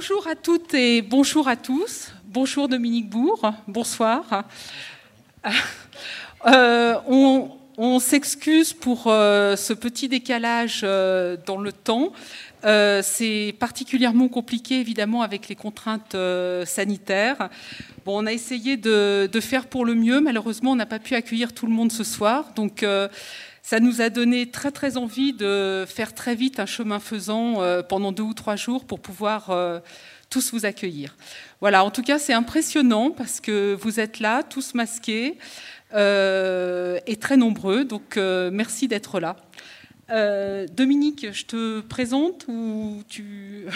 bonjour 0.00 0.26
à 0.28 0.34
toutes 0.34 0.72
et 0.72 1.02
bonjour 1.02 1.46
à 1.46 1.56
tous. 1.56 2.10
Bonjour 2.24 2.68
Dominique 2.68 3.10
Bourg, 3.10 3.52
bonsoir. 3.68 4.44
Euh, 6.46 6.94
on, 7.06 7.98
s'excuse 7.98 8.72
pour 8.72 9.08
euh, 9.08 9.56
ce 9.56 9.74
petit 9.74 10.08
décalage 10.08 10.80
euh, 10.84 11.36
dans 11.44 11.58
le 11.58 11.70
temps. 11.70 12.14
c'est 12.62 13.54
particulièrement 13.60 14.28
compliqué 14.28 14.80
évidemment 14.80 15.20
avec 15.20 15.50
les 15.50 15.54
contraintes 15.54 16.16
sanitaires. 16.64 17.50
Bon, 18.06 18.22
on 18.22 18.26
a 18.26 18.32
essayé 18.32 18.78
de, 18.78 19.28
de, 19.30 19.40
faire 19.40 19.66
pour 19.66 19.84
le 19.84 19.94
mieux. 19.94 20.22
Malheureusement, 20.22 20.72
on 20.72 20.76
n'a 20.76 20.86
pas 20.86 20.98
pu 20.98 21.14
accueillir 21.14 21.52
tout 21.52 21.66
le 21.66 21.74
monde 21.74 21.92
ce 21.92 22.04
soir. 22.04 22.52
Donc, 22.56 22.86
ça 23.62 23.80
nous 23.80 24.00
a 24.00 24.10
donné 24.10 24.50
très 24.50 24.70
très 24.70 24.96
envie 24.96 25.32
de 25.32 25.84
faire 25.88 26.14
très 26.14 26.34
vite 26.34 26.60
un 26.60 26.66
chemin 26.66 26.98
faisant 26.98 27.62
euh, 27.62 27.82
pendant 27.82 28.12
deux 28.12 28.22
ou 28.22 28.34
trois 28.34 28.56
jours 28.56 28.84
pour 28.84 29.00
pouvoir 29.00 29.50
euh, 29.50 29.80
tous 30.28 30.52
vous 30.52 30.64
accueillir. 30.64 31.16
Voilà, 31.60 31.84
en 31.84 31.90
tout 31.90 32.02
cas 32.02 32.18
c'est 32.18 32.32
impressionnant 32.32 33.10
parce 33.10 33.40
que 33.40 33.76
vous 33.80 34.00
êtes 34.00 34.20
là, 34.20 34.42
tous 34.42 34.74
masqués 34.74 35.38
euh, 35.94 36.98
et 37.06 37.16
très 37.16 37.36
nombreux, 37.36 37.84
donc 37.84 38.16
merci 38.16 38.88
d'être 38.88 39.20
là. 39.20 39.36
Dominique, 40.74 41.26
je 41.32 41.44
te 41.44 41.80
présente 41.80 42.46
ou 42.48 43.02
tu... 43.08 43.66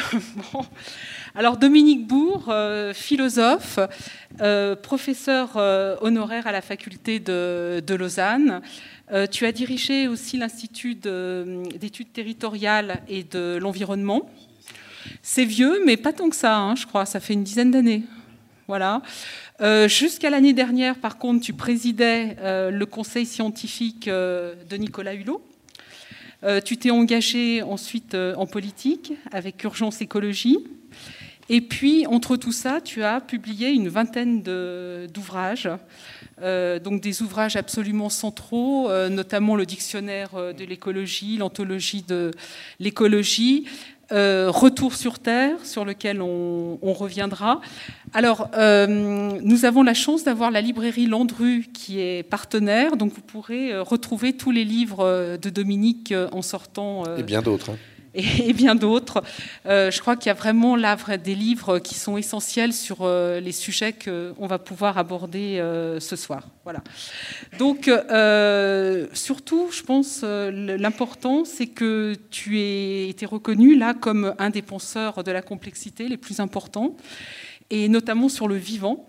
Alors 1.34 1.56
Dominique 1.56 2.06
Bourg, 2.06 2.52
philosophe, 2.92 3.78
professeur 4.82 5.56
honoraire 6.02 6.46
à 6.46 6.52
la 6.52 6.60
faculté 6.60 7.20
de 7.20 7.94
Lausanne, 7.94 8.62
euh, 9.12 9.26
tu 9.26 9.44
as 9.44 9.52
dirigé 9.52 10.08
aussi 10.08 10.36
l'Institut 10.38 10.94
d'études 10.94 12.12
territoriales 12.12 13.02
et 13.08 13.22
de 13.22 13.58
l'environnement. 13.60 14.30
C'est 15.22 15.44
vieux, 15.44 15.82
mais 15.84 15.96
pas 15.96 16.12
tant 16.12 16.30
que 16.30 16.36
ça, 16.36 16.56
hein, 16.56 16.74
je 16.74 16.86
crois. 16.86 17.04
Ça 17.04 17.20
fait 17.20 17.34
une 17.34 17.44
dizaine 17.44 17.70
d'années. 17.70 18.02
Voilà. 18.66 19.02
Euh, 19.60 19.88
jusqu'à 19.88 20.30
l'année 20.30 20.54
dernière, 20.54 20.96
par 20.96 21.18
contre, 21.18 21.44
tu 21.44 21.52
présidais 21.52 22.36
euh, 22.40 22.70
le 22.70 22.86
conseil 22.86 23.26
scientifique 23.26 24.08
de 24.08 24.76
Nicolas 24.76 25.14
Hulot. 25.14 25.42
Tu 26.64 26.76
t'es 26.76 26.90
engagé 26.90 27.62
ensuite 27.62 28.14
en 28.14 28.46
politique 28.46 29.12
avec 29.32 29.62
Urgence 29.64 30.00
Écologie. 30.00 30.58
Et 31.48 31.60
puis, 31.60 32.06
entre 32.06 32.36
tout 32.36 32.52
ça, 32.52 32.80
tu 32.80 33.02
as 33.02 33.20
publié 33.20 33.70
une 33.70 33.88
vingtaine 33.88 34.42
d'ouvrages 34.42 35.68
euh, 36.42 36.80
donc 36.80 37.00
des 37.00 37.22
ouvrages 37.22 37.54
absolument 37.54 38.08
centraux, 38.08 38.90
euh, 38.90 39.08
notamment 39.08 39.54
le 39.54 39.66
dictionnaire 39.66 40.30
euh, 40.34 40.52
de 40.52 40.64
l'écologie, 40.64 41.36
l'anthologie 41.36 42.02
de 42.02 42.32
l'écologie, 42.80 43.66
Retour 44.10 44.94
sur 44.94 45.18
Terre, 45.18 45.56
sur 45.64 45.84
lequel 45.84 46.20
on, 46.22 46.78
reviendra. 46.82 47.60
Alors, 48.12 48.48
nous 48.88 49.64
avons 49.64 49.82
la 49.82 49.94
chance 49.94 50.24
d'avoir 50.24 50.50
la 50.50 50.60
librairie 50.60 51.06
Landru 51.06 51.66
qui 51.72 52.00
est 52.00 52.22
partenaire, 52.22 52.96
donc 52.96 53.12
vous 53.12 53.22
pourrez 53.22 53.76
retrouver 53.78 54.34
tous 54.34 54.50
les 54.50 54.64
livres 54.64 55.36
de 55.36 55.50
Dominique 55.50 56.14
en 56.32 56.42
sortant. 56.42 57.04
Et 57.16 57.22
bien 57.22 57.42
d'autres. 57.42 57.70
Hein 57.70 57.93
et, 58.44 58.52
bien 58.52 58.76
d'autres. 58.76 59.22
Euh, 59.66 59.90
je 59.90 60.00
crois 60.00 60.14
qu'il 60.14 60.28
y 60.28 60.30
a 60.30 60.34
vraiment 60.34 60.76
là 60.76 60.96
des 61.16 61.34
livres 61.34 61.80
qui 61.80 61.94
sont 61.94 62.16
essentiels 62.16 62.72
sur 62.72 62.98
euh, 63.00 63.40
les 63.40 63.50
sujets 63.50 63.92
qu'on 63.92 64.46
va 64.46 64.58
pouvoir 64.58 64.98
aborder 64.98 65.58
euh, 65.58 65.98
ce 65.98 66.14
soir. 66.14 66.46
Voilà. 66.62 66.82
Donc, 67.58 67.90
surtout, 69.12 69.68
je 69.72 69.82
pense, 69.82 70.22
l'important, 70.22 71.44
c'est 71.44 71.66
que 71.66 72.14
tu 72.30 72.60
aies 72.60 73.08
été 73.08 73.26
reconnu 73.26 73.76
là 73.76 73.94
comme 73.94 74.34
un 74.38 74.50
des 74.50 74.62
penseurs 74.62 75.24
de 75.24 75.32
la 75.32 75.42
complexité 75.42 76.08
les 76.08 76.16
plus 76.16 76.40
importants, 76.40 76.96
et 77.70 77.88
notamment 77.88 78.28
sur 78.28 78.46
le 78.48 78.56
vivant, 78.56 79.08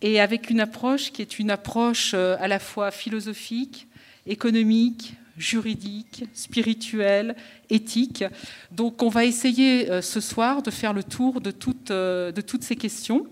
et 0.00 0.20
avec 0.20 0.48
une 0.48 0.60
approche 0.60 1.12
qui 1.12 1.22
est 1.22 1.38
une 1.38 1.50
approche 1.50 2.14
à 2.14 2.46
la 2.48 2.58
fois 2.58 2.90
philosophique, 2.90 3.88
économique, 4.26 5.14
juridique, 5.38 6.24
spirituelle, 6.34 7.36
éthique. 7.70 8.24
Donc 8.72 9.02
on 9.02 9.08
va 9.08 9.24
essayer 9.24 9.90
euh, 9.90 10.02
ce 10.02 10.20
soir 10.20 10.62
de 10.62 10.70
faire 10.70 10.92
le 10.92 11.02
tour 11.02 11.40
de 11.40 11.50
toutes, 11.50 11.90
euh, 11.90 12.32
de 12.32 12.40
toutes 12.40 12.62
ces 12.62 12.76
questions. 12.76 13.26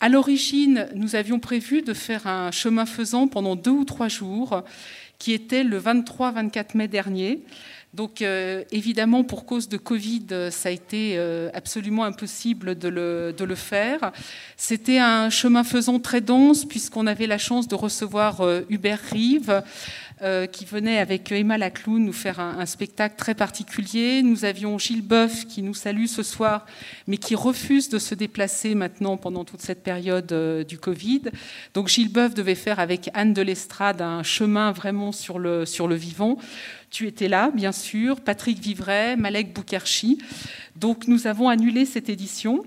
À 0.00 0.08
l'origine, 0.08 0.88
nous 0.94 1.14
avions 1.14 1.38
prévu 1.38 1.82
de 1.82 1.94
faire 1.94 2.26
un 2.26 2.50
chemin 2.50 2.86
faisant 2.86 3.28
pendant 3.28 3.54
deux 3.54 3.70
ou 3.70 3.84
trois 3.84 4.08
jours, 4.08 4.64
qui 5.18 5.32
était 5.32 5.62
le 5.62 5.78
23-24 5.78 6.76
mai 6.76 6.88
dernier. 6.88 7.40
Donc 7.94 8.22
euh, 8.22 8.64
évidemment, 8.70 9.22
pour 9.22 9.44
cause 9.44 9.68
de 9.68 9.76
Covid, 9.76 10.50
ça 10.50 10.70
a 10.70 10.72
été 10.72 11.18
absolument 11.52 12.04
impossible 12.04 12.78
de 12.78 12.88
le, 12.88 13.54
faire. 13.54 14.12
C'était 14.56 14.98
un 14.98 15.28
chemin 15.28 15.62
faisant 15.62 16.00
très 16.00 16.20
dense 16.20 16.64
puisqu'on 16.64 17.06
avait 17.06 17.26
la 17.26 17.38
chance 17.38 17.68
de 17.68 17.74
recevoir 17.74 18.40
Hubert 18.70 19.00
Rive, 19.10 19.62
euh, 20.22 20.46
qui 20.46 20.64
venait 20.64 20.98
avec 20.98 21.32
Emma 21.32 21.58
Lacloun 21.58 22.04
nous 22.04 22.12
faire 22.12 22.38
un, 22.38 22.64
spectacle 22.64 23.16
très 23.16 23.34
particulier. 23.34 24.22
Nous 24.22 24.44
avions 24.44 24.78
Gilles 24.78 25.02
Boeuf 25.02 25.46
qui 25.48 25.62
nous 25.62 25.74
salue 25.74 26.06
ce 26.06 26.22
soir, 26.22 26.64
mais 27.08 27.16
qui 27.16 27.34
refuse 27.34 27.88
de 27.88 27.98
se 27.98 28.14
déplacer 28.14 28.76
maintenant 28.76 29.16
pendant 29.16 29.44
toute 29.44 29.62
cette 29.62 29.82
période 29.82 30.30
euh, 30.30 30.62
du 30.62 30.78
Covid. 30.78 31.22
Donc 31.74 31.88
Gilles 31.88 32.12
Boeuf 32.12 32.34
devait 32.34 32.54
faire 32.54 32.78
avec 32.78 33.10
Anne 33.14 33.34
de 33.34 33.42
l'Estrade 33.42 34.00
un 34.00 34.22
chemin 34.22 34.70
vraiment 34.70 35.10
sur 35.10 35.40
le, 35.40 35.66
sur 35.66 35.88
le 35.88 35.96
vivant. 35.96 36.38
Tu 36.92 37.06
étais 37.06 37.28
là, 37.28 37.50
bien 37.50 37.72
sûr, 37.72 38.20
Patrick 38.20 38.60
Vivray, 38.60 39.16
Malek 39.16 39.54
Boukerchi. 39.54 40.18
Donc 40.76 41.08
nous 41.08 41.26
avons 41.26 41.48
annulé 41.48 41.86
cette 41.86 42.10
édition. 42.10 42.64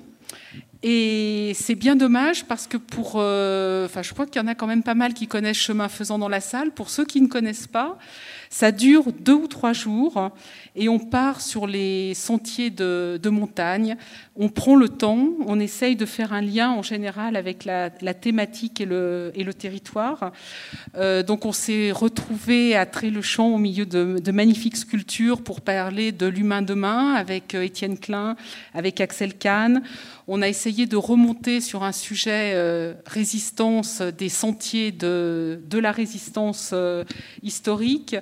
Et 0.81 1.53
c'est 1.55 1.75
bien 1.75 1.95
dommage 1.95 2.45
parce 2.45 2.65
que 2.65 2.77
pour, 2.77 3.13
euh, 3.15 3.85
enfin, 3.85 4.01
je 4.01 4.13
crois 4.13 4.25
qu'il 4.25 4.41
y 4.41 4.43
en 4.43 4.47
a 4.47 4.55
quand 4.55 4.65
même 4.65 4.83
pas 4.83 4.95
mal 4.95 5.13
qui 5.13 5.27
connaissent 5.27 5.57
chemin 5.57 5.89
faisant 5.89 6.17
dans 6.17 6.29
la 6.29 6.41
salle. 6.41 6.71
Pour 6.71 6.89
ceux 6.89 7.05
qui 7.05 7.21
ne 7.21 7.27
connaissent 7.27 7.67
pas, 7.67 7.97
ça 8.49 8.71
dure 8.71 9.11
deux 9.11 9.33
ou 9.33 9.47
trois 9.47 9.73
jours 9.73 10.31
et 10.75 10.89
on 10.89 10.99
part 10.99 11.41
sur 11.41 11.67
les 11.67 12.13
sentiers 12.13 12.69
de, 12.69 13.29
montagne. 13.29 13.95
On 14.37 14.49
prend 14.49 14.75
le 14.75 14.89
temps, 14.89 15.29
on 15.47 15.61
essaye 15.61 15.95
de 15.95 16.05
faire 16.05 16.33
un 16.33 16.41
lien 16.41 16.71
en 16.71 16.81
général 16.81 17.37
avec 17.37 17.63
la, 17.63 17.89
thématique 17.89 18.81
et 18.81 18.85
le, 18.85 19.31
territoire. 19.57 20.33
Euh, 20.97 21.23
donc 21.23 21.45
on 21.45 21.53
s'est 21.53 21.93
retrouvé 21.93 22.75
à 22.75 22.85
Tré-le-Champ 22.85 23.47
au 23.47 23.57
milieu 23.57 23.85
de, 23.85 24.31
magnifiques 24.31 24.75
sculptures 24.75 25.41
pour 25.41 25.61
parler 25.61 26.11
de 26.11 26.25
l'humain 26.25 26.61
demain 26.61 27.13
avec 27.13 27.55
euh, 27.55 27.63
Étienne 27.63 27.97
Klein, 27.97 28.35
avec 28.73 28.99
Axel 28.99 29.35
Kahn. 29.35 29.81
On 30.27 30.41
a 30.41 30.49
essayé 30.49 30.85
de 30.85 30.97
remonter 30.97 31.61
sur 31.61 31.83
un 31.83 31.93
sujet 31.93 32.51
euh, 32.55 32.93
résistance 33.05 34.01
des 34.01 34.27
sentiers 34.27 34.91
de, 34.91 35.61
la 35.71 35.93
résistance 35.93 36.73
historique. 37.41 38.17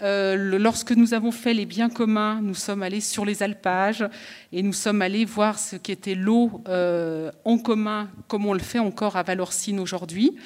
lorsque 0.00 0.92
nous 0.92 1.14
avons 1.14 1.32
fait 1.32 1.54
les 1.54 1.66
biens 1.66 1.88
commun, 1.88 2.40
nous 2.42 2.54
sommes 2.54 2.82
allés 2.82 3.00
sur 3.00 3.24
les 3.24 3.42
alpages 3.42 4.04
et 4.52 4.62
nous 4.62 4.72
sommes 4.72 5.02
allés 5.02 5.24
voir 5.24 5.58
ce 5.58 5.76
qu'était 5.76 6.14
l'eau 6.14 6.62
euh, 6.68 7.30
en 7.44 7.58
commun, 7.58 8.08
comme 8.28 8.46
on 8.46 8.52
le 8.52 8.60
fait 8.60 8.78
encore 8.78 9.16
à 9.16 9.22
Valorcine 9.22 9.80
aujourd'hui. 9.80 10.36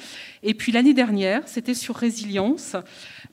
Et 0.42 0.54
puis 0.54 0.72
l'année 0.72 0.94
dernière, 0.94 1.42
c'était 1.46 1.74
sur 1.74 1.96
résilience. 1.96 2.76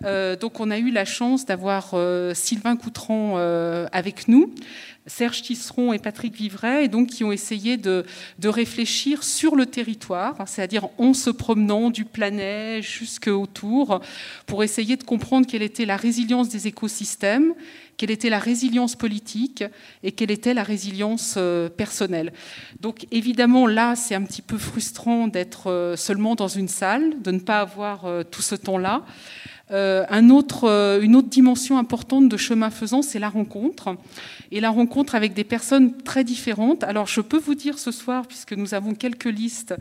Euh, 0.04 0.36
donc 0.36 0.60
on 0.60 0.70
a 0.70 0.78
eu 0.78 0.92
la 0.92 1.06
chance 1.06 1.46
d'avoir 1.46 1.92
euh, 1.94 2.34
Sylvain 2.34 2.76
Coutran 2.76 3.38
avec 3.92 4.28
nous. 4.28 4.54
Serge 5.08 5.42
Tisseron 5.42 5.94
et 5.94 6.00
Patrick 6.00 6.36
Vivray, 6.36 6.86
et 6.86 6.88
donc 6.90 7.08
qui 7.08 7.24
ont 7.24 7.32
essayé 7.32 7.78
de, 7.78 8.04
réfléchir 8.44 9.24
sur 9.24 9.56
le 9.56 9.66
territoire, 9.66 10.36
c'est-à-dire 10.46 10.90
en 10.98 11.14
se 11.14 11.30
promenant 11.30 11.90
du 11.90 12.04
planet 12.04 12.84
jusqu'autour, 12.84 14.02
pour 14.46 14.64
essayer 14.64 14.98
de 14.98 15.04
comprendre 15.04 15.48
quelle 15.48 15.62
était 15.62 15.86
la 15.86 15.96
résilience 15.96 16.50
des 16.50 16.68
écosystèmes 16.68 17.54
quelle 17.98 18.12
était 18.12 18.30
la 18.30 18.40
résilience 18.40 18.96
politique 18.96 19.64
et 20.04 20.12
quelle 20.12 20.32
était 20.32 20.54
la 20.54 20.64
résilience 20.64 21.36
euh, 21.38 21.68
personnelle. 21.68 22.32
Donc 22.80 23.08
évidemment, 23.12 23.68
là, 23.68 23.96
c'est 23.96 24.16
un 24.16 24.24
petit 24.24 24.44
peu 24.44 24.58
frustrant 24.58 25.28
d'être 25.28 25.70
euh, 25.70 25.96
seulement 25.96 26.36
dans 26.36 26.48
une 26.48 26.68
salle, 26.68 27.22
de 27.22 27.32
ne 27.32 27.40
pas 27.40 27.60
avoir 27.60 28.06
euh, 28.06 28.24
tout 28.24 28.44
ce 28.44 28.56
temps-là. 28.56 29.04
Un 29.70 30.30
autre, 30.30 31.00
une 31.02 31.14
autre 31.18 31.28
dimension 31.28 31.78
importante 31.78 32.30
de 32.30 32.38
chemin 32.38 32.70
faisant, 32.70 33.02
c'est 33.02 33.20
la 33.20 33.28
rencontre. 33.28 33.98
Et 34.50 34.62
la 34.62 34.70
rencontre 34.70 35.14
avec 35.14 35.34
des 35.34 35.44
personnes 35.44 35.98
très 36.04 36.24
différentes. 36.24 36.86
Alors 36.86 37.08
je 37.08 37.20
peux 37.20 37.38
vous 37.38 37.54
dire 37.54 37.78
ce 37.78 37.92
soir, 37.92 38.28
puisque 38.28 38.54
nous 38.54 38.74
avons 38.74 38.94
quelques 38.94 39.26
listes, 39.26 39.76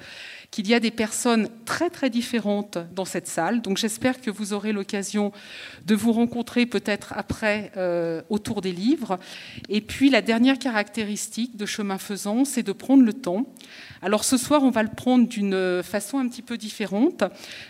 qu'il 0.50 0.68
y 0.68 0.74
a 0.74 0.80
des 0.80 0.90
personnes 0.90 1.48
très 1.64 1.90
très 1.90 2.10
différentes 2.10 2.78
dans 2.94 3.04
cette 3.04 3.26
salle. 3.26 3.62
Donc 3.62 3.76
j'espère 3.76 4.20
que 4.20 4.30
vous 4.30 4.52
aurez 4.52 4.72
l'occasion 4.72 5.32
de 5.84 5.94
vous 5.94 6.12
rencontrer 6.12 6.66
peut-être 6.66 7.12
après 7.16 7.72
euh, 7.76 8.22
autour 8.30 8.60
des 8.60 8.72
livres. 8.72 9.18
Et 9.68 9.80
puis 9.80 10.10
la 10.10 10.22
dernière 10.22 10.58
caractéristique 10.58 11.56
de 11.56 11.66
chemin 11.66 11.98
faisant, 11.98 12.44
c'est 12.44 12.62
de 12.62 12.72
prendre 12.72 13.02
le 13.02 13.12
temps. 13.12 13.46
Alors 14.02 14.24
ce 14.24 14.36
soir, 14.36 14.62
on 14.62 14.70
va 14.70 14.82
le 14.82 14.90
prendre 14.90 15.26
d'une 15.26 15.82
façon 15.82 16.18
un 16.18 16.28
petit 16.28 16.42
peu 16.42 16.56
différente. 16.56 17.24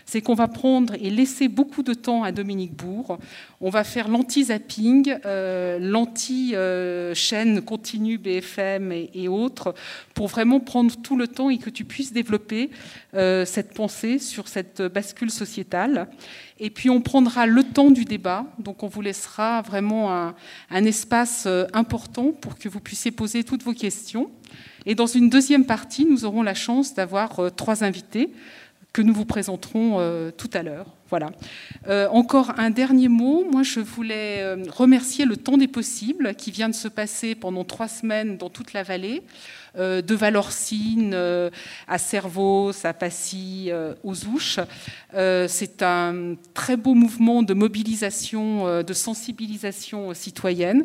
C'est 0.05 0.21
qu'on 0.21 0.35
va 0.35 0.47
prendre 0.47 0.93
et 0.95 1.09
laisser 1.09 1.47
beaucoup 1.47 1.83
de 1.83 1.93
temps 1.93 2.23
à 2.23 2.31
Dominique 2.31 2.75
Bourg. 2.75 3.17
On 3.59 3.69
va 3.69 3.83
faire 3.83 4.07
l'anti-zapping, 4.07 5.15
euh, 5.25 5.79
l'anti-chaîne 5.79 7.61
continue 7.61 8.17
BFM 8.17 8.91
et, 8.91 9.27
autres, 9.27 9.73
pour 10.13 10.27
vraiment 10.27 10.59
prendre 10.59 10.95
tout 11.01 11.17
le 11.17 11.27
temps 11.27 11.49
et 11.49 11.57
que 11.57 11.69
tu 11.69 11.85
puisses 11.85 12.13
développer 12.13 12.66
euh, 13.13 13.45
cette 13.45 13.73
pensée 13.73 14.19
sur 14.19 14.47
cette 14.47 14.81
bascule 14.81 15.31
sociétale. 15.31 16.07
Et 16.59 16.69
puis 16.69 16.89
on 16.89 17.01
prendra 17.01 17.45
le 17.45 17.63
temps 17.63 17.91
du 17.91 18.05
débat, 18.05 18.45
donc 18.59 18.83
on 18.83 18.87
vous 18.87 19.01
laissera 19.01 19.61
vraiment 19.61 20.13
un, 20.13 20.35
un 20.69 20.85
espace 20.85 21.43
euh, 21.45 21.65
important 21.73 22.31
pour 22.31 22.57
que 22.57 22.69
vous 22.69 22.79
puissiez 22.79 23.11
poser 23.11 23.43
toutes 23.43 23.63
vos 23.63 23.73
questions. 23.73 24.31
Et 24.85 24.95
dans 24.95 25.05
une 25.05 25.29
deuxième 25.29 25.65
partie, 25.65 26.05
nous 26.05 26.25
aurons 26.25 26.43
la 26.43 26.53
chance 26.53 26.93
d'avoir 26.93 27.39
euh, 27.39 27.49
trois 27.49 27.83
invités 27.83 28.31
que 28.97 29.03
nous 29.03 29.13
vous 29.13 29.25
présenterons 29.25 29.97
euh, 29.99 30.31
tout 30.35 30.49
à 30.53 30.63
l'heure. 30.63 30.87
Voilà. 31.11 31.29
Euh, 31.87 32.07
encore 32.09 32.53
un 32.57 32.71
dernier 32.71 33.09
mot. 33.09 33.45
Moi, 33.49 33.61
je 33.61 33.79
voulais 33.79 34.55
remercier 34.69 35.25
le 35.25 35.37
temps 35.37 35.55
des 35.55 35.67
possibles 35.67 36.33
qui 36.33 36.49
vient 36.49 36.67
de 36.67 36.73
se 36.73 36.87
passer 36.87 37.35
pendant 37.35 37.63
trois 37.63 37.87
semaines 37.87 38.37
dans 38.37 38.49
toute 38.49 38.73
la 38.73 38.81
vallée, 38.81 39.21
de 39.77 40.15
Valorcine 40.15 41.15
à 41.87 41.97
Servos, 41.97 42.71
à 42.83 42.93
Passy, 42.93 43.71
aux 44.03 44.25
Ouches. 44.25 44.59
C'est 45.13 45.81
un 45.81 46.35
très 46.53 46.75
beau 46.75 46.93
mouvement 46.93 47.41
de 47.41 47.53
mobilisation, 47.53 48.83
de 48.83 48.93
sensibilisation 48.93 50.13
citoyenne. 50.13 50.83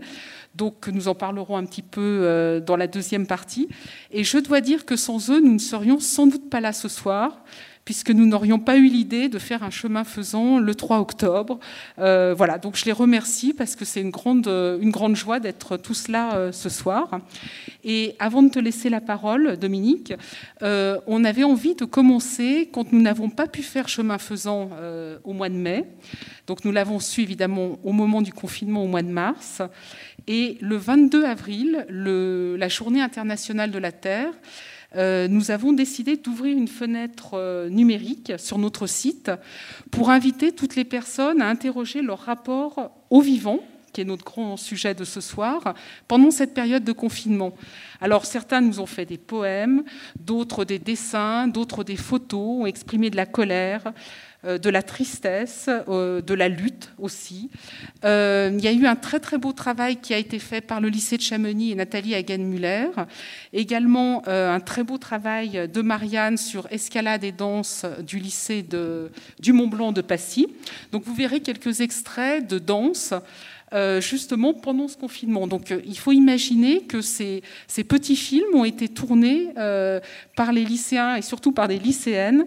Donc 0.55 0.89
nous 0.89 1.09
en 1.09 1.15
parlerons 1.15 1.57
un 1.57 1.65
petit 1.65 1.83
peu 1.83 2.01
euh, 2.01 2.61
dans 2.61 2.77
la 2.77 2.87
deuxième 2.87 3.27
partie. 3.27 3.69
Et 4.11 4.25
je 4.25 4.39
dois 4.39 4.61
dire 4.61 4.85
que 4.85 4.97
sans 4.97 5.31
eux, 5.31 5.41
nous 5.41 5.55
ne 5.55 5.59
serions 5.59 5.99
sans 5.99 6.27
doute 6.27 6.51
pas 6.51 6.61
là 6.61 6.73
ce 6.73 6.89
soir 6.89 7.43
puisque 7.85 8.11
nous 8.11 8.27
n'aurions 8.27 8.59
pas 8.59 8.77
eu 8.77 8.87
l'idée 8.87 9.29
de 9.29 9.39
faire 9.39 9.63
un 9.63 9.71
chemin 9.71 10.05
faisant 10.05 10.59
le 10.59 10.75
3 10.75 11.01
octobre. 11.01 11.59
Euh, 11.99 12.35
voilà, 12.37 12.59
donc 12.59 12.77
je 12.77 12.85
les 12.85 12.93
remercie 12.93 13.53
parce 13.53 13.75
que 13.75 13.85
c'est 13.85 14.01
une 14.01 14.11
grande, 14.11 14.47
une 14.47 14.91
grande 14.91 15.17
joie 15.17 15.41
d'être 15.41 15.77
tous 15.77 16.09
là 16.09 16.35
euh, 16.35 16.53
ce 16.53 16.69
soir. 16.69 17.21
Et 17.83 18.15
avant 18.21 18.43
de 18.43 18.51
te 18.51 18.59
laisser 18.59 18.89
la 18.89 19.01
parole, 19.01 19.57
Dominique, 19.57 20.15
euh, 20.63 20.99
on 21.07 21.25
avait 21.25 21.45
envie 21.45 21.75
de 21.75 21.85
commencer 21.85 22.69
quand 22.73 22.93
nous 22.93 23.03
n'avons 23.03 23.31
pas 23.31 23.49
pu 23.49 23.63
faire 23.63 23.89
chemin 23.89 24.19
faisant 24.19 24.71
au 25.25 25.33
mois 25.33 25.49
de 25.49 25.55
mai. 25.55 25.85
Donc 26.47 26.65
nous 26.65 26.73
l'avons 26.73 27.01
su 27.01 27.23
évidemment 27.23 27.79
au 27.83 27.93
moment 27.93 28.23
du 28.23 28.33
confinement 28.33 28.85
au 28.85 28.87
mois 28.87 29.03
de 29.03 29.09
mars. 29.09 29.63
Et 30.29 30.59
le 30.61 30.77
22 30.77 31.25
avril, 31.25 31.87
la 31.89 32.69
journée 32.69 33.03
internationale 33.03 33.71
de 33.71 33.79
la 33.79 33.91
Terre, 33.91 34.33
euh, 34.97 35.29
nous 35.29 35.51
avons 35.51 35.73
décidé 35.73 36.17
d'ouvrir 36.17 36.57
une 36.57 36.69
fenêtre 36.69 37.35
euh, 37.35 37.69
numérique 37.69 38.33
sur 38.39 38.59
notre 38.59 38.87
site 38.87 39.31
pour 39.91 40.11
inviter 40.11 40.53
toutes 40.53 40.77
les 40.77 40.85
personnes 40.85 41.41
à 41.41 41.49
interroger 41.49 42.03
leur 42.03 42.21
rapport 42.21 42.91
au 43.11 43.21
vivant 43.21 43.61
qui 43.93 44.01
est 44.01 44.05
notre 44.05 44.25
grand 44.25 44.57
sujet 44.57 44.95
de 44.95 45.05
ce 45.05 45.21
soir, 45.21 45.75
pendant 46.09 46.31
cette 46.31 46.55
période 46.55 46.85
de 46.85 46.93
confinement. 46.93 47.53
Alors 48.01 48.25
certains 48.25 48.61
nous 48.61 48.81
ont 48.81 48.87
fait 48.87 49.05
des 49.05 49.19
poèmes, 49.19 49.85
d'autres 50.19 50.65
des 50.65 50.79
dessins, 50.79 51.47
d'autres 51.47 51.85
des 51.85 51.97
photos, 51.97 52.63
ont 52.63 52.67
exprimé 52.67 53.11
de 53.11 53.17
la 53.17 53.27
colère, 53.27 53.93
de 54.45 54.71
la 54.71 54.83
tristesse, 54.83 55.69
euh, 55.89 56.21
de 56.21 56.35
la 56.35 56.49
lutte 56.49 56.91
aussi. 56.99 57.51
Euh, 58.05 58.51
il 58.53 58.65
y 58.65 58.67
a 58.67 58.73
eu 58.73 58.87
un 58.87 58.97
très 58.97 59.21
très 59.21 59.39
beau 59.39 59.53
travail 59.53 59.97
qui 59.97 60.15
a 60.15 60.19
été 60.19 60.39
fait 60.39 60.61
par 60.61 60.81
le 60.81 60.89
lycée 60.89 61.17
de 61.17 61.23
Chamonix 61.23 61.71
et 61.71 61.75
Nathalie 61.75 62.15
Hagen-Muller. 62.15 62.89
Également 63.53 64.27
un 64.27 64.61
très 64.61 64.83
beau 64.83 64.99
travail 64.99 65.69
de 65.73 65.83
Marianne 65.83 66.37
sur 66.37 66.67
escalade 66.71 67.25
et 67.25 67.33
danse 67.33 67.87
du 68.07 68.19
lycée 68.19 68.65
du 69.39 69.53
Mont 69.53 69.69
Blanc 69.69 69.93
de 69.93 70.01
Passy. 70.01 70.49
Donc 70.91 71.05
vous 71.05 71.15
verrez 71.15 71.41
quelques 71.41 71.81
extraits 71.81 72.47
de 72.47 72.59
danse. 72.59 73.15
Euh, 73.75 74.03
justement 74.03 74.53
pendant 74.53 74.87
ce 74.87 74.99
confinement. 74.99 75.47
Donc 75.47 75.71
euh, 75.71 75.81
il 75.87 75.99
faut 75.99 76.13
imaginer 76.13 76.83
que 76.83 77.01
ces, 77.01 77.43
petits 77.89 78.17
films 78.17 78.55
ont 78.55 78.67
été 78.67 78.87
tournés 78.87 79.49
euh, 79.57 79.99
par 80.37 80.53
les 80.53 80.63
lycéens 80.63 81.17
et 81.17 81.23
surtout 81.23 81.53
par 81.53 81.69
des 81.69 81.79
lycéennes 81.79 82.45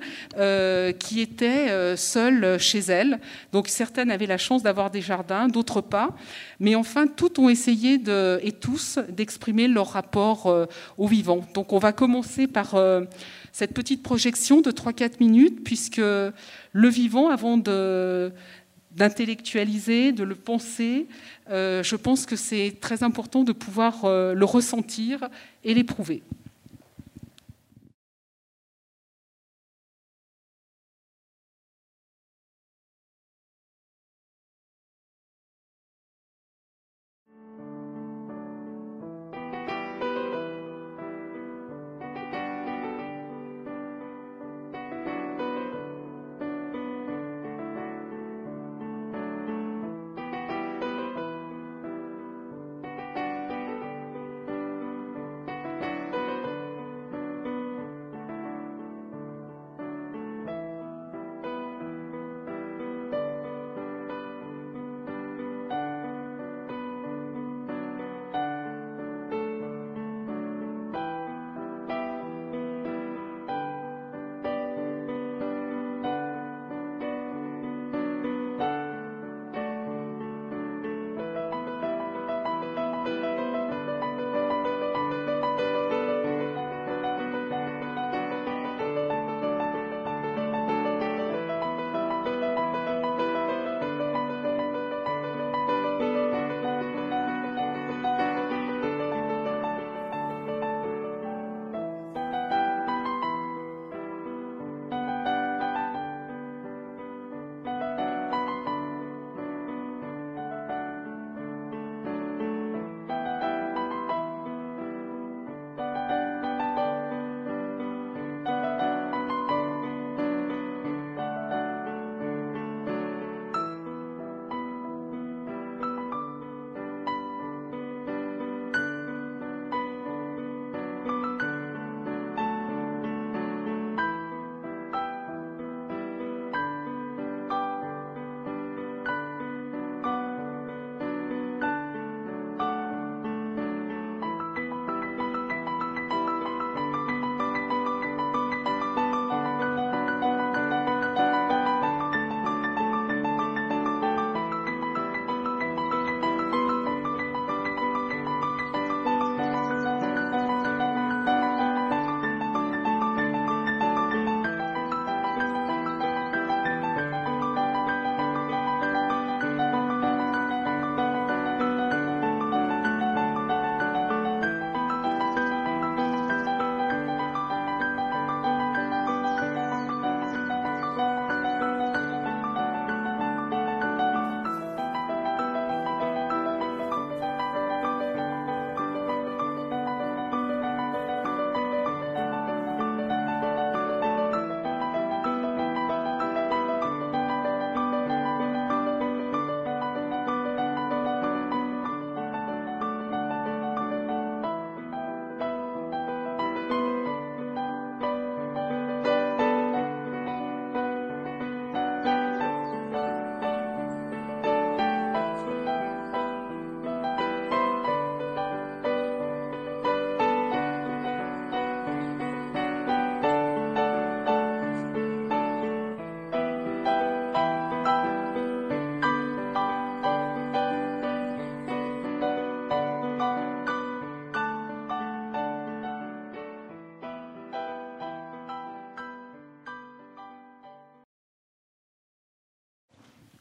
qui 0.99 1.21
étaient 1.21 1.95
seules 1.97 2.59
chez 2.59 2.79
elles. 2.79 3.19
Donc 3.51 3.69
certaines 3.69 4.11
avaient 4.11 4.27
la 4.27 4.37
chance 4.37 4.61
d'avoir 4.61 4.91
des 4.91 5.01
jardins, 5.01 5.47
d'autres 5.47 5.81
pas. 5.81 6.15
Mais 6.59 6.75
enfin, 6.75 7.07
toutes 7.07 7.39
ont 7.39 7.49
essayé 7.49 7.99
et 8.41 8.51
tous 8.51 8.99
d'exprimer 9.09 9.67
leur 9.67 9.89
rapport 9.89 10.67
au 10.97 11.07
vivant. 11.07 11.41
Donc 11.53 11.73
on 11.73 11.79
va 11.79 11.91
commencer 11.91 12.47
par 12.47 12.75
cette 13.51 13.73
petite 13.73 14.03
projection 14.03 14.61
de 14.61 14.71
3-4 14.71 15.13
minutes, 15.19 15.63
puisque 15.63 15.97
le 15.97 16.89
vivant, 16.89 17.29
avant 17.29 17.57
de 17.57 18.31
d'intellectualiser, 18.95 20.11
de 20.11 20.23
le 20.23 20.35
penser. 20.35 21.07
Euh, 21.49 21.83
je 21.83 21.95
pense 21.95 22.25
que 22.25 22.35
c'est 22.35 22.77
très 22.79 23.03
important 23.03 23.43
de 23.43 23.51
pouvoir 23.51 24.05
euh, 24.05 24.33
le 24.33 24.45
ressentir 24.45 25.29
et 25.63 25.73
l'éprouver. 25.73 26.23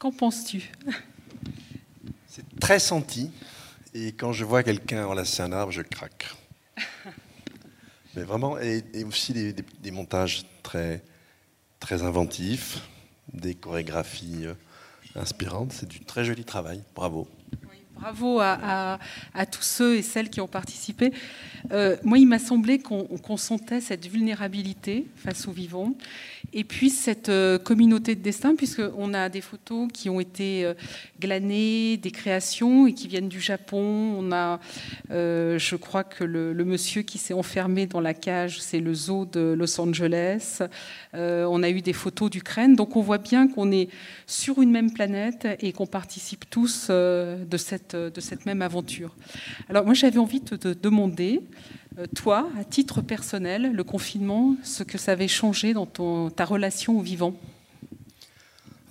Qu'en 0.05 0.11
penses-tu? 0.11 0.71
C'est 2.27 2.59
très 2.59 2.77
senti. 2.77 3.31
Et 3.95 4.11
quand 4.11 4.33
je 4.33 4.45
vois 4.45 4.61
quelqu'un 4.61 5.07
enlacer 5.07 5.41
un 5.41 5.51
arbre, 5.51 5.71
je 5.71 5.81
craque. 5.81 6.27
Mais 8.15 8.21
vraiment, 8.21 8.59
et, 8.59 8.83
aussi 9.03 9.33
des, 9.33 9.89
montages 9.89 10.43
très, 10.61 11.03
très 11.79 12.03
inventifs, 12.03 12.81
des 13.33 13.55
chorégraphies 13.55 14.45
euh, 14.45 14.53
inspirantes. 15.15 15.73
C'est 15.73 15.89
du 15.89 16.01
très 16.01 16.23
joli 16.23 16.45
travail. 16.45 16.83
Bravo. 16.93 17.27
Bravo 17.95 18.39
à, 18.41 18.99
tous 19.51 19.63
ceux 19.63 19.95
et 19.95 20.03
celles 20.03 20.29
qui 20.29 20.39
ont 20.39 20.47
participé. 20.47 21.13
Euh, 21.71 21.97
moi, 22.03 22.19
il 22.19 22.27
m'a 22.27 22.37
semblé 22.37 22.77
qu'on 22.77 23.37
sentait 23.37 23.81
cette 23.81 24.05
vulnérabilité 24.05 25.07
face 25.15 25.47
aux 25.47 25.51
vivants 25.51 25.95
et 26.55 26.63
puis 26.63 26.89
cette 26.89 27.27
euh, 27.27 27.59
communauté 27.59 28.15
de 28.15 28.21
destin, 28.21 28.55
puisqu'on 28.55 29.13
a 29.13 29.27
des 29.27 29.41
photos 29.41 29.89
qui 29.93 30.09
ont 30.09 30.21
été 30.21 30.63
euh, 30.63 30.73
glanées, 31.19 31.97
des 31.97 32.11
créations 32.11 32.87
et 32.87 32.93
qui 32.93 33.09
viennent 33.09 33.27
du 33.27 33.41
Japon. 33.41 34.15
On 34.17 34.31
a, 34.31 34.59
je 35.09 35.75
crois 35.75 36.05
que 36.05 36.23
le, 36.23 36.53
monsieur 36.65 37.01
qui 37.01 37.17
s'est 37.17 37.33
enfermé 37.33 37.85
dans 37.85 37.99
la 37.99 38.13
cage, 38.13 38.61
c'est 38.61 38.79
le 38.79 38.93
zoo 38.93 39.25
de 39.25 39.53
Los 39.57 39.79
Angeles. 39.79 40.61
on 41.13 41.61
a 41.61 41.69
eu 41.69 41.81
des 41.81 41.93
photos 41.93 42.29
d'Ukraine. 42.29 42.75
Donc 42.75 42.95
on 42.95 43.01
voit 43.01 43.17
bien 43.17 43.47
qu'on 43.47 43.71
est 43.71 43.89
sur 44.25 44.61
une 44.61 44.71
même 44.71 44.91
planète 44.91 45.47
et 45.59 45.73
qu'on 45.73 45.85
participe 45.85 46.49
tous 46.49 46.89
de 46.89 47.57
cette 47.57 47.95
de 47.95 48.21
cette 48.21 48.45
même 48.45 48.61
aventure. 48.61 49.15
Alors 49.69 49.85
moi 49.85 49.93
j'avais 49.93 50.19
envie 50.19 50.39
de 50.39 50.55
te 50.55 50.69
demander, 50.69 51.41
euh, 51.41 51.84
toi, 52.15 52.49
à 52.59 52.63
titre 52.63 53.01
personnel, 53.01 53.71
le 53.71 53.83
confinement, 53.83 54.55
ce 54.63 54.83
que 54.83 54.97
ça 54.97 55.13
avait 55.13 55.27
changé 55.27 55.73
dans 55.73 55.85
ta 56.29 56.45
relation 56.45 56.97
au 56.97 57.01
vivant 57.01 57.35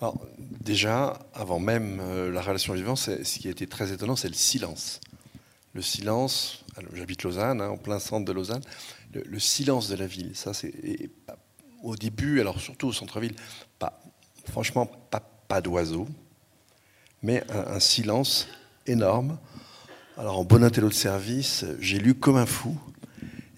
Alors 0.01 0.19
déjà, 0.61 1.19
avant 1.35 1.59
même 1.59 2.01
euh, 2.01 2.31
la 2.31 2.41
relation 2.41 2.73
au 2.73 2.77
vivant, 2.77 2.97
ce 2.97 3.23
qui 3.23 3.49
a 3.49 3.51
été 3.51 3.67
très 3.67 3.93
étonnant, 3.93 4.17
c'est 4.17 4.29
le 4.29 4.35
silence. 4.35 5.01
Le 5.75 5.83
silence, 5.83 6.65
j'habite 6.95 7.25
Lausanne, 7.25 7.61
hein, 7.61 7.69
en 7.69 7.77
plein 7.77 7.99
centre 7.99 8.25
de 8.25 8.33
Lausanne, 8.33 8.63
le, 9.13 9.39
silence 9.39 9.89
de 9.89 9.97
la 9.97 10.07
ville. 10.07 10.33
Au 11.83 11.97
début, 11.97 12.41
alors 12.41 12.61
surtout 12.61 12.89
au 12.89 12.93
centre-ville, 12.93 13.35
franchement, 14.51 14.87
pas, 14.87 15.21
pas 15.49 15.61
d'oiseaux, 15.61 16.09
mais 17.23 17.43
un, 17.51 17.75
un 17.75 17.81
silence 17.81 18.49
énorme. 18.87 19.39
Alors 20.17 20.39
en 20.39 20.45
bon 20.45 20.63
intello 20.63 20.89
de 20.89 20.95
service, 20.95 21.65
j'ai 21.81 21.99
lu 21.99 22.15
comme 22.15 22.37
un 22.37 22.47
fou, 22.47 22.79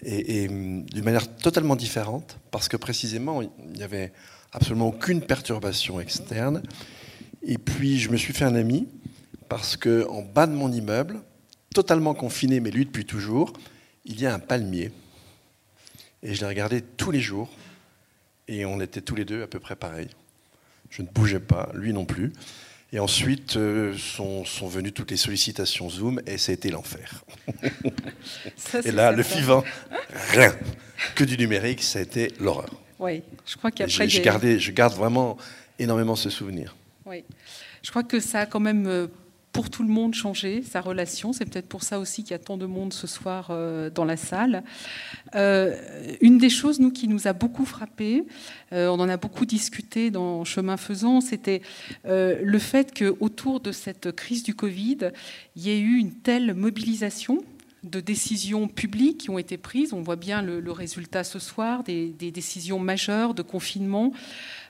et, 0.07 0.47
d'une 0.47 1.03
manière 1.03 1.35
totalement 1.35 1.75
différente, 1.75 2.39
parce 2.49 2.69
que 2.69 2.77
précisément, 2.77 3.41
il 3.41 3.49
n'y 3.75 3.83
avait 3.83 4.13
absolument 4.53 4.87
aucune 4.87 5.21
perturbation 5.21 5.99
externe. 5.99 6.63
Et 7.43 7.57
puis 7.57 7.99
je 7.99 8.09
me 8.09 8.17
suis 8.17 8.33
fait 8.33 8.45
un 8.45 8.55
ami, 8.55 8.87
parce 9.49 9.75
qu'en 9.75 10.21
bas 10.21 10.47
de 10.47 10.53
mon 10.53 10.71
immeuble, 10.71 11.19
totalement 11.73 12.13
confiné, 12.13 12.59
mais 12.59 12.71
lui 12.71 12.85
depuis 12.85 13.05
toujours, 13.05 13.53
il 14.05 14.19
y 14.19 14.25
a 14.25 14.33
un 14.33 14.39
palmier. 14.39 14.91
Et 16.23 16.33
je 16.33 16.41
l'ai 16.41 16.47
regardé 16.47 16.81
tous 16.81 17.11
les 17.11 17.21
jours, 17.21 17.49
et 18.47 18.65
on 18.65 18.79
était 18.79 19.01
tous 19.01 19.15
les 19.15 19.25
deux 19.25 19.43
à 19.43 19.47
peu 19.47 19.59
près 19.59 19.75
pareils. 19.75 20.09
Je 20.89 21.01
ne 21.01 21.07
bougeais 21.07 21.41
pas, 21.41 21.69
lui 21.73 21.91
non 21.91 22.05
plus. 22.05 22.31
Et 22.93 22.99
ensuite 22.99 23.57
euh, 23.57 23.97
sont, 23.97 24.45
sont, 24.45 24.67
venues 24.67 24.93
toutes 24.93 25.11
les 25.11 25.17
sollicitations 25.17 25.89
Zoom 25.89 26.21
et 26.25 26.37
ça 26.37 26.51
a 26.51 26.53
été 26.53 26.69
l'enfer. 26.69 27.25
et 28.85 28.91
là, 28.91 29.11
le 29.11 29.21
vivant, 29.21 29.63
rien. 30.31 30.55
Que 31.13 31.25
du 31.25 31.37
numérique, 31.37 31.83
ça 31.83 31.99
a 31.99 32.01
été 32.01 32.31
l'horreur. 32.39 32.73
Oui, 32.99 33.23
je 33.45 33.57
crois 33.57 33.71
qu'après. 33.71 34.07
Je, 34.09 34.71
garde 34.71 34.93
vraiment 34.93 35.37
énormément 35.77 36.15
ce 36.15 36.29
souvenir. 36.29 36.75
Oui, 37.05 37.23
je 37.83 37.89
crois 37.89 38.03
que 38.03 38.19
ça 38.19 38.41
a 38.41 38.45
quand 38.45 38.59
même 38.59 38.87
euh, 38.87 39.07
pour 39.51 39.69
tout 39.69 39.83
le 39.83 39.89
monde 39.89 40.13
changer 40.13 40.61
sa 40.61 40.81
relation. 40.81 41.33
C'est 41.33 41.45
peut-être 41.45 41.67
pour 41.67 41.83
ça 41.83 41.99
aussi 41.99 42.23
qu'il 42.23 42.31
y 42.31 42.35
a 42.35 42.39
tant 42.39 42.57
de 42.57 42.65
monde 42.65 42.93
ce 42.93 43.07
soir 43.07 43.47
euh, 43.49 43.89
dans 43.89 44.05
la 44.05 44.17
salle. 44.17 44.63
Euh, 45.35 45.75
une 46.21 46.37
des 46.37 46.49
choses, 46.49 46.79
nous, 46.79 46.91
qui 46.91 47.07
nous 47.07 47.27
a 47.27 47.33
beaucoup 47.33 47.65
frappé, 47.65 48.23
euh, 48.73 48.87
on 48.87 48.99
en 48.99 49.09
a 49.09 49.17
beaucoup 49.17 49.45
discuté 49.45 50.11
dans 50.11 50.43
Chemin 50.43 50.77
Faisant, 50.77 51.21
c'était 51.21 51.61
le 52.05 52.59
fait 52.59 52.97
qu'autour 52.97 53.59
de 53.59 53.71
cette 53.71 54.11
crise 54.11 54.43
du 54.43 54.53
Covid, 54.53 55.11
il 55.55 55.63
y 55.63 55.69
ait 55.69 55.79
eu 55.79 55.97
une 55.97 56.13
telle 56.13 56.53
mobilisation 56.53 57.43
de 57.83 57.99
décisions 57.99 58.67
publiques 58.67 59.19
qui 59.19 59.29
ont 59.29 59.37
été 59.37 59.57
prises. 59.57 59.93
On 59.93 60.01
voit 60.01 60.15
bien 60.15 60.41
le, 60.41 60.71
résultat 60.71 61.23
ce 61.23 61.39
soir, 61.39 61.83
des, 61.83 62.09
des, 62.09 62.31
décisions 62.31 62.79
majeures 62.79 63.33
de 63.33 63.41
confinement. 63.41 64.11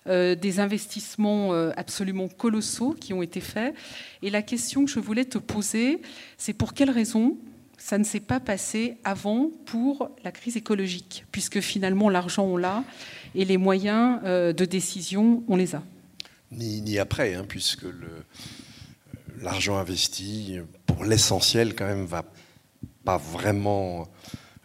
Euh, 0.07 0.35
des 0.35 0.61
investissements 0.61 1.53
euh, 1.53 1.71
absolument 1.75 2.29
colossaux 2.29 2.95
qui 2.97 3.13
ont 3.13 3.21
été 3.21 3.41
faits. 3.41 3.75
Et 4.21 4.29
la 4.29 4.41
question 4.41 4.85
que 4.85 4.91
je 4.91 4.99
voulais 5.01 5.25
te 5.25 5.37
poser, 5.37 6.01
c'est 6.37 6.53
pour 6.53 6.73
quelles 6.73 6.91
raisons 6.91 7.37
ça 7.77 7.97
ne 7.97 8.03
s'est 8.03 8.21
pas 8.21 8.39
passé 8.39 8.97
avant 9.03 9.51
pour 9.65 10.09
la 10.23 10.31
crise 10.31 10.55
écologique, 10.55 11.25
puisque 11.31 11.59
finalement 11.59 12.09
l'argent 12.09 12.45
on 12.45 12.57
l'a 12.57 12.83
et 13.35 13.45
les 13.45 13.57
moyens 13.57 14.19
euh, 14.23 14.53
de 14.53 14.65
décision 14.65 15.43
on 15.47 15.57
les 15.57 15.75
a. 15.75 15.83
Ni, 16.51 16.81
ni 16.81 16.97
après, 16.99 17.35
hein, 17.35 17.45
puisque 17.47 17.85
l'argent 19.41 19.77
investi, 19.77 20.59
pour 20.85 21.03
l'essentiel 21.03 21.75
quand 21.75 21.85
même, 21.85 22.05
va 22.05 22.23
pas 23.03 23.17
vraiment 23.17 24.07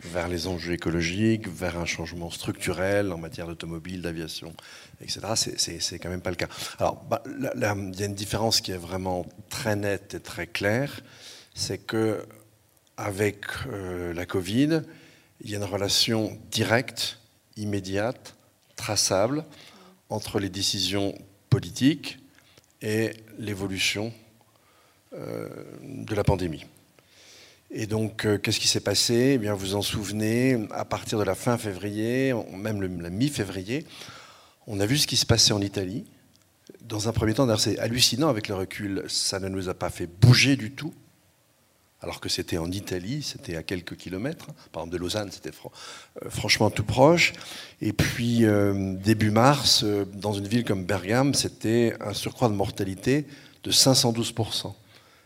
vers 0.04 0.28
les 0.28 0.47
enjeux 0.47 0.73
écologiques, 0.73 1.49
vers 1.49 1.78
un 1.78 1.85
changement 1.85 2.30
structurel 2.30 3.12
en 3.12 3.18
matière 3.18 3.47
d'automobile, 3.47 4.02
d'aviation, 4.02 4.52
etc. 5.00 5.21
C'est 5.56 5.99
quand 5.99 6.09
même 6.09 6.21
pas 6.21 6.30
le 6.30 6.37
cas. 6.37 6.49
Alors, 6.78 7.02
bah, 7.04 7.23
il 7.26 7.61
y 7.61 7.64
a 8.02 8.06
une 8.06 8.14
différence 8.14 8.61
qui 8.61 8.73
est 8.73 8.76
vraiment 8.76 9.26
très 9.49 9.76
nette 9.76 10.14
et 10.14 10.21
très 10.21 10.47
claire, 10.47 11.00
c'est 11.54 11.78
que 11.78 12.26
avec 12.97 13.44
euh, 13.66 14.12
la 14.12 14.26
Covid, 14.26 14.82
il 15.40 15.50
y 15.50 15.54
a 15.54 15.59
une 15.59 15.64
relation 15.64 16.38
directe, 16.50 17.18
immédiate, 17.56 18.37
traçable 18.76 19.44
entre 20.09 20.38
les 20.38 20.49
décisions 20.49 21.14
politiques 21.49 22.18
et 22.80 23.12
l'évolution 23.38 24.12
euh, 25.14 25.49
de 25.82 26.14
la 26.14 26.25
pandémie. 26.25 26.64
Et 27.74 27.86
donc, 27.86 28.26
euh, 28.26 28.36
qu'est-ce 28.36 28.60
qui 28.60 28.68
s'est 28.68 28.80
passé? 28.80 29.32
Eh 29.34 29.38
bien, 29.38 29.54
Vous 29.54 29.74
en 29.74 29.80
souvenez, 29.80 30.66
à 30.72 30.84
partir 30.84 31.18
de 31.18 31.24
la 31.24 31.34
fin 31.34 31.56
février, 31.56 32.34
même 32.52 33.00
la 33.00 33.08
mi-février, 33.08 33.86
on 34.66 34.78
a 34.78 34.84
vu 34.84 34.98
ce 34.98 35.06
qui 35.06 35.16
se 35.16 35.24
passait 35.24 35.54
en 35.54 35.60
Italie. 35.62 36.04
Dans 36.82 37.08
un 37.08 37.12
premier 37.12 37.32
temps, 37.32 37.56
c'est 37.56 37.78
hallucinant 37.78 38.28
avec 38.28 38.48
le 38.48 38.56
recul, 38.56 39.04
ça 39.08 39.40
ne 39.40 39.48
nous 39.48 39.70
a 39.70 39.74
pas 39.74 39.88
fait 39.88 40.06
bouger 40.06 40.56
du 40.56 40.72
tout, 40.72 40.92
alors 42.02 42.20
que 42.20 42.28
c'était 42.28 42.58
en 42.58 42.70
Italie, 42.70 43.22
c'était 43.22 43.56
à 43.56 43.62
quelques 43.62 43.96
kilomètres. 43.96 44.48
Par 44.70 44.82
exemple, 44.82 44.92
de 44.92 44.98
Lausanne, 44.98 45.30
c'était 45.32 45.50
euh, 45.50 46.28
franchement 46.28 46.68
tout 46.68 46.84
proche. 46.84 47.32
Et 47.80 47.94
puis, 47.94 48.44
euh, 48.44 48.94
début 48.96 49.30
mars, 49.30 49.82
dans 50.12 50.34
une 50.34 50.46
ville 50.46 50.64
comme 50.64 50.84
Bergame, 50.84 51.32
c'était 51.32 51.94
un 52.00 52.12
surcroît 52.12 52.48
de 52.48 52.54
mortalité 52.54 53.26
de 53.62 53.70
512%. 53.70 54.74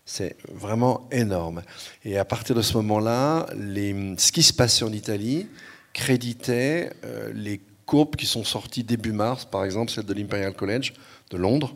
C'est 0.08 0.36
vraiment 0.48 1.08
énorme. 1.10 1.62
Et 2.04 2.16
à 2.16 2.24
partir 2.24 2.54
de 2.54 2.62
ce 2.62 2.74
moment-là, 2.76 3.46
ce 3.50 4.30
qui 4.30 4.44
se 4.44 4.52
passait 4.52 4.84
en 4.84 4.92
Italie 4.92 5.48
créditait 5.92 6.92
euh, 7.04 7.32
les 7.34 7.60
courbes 7.86 8.14
qui 8.14 8.26
sont 8.26 8.44
sorties 8.44 8.84
début 8.84 9.10
mars, 9.10 9.44
par 9.44 9.64
exemple 9.64 9.90
celle 9.90 10.04
de 10.04 10.14
l'Imperial 10.14 10.52
College 10.52 10.92
de 11.30 11.36
Londres, 11.36 11.74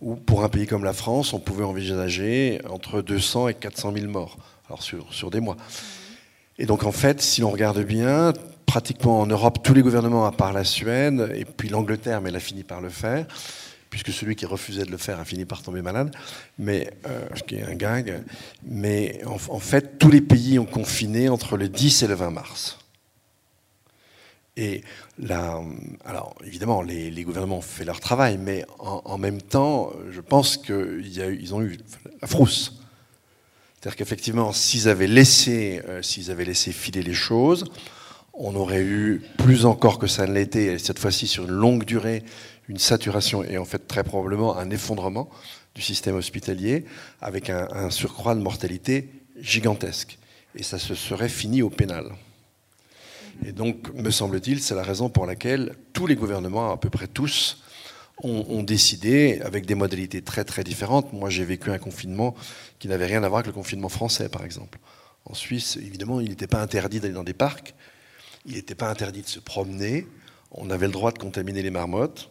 où 0.00 0.16
pour 0.16 0.42
un 0.42 0.48
pays 0.48 0.66
comme 0.66 0.84
la 0.84 0.94
France, 0.94 1.34
on 1.34 1.38
pouvait 1.38 1.64
envisager 1.64 2.62
entre 2.68 3.02
200 3.02 3.48
et 3.48 3.54
400 3.54 3.92
000 3.92 4.06
morts, 4.06 4.38
alors 4.68 4.82
sur, 4.82 5.12
sur 5.12 5.30
des 5.30 5.40
mois. 5.40 5.56
Et 6.58 6.64
donc 6.64 6.84
en 6.84 6.92
fait, 6.92 7.20
si 7.20 7.42
l'on 7.42 7.50
regarde 7.50 7.82
bien, 7.82 8.32
pratiquement 8.64 9.20
en 9.20 9.26
Europe, 9.26 9.58
tous 9.62 9.74
les 9.74 9.82
gouvernements, 9.82 10.24
à 10.24 10.32
part 10.32 10.54
la 10.54 10.64
Suède, 10.64 11.30
et 11.34 11.44
puis 11.44 11.68
l'Angleterre, 11.68 12.22
mais 12.22 12.30
elle 12.30 12.36
a 12.36 12.40
fini 12.40 12.62
par 12.62 12.80
le 12.80 12.88
faire, 12.88 13.26
puisque 13.90 14.12
celui 14.12 14.36
qui 14.36 14.46
refusait 14.46 14.84
de 14.84 14.90
le 14.90 14.96
faire 14.96 15.20
a 15.20 15.24
fini 15.24 15.44
par 15.44 15.62
tomber 15.62 15.82
malade, 15.82 16.14
mais, 16.58 16.92
euh, 17.06 17.26
ce 17.34 17.42
qui 17.42 17.56
est 17.56 17.62
un 17.62 17.74
gag. 17.74 18.22
Mais 18.64 19.20
en, 19.24 19.58
fait, 19.58 19.98
tous 19.98 20.10
les 20.10 20.20
pays 20.20 20.58
ont 20.58 20.66
confiné 20.66 21.28
entre 21.28 21.56
le 21.56 21.68
10 21.68 22.02
et 22.02 22.06
le 22.06 22.14
20 22.14 22.30
mars. 22.30 22.78
Et 24.58 24.82
là, 25.18 25.60
alors 26.06 26.34
évidemment, 26.44 26.80
les, 26.80 27.22
gouvernements 27.24 27.58
ont 27.58 27.62
fait 27.62 27.84
leur 27.84 28.00
travail, 28.00 28.38
mais 28.38 28.64
en, 28.78 29.18
même 29.18 29.42
temps, 29.42 29.92
je 30.10 30.20
pense 30.22 30.56
qu'ils 30.56 31.54
ont 31.54 31.60
eu 31.60 31.78
la 32.22 32.28
frousse. 32.28 32.80
C'est-à-dire 33.74 33.96
qu'effectivement, 33.96 34.48
euh, 34.48 34.52
s'ils 34.52 34.88
avaient 34.88 35.06
laissé 35.06 36.72
filer 36.72 37.02
les 37.02 37.14
choses, 37.14 37.66
on 38.32 38.54
aurait 38.54 38.82
eu 38.82 39.22
plus 39.38 39.64
encore 39.64 39.98
que 39.98 40.06
ça 40.06 40.26
ne 40.26 40.32
l'était, 40.32 40.78
cette 40.78 40.98
fois-ci 40.98 41.26
sur 41.26 41.44
une 41.44 41.50
longue 41.50 41.84
durée, 41.84 42.22
une 42.68 42.78
saturation 42.78 43.44
et 43.44 43.58
en 43.58 43.64
fait 43.64 43.86
très 43.86 44.04
probablement 44.04 44.56
un 44.56 44.70
effondrement 44.70 45.28
du 45.74 45.82
système 45.82 46.16
hospitalier 46.16 46.84
avec 47.20 47.50
un, 47.50 47.90
surcroît 47.90 48.34
de 48.34 48.40
mortalité 48.40 49.10
gigantesque. 49.38 50.18
Et 50.54 50.62
ça 50.62 50.78
se 50.78 50.94
serait 50.94 51.28
fini 51.28 51.60
au 51.62 51.68
pénal. 51.68 52.12
Et 53.44 53.52
donc, 53.52 53.92
me 53.92 54.10
semble-t-il, 54.10 54.62
c'est 54.62 54.74
la 54.74 54.82
raison 54.82 55.10
pour 55.10 55.26
laquelle 55.26 55.74
tous 55.92 56.06
les 56.06 56.14
gouvernements, 56.14 56.72
à 56.72 56.78
peu 56.78 56.88
près 56.88 57.06
tous, 57.06 57.62
ont, 58.22 58.62
décidé, 58.62 59.42
avec 59.44 59.66
des 59.66 59.74
modalités 59.74 60.22
très 60.22 60.44
très 60.44 60.64
différentes. 60.64 61.12
Moi, 61.12 61.28
j'ai 61.28 61.44
vécu 61.44 61.70
un 61.70 61.78
confinement 61.78 62.34
qui 62.78 62.88
n'avait 62.88 63.04
rien 63.04 63.22
à 63.22 63.28
voir 63.28 63.40
avec 63.40 63.48
le 63.48 63.52
confinement 63.52 63.90
français, 63.90 64.30
par 64.30 64.42
exemple. 64.42 64.78
En 65.26 65.34
Suisse, 65.34 65.76
évidemment, 65.76 66.20
il 66.20 66.30
n'était 66.30 66.46
pas 66.46 66.62
interdit 66.62 67.00
d'aller 67.00 67.12
dans 67.12 67.24
des 67.24 67.34
parcs, 67.34 67.74
il 68.46 68.54
n'était 68.54 68.74
pas 68.74 68.88
interdit 68.88 69.20
de 69.20 69.28
se 69.28 69.40
promener, 69.40 70.06
on 70.50 70.70
avait 70.70 70.86
le 70.86 70.92
droit 70.92 71.12
de 71.12 71.18
contaminer 71.18 71.60
les 71.62 71.70
marmottes. 71.70 72.30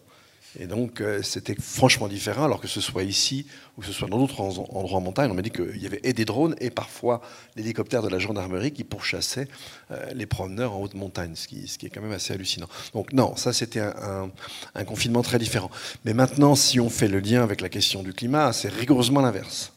Et 0.60 0.68
donc, 0.68 1.02
euh, 1.02 1.22
c'était 1.22 1.56
franchement 1.60 2.08
différent, 2.08 2.46
alors 2.46 2.62
que 2.62 2.68
ce 2.68 2.80
soit 2.80 3.04
ici 3.04 3.46
ou 3.78 3.82
que 3.82 3.88
ce 3.88 3.94
soit 3.94 4.08
dans 4.08 4.18
d'autres 4.18 4.40
endroits 4.40 4.98
en 4.98 5.02
montagne. 5.02 5.30
On 5.30 5.34
m'a 5.34 5.42
dit 5.42 5.52
qu'il 5.52 5.82
y 5.82 5.86
avait 5.86 6.00
et 6.04 6.14
des 6.14 6.26
drones 6.26 6.56
et 6.60 6.70
parfois 6.70 7.22
l'hélicoptère 7.56 8.02
de 8.02 8.08
la 8.08 8.20
gendarmerie 8.20 8.72
qui 8.72 8.84
pourchassaient 8.84 9.48
euh, 9.92 10.06
les 10.14 10.26
promeneurs 10.26 10.74
en 10.74 10.82
haute 10.82 10.94
montagne, 10.94 11.36
ce 11.36 11.48
qui, 11.48 11.68
ce 11.68 11.78
qui, 11.78 11.88
est 11.88 11.90
quand 11.90 12.02
même 12.02 12.14
assez 12.14 12.34
hallucinant. 12.34 12.68
Donc, 12.94 13.12
non, 13.12 13.36
ça, 13.36 13.52
c'était 13.52 13.82
un, 13.82 14.32
un, 14.76 14.84
confinement 14.86 15.24
très 15.24 15.40
différent. 15.40 15.70
Mais 16.06 16.14
maintenant, 16.14 16.56
si 16.56 16.80
on 16.80 16.90
fait 16.90 17.08
le 17.08 17.20
lien 17.20 17.44
avec 17.44 17.60
la 17.62 17.70
question 17.70 18.02
du 18.04 18.14
climat, 18.14 18.54
c'est 18.54 18.70
rigoureusement 18.70 19.22
l'inverse. 19.22 19.74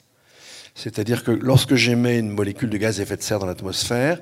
C'est-à-dire 0.74 1.24
que 1.24 1.32
lorsque 1.32 1.74
j'émets 1.74 2.20
une 2.20 2.30
molécule 2.30 2.70
de 2.70 2.76
gaz 2.76 3.00
à 3.00 3.02
effet 3.02 3.16
de 3.16 3.22
serre 3.22 3.40
dans 3.40 3.46
l'atmosphère, 3.46 4.20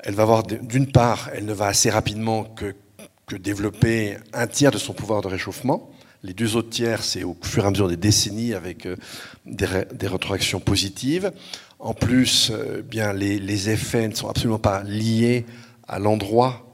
elle 0.00 0.14
va 0.14 0.24
avoir, 0.24 0.42
d'une 0.42 0.90
part, 0.90 1.30
elle 1.32 1.44
ne 1.44 1.52
va 1.52 1.66
assez 1.66 1.90
rapidement 1.90 2.44
que 2.44 2.74
que 3.26 3.36
développer 3.36 4.16
un 4.32 4.46
tiers 4.46 4.70
de 4.70 4.78
son 4.78 4.92
pouvoir 4.92 5.20
de 5.20 5.26
réchauffement. 5.28 5.90
Les 6.22 6.32
deux 6.32 6.54
autres 6.54 6.70
tiers, 6.70 7.02
c'est 7.02 7.24
au 7.24 7.36
fur 7.42 7.64
et 7.64 7.66
à 7.66 7.70
mesure 7.70 7.88
des 7.88 7.96
décennies 7.96 8.54
avec 8.54 8.86
euh, 8.86 8.96
des, 9.44 10.06
rétroactions 10.06 10.60
positives. 10.60 11.32
En 11.78 11.92
plus, 11.92 12.50
euh, 12.52 12.82
bien, 12.82 13.12
les, 13.12 13.38
les, 13.38 13.68
effets 13.68 14.06
ne 14.08 14.14
sont 14.14 14.28
absolument 14.28 14.60
pas 14.60 14.82
liés 14.84 15.44
à 15.88 15.98
l'endroit 15.98 16.66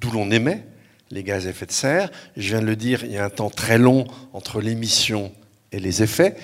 d'où 0.00 0.10
l'on 0.10 0.30
émet 0.30 0.66
les 1.10 1.22
gaz 1.22 1.46
à 1.46 1.50
effet 1.50 1.66
de 1.66 1.72
serre. 1.72 2.10
Je 2.36 2.48
viens 2.48 2.60
de 2.60 2.66
le 2.66 2.76
dire, 2.76 3.04
il 3.04 3.12
y 3.12 3.18
a 3.18 3.24
un 3.24 3.30
temps 3.30 3.50
très 3.50 3.78
long 3.78 4.04
entre 4.32 4.60
l'émission 4.60 5.32
et 5.70 5.78
les 5.78 6.02
effets. 6.02 6.34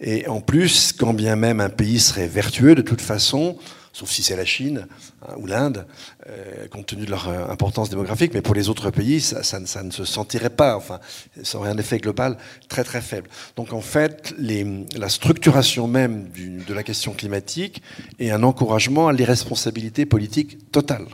Et 0.00 0.28
en 0.28 0.40
plus, 0.40 0.92
quand 0.92 1.14
bien 1.14 1.34
même 1.34 1.60
un 1.60 1.70
pays 1.70 1.98
serait 1.98 2.28
vertueux, 2.28 2.74
de 2.74 2.82
toute 2.82 3.00
façon, 3.00 3.56
sauf 3.92 4.10
si 4.10 4.22
c'est 4.22 4.36
la 4.36 4.44
Chine 4.44 4.86
hein, 5.22 5.34
ou 5.36 5.46
l'Inde, 5.46 5.86
euh, 6.28 6.68
compte 6.68 6.86
tenu 6.86 7.04
de 7.04 7.10
leur 7.10 7.28
euh, 7.28 7.48
importance 7.48 7.90
démographique, 7.90 8.32
mais 8.34 8.42
pour 8.42 8.54
les 8.54 8.68
autres 8.68 8.90
pays, 8.90 9.20
ça, 9.20 9.60
ne 9.60 9.90
se 9.90 10.04
sentirait 10.04 10.50
pas. 10.50 10.76
Enfin, 10.76 11.00
ça 11.42 11.58
aurait 11.58 11.70
un 11.70 11.78
effet 11.78 11.98
global 11.98 12.36
très 12.68 12.84
très 12.84 13.00
faible. 13.00 13.28
Donc 13.56 13.72
en 13.72 13.80
fait, 13.80 14.34
la 14.38 15.08
structuration 15.08 15.88
même 15.88 16.28
de 16.32 16.74
la 16.74 16.82
question 16.82 17.12
climatique 17.12 17.82
est 18.18 18.30
un 18.30 18.42
encouragement 18.42 19.08
à 19.08 19.12
l'irresponsabilité 19.12 20.06
politique 20.06 20.70
totale. 20.70 21.06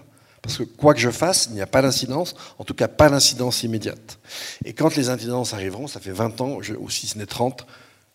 Parce 0.45 0.59
que 0.59 0.65
quoi 0.65 0.93
que 0.93 1.01
je 1.01 1.11
fasse, 1.11 1.47
il 1.49 1.55
n'y 1.55 1.63
a 1.63 1.67
pas 1.67 1.81
d'incidence, 1.81 2.35
en 2.59 2.65
tout 2.65 2.75
cas 2.75 2.87
pas 2.87 3.09
d'incidence 3.09 3.63
immédiate. 3.63 4.19
Et 4.67 4.75
quand 4.75 4.95
les 4.95 5.09
incidences 5.09 5.55
arriveront, 5.55 5.87
ça 5.87 6.01
fait 6.01 6.13
20 6.13 6.41
ans, 6.43 6.59
ou 6.79 6.91
si 6.91 7.07
ce 7.07 7.17
n'est 7.17 7.25
30, 7.25 7.67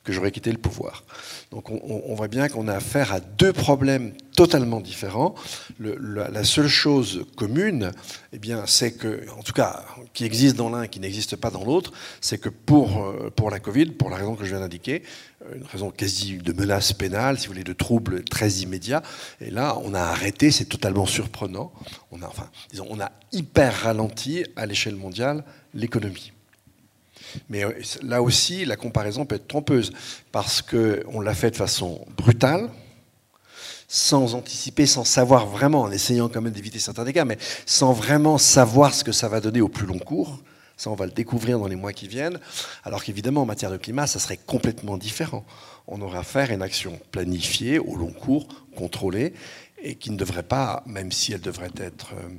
que 0.10 0.16
j'aurais 0.16 0.32
quitté 0.32 0.52
le 0.52 0.58
pouvoir. 0.58 1.04
Donc 1.52 1.70
on, 1.70 2.16
voit 2.16 2.28
bien 2.28 2.50
qu'on 2.50 2.68
a 2.68 2.74
affaire 2.74 3.14
à 3.14 3.20
deux 3.20 3.54
problèmes 3.54 4.14
totalement 4.36 4.82
différents. 4.82 5.36
la, 5.80 6.44
seule 6.44 6.68
chose 6.68 7.26
commune, 7.36 7.92
eh 8.34 8.40
bien, 8.40 8.64
c'est 8.66 8.92
que, 8.94 9.26
en 9.38 9.44
tout 9.44 9.54
cas, 9.54 9.86
qui 10.14 10.26
existe 10.26 10.56
dans 10.56 10.70
l'un 10.70 10.84
et 10.84 10.90
qui 10.90 11.00
n'existe 11.00 11.36
pas 11.36 11.52
dans 11.52 11.64
l'autre, 11.64 11.92
c'est 12.22 12.40
que 12.40 12.50
pour, 12.50 13.04
euh, 13.04 13.30
pour 13.36 13.50
la 13.50 13.60
Covid, 13.60 13.88
pour 13.88 14.10
la 14.10 14.18
raison 14.18 14.36
que 14.36 14.46
je 14.46 14.50
viens 14.50 14.60
d'indiquer, 14.60 15.04
euh, 15.46 15.56
une 15.56 15.66
raison 15.66 15.92
quasi 15.92 16.38
de 16.38 16.54
menace 16.54 16.94
pénale, 16.94 17.38
si 17.38 17.48
vous 17.48 17.54
voulez, 17.54 17.64
de 17.64 17.74
troubles 17.74 18.24
très 18.24 18.50
immédiats, 18.50 19.04
et 19.42 19.52
là, 19.52 19.78
on 19.84 19.94
a 19.94 20.02
arrêté, 20.02 20.52
c'est 20.52 20.66
totalement 20.66 21.06
surprenant, 21.06 21.72
on 22.12 22.22
a, 22.22 22.28
enfin, 22.28 22.50
disons, 22.72 22.88
on 22.90 23.00
a 23.00 23.12
hyper 23.32 23.84
ralenti 23.84 24.44
à 24.56 24.66
l'échelle 24.66 24.96
mondiale 24.96 25.44
l'économie. 25.74 26.32
Mais 27.50 27.64
euh, 27.64 27.72
là 28.04 28.22
aussi, 28.22 28.66
la 28.66 28.76
comparaison 28.76 29.26
peut 29.26 29.36
être 29.36 29.48
trompeuse, 29.48 29.92
parce 30.32 30.62
qu'on 30.62 31.22
l'a 31.22 31.34
fait 31.34 31.52
de 31.52 31.56
façon 31.56 32.06
brutale, 32.18 32.70
sans 33.88 34.36
anticiper, 34.36 34.86
sans 34.86 35.04
savoir 35.04 35.48
vraiment, 35.48 35.82
en 35.82 35.92
essayant 35.92 36.30
quand 36.30 36.42
même 36.42 36.54
d'éviter 36.54 36.80
certains 36.80 37.04
dégâts, 37.04 37.24
mais 37.26 37.38
sans 37.66 37.92
vraiment 37.92 38.38
savoir 38.38 38.94
ce 38.94 39.04
que 39.04 39.12
ça 39.12 39.28
va 39.28 39.42
donner 39.42 39.62
au 39.62 39.70
plus 39.70 39.88
long 39.88 40.00
cours. 40.00 40.40
Ça, 40.78 40.90
on 40.90 40.96
va 40.96 41.06
le 41.06 41.12
découvrir 41.12 41.60
dans 41.60 41.68
les 41.68 41.76
mois 41.76 41.92
qui 41.92 42.08
viennent. 42.08 42.40
Alors 42.84 43.04
qu'évidemment, 43.04 43.42
en 43.42 43.46
matière 43.46 43.72
de 43.72 43.78
climat, 43.78 44.08
ça 44.08 44.20
serait 44.20 44.38
complètement 44.38 44.96
différent. 44.96 45.44
On 45.88 46.02
aurait 46.02 46.20
affaire 46.20 46.52
à 46.52 46.54
une 46.54 46.62
action 46.62 47.00
planifiée, 47.12 47.80
au 47.80 47.96
long 47.96 48.12
cours, 48.12 48.48
contrôlée, 48.78 49.34
et 49.82 49.96
qui 49.96 50.12
ne 50.12 50.18
devrait 50.18 50.44
pas, 50.44 50.84
même 50.86 51.12
si 51.12 51.34
elle 51.34 51.42
devrait 51.42 51.72
être 51.78 52.14
euh, 52.14 52.30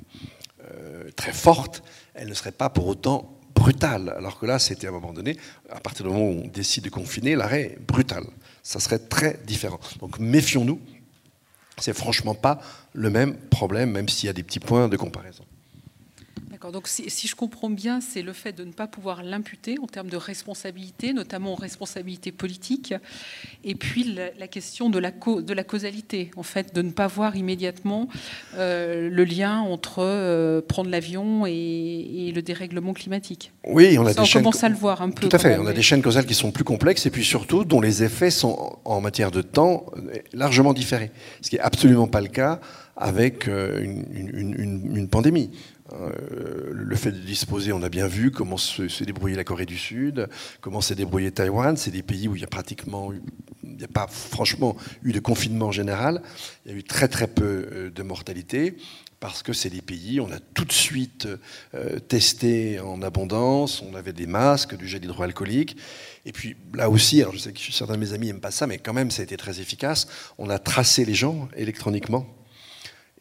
euh, 0.73 1.11
très 1.17 1.33
forte, 1.33 1.83
elle 2.15 2.29
ne 2.29 2.35
serait 2.35 2.53
pas 2.53 2.71
pour 2.71 2.87
autant 2.87 3.40
brutal. 3.61 4.15
Alors 4.17 4.39
que 4.39 4.47
là, 4.47 4.59
c'était 4.59 4.87
à 4.87 4.91
un 4.91 4.95
moment 4.95 5.13
donné, 5.13 5.37
à 5.71 5.81
partir 5.81 6.07
du 6.07 6.13
moment 6.13 6.25
où 6.25 6.43
on 6.45 6.49
décide 6.49 6.85
de 6.85 6.91
confiner, 6.91 7.37
l'arrêt 7.37 7.63
est 7.63 7.79
brutal. 7.79 8.25
Ça 8.63 8.81
serait 8.81 8.99
très 8.99 9.39
différent. 9.47 9.79
Donc 10.01 10.19
méfions-nous. 10.19 10.81
C'est 11.79 11.95
franchement 11.95 12.35
pas 12.35 12.61
le 12.93 13.11
même 13.11 13.35
problème, 13.37 13.91
même 13.91 14.09
s'il 14.09 14.27
y 14.27 14.31
a 14.31 14.33
des 14.33 14.43
petits 14.43 14.61
points 14.61 14.89
de 14.89 14.97
comparaison. 14.97 15.45
Donc 16.69 16.89
si, 16.89 17.27
je 17.27 17.35
comprends 17.35 17.71
bien, 17.71 18.01
c'est 18.03 18.21
le 18.21 18.35
fait 18.35 18.53
de 18.53 18.65
ne 18.65 18.73
pas 18.73 18.87
pouvoir 18.87 19.23
l'imputer 19.23 19.79
en 19.83 19.87
termes 19.87 20.11
de 20.11 20.17
responsabilité, 20.19 21.15
notamment 21.15 21.53
en 21.53 21.57
responsabilité 21.57 22.33
politique, 22.33 22.93
et 23.65 23.75
puis 23.75 24.15
la, 24.39 24.47
question 24.47 24.91
de 24.91 24.99
la, 24.99 25.11
de 25.11 25.55
la, 25.55 25.65
causalité, 25.65 26.31
en 26.37 26.43
fait, 26.43 26.75
de 26.75 26.83
ne 26.83 26.91
pas 26.91 27.07
voir 27.07 27.35
immédiatement 27.35 28.09
euh, 28.57 29.09
le 29.09 29.25
lien 29.25 29.61
entre 29.61 30.01
euh, 30.01 30.61
prendre 30.61 30.91
l'avion 30.91 31.47
et, 31.47 32.31
le 32.35 32.43
dérèglement 32.43 32.93
climatique. 32.93 33.53
Oui, 33.67 33.97
on 33.99 34.07
a 34.07 34.13
des 34.13 34.25
chaînes... 34.25 34.43
commence 34.43 34.63
à 34.63 34.69
le 34.69 34.77
voir 34.77 35.01
un 35.01 35.11
peu. 35.11 35.27
Tout 35.29 35.35
à 35.35 35.39
fait. 35.39 35.59
On 35.59 35.67
a 35.67 35.73
des 35.73 35.83
chaînes 35.83 36.03
causales 36.03 36.27
qui 36.27 36.35
sont 36.35 36.53
plus 36.53 36.65
complexes 36.65 37.07
et 37.07 37.11
puis 37.11 37.25
surtout 37.25 37.65
dont 37.65 37.81
les 37.81 38.05
effets 38.05 38.31
sont 38.31 38.79
en 38.85 39.01
matière 39.01 39.31
de 39.31 39.43
temps 39.43 39.87
largement 40.33 40.75
différés, 40.75 41.11
ce 41.41 41.51
qui 41.51 41.57
est 41.57 41.61
absolument 41.61 42.07
pas 42.07 42.21
le 42.21 42.29
cas 42.29 42.61
avec 42.97 43.49
euh, 43.49 43.83
une 43.83 45.09
pandémie. 45.09 45.51
Euh, 45.93 46.71
le 46.73 46.97
fait 46.97 47.13
de 47.13 47.19
disposer, 47.19 47.73
on 47.73 47.83
a 47.83 47.89
bien 47.89 48.07
vu 48.07 48.31
comment 48.31 48.57
s'est 48.57 49.05
débrouillé 49.05 49.37
la 49.37 49.45
Corée 49.45 49.67
du 49.67 49.79
Sud, 49.79 50.29
comment 50.61 50.81
s'est 50.81 50.95
débrouillé 50.95 51.31
Taïwan. 51.33 51.77
C'est 51.77 51.91
des 51.91 52.03
pays 52.03 52.29
où 52.29 52.37
il 52.37 52.43
y 52.43 52.45
a 52.45 52.49
pratiquement, 52.49 53.13
il 53.13 53.77
n'y 53.77 53.85
a 53.85 53.89
pas 53.89 54.07
franchement 54.07 54.77
eu 55.03 55.13
de 55.13 55.21
confinement 55.21 55.73
général. 55.73 56.23
Il 56.65 56.73
y 56.73 56.75
a 56.75 56.79
eu 56.79 56.85
très 56.85 57.09
très 57.09 57.27
peu 57.27 57.69
euh, 57.73 57.91
de 57.91 58.03
mortalité 58.03 58.77
parce 59.19 59.43
que 59.43 59.53
c'est 59.53 59.69
des 59.69 59.83
pays, 59.83 60.19
on 60.19 60.33
a 60.33 60.39
tout 60.55 60.65
de 60.65 60.73
suite 60.73 61.29
euh, 61.75 61.99
testé 61.99 62.81
en 62.81 63.03
abondance, 63.03 63.83
on 63.83 63.95
avait 63.95 64.15
des 64.15 64.27
masques, 64.27 64.75
du 64.77 64.89
gel 64.89 65.05
hydroalcoolique. 65.05 65.77
Et 66.25 66.33
puis 66.33 66.57
là 66.73 66.89
aussi, 66.89 67.21
alors 67.21 67.35
je 67.35 67.39
sais 67.39 67.53
que 67.53 67.61
certains 67.61 67.95
de 67.95 67.99
mes 67.99 68.15
amis 68.15 68.29
n'aiment 68.29 68.41
pas 68.41 68.51
ça, 68.51 68.67
mais 68.67 68.79
quand 68.79 68.95
même 68.95 69.11
ça 69.11 69.21
a 69.21 69.25
été 69.25 69.37
très 69.37 69.61
efficace. 69.61 70.09
On 70.39 70.49
a 70.49 70.59
tracé 70.59 71.05
les 71.05 71.15
gens 71.15 71.49
électroniquement 71.55 72.27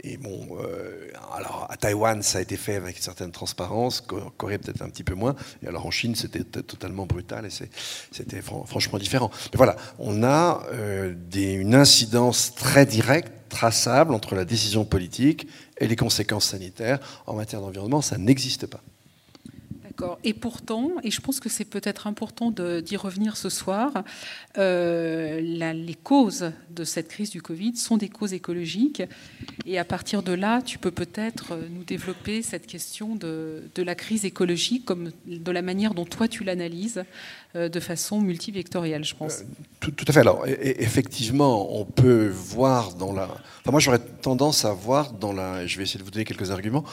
et 0.01 0.17
bon, 0.17 0.47
euh, 0.62 1.09
alors 1.35 1.67
à 1.69 1.75
Taïwan, 1.75 2.21
ça 2.23 2.38
a 2.38 2.41
été 2.41 2.57
fait 2.57 2.75
avec 2.75 2.97
une 2.97 3.03
certaine 3.03 3.31
transparence, 3.31 4.01
Corée 4.38 4.57
peut-être 4.57 4.81
un 4.81 4.89
petit 4.89 5.03
peu 5.03 5.13
moins. 5.13 5.35
Et 5.63 5.67
alors 5.67 5.85
en 5.85 5.91
Chine, 5.91 6.15
c'était 6.15 6.43
totalement 6.43 7.05
brutal 7.05 7.45
et 7.45 7.49
c'était 7.49 8.41
franchement 8.41 8.97
différent. 8.97 9.29
Mais 9.51 9.57
voilà, 9.57 9.75
on 9.97 10.23
a 10.23 10.63
euh, 10.71 11.13
une 11.33 11.75
incidence 11.75 12.55
très 12.55 12.85
directe, 12.85 13.31
traçable 13.49 14.13
entre 14.13 14.35
la 14.35 14.45
décision 14.45 14.85
politique 14.85 15.47
et 15.79 15.88
les 15.88 15.95
conséquences 15.95 16.45
sanitaires. 16.45 16.99
En 17.27 17.33
matière 17.33 17.62
d'environnement, 17.62 18.01
ça 18.01 18.17
n'existe 18.17 18.67
pas. 18.67 18.81
Et 20.23 20.33
pourtant, 20.33 20.91
et 21.03 21.12
je 21.12 21.21
pense 21.21 21.39
que 21.39 21.49
c'est 21.49 21.65
peut-être 21.65 22.07
important 22.07 22.51
d'y 22.51 22.97
revenir 22.97 23.38
ce 23.38 23.49
soir, 23.49 24.03
euh, 24.57 25.39
les 25.41 25.95
causes 25.95 26.51
de 26.69 26.83
cette 26.83 27.07
crise 27.07 27.29
du 27.29 27.41
Covid 27.41 27.75
sont 27.75 27.97
des 27.97 28.09
causes 28.09 28.33
écologiques. 28.33 29.03
Et 29.65 29.79
à 29.79 29.85
partir 29.85 30.23
de 30.23 30.33
là, 30.33 30.62
tu 30.62 30.77
peux 30.77 30.91
peut-être 30.91 31.57
nous 31.71 31.83
développer 31.83 32.41
cette 32.41 32.67
question 32.67 33.15
de, 33.15 33.69
la 33.77 33.95
crise 33.95 34.25
écologique, 34.25 34.85
comme 34.85 35.12
de 35.25 35.51
la 35.51 35.62
manière 35.62 35.93
dont 35.93 36.05
toi 36.05 36.27
tu 36.27 36.43
l'analyses, 36.43 37.03
euh, 37.55 37.69
de 37.69 37.79
façon 37.79 38.21
multivectorielle, 38.21 39.03
je 39.03 39.15
pense. 39.15 39.39
Euh, 39.39 39.91
tout, 39.91 40.05
à 40.07 40.12
fait. 40.12 40.19
Alors, 40.19 40.45
effectivement, 40.47 41.79
on 41.79 41.85
peut 41.85 42.27
voir 42.27 42.93
dans 42.93 43.13
la. 43.13 43.23
Enfin, 43.23 43.71
moi, 43.71 43.79
j'aurais 43.79 43.99
tendance 43.99 44.65
à 44.65 44.73
voir 44.73 45.13
dans 45.13 45.33
la. 45.33 45.65
Je 45.65 45.77
vais 45.77 45.83
essayer 45.83 45.99
de 45.99 46.03
vous 46.03 46.12
donner 46.12 46.25
quelques 46.25 46.51
arguments 46.51 46.83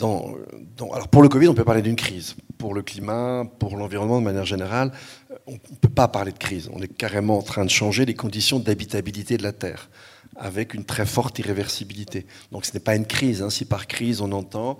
alors 0.00 1.08
pour 1.08 1.22
le 1.22 1.28
Covid, 1.28 1.48
on 1.48 1.54
peut 1.54 1.64
parler 1.64 1.82
d'une 1.82 1.96
crise. 1.96 2.36
Pour 2.58 2.74
le 2.74 2.82
climat, 2.82 3.44
pour 3.58 3.76
l'environnement 3.76 4.18
de 4.18 4.24
manière 4.24 4.44
générale, 4.44 4.92
on 5.46 5.52
ne 5.52 5.78
peut 5.80 5.88
pas 5.88 6.08
parler 6.08 6.32
de 6.32 6.38
crise. 6.38 6.68
On 6.72 6.80
est 6.80 6.88
carrément 6.92 7.38
en 7.38 7.42
train 7.42 7.64
de 7.64 7.70
changer 7.70 8.04
les 8.04 8.14
conditions 8.14 8.58
d'habitabilité 8.58 9.36
de 9.36 9.42
la 9.42 9.52
Terre, 9.52 9.88
avec 10.36 10.74
une 10.74 10.84
très 10.84 11.06
forte 11.06 11.38
irréversibilité. 11.38 12.26
Donc 12.52 12.64
ce 12.64 12.72
n'est 12.72 12.80
pas 12.80 12.96
une 12.96 13.06
crise. 13.06 13.42
Hein. 13.42 13.50
Si 13.50 13.64
par 13.64 13.86
crise 13.86 14.20
on 14.20 14.32
entend 14.32 14.78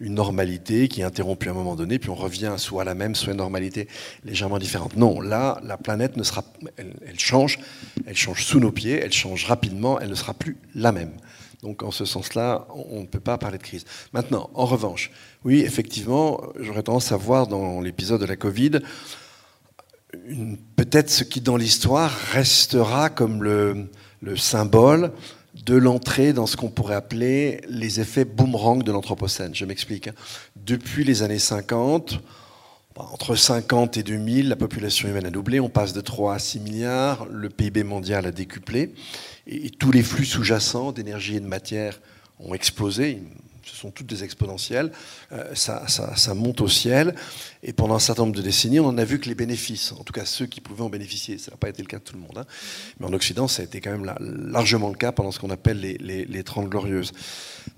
une 0.00 0.14
normalité 0.14 0.88
qui 0.88 1.00
est 1.00 1.04
interrompue 1.04 1.48
à 1.48 1.50
un 1.50 1.54
moment 1.54 1.74
donné, 1.74 1.98
puis 1.98 2.10
on 2.10 2.14
revient 2.14 2.54
soit 2.56 2.82
à 2.82 2.84
la 2.84 2.94
même, 2.94 3.14
soit 3.14 3.30
à 3.30 3.32
une 3.32 3.38
normalité 3.38 3.88
légèrement 4.24 4.58
différente. 4.58 4.96
Non, 4.96 5.20
là, 5.20 5.60
la 5.64 5.76
planète 5.76 6.16
ne 6.16 6.22
sera, 6.22 6.44
elle 6.76 7.18
change, 7.18 7.58
elle 8.06 8.16
change 8.16 8.44
sous 8.44 8.60
nos 8.60 8.70
pieds, 8.70 9.00
elle 9.02 9.12
change 9.12 9.46
rapidement, 9.46 9.98
elle 9.98 10.10
ne 10.10 10.14
sera 10.14 10.34
plus 10.34 10.56
la 10.74 10.92
même. 10.92 11.12
Donc 11.62 11.82
en 11.82 11.90
ce 11.90 12.04
sens-là, 12.04 12.66
on 12.74 13.00
ne 13.00 13.06
peut 13.06 13.20
pas 13.20 13.36
parler 13.38 13.58
de 13.58 13.62
crise. 13.62 13.84
Maintenant, 14.12 14.50
en 14.54 14.64
revanche, 14.64 15.10
oui, 15.44 15.60
effectivement, 15.60 16.40
j'aurais 16.60 16.84
tendance 16.84 17.10
à 17.12 17.16
voir 17.16 17.46
dans 17.46 17.80
l'épisode 17.80 18.20
de 18.20 18.26
la 18.26 18.36
Covid 18.36 18.80
peut-être 20.76 21.10
ce 21.10 21.24
qui 21.24 21.40
dans 21.40 21.56
l'histoire 21.56 22.10
restera 22.32 23.10
comme 23.10 23.42
le, 23.42 23.88
le 24.22 24.36
symbole 24.36 25.12
de 25.64 25.74
l'entrée 25.74 26.32
dans 26.32 26.46
ce 26.46 26.56
qu'on 26.56 26.70
pourrait 26.70 26.94
appeler 26.94 27.60
les 27.68 28.00
effets 28.00 28.24
boomerang 28.24 28.82
de 28.82 28.92
l'Anthropocène. 28.92 29.54
Je 29.54 29.64
m'explique. 29.64 30.08
Hein. 30.08 30.14
Depuis 30.56 31.04
les 31.04 31.22
années 31.22 31.38
50, 31.38 32.20
entre 32.98 33.36
50 33.36 33.96
et 33.96 34.02
2000, 34.02 34.48
la 34.48 34.56
population 34.56 35.08
humaine 35.08 35.26
a 35.26 35.30
doublé, 35.30 35.60
on 35.60 35.68
passe 35.68 35.92
de 35.92 36.00
3 36.00 36.34
à 36.34 36.38
6 36.38 36.60
milliards, 36.60 37.26
le 37.30 37.48
PIB 37.48 37.84
mondial 37.84 38.26
a 38.26 38.32
décuplé, 38.32 38.92
et 39.46 39.70
tous 39.70 39.92
les 39.92 40.02
flux 40.02 40.24
sous-jacents 40.24 40.92
d'énergie 40.92 41.36
et 41.36 41.40
de 41.40 41.46
matière 41.46 42.00
ont 42.40 42.54
explosé, 42.54 43.22
ce 43.62 43.76
sont 43.76 43.90
toutes 43.90 44.06
des 44.06 44.24
exponentielles, 44.24 44.90
euh, 45.32 45.54
ça, 45.54 46.34
monte 46.34 46.60
au 46.60 46.68
ciel, 46.68 47.14
et 47.62 47.72
pendant 47.72 47.94
un 47.94 48.00
certain 48.00 48.22
nombre 48.22 48.36
de 48.36 48.42
décennies, 48.42 48.80
on 48.80 48.86
en 48.86 48.98
a 48.98 49.04
vu 49.04 49.20
que 49.20 49.28
les 49.28 49.34
bénéfices, 49.36 49.92
en 49.92 50.02
tout 50.02 50.12
cas 50.12 50.24
ceux 50.24 50.46
qui 50.46 50.60
pouvaient 50.60 50.82
en 50.82 50.90
bénéficier, 50.90 51.38
ça 51.38 51.52
n'a 51.52 51.56
pas 51.56 51.68
été 51.68 51.82
le 51.82 51.88
cas 51.88 51.98
de 51.98 52.04
tout 52.04 52.14
le 52.14 52.20
monde, 52.20 52.38
hein. 52.38 52.46
mais 52.98 53.06
en 53.06 53.12
Occident, 53.12 53.46
ça 53.46 53.62
a 53.62 53.64
été 53.64 53.80
quand 53.80 53.92
même 53.92 54.12
largement 54.50 54.88
le 54.88 54.96
cas 54.96 55.12
pendant 55.12 55.30
ce 55.30 55.38
qu'on 55.38 55.50
appelle 55.50 55.80
les, 55.80 55.98
les, 55.98 56.24
les 56.24 56.42
30 56.42 56.68
glorieuses. 56.68 57.12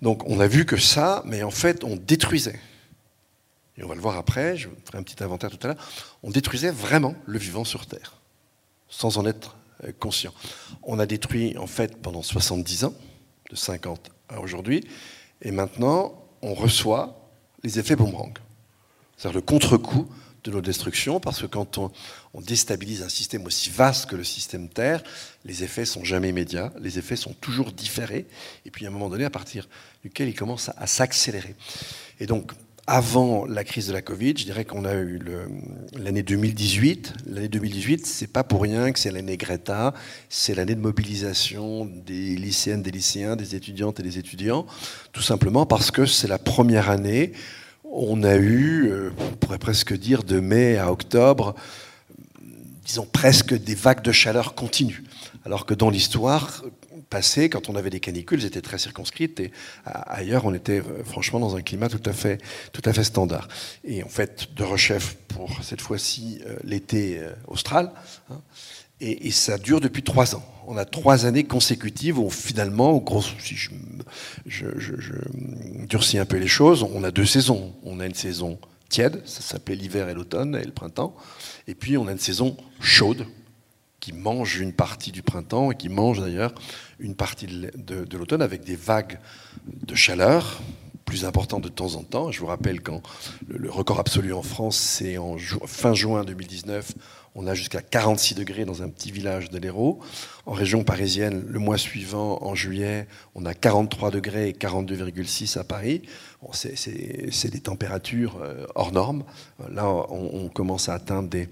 Donc 0.00 0.26
on 0.26 0.40
a 0.40 0.46
vu 0.46 0.64
que 0.64 0.78
ça, 0.78 1.22
mais 1.26 1.42
en 1.42 1.50
fait, 1.50 1.85
on 1.85 1.96
détruisait 1.96 2.59
et 3.81 3.83
on 3.85 3.88
va 3.88 3.95
le 3.95 4.01
voir 4.01 4.16
après, 4.19 4.59
je 4.59 4.69
ferai 4.85 4.99
un 4.99 5.03
petit 5.03 5.25
inventaire 5.25 5.51
tout 5.51 5.59
à 5.62 5.69
l'heure, 5.69 5.88
on 6.23 6.31
détruisait 6.31 6.71
vraiment 6.71 7.14
le 7.25 7.38
vivant 7.38 7.64
sur 7.64 7.87
Terre, 7.87 8.21
sans 8.90 9.16
en 9.16 9.25
être 9.25 9.57
euh, 9.85 9.93
conscient. 9.99 10.35
On 10.83 10.99
a 10.99 11.07
détruit 11.07 11.57
en 11.57 11.66
fait 11.66 11.97
pendant 11.97 12.23
70 12.23 12.85
ans, 12.85 12.95
de 13.51 13.57
50 13.57 14.11
à 14.29 14.40
aujourd'hui, 14.40 14.87
et 15.40 15.51
maintenant 15.51 16.23
on 16.43 16.53
reçoit 16.53 17.31
les 17.64 17.79
effets 17.79 17.97
boomerang, 17.97 18.37
c'est-à-dire 19.16 19.40
le 19.40 19.43
contre-coup 19.43 20.07
de 20.45 20.51
nos 20.51 20.61
destructions, 20.61 21.19
parce 21.19 21.40
que 21.40 21.47
quand 21.47 21.79
on, 21.79 21.90
déstabilise 22.40 23.03
un 23.03 23.09
système 23.09 23.45
aussi 23.45 23.69
vaste 23.69 24.09
que 24.09 24.16
le 24.16 24.25
système 24.25 24.69
Terre, 24.69 25.03
les 25.45 25.64
effets 25.64 25.85
sont 25.85 26.05
jamais 26.05 26.31
immédiats, 26.31 26.73
les 26.81 26.99
effets 26.99 27.16
sont 27.16 27.35
toujours 27.35 27.73
différés, 27.73 28.27
et 28.64 28.71
puis 28.71 28.87
à 28.87 28.88
un 28.88 28.93
moment 28.93 29.11
donné, 29.11 29.25
à 29.25 29.31
partir 29.31 29.69
duquel 30.03 30.29
ils 30.29 30.35
commencent 30.35 30.71
à, 30.71 30.75
à 30.79 30.87
s'accélérer. 30.87 31.57
Et 32.19 32.27
donc, 32.27 32.53
avant 32.90 33.46
la 33.46 33.62
crise 33.62 33.87
de 33.87 33.92
la 33.92 34.03
Covid, 34.03 34.35
je 34.37 34.44
dirais 34.44 34.64
qu'on 34.64 34.85
a 34.85 34.94
eu 34.94 35.20
l'année 35.96 36.24
2018. 36.24 37.14
L'année 37.26 37.46
2018, 37.46 38.05
c'est 38.05 38.26
pas 38.26 38.42
pour 38.42 38.62
rien 38.62 38.90
que 38.90 38.98
c'est 38.98 39.12
l'année 39.12 39.37
Greta, 39.37 39.94
c'est 40.29 40.57
l'année 40.57 40.74
de 40.74 40.81
mobilisation 40.81 41.85
des 41.85 42.35
lycéennes, 42.35 42.83
des 42.83 42.90
lycéens, 42.90 43.37
des 43.37 43.55
étudiantes 43.55 44.00
et 44.00 44.03
des 44.03 44.18
étudiants, 44.18 44.66
tout 45.12 45.22
simplement 45.22 45.66
parce 45.66 45.92
que 45.92 46.05
c'est 46.05 46.26
la 46.26 46.38
première 46.38 46.90
année 46.90 47.33
on 47.92 48.22
a 48.24 48.37
eu, 48.37 48.88
euh, 48.88 49.11
on 49.18 49.37
pourrait 49.37 49.59
presque 49.59 49.92
dire 49.96 50.22
de 50.22 50.40
mai 50.40 50.76
à 50.76 50.90
octobre, 50.90 51.55
disons 52.85 53.07
presque 53.11 53.55
des 53.55 53.74
vagues 53.74 54.03
de 54.03 54.12
chaleur 54.12 54.55
continues. 54.55 55.05
Alors 55.44 55.64
que 55.64 55.74
dans 55.74 55.90
l'histoire, 55.90 56.64
passé, 57.11 57.51
quand 57.51 57.68
on 57.68 57.75
avait 57.75 57.90
des 57.90 58.01
canicules, 58.01 58.40
elles 58.40 58.46
étaient 58.46 58.62
très 58.62 58.79
circonscrites 58.79 59.40
et 59.40 59.51
ailleurs, 59.85 60.44
on 60.44 60.55
était 60.55 60.81
euh, 60.81 61.05
franchement 61.05 61.40
dans 61.40 61.57
un 61.57 61.62
climat 61.62 61.88
tout 61.88 62.03
à 62.09 62.12
fait, 62.12 62.40
tout 62.73 62.83
à 62.85 62.92
fait 62.92 63.05
standard. 63.05 63.49
Et 63.85 64.03
en 64.03 64.09
fait, 64.09 64.55
de 64.55 64.62
rechef 64.64 65.16
pour 65.29 65.62
cette 65.62 65.81
fois-ci 65.81 66.40
euh, 66.46 66.57
l'été 66.64 67.18
euh, 67.18 67.33
austral. 67.49 67.92
Hein, 68.31 68.40
et, 69.03 69.31
ça 69.31 69.57
dure 69.57 69.81
depuis 69.81 70.03
trois 70.03 70.35
ans. 70.35 70.44
On 70.66 70.77
a 70.77 70.85
trois 70.85 71.25
années 71.25 71.44
consécutives 71.44 72.18
où 72.18 72.29
finalement, 72.29 72.99
gros, 72.99 73.23
si 73.23 73.57
je, 73.57 73.70
je, 74.46 74.66
je, 74.77 75.14
durcis 75.87 76.18
un 76.18 76.27
peu 76.27 76.37
les 76.37 76.49
choses, 76.49 76.83
on 76.83 77.03
a 77.03 77.11
deux 77.11 77.25
saisons. 77.25 77.75
On 77.83 77.99
a 78.01 78.07
une 78.07 78.14
saison 78.14 78.59
tiède, 78.90 79.23
ça 79.25 79.40
s'appelait 79.40 79.77
l'hiver 79.77 80.11
et 80.11 80.14
l'automne 80.14 80.55
et 80.55 80.64
le 80.64 80.73
printemps. 80.73 81.16
Et 81.66 81.75
puis 81.75 81.96
on 81.96 82.09
a 82.09 82.12
une 82.12 82.18
saison 82.18 82.59
chaude, 82.81 83.25
qui 84.00 84.12
mange 84.12 84.58
une 84.58 84.72
partie 84.72 85.12
du 85.12 85.22
printemps 85.22 85.70
et 85.70 85.76
qui 85.76 85.88
mange 85.88 86.20
d'ailleurs 86.20 86.54
une 86.98 87.14
partie 87.14 87.46
de, 87.46 88.16
l'automne 88.16 88.42
avec 88.42 88.64
des 88.64 88.76
vagues 88.76 89.18
de 89.66 89.94
chaleur 89.94 90.60
plus 91.04 91.24
importantes 91.24 91.62
de 91.62 91.68
temps 91.68 91.96
en 91.96 92.02
temps. 92.02 92.30
Je 92.30 92.40
vous 92.40 92.46
rappelle 92.46 92.80
quand 92.80 93.02
le, 93.48 93.70
record 93.70 93.98
absolu 93.98 94.32
en 94.32 94.42
France, 94.42 94.76
c'est 94.76 95.18
en 95.18 95.36
fin 95.66 95.92
juin 95.92 96.24
2019, 96.24 96.92
on 97.34 97.46
a 97.46 97.54
jusqu'à 97.54 97.80
46 97.80 98.34
degrés 98.34 98.64
dans 98.64 98.82
un 98.82 98.88
petit 98.88 99.10
village 99.10 99.50
de 99.50 99.58
l'Hérault. 99.58 100.00
En 100.46 100.52
région 100.52 100.82
parisienne, 100.84 101.44
le 101.48 101.58
mois 101.58 101.78
suivant, 101.78 102.38
en 102.42 102.54
juillet, 102.54 103.06
on 103.34 103.44
a 103.44 103.54
43 103.54 104.10
degrés 104.10 104.48
et 104.48 104.52
42,6 104.52 105.58
à 105.58 105.64
Paris. 105.64 106.02
C'est 106.53 107.50
des 107.50 107.61
températures 107.61 108.38
euh, 108.42 108.66
hors 108.74 108.92
normes. 108.92 109.24
Là, 109.70 109.87
on, 109.88 110.48
commence 110.48 110.88
à 110.88 110.94
atteindre 110.94 111.29
des, 111.29 111.48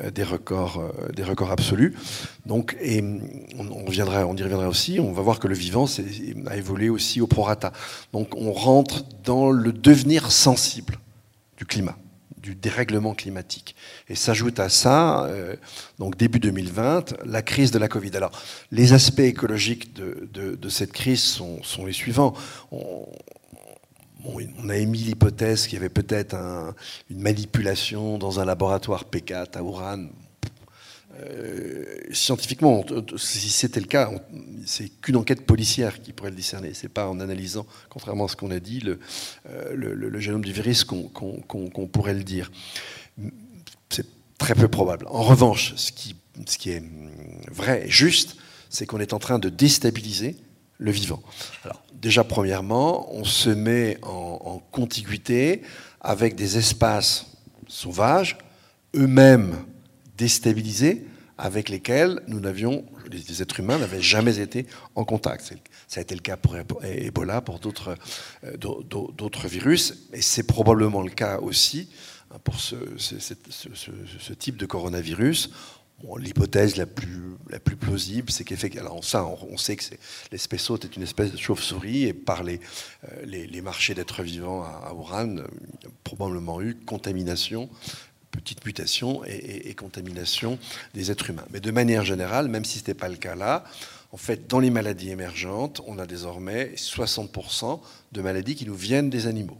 euh, 0.00 0.10
des, 0.10 0.24
records, 0.24 0.78
euh, 0.78 1.12
des 1.12 1.22
records 1.22 1.52
absolus. 1.52 1.94
Donc, 2.44 2.76
et 2.80 3.02
on, 3.58 3.70
on 3.70 3.90
y 3.90 4.02
reviendra 4.02 4.68
aussi. 4.68 4.98
On 4.98 5.12
va 5.12 5.22
voir 5.22 5.38
que 5.38 5.46
le 5.46 5.54
vivant 5.54 5.86
a 6.46 6.56
évolué 6.56 6.88
aussi 6.90 7.20
au 7.20 7.26
prorata. 7.26 7.72
Donc, 8.12 8.34
on 8.36 8.52
rentre 8.52 9.04
dans 9.24 9.50
le 9.50 9.72
devenir 9.72 10.30
sensible 10.32 10.98
du 11.56 11.64
climat 11.64 11.96
du 12.36 12.56
dérèglement 12.56 13.14
climatique. 13.14 13.76
Et 14.08 14.16
s'ajoute 14.16 14.58
à 14.58 14.68
ça, 14.68 15.30
donc 16.00 16.16
début 16.16 16.40
2020, 16.40 17.14
la 17.24 17.40
crise 17.40 17.70
de 17.70 17.78
la 17.78 17.86
Covid. 17.86 18.16
Alors, 18.16 18.32
les 18.72 18.94
aspects 18.94 19.20
écologiques 19.20 19.92
de, 19.92 20.68
cette 20.68 20.90
crise 20.90 21.22
sont, 21.22 21.86
les 21.86 21.92
suivants. 21.92 22.34
A 24.68 24.76
émis 24.76 24.98
l'hypothèse 24.98 25.66
qu'il 25.66 25.74
y 25.74 25.76
avait 25.76 25.88
peut-être 25.88 26.36
une 27.10 27.20
manipulation 27.20 28.18
dans 28.18 28.40
un 28.40 28.44
laboratoire 28.44 29.04
P4 29.10 29.58
à 29.58 29.62
Ouran. 29.62 30.06
Euh, 31.20 31.84
scientifiquement, 32.10 32.84
si 33.16 33.50
c'était 33.50 33.80
le 33.80 33.86
cas, 33.86 34.10
c'est 34.64 34.88
qu'une 34.88 35.16
enquête 35.16 35.44
policière 35.44 36.00
qui 36.00 36.12
pourrait 36.12 36.30
le 36.30 36.36
discerner. 36.36 36.72
C'est 36.72 36.88
pas 36.88 37.06
en 37.06 37.20
analysant, 37.20 37.66
contrairement 37.90 38.24
à 38.24 38.28
ce 38.28 38.36
qu'on 38.36 38.50
a 38.50 38.60
dit, 38.60 38.80
le, 38.80 38.98
euh, 39.50 40.20
génome 40.20 40.44
du 40.44 40.52
virus 40.52 40.84
qu'on 40.84 41.88
pourrait 41.92 42.14
le 42.14 42.24
dire. 42.24 42.50
C'est 43.90 44.06
très 44.38 44.54
peu 44.54 44.68
probable. 44.68 45.06
En 45.10 45.22
revanche, 45.22 45.74
ce 45.76 45.92
qui 45.92 46.70
est 46.70 46.82
vrai 47.50 47.86
et 47.86 47.90
juste, 47.90 48.36
c'est 48.70 48.86
qu'on 48.86 49.00
est 49.00 49.12
en 49.12 49.18
train 49.18 49.38
de 49.38 49.50
déstabiliser 49.50 50.36
le 50.78 50.90
vivant. 50.90 51.22
Alors, 51.64 51.82
déjà, 51.94 52.24
premièrement, 52.24 53.12
on 53.14 53.24
se 53.24 53.50
met 53.50 53.98
en, 54.02 54.40
en 54.44 54.58
contiguïté 54.70 55.62
avec 56.00 56.34
des 56.34 56.58
espaces 56.58 57.26
sauvages, 57.68 58.38
eux-mêmes 58.94 59.56
déstabilisés 60.16 61.06
avec 61.38 61.68
lesquels 61.68 62.20
nous 62.28 62.38
n'avions, 62.38 62.84
les 63.10 63.42
êtres 63.42 63.58
humains 63.58 63.78
n'avaient 63.78 64.02
jamais 64.02 64.38
été 64.38 64.66
en 64.94 65.04
contact. 65.04 65.52
Ça 65.88 65.98
a 65.98 66.02
été 66.02 66.14
le 66.14 66.20
cas 66.20 66.36
pour 66.36 66.56
Ebola, 66.84 67.40
pour 67.40 67.58
d'autres 67.58 67.96
euh, 68.44 69.48
virus, 69.48 70.08
et 70.12 70.22
c'est 70.22 70.44
probablement 70.44 71.02
le 71.02 71.10
cas 71.10 71.38
aussi 71.38 71.88
hein, 72.30 72.36
pour 72.44 72.60
ce, 72.60 72.76
type 74.34 74.56
de 74.56 74.66
coronavirus. 74.66 75.50
L'hypothèse 76.18 76.76
la 76.76 76.86
plus, 76.86 77.36
la 77.48 77.60
plus 77.60 77.76
plausible, 77.76 78.30
c'est 78.30 78.44
qu'effectivement, 78.44 79.02
ça, 79.02 79.24
on, 79.24 79.56
sait 79.56 79.76
que 79.76 79.84
l'espèce 80.30 80.68
hôte 80.70 80.84
est 80.84 80.96
une 80.96 81.02
espèce 81.02 81.32
de 81.32 81.36
chauve-souris, 81.36 82.04
et 82.04 82.12
par 82.12 82.42
les, 82.42 82.60
euh, 83.04 83.24
les, 83.24 83.60
marchés 83.60 83.94
d'êtres 83.94 84.22
vivants 84.22 84.62
à, 84.62 84.88
à 84.88 84.94
Wuhan, 84.94 85.36
il 85.36 85.84
y 85.84 85.86
a 85.86 85.90
probablement 86.04 86.60
eu 86.60 86.74
contamination 86.74 87.70
petite 88.32 88.64
mutation 88.64 89.22
et, 89.26 89.74
contamination 89.74 90.58
des 90.94 91.12
êtres 91.12 91.30
humains. 91.30 91.44
Mais 91.50 91.60
de 91.60 91.70
manière 91.70 92.04
générale, 92.04 92.48
même 92.48 92.64
si 92.64 92.74
ce 92.74 92.78
n'était 92.78 92.94
pas 92.94 93.08
le 93.08 93.16
cas 93.16 93.36
là, 93.36 93.64
en 94.10 94.16
fait, 94.16 94.48
dans 94.48 94.58
les 94.58 94.70
maladies 94.70 95.10
émergentes, 95.10 95.80
on 95.86 95.98
a 95.98 96.06
désormais 96.06 96.72
60% 96.76 97.80
de 98.10 98.22
maladies 98.22 98.56
qui 98.56 98.66
nous 98.66 98.74
viennent 98.74 99.10
des 99.10 99.26
animaux, 99.26 99.58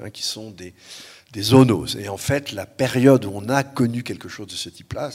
hein, 0.00 0.10
qui 0.10 0.22
sont 0.22 0.50
des, 0.50 0.74
des 1.32 1.42
zoonoses. 1.42 1.96
Et 1.96 2.08
en 2.08 2.16
fait, 2.16 2.52
la 2.52 2.66
période 2.66 3.24
où 3.24 3.32
on 3.32 3.48
a 3.48 3.62
connu 3.62 4.02
quelque 4.02 4.28
chose 4.28 4.48
de 4.48 4.54
ce 4.54 4.68
type-là, 4.68 5.10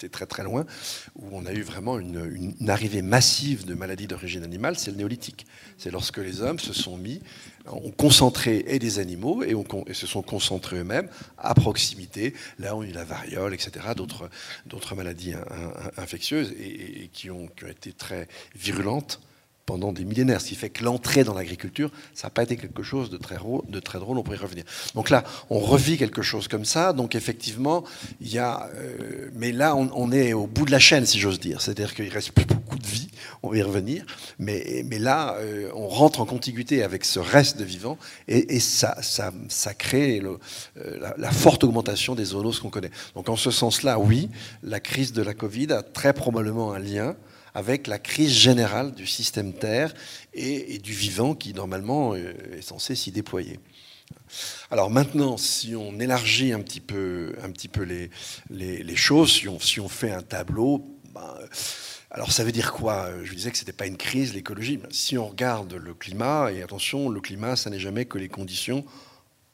c'était 0.00 0.12
très 0.12 0.26
très 0.26 0.44
loin, 0.44 0.64
où 1.16 1.26
on 1.32 1.44
a 1.44 1.52
eu 1.52 1.62
vraiment 1.62 1.98
une, 1.98 2.54
arrivée 2.68 3.02
massive 3.02 3.66
de 3.66 3.74
maladies 3.74 4.06
d'origine 4.06 4.44
animale, 4.44 4.78
c'est 4.78 4.92
le 4.92 4.96
néolithique. 4.96 5.44
C'est 5.76 5.90
lorsque 5.90 6.18
les 6.18 6.40
hommes 6.40 6.60
se 6.60 6.72
sont 6.72 6.96
mis, 6.96 7.20
ont 7.66 7.90
concentré 7.90 8.64
et 8.68 8.78
des 8.78 9.00
animaux 9.00 9.42
et, 9.42 9.56
se 9.92 10.06
sont 10.06 10.22
concentrés 10.22 10.78
eux-mêmes 10.78 11.08
à 11.36 11.52
proximité, 11.54 12.32
là 12.60 12.76
y 12.76 12.86
a 12.86 12.88
eu 12.88 12.92
la 12.92 13.02
variole, 13.02 13.54
etc., 13.54 13.86
d'autres 14.66 14.94
maladies 14.94 15.34
infectieuses 15.96 16.54
et, 16.60 17.10
qui, 17.12 17.30
ont, 17.32 17.48
qui 17.48 17.64
ont 17.64 17.68
été 17.68 17.92
très 17.92 18.28
virulentes 18.54 19.20
pendant 19.68 19.92
des 19.92 20.06
millénaires, 20.06 20.40
ce 20.40 20.48
qui 20.48 20.54
fait 20.54 20.70
que 20.70 20.82
l'entrée 20.82 21.24
dans 21.24 21.34
l'agriculture, 21.34 21.90
ça 22.14 22.28
n'a 22.28 22.30
pas 22.30 22.42
été 22.42 22.56
quelque 22.56 22.82
chose 22.82 23.10
de 23.10 23.18
très, 23.18 23.36
de 23.36 23.80
très 23.80 23.98
drôle, 23.98 24.16
on 24.16 24.22
pourrait 24.22 24.38
y 24.38 24.40
revenir. 24.40 24.64
Donc 24.94 25.10
là, 25.10 25.24
on 25.50 25.58
revit 25.58 25.98
quelque 25.98 26.22
chose 26.22 26.48
comme 26.48 26.64
ça, 26.64 26.94
donc 26.94 27.14
effectivement, 27.14 27.84
il 28.22 28.32
y 28.32 28.38
a... 28.38 28.70
Euh, 28.74 29.28
mais 29.34 29.52
là, 29.52 29.76
on, 29.76 30.10
est 30.10 30.32
au 30.32 30.46
bout 30.46 30.64
de 30.64 30.70
la 30.70 30.78
chaîne, 30.78 31.04
si 31.04 31.18
j'ose 31.18 31.38
dire, 31.38 31.60
c'est-à-dire 31.60 31.94
qu'il 31.94 32.08
reste 32.08 32.32
plus 32.32 32.46
beaucoup 32.46 32.78
de 32.78 32.86
vie, 32.86 33.07
on 33.42 33.50
va 33.50 33.56
y 33.56 33.62
revenir. 33.62 34.04
Mais, 34.38 34.82
mais 34.86 34.98
là, 34.98 35.36
euh, 35.36 35.70
on 35.74 35.88
rentre 35.88 36.20
en 36.20 36.26
contiguïté 36.26 36.82
avec 36.82 37.04
ce 37.04 37.18
reste 37.18 37.58
de 37.58 37.64
vivant 37.64 37.98
et, 38.26 38.60
ça, 38.60 39.00
ça, 39.02 39.32
ça, 39.48 39.74
crée 39.74 40.20
euh, 40.20 41.12
la, 41.16 41.30
forte 41.30 41.64
augmentation 41.64 42.14
des 42.14 42.26
zoonoses 42.26 42.60
qu'on 42.60 42.70
connaît. 42.70 42.90
Donc 43.14 43.28
en 43.28 43.36
ce 43.36 43.50
sens-là, 43.50 43.98
oui, 43.98 44.28
la 44.62 44.80
crise 44.80 45.12
de 45.12 45.22
la 45.22 45.34
Covid 45.34 45.72
a 45.72 45.82
très 45.82 46.12
probablement 46.12 46.72
un 46.72 46.78
lien 46.78 47.16
avec 47.54 47.86
la 47.86 47.98
crise 47.98 48.32
générale 48.32 48.92
du 48.92 49.06
système 49.06 49.52
Terre 49.52 49.94
et, 50.34 50.78
du 50.78 50.92
vivant 50.92 51.34
qui, 51.34 51.54
normalement, 51.54 52.14
est 52.14 52.62
censé 52.62 52.94
s'y 52.94 53.10
déployer. 53.10 53.58
Alors 54.70 54.90
maintenant, 54.90 55.36
si 55.36 55.74
on 55.74 55.98
élargit 55.98 56.52
un 56.52 56.60
petit 56.60 56.80
peu, 56.80 57.34
un 57.42 57.50
petit 57.50 57.68
peu 57.68 57.82
les, 57.82 58.10
les, 58.50 58.96
choses, 58.96 59.32
si 59.32 59.48
on, 59.48 59.58
si 59.58 59.80
on, 59.80 59.88
fait 59.88 60.10
un 60.10 60.22
tableau, 60.22 60.84
ben, 61.14 61.34
alors 62.10 62.32
ça 62.32 62.42
veut 62.42 62.52
dire 62.52 62.72
quoi? 62.72 63.10
Je 63.22 63.34
disais 63.34 63.50
que 63.50 63.58
ce 63.58 63.62
n'était 63.62 63.72
pas 63.72 63.86
une 63.86 63.98
crise, 63.98 64.32
l'écologie. 64.32 64.80
Si 64.90 65.18
on 65.18 65.28
regarde 65.28 65.74
le 65.74 65.92
climat, 65.92 66.50
et 66.52 66.62
attention, 66.62 67.10
le 67.10 67.20
climat, 67.20 67.54
ça 67.54 67.68
n'est 67.68 67.78
jamais 67.78 68.06
que 68.06 68.16
les 68.16 68.28
conditions 68.28 68.84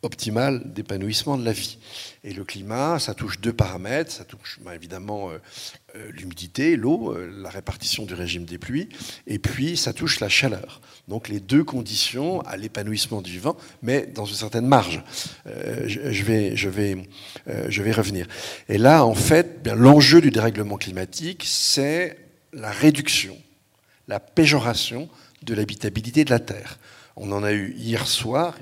optimale 0.04 0.62
d'épanouissement 0.72 1.38
de 1.38 1.44
la 1.44 1.52
vie. 1.52 1.78
Et 2.22 2.32
le 2.32 2.44
climat, 2.44 2.98
ça 2.98 3.14
touche 3.14 3.40
deux 3.40 3.52
paramètres. 3.52 4.12
Ça 4.12 4.24
touche 4.24 4.60
bah, 4.62 4.74
évidemment 4.74 5.30
euh, 5.30 5.38
euh, 5.96 6.10
l'humidité, 6.12 6.76
l'eau, 6.76 7.12
euh, 7.12 7.32
la 7.42 7.50
répartition 7.50 8.04
du 8.04 8.14
régime 8.14 8.44
des 8.44 8.58
pluies, 8.58 8.88
et 9.26 9.38
puis 9.38 9.76
ça 9.76 9.92
touche 9.92 10.20
la 10.20 10.28
chaleur. 10.28 10.80
Donc 11.08 11.28
les 11.28 11.40
deux 11.40 11.64
conditions 11.64 12.40
à 12.42 12.56
l'épanouissement 12.56 13.22
du 13.22 13.32
vivant, 13.32 13.56
mais 13.82 14.06
dans 14.06 14.24
une 14.24 14.36
certaine 14.36 14.66
marge. 14.66 15.02
je, 15.46 16.22
vais, 16.22 16.56
je, 16.56 16.68
vais, 16.68 17.08
je 17.68 17.82
vais 17.82 17.92
revenir. 17.92 18.26
Et 18.68 18.78
là, 18.78 19.04
en 19.04 19.14
fait, 19.14 19.66
l'enjeu 19.66 20.20
du 20.20 20.30
dérèglement 20.30 20.76
climatique, 20.76 21.44
c'est 21.46 22.23
la 22.54 22.70
réduction, 22.70 23.36
la 24.08 24.20
péjoration 24.20 25.08
de 25.42 25.54
l'habitabilité 25.54 26.24
de 26.24 26.30
la 26.30 26.38
Terre. 26.38 26.78
On 27.16 27.32
en 27.32 27.42
a 27.44 27.52
eu 27.52 27.74
hier 27.76 28.06
soir, 28.06 28.54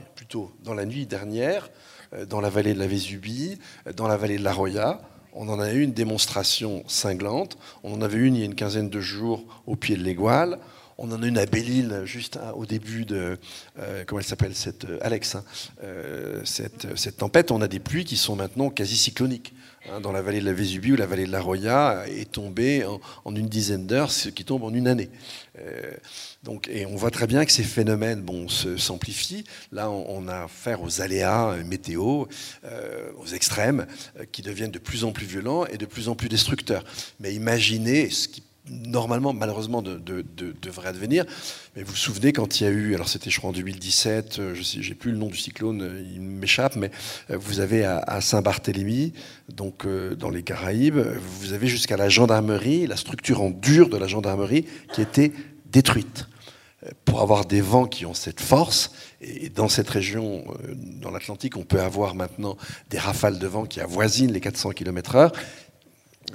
dans 0.65 0.75
la 0.75 0.87
nuit 0.87 1.07
dernière, 1.07 1.69
euh, 2.15 2.25
dans 2.25 2.41
la 2.41 2.51
vallée 2.51 2.75
de 2.75 2.79
la 2.79 2.87
Vésubie, 2.87 3.59
euh, 3.87 3.93
dans 3.93 4.09
la 4.09 4.17
vallée 4.17 4.39
de 4.39 4.45
la 4.45 4.53
Roya. 4.53 5.01
On 5.35 5.49
en 5.49 5.61
a 5.61 5.73
eu 5.73 5.83
une 5.83 5.93
démonstration 5.93 6.85
cinglante. 6.87 7.57
On 7.83 7.95
en 7.95 8.03
avait 8.03 8.19
une 8.19 8.35
il 8.37 8.41
y 8.41 8.43
a 8.43 8.47
une 8.47 8.55
quinzaine 8.55 8.91
de 8.91 9.01
jours 9.01 9.45
au 9.67 9.77
pied 9.77 9.97
de 9.97 10.03
l'Égoile. 10.03 10.59
On 10.99 11.11
en 11.13 11.23
a 11.23 11.27
une 11.27 11.39
à 11.39 11.47
Belle-Île, 11.47 12.03
juste 12.05 12.39
au 12.55 12.67
début 12.67 13.05
de. 13.05 13.39
Euh, 13.79 14.05
comment 14.07 14.21
elle 14.21 14.27
s'appelle 14.27 14.55
cette, 14.55 14.87
Alex, 15.01 15.37
hein, 15.37 15.45
cette, 16.45 16.97
cette, 16.97 17.17
tempête. 17.19 17.51
On 17.51 17.61
a 17.61 17.69
des 17.69 17.81
pluies 17.81 18.05
qui 18.05 18.17
sont 18.17 18.37
maintenant 18.37 18.71
quasi 18.71 18.97
cycloniques. 18.97 19.53
Hein, 19.91 20.01
dans 20.01 20.13
la 20.13 20.23
vallée 20.23 20.39
de 20.39 20.45
la 20.45 20.53
Vésubie 20.53 20.93
ou 20.93 20.97
la 20.97 21.07
vallée 21.07 21.27
de 21.27 21.33
la 21.33 21.41
Roya 21.41 22.05
est 22.07 22.31
tombée 22.31 22.85
en, 23.25 23.35
une 23.35 23.49
dizaine 23.49 23.85
d'heures, 23.85 24.13
ce 24.13 24.29
qui 24.29 24.45
tombe 24.45 24.63
en 24.63 24.73
une 24.73 24.87
année. 24.87 25.11
Euh, 25.59 25.91
donc, 26.45 26.69
et 26.69 26.87
on 26.87 26.95
voit 26.95 27.11
très 27.11 27.27
bien 27.27 27.45
que 27.45 27.51
ces 27.51 27.65
phénomènes 27.65 28.23
bon, 28.23 28.49
s'amplifient. 28.49 29.43
Là, 29.73 29.91
on, 29.91 30.29
a 30.29 30.45
affaire 30.45 30.83
aux 30.83 31.01
aléas 31.01 31.51
euh, 31.51 31.65
météo, 31.65 32.27
euh, 32.65 33.11
aux 33.19 33.27
extrêmes, 33.27 33.87
qui 34.31 34.43
deviennent 34.43 34.71
de 34.71 34.79
plus 34.79 35.03
en 35.03 35.11
plus 35.11 35.27
violents 35.27 35.67
et 35.67 35.79
de 35.79 35.87
plus 35.87 36.09
en 36.09 36.15
plus 36.15 36.29
destructeurs. 36.29 36.85
Mais 37.19 37.35
imaginez 37.35 38.09
ce 38.09 38.29
qui 38.29 38.43
normalement, 38.69 39.33
malheureusement, 39.33 39.83
de, 39.83 40.01
devrait 40.63 40.89
advenir. 40.89 41.25
Mais 41.75 41.83
vous 41.83 41.91
vous 41.91 41.97
souvenez 41.97 42.33
quand 42.33 42.61
il 42.61 42.65
y 42.65 42.67
a 42.67 42.71
eu, 42.71 42.95
alors 42.95 43.09
c'était 43.09 43.31
je 43.31 43.39
crois 43.39 43.51
en 43.51 43.53
2017, 43.53 44.39
euh, 44.39 44.55
je 44.55 44.63
j'ai 44.63 44.95
plus 44.95 45.11
le 45.11 45.19
nom 45.19 45.27
du 45.27 45.37
cyclone, 45.37 45.83
euh, 45.83 46.05
il 46.15 46.21
m'échappe, 46.21 46.77
mais 46.77 46.91
euh, 47.31 47.37
vous 47.37 47.61
avez 47.61 47.85
à, 47.85 48.21
Saint-Barthélemy, 48.21 49.13
donc 49.49 49.87
dans 50.17 50.31
les 50.31 50.43
Caraïbes, 50.43 50.99
vous 51.41 51.53
avez 51.53 51.67
jusqu'à 51.67 51.97
la 51.97 52.09
gendarmerie, 52.09 52.87
la 52.87 52.97
structure 52.97 53.43
en 53.43 53.51
dur 53.51 53.89
de 53.89 53.97
la 53.97 54.07
gendarmerie 54.07 54.67
qui 54.93 55.03
était 55.03 55.33
détruite 55.67 56.27
pour 57.05 57.21
avoir 57.21 57.45
des 57.45 57.61
vents 57.61 57.87
qui 57.87 58.07
ont 58.07 58.15
cette 58.15 58.41
force. 58.41 58.93
Et 59.21 59.49
dans 59.49 59.69
cette 59.69 59.89
région, 59.89 60.45
dans 60.75 61.11
l'Atlantique, 61.11 61.57
on 61.57 61.63
peut 61.63 61.81
avoir 61.81 62.15
maintenant 62.15 62.57
des 62.91 62.99
rafales 62.99 63.39
de 63.39 63.47
vent 63.47 63.67
qui 63.67 63.81
avoisinent 63.81 64.33
les 64.33 64.41
400 64.41 64.71
km/h 64.71 65.33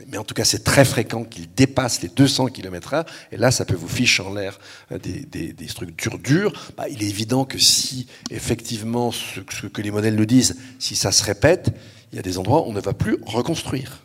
mais 0.08 0.18
en 0.18 0.24
tout 0.24 0.34
cas, 0.34 0.46
c'est 0.46 0.64
très 0.64 0.86
fréquent 0.86 1.24
qu'il 1.24 1.52
dépasse 1.54 2.02
les 2.02 2.10
200 2.10 2.48
km/h. 2.48 3.06
Et 3.32 3.38
là, 3.38 3.52
ça 3.52 3.66
peut 3.66 3.76
vous 3.76 3.88
ficher 3.88 4.24
en 4.24 4.34
l'air 4.34 4.60
euh, 4.92 5.00
des, 5.00 5.68
structures 5.68 6.20
dures. 6.20 6.54
Bah, 6.78 6.88
il 6.90 7.04
est 7.04 7.08
évident 7.08 7.46
que 7.46 7.58
si, 7.58 8.08
effectivement, 8.30 9.12
ce, 9.12 9.40
que 9.68 9.82
les 9.82 9.92
modèles 9.92 10.16
nous 10.16 10.26
disent, 10.26 10.58
si 10.80 10.96
ça 10.96 11.12
se 11.12 11.24
répète, 11.24 11.72
il 12.12 12.16
y 12.16 12.20
a 12.20 12.22
des 12.22 12.38
endroits 12.38 12.62
où 12.62 12.70
on 12.70 12.74
ne 12.74 12.82
va 12.82 12.94
plus 12.94 13.18
reconstruire. 13.26 14.04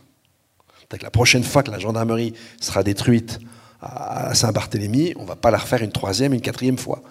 la 1.00 1.10
prochaine 1.10 1.44
fois 1.44 1.62
que 1.62 1.70
la 1.70 1.78
gendarmerie 1.78 2.34
sera 2.60 2.82
détruite 2.82 3.38
à 3.82 4.32
Saint-Barthélemy, 4.34 5.12
on 5.16 5.22
ne 5.22 5.26
va 5.26 5.34
pas 5.34 5.50
la 5.50 5.58
refaire 5.58 5.82
une 5.82 5.90
troisième, 5.90 6.32
une 6.32 6.40
quatrième 6.40 6.78
fois. 6.78 7.02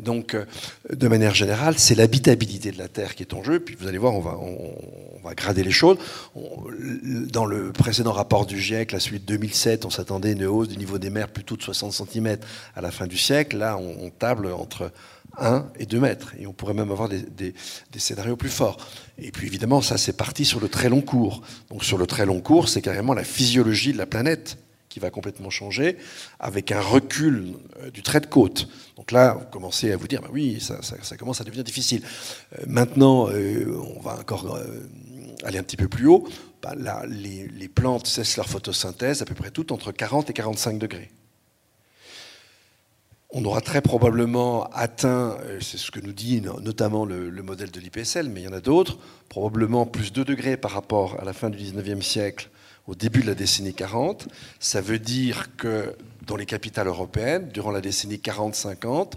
donc, 0.00 0.34
euh, 0.34 0.44
de 0.92 1.08
manière 1.08 1.34
générale, 1.34 1.78
c'est 1.78 1.94
l'habitabilité 1.94 2.72
de 2.72 2.78
la 2.78 2.88
Terre 2.88 3.14
qui 3.14 3.22
est 3.22 3.34
en 3.34 3.42
jeu. 3.44 3.60
Puis 3.60 3.76
vous 3.78 3.86
allez 3.86 3.98
voir, 3.98 4.14
on 4.14 4.20
va, 4.20 5.34
grader 5.34 5.62
les 5.62 5.70
choses. 5.70 5.96
dans 6.34 7.46
le 7.46 7.72
précédent 7.72 8.12
rapport 8.12 8.46
du 8.46 8.58
GIEC, 8.58 8.92
la 8.92 9.00
suite 9.00 9.24
2007, 9.26 9.84
on 9.84 9.90
s'attendait 9.90 10.30
à 10.30 10.32
une 10.32 10.44
hausse 10.46 10.68
du 10.68 10.76
niveau 10.76 10.98
des 10.98 11.10
mers 11.10 11.28
plutôt 11.28 11.56
de 11.56 11.62
60 11.62 11.92
cm 11.92 12.38
à 12.74 12.80
la 12.80 12.90
fin 12.90 13.06
du 13.06 13.16
siècle. 13.16 13.58
Là, 13.58 13.78
on, 13.78 14.10
table 14.10 14.48
entre 14.52 14.90
1 15.38 15.66
et 15.78 15.86
2 15.86 16.00
mètres. 16.00 16.34
Et 16.40 16.46
on 16.46 16.52
pourrait 16.52 16.74
même 16.74 16.90
avoir 16.90 17.08
des, 17.08 17.22
des, 17.22 17.54
scénarios 17.98 18.36
plus 18.36 18.48
forts. 18.48 18.78
Et 19.18 19.30
puis 19.30 19.46
évidemment, 19.46 19.82
ça, 19.82 19.98
c'est 19.98 20.16
parti 20.16 20.44
sur 20.44 20.58
le 20.58 20.68
très 20.68 20.88
long 20.88 21.02
cours. 21.02 21.42
Donc 21.70 21.84
sur 21.84 21.98
le 21.98 22.06
très 22.06 22.26
long 22.26 22.40
cours, 22.40 22.68
c'est 22.68 22.82
carrément 22.82 23.14
la 23.14 23.24
physiologie 23.24 23.92
de 23.92 23.98
la 23.98 24.06
planète 24.06 24.58
qui 24.88 25.00
va 25.00 25.10
complètement 25.10 25.50
changer, 25.50 25.96
avec 26.40 26.72
un 26.72 26.80
recul 26.80 27.54
euh, 27.80 27.90
du 27.90 28.02
trait 28.02 28.20
de 28.20 28.26
côte. 28.26 28.68
Donc 28.96 29.12
là, 29.12 29.34
vous 29.34 29.46
commencez 29.46 29.92
à 29.92 29.96
vous 29.96 30.08
dire, 30.08 30.22
bah 30.22 30.28
oui, 30.32 30.60
ça, 30.60 31.16
commence 31.16 31.40
à 31.40 31.44
devenir 31.44 31.64
difficile. 31.64 32.02
Euh, 32.58 32.64
maintenant, 32.66 33.28
euh, 33.30 33.78
on 33.96 34.00
va 34.00 34.18
encore 34.18 34.58
aller 35.44 35.58
un 35.58 35.62
petit 35.62 35.76
peu 35.76 35.88
plus 35.88 36.06
haut. 36.06 36.26
Bah 36.62 36.74
là, 36.76 37.04
les, 37.06 37.68
plantes 37.68 38.06
cessent 38.06 38.36
leur 38.36 38.48
photosynthèse 38.48 39.22
à 39.22 39.24
peu 39.24 39.34
près 39.34 39.50
toutes 39.50 39.72
entre 39.72 39.92
40 39.92 40.30
et 40.30 40.32
45 40.32 40.78
degrés. 40.78 41.10
On 43.30 43.44
aura 43.44 43.60
très 43.60 43.82
probablement 43.82 44.70
atteint, 44.70 45.36
c'est 45.60 45.76
ce 45.76 45.90
que 45.90 46.00
nous 46.00 46.14
dit 46.14 46.40
notamment 46.40 47.04
le, 47.04 47.28
le 47.28 47.42
modèle 47.42 47.70
de 47.70 47.78
l'IPSL, 47.78 48.30
mais 48.30 48.40
il 48.40 48.44
y 48.44 48.48
en 48.48 48.54
a 48.54 48.62
d'autres, 48.62 48.96
probablement 49.28 49.84
plus 49.84 50.14
2 50.14 50.24
degrés 50.24 50.56
par 50.56 50.70
rapport 50.70 51.20
à 51.20 51.24
la 51.24 51.34
fin 51.34 51.50
du 51.50 51.58
19e 51.58 52.00
siècle 52.00 52.48
au 52.88 52.94
début 52.94 53.20
de 53.20 53.26
la 53.26 53.34
décennie 53.34 53.74
40. 53.74 54.26
Ça 54.58 54.80
veut 54.80 54.98
dire 54.98 55.54
que 55.56 55.94
dans 56.26 56.36
les 56.36 56.46
capitales 56.46 56.88
européennes, 56.88 57.48
durant 57.50 57.70
la 57.70 57.80
décennie 57.80 58.16
40-50, 58.16 59.12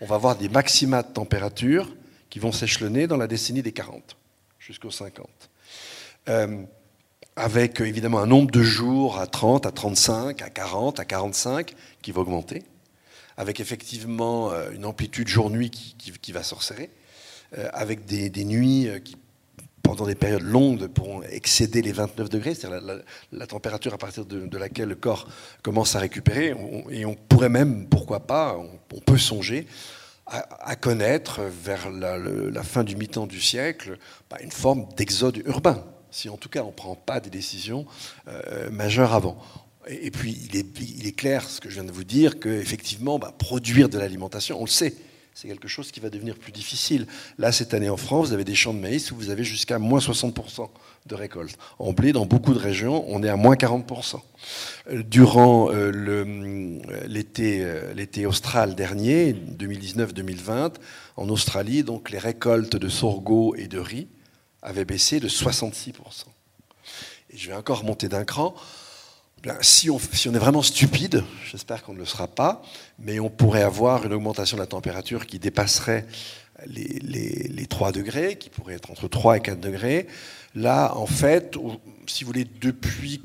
on 0.00 0.06
va 0.06 0.14
avoir 0.14 0.36
des 0.36 0.48
maxima 0.48 1.02
de 1.02 1.12
température 1.12 1.94
qui 2.30 2.38
vont 2.38 2.52
s'échelonner 2.52 3.06
dans 3.06 3.16
la 3.16 3.26
décennie 3.26 3.62
des 3.62 3.72
40 3.72 4.16
jusqu'aux 4.58 4.90
50. 4.90 5.28
Euh, 6.28 6.62
avec 7.34 7.80
évidemment 7.80 8.20
un 8.20 8.26
nombre 8.26 8.50
de 8.50 8.62
jours 8.62 9.18
à 9.18 9.26
30, 9.26 9.66
à 9.66 9.72
35, 9.72 10.40
à 10.40 10.48
40, 10.48 11.00
à 11.00 11.04
45 11.04 11.74
qui 12.02 12.12
va 12.12 12.22
augmenter, 12.22 12.62
avec 13.36 13.60
effectivement 13.60 14.50
euh, 14.52 14.70
une 14.70 14.86
amplitude 14.86 15.28
jour-nuit 15.28 15.70
qui, 15.70 16.32
va 16.32 16.40
euh, 17.58 17.68
avec 17.72 18.06
des 18.06 18.44
nuits 18.44 18.88
qui 19.04 19.16
pendant 19.86 20.06
des 20.06 20.16
périodes 20.16 20.42
longues 20.42 20.88
pourront 20.88 21.22
excéder 21.22 21.80
les 21.80 21.92
29 21.92 22.28
degrés, 22.28 22.54
c'est-à-dire 22.54 23.02
la, 23.32 23.46
température 23.46 23.94
à 23.94 23.98
partir 23.98 24.24
de, 24.24 24.58
laquelle 24.58 24.88
le 24.88 24.96
corps 24.96 25.28
commence 25.62 25.94
à 25.94 26.00
récupérer. 26.00 26.54
et 26.90 27.06
on 27.06 27.14
pourrait 27.14 27.48
même, 27.48 27.86
pourquoi 27.86 28.26
pas, 28.26 28.58
on, 28.58 29.00
peut 29.00 29.18
songer 29.18 29.66
à, 30.26 30.74
connaître 30.74 31.42
vers 31.42 31.88
la, 31.90 32.62
fin 32.64 32.82
du 32.82 32.96
mi-temps 32.96 33.28
du 33.28 33.40
siècle 33.40 33.98
bah, 34.28 34.38
une 34.42 34.50
forme 34.50 34.88
d'exode 34.96 35.40
urbain, 35.46 35.84
si 36.10 36.28
en 36.28 36.36
tout 36.36 36.48
cas 36.48 36.62
on 36.62 36.68
ne 36.68 36.72
prend 36.72 36.96
pas 36.96 37.20
des 37.20 37.30
décisions 37.30 37.86
euh, 38.26 38.68
majeures 38.70 39.14
avant. 39.14 39.38
Et, 39.86 40.10
puis 40.10 40.36
il 40.50 40.56
est, 40.56 40.80
il 40.80 41.06
est, 41.06 41.12
clair, 41.12 41.48
ce 41.48 41.60
que 41.60 41.68
je 41.68 41.74
viens 41.74 41.84
de 41.84 41.92
vous 41.92 42.02
dire, 42.02 42.40
qu'effectivement, 42.40 43.20
bah, 43.20 43.32
produire 43.38 43.88
de 43.88 43.98
l'alimentation, 43.98 44.60
on 44.60 44.64
le 44.64 44.70
sait, 44.70 44.94
c'est 45.36 45.48
quelque 45.48 45.68
chose 45.68 45.92
qui 45.92 46.00
va 46.00 46.08
devenir 46.08 46.34
plus 46.34 46.50
difficile. 46.50 47.06
Là, 47.36 47.52
cette 47.52 47.74
année 47.74 47.90
en 47.90 47.98
France, 47.98 48.28
vous 48.28 48.32
avez 48.32 48.42
des 48.42 48.54
champs 48.54 48.72
de 48.72 48.78
maïs 48.78 49.12
où 49.12 49.16
vous 49.16 49.28
avez 49.28 49.44
jusqu'à 49.44 49.78
moins 49.78 49.98
60% 49.98 50.70
de 51.04 51.14
récolte. 51.14 51.58
En 51.78 51.92
blé, 51.92 52.14
dans 52.14 52.24
beaucoup 52.24 52.54
de 52.54 52.58
régions, 52.58 53.04
on 53.06 53.22
est 53.22 53.28
à 53.28 53.36
moins 53.36 53.54
40%. 53.54 54.18
Euh, 54.90 55.02
durant 55.02 55.70
euh, 55.70 55.92
euh, 55.92 57.94
l'été 57.94 58.24
austral 58.24 58.74
dernier, 58.74 59.34
2019-2020, 59.34 60.72
en 61.18 61.28
Australie, 61.28 61.82
donc 61.82 62.08
les 62.08 62.18
récoltes 62.18 62.76
de 62.76 62.88
sorgho 62.88 63.54
et 63.56 63.68
de 63.68 63.78
riz 63.78 64.08
avaient 64.62 64.86
baissé 64.86 65.20
de 65.20 65.28
66%. 65.28 65.92
Et 67.28 67.36
je 67.36 67.48
vais 67.48 67.56
encore 67.56 67.84
monter 67.84 68.08
d'un 68.08 68.24
cran 68.24 68.54
si 69.60 69.90
on, 69.90 69.98
est 69.98 70.38
vraiment 70.38 70.62
stupide, 70.62 71.22
j'espère 71.50 71.82
qu'on 71.82 71.92
ne 71.92 71.98
le 71.98 72.04
sera 72.04 72.26
pas, 72.26 72.62
mais 72.98 73.20
on 73.20 73.30
pourrait 73.30 73.62
avoir 73.62 74.04
une 74.04 74.12
augmentation 74.12 74.56
de 74.56 74.62
la 74.62 74.66
température 74.66 75.26
qui 75.26 75.38
dépasserait 75.38 76.06
les, 76.66 77.66
3 77.68 77.92
degrés, 77.92 78.36
qui 78.38 78.50
pourrait 78.50 78.74
être 78.74 78.90
entre 78.90 79.08
3 79.08 79.36
et 79.36 79.40
4 79.40 79.60
degrés. 79.60 80.06
Là, 80.54 80.96
en 80.96 81.06
fait, 81.06 81.56
si 82.06 82.24
vous 82.24 82.28
voulez, 82.28 82.46
depuis, 82.60 83.22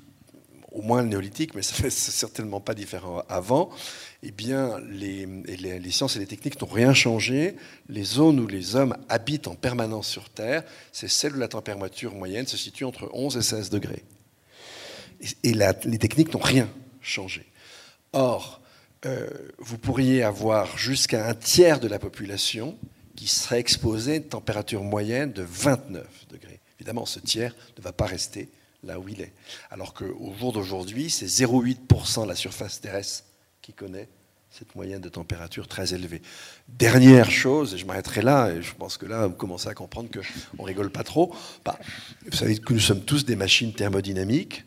au 0.72 0.82
moins 0.82 1.02
le 1.02 1.08
néolithique, 1.08 1.56
mais 1.56 1.62
c'est 1.62 1.90
certainement 1.92 2.60
pas 2.60 2.74
différent 2.74 3.24
avant, 3.30 3.70
eh 4.24 4.32
bien, 4.32 4.80
les, 4.90 5.26
les, 5.26 5.92
sciences 5.92 6.18
et 6.18 6.20
les 6.20 6.28
techniques 6.28 6.62
n'ont 6.62 6.68
rien 6.68 6.94
changé. 6.94 7.56
Les 7.90 8.04
zones 8.04 8.40
où 8.40 8.48
les 8.48 8.76
hommes 8.76 8.96
habitent 9.10 9.48
en 9.48 9.56
permanence 9.56 10.08
sur 10.08 10.30
Terre, 10.30 10.64
c'est 10.92 11.08
celle 11.08 11.36
où 11.36 11.40
la 11.40 11.48
température 11.48 12.14
moyenne 12.14 12.46
se 12.46 12.58
situe 12.58 12.84
entre 12.84 13.10
11 13.14 13.38
et 13.38 13.42
16 13.42 13.70
degrés. 13.72 14.04
Et, 15.44 15.54
les 15.54 15.98
techniques 15.98 16.34
n'ont 16.34 16.40
rien 16.40 16.70
changé. 17.02 17.46
Or, 18.14 18.62
euh, 19.06 19.28
vous 19.58 19.78
pourriez 19.78 20.24
avoir 20.24 20.78
jusqu'à 20.78 21.28
un 21.28 21.34
tiers 21.34 21.80
de 21.80 21.88
la 21.88 22.00
population 22.00 22.78
qui 23.16 23.28
serait 23.28 23.60
exposée 23.60 24.14
à 24.14 24.16
une 24.16 24.24
température 24.24 24.84
moyenne 24.84 25.32
de 25.32 25.44
29 25.44 26.06
degrés. 26.30 26.60
Évidemment, 26.80 27.06
ce 27.06 27.20
tiers 27.20 27.56
ne 27.78 27.84
va 27.84 27.94
pas 27.94 28.06
rester 28.06 28.50
là 28.84 29.00
où 29.00 29.08
il 29.08 29.22
est. 29.22 29.34
Alors 29.70 29.94
qu'au 29.94 30.34
jour 30.40 30.54
d'aujourd'hui, 30.54 31.10
c'est 31.10 31.28
0,8% 31.28 32.24
de 32.24 32.28
la 32.28 32.36
surface 32.36 32.82
terrestre 32.82 33.26
qui 33.62 33.74
connaît 33.74 34.10
cette 34.52 34.76
moyenne 34.76 35.00
de 35.00 35.10
température 35.10 35.68
très 35.68 35.94
élevée. 35.94 36.22
Dernière 36.68 37.32
chose, 37.32 37.74
et 37.74 37.78
je 37.78 37.86
m'arrêterai 37.86 38.22
là, 38.22 38.50
et 38.50 38.62
je 38.62 38.74
pense 38.76 38.98
que 38.98 39.06
là, 39.06 39.28
vous 39.28 39.36
commencez 39.36 39.70
à 39.70 39.74
comprendre 39.74 40.10
qu'on 40.12 40.64
rigole 40.64 40.90
pas 40.90 41.04
trop. 41.04 41.34
Bah, 41.64 41.80
vous 42.30 42.36
savez 42.36 42.58
que 42.58 42.74
nous 42.74 42.80
sommes 42.80 43.04
tous 43.04 43.24
des 43.24 43.38
machines 43.38 43.72
thermodynamiques. 43.72 44.66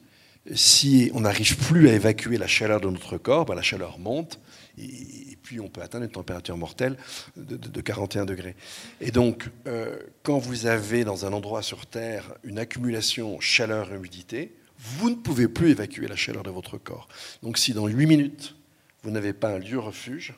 Si 0.52 1.10
on 1.14 1.20
n'arrive 1.20 1.56
plus 1.56 1.88
à 1.88 1.94
évacuer 1.94 2.36
la 2.36 2.46
chaleur 2.46 2.80
de 2.80 2.90
notre 2.90 3.16
corps, 3.16 3.46
bah, 3.46 3.54
la 3.54 3.62
chaleur 3.62 3.98
monte, 3.98 4.40
et, 4.76 5.38
puis 5.42 5.60
on 5.60 5.68
peut 5.68 5.82
atteindre 5.82 6.04
une 6.04 6.10
température 6.10 6.56
mortelle 6.56 6.96
de, 7.36 7.80
41 7.80 8.24
degrés. 8.24 8.56
Et 9.00 9.10
donc, 9.10 9.48
euh, 9.66 9.98
quand 10.22 10.38
vous 10.38 10.66
avez 10.66 11.04
dans 11.04 11.26
un 11.26 11.32
endroit 11.32 11.62
sur 11.62 11.86
Terre 11.86 12.34
une 12.44 12.58
accumulation 12.58 13.40
chaleur-humidité, 13.40 14.54
vous 14.78 15.10
ne 15.10 15.14
pouvez 15.14 15.48
plus 15.48 15.70
évacuer 15.70 16.08
la 16.08 16.16
chaleur 16.16 16.42
de 16.42 16.50
votre 16.50 16.78
corps. 16.78 17.08
Donc 17.42 17.58
si 17.58 17.72
dans 17.72 17.86
8 17.86 18.06
minutes, 18.06 18.56
vous 19.02 19.10
n'avez 19.10 19.32
pas 19.32 19.50
un 19.50 19.58
lieu 19.58 19.78
refuge, 19.78 20.34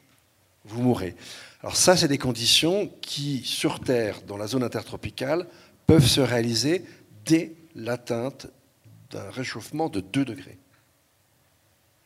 vous 0.64 0.82
mourrez. 0.82 1.14
Alors 1.62 1.76
ça, 1.76 1.96
c'est 1.96 2.08
des 2.08 2.18
conditions 2.18 2.92
qui, 3.00 3.42
sur 3.44 3.80
Terre, 3.80 4.20
dans 4.26 4.36
la 4.36 4.46
zone 4.46 4.62
intertropicale, 4.62 5.46
peuvent 5.86 6.06
se 6.06 6.20
réaliser 6.20 6.84
dès 7.24 7.54
l'atteinte 7.74 8.48
d'un 9.16 9.30
réchauffement 9.30 9.88
de 9.88 10.00
2 10.00 10.24
degrés. 10.24 10.58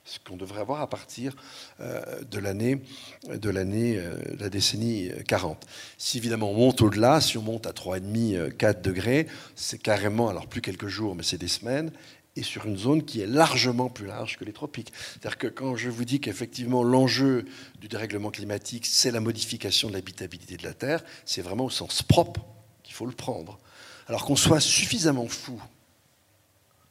Ce 0.05 0.19
qu'on 0.19 0.37
devrait 0.37 0.61
avoir 0.61 0.81
à 0.81 0.89
partir 0.89 1.37
euh, 1.81 2.23
de 2.23 2.39
l'année, 2.39 2.83
de 3.29 3.51
l'année, 3.51 3.99
euh, 3.99 4.17
la 4.39 4.49
décennie 4.49 5.11
40. 5.29 5.67
Si 5.99 6.19
évidemment 6.19 6.51
on 6.51 6.55
monte 6.55 6.81
au-delà, 6.81 7.21
si 7.21 7.37
on 7.37 7.43
monte 7.43 7.67
à 7.67 7.73
3,5, 7.73 8.53
4 8.57 8.79
euh, 8.79 8.81
degrés, 8.81 9.27
c'est 9.55 9.79
carrément, 9.79 10.29
alors 10.29 10.47
plus 10.47 10.63
quelques 10.63 10.89
jours, 10.89 11.15
mais 11.15 11.23
c'est 11.23 11.39
des 11.39 11.49
semaines, 11.49 11.93
et 12.37 12.43
sur 12.43 12.65
une 12.65 12.77
zone 12.77 13.05
qui 13.05 13.21
est 13.21 13.27
largement 13.27 13.89
plus 13.89 14.07
large 14.07 14.39
que 14.39 14.45
les 14.45 14.53
tropiques. 14.53 14.93
C'est-à-dire 14.95 15.37
que 15.37 15.49
quand 15.49 15.77
je 15.77 15.91
vous 15.91 16.05
dis 16.05 16.21
qu'effectivement 16.21 16.83
l'enjeu 16.83 17.45
du 17.81 17.89
dérèglement 17.89 18.31
climatique, 18.31 18.87
c'est 18.87 19.11
la 19.11 19.21
modification 19.21 19.89
de 19.89 19.95
l'habitabilité 19.95 20.57
de 20.57 20.63
la 20.63 20.75
Terre, 20.75 21.05
c'est 21.25 21.43
vraiment 21.43 21.67
au 21.67 21.71
sens 21.71 22.03
propre 22.03 22.41
qu'il 22.83 22.95
faut 22.95 23.07
le 23.07 23.13
prendre. 23.13 23.59
Alors 24.07 24.25
qu'on 24.25 24.37
soit 24.37 24.61
suffisamment 24.61 25.29
fou 25.29 25.61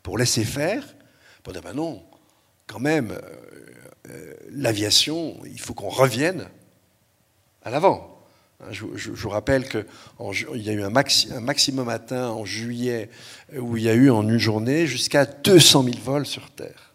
pour 0.04 0.18
laisser 0.18 0.44
faire, 0.44 0.84
pour 1.44 1.54
dire 1.54 1.62
ben 1.62 1.74
non, 1.74 2.04
quand 2.68 2.80
même, 2.80 3.12
euh, 3.12 3.20
euh, 4.10 4.34
l'aviation, 4.52 5.40
il 5.46 5.60
faut 5.60 5.74
qu'on 5.74 5.90
revienne 5.90 6.48
à 7.64 7.70
l'avant. 7.70 8.20
Hein, 8.62 8.68
je, 8.72 9.12
vous 9.12 9.30
rappelle 9.30 9.68
qu'il 9.68 9.86
y 10.56 10.70
a 10.70 10.74
eu 10.74 10.84
un, 10.84 10.90
maximum 10.90 11.90
atteint 11.90 12.30
en 12.30 12.46
juillet 12.46 13.10
où 13.58 13.78
il 13.78 13.84
y 13.84 13.90
a 13.90 13.94
eu 13.94 14.10
en 14.10 14.28
une 14.28 14.38
journée 14.38 14.86
jusqu'à 14.86 15.26
200 15.26 15.84
000 15.84 15.96
vols 16.04 16.26
sur 16.26 16.50
Terre. 16.52 16.94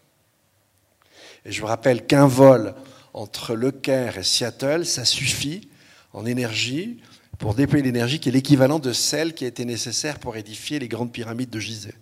Et 1.45 1.51
je 1.51 1.61
vous 1.61 1.67
rappelle 1.67 2.05
qu'un 2.05 2.27
vol 2.27 2.73
entre 3.13 3.55
Le 3.55 3.71
Caire 3.71 4.17
et 4.17 4.23
Seattle, 4.23 4.85
ça 4.85 5.05
suffit 5.05 5.69
en 6.13 6.25
énergie 6.25 7.01
pour 7.37 7.53
déployer 7.53 7.83
l'énergie 7.83 8.19
qui 8.19 8.29
est 8.29 8.31
l'équivalent 8.31 8.79
de 8.79 8.93
celle 8.93 9.33
qui 9.33 9.45
a 9.45 9.47
été 9.47 9.65
nécessaire 9.65 10.19
pour 10.19 10.37
édifier 10.37 10.79
les 10.79 10.87
grandes 10.87 11.11
pyramides 11.11 11.49
de 11.49 11.59
Gizeh. 11.59 11.93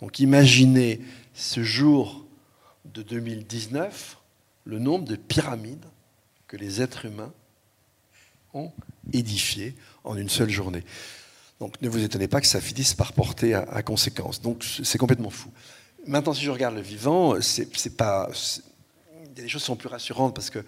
Donc 0.00 0.20
imaginez 0.20 1.00
ce 1.34 1.62
jour 1.62 2.26
de 2.84 3.02
2019, 3.02 4.18
le 4.64 4.78
nombre 4.78 5.04
de 5.04 5.16
pyramides 5.16 5.84
que 6.46 6.56
les 6.56 6.82
êtres 6.82 7.06
humains 7.06 7.32
édifié 9.12 9.74
en 10.04 10.16
une 10.16 10.28
seule 10.28 10.50
journée. 10.50 10.82
Donc 11.60 11.80
ne 11.80 11.88
vous 11.88 12.02
étonnez 12.02 12.28
pas 12.28 12.40
que 12.40 12.46
ça 12.46 12.60
finisse 12.60 12.94
par 12.94 13.12
porter 13.12 13.54
à, 13.54 13.82
conséquence. 13.82 14.40
Donc 14.42 14.64
c'est 14.82 14.98
complètement 14.98 15.30
fou. 15.30 15.50
Maintenant, 16.06 16.34
si 16.34 16.44
je 16.44 16.50
regarde 16.50 16.74
le 16.74 16.82
vivant, 16.82 17.40
c'est 17.40 17.96
pas. 17.96 18.28
Il 19.22 19.40
y 19.40 19.40
a 19.40 19.42
des 19.44 19.48
choses 19.48 19.62
qui 19.62 19.66
sont 19.66 19.76
plus 19.76 19.88
rassurantes 19.88 20.34
parce 20.34 20.50
qu'on 20.50 20.62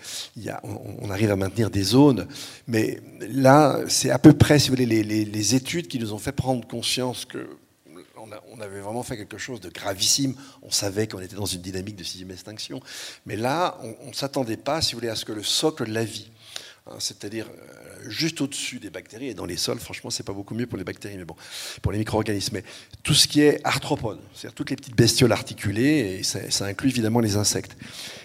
on 1.01 1.11
arrive 1.11 1.31
à 1.31 1.37
maintenir 1.37 1.71
des 1.71 1.83
zones, 1.83 2.27
mais 2.67 3.01
là, 3.21 3.81
c'est 3.89 4.11
à 4.11 4.19
peu 4.19 4.35
près, 4.35 4.59
si 4.59 4.69
vous 4.69 4.77
voulez, 4.77 5.03
les, 5.03 5.55
études 5.55 5.89
qui 5.89 5.99
nous 5.99 6.13
ont 6.13 6.19
fait 6.19 6.33
prendre 6.33 6.67
conscience 6.67 7.25
que 7.25 7.49
on, 8.51 8.61
avait 8.61 8.81
vraiment 8.81 9.03
fait 9.03 9.17
quelque 9.17 9.39
chose 9.39 9.61
de 9.61 9.69
gravissime. 9.69 10.35
On 10.63 10.71
savait 10.71 11.07
qu'on 11.07 11.21
était 11.21 11.37
dans 11.37 11.47
une 11.47 11.61
dynamique 11.61 11.97
de 11.97 12.05
sixième 12.05 12.31
extinction. 12.31 12.81
Mais 13.27 13.37
là, 13.37 13.79
on 14.03 14.09
ne 14.09 14.15
s'attendait 14.15 14.57
pas, 14.57 14.81
si 14.83 14.93
vous 14.93 15.01
voulez, 15.01 15.11
à 15.11 15.17
ce 15.17 15.25
que 15.25 15.33
le 15.33 15.43
socle 15.43 15.87
de 15.87 15.93
la 15.93 16.05
vie, 16.05 16.31
hein, 16.87 16.97
c'est-à-dire 16.99 17.47
euh, 17.49 17.78
juste 18.07 18.41
au-dessus 18.41 18.79
des 18.79 18.91
bactéries, 18.91 19.29
et 19.29 19.35
dans 19.35 19.47
les 19.47 19.57
sols, 19.57 19.79
franchement, 19.79 20.11
c'est 20.11 20.23
pas 20.23 20.33
beaucoup 20.33 20.55
mieux 20.55 20.67
pour 20.67 20.79
les 20.79 20.85
bactéries, 20.85 21.17
mais 21.17 21.25
bon, 21.25 21.37
pour 21.83 21.93
les 21.93 21.99
micro-organismes. 21.99 22.57
Mais 22.57 22.65
tout 23.03 23.15
ce 23.15 23.29
qui 23.29 23.41
est 23.41 23.61
arthropodes, 23.65 24.21
c'est-à-dire 24.35 24.55
toutes 24.55 24.71
les 24.71 24.77
petites 24.77 24.97
bestioles 24.97 25.33
articulées, 25.33 26.19
et 26.19 26.23
ça, 26.23 26.65
inclut 26.65 26.91
évidemment 26.91 27.21
les 27.21 27.37
insectes. 27.37 27.77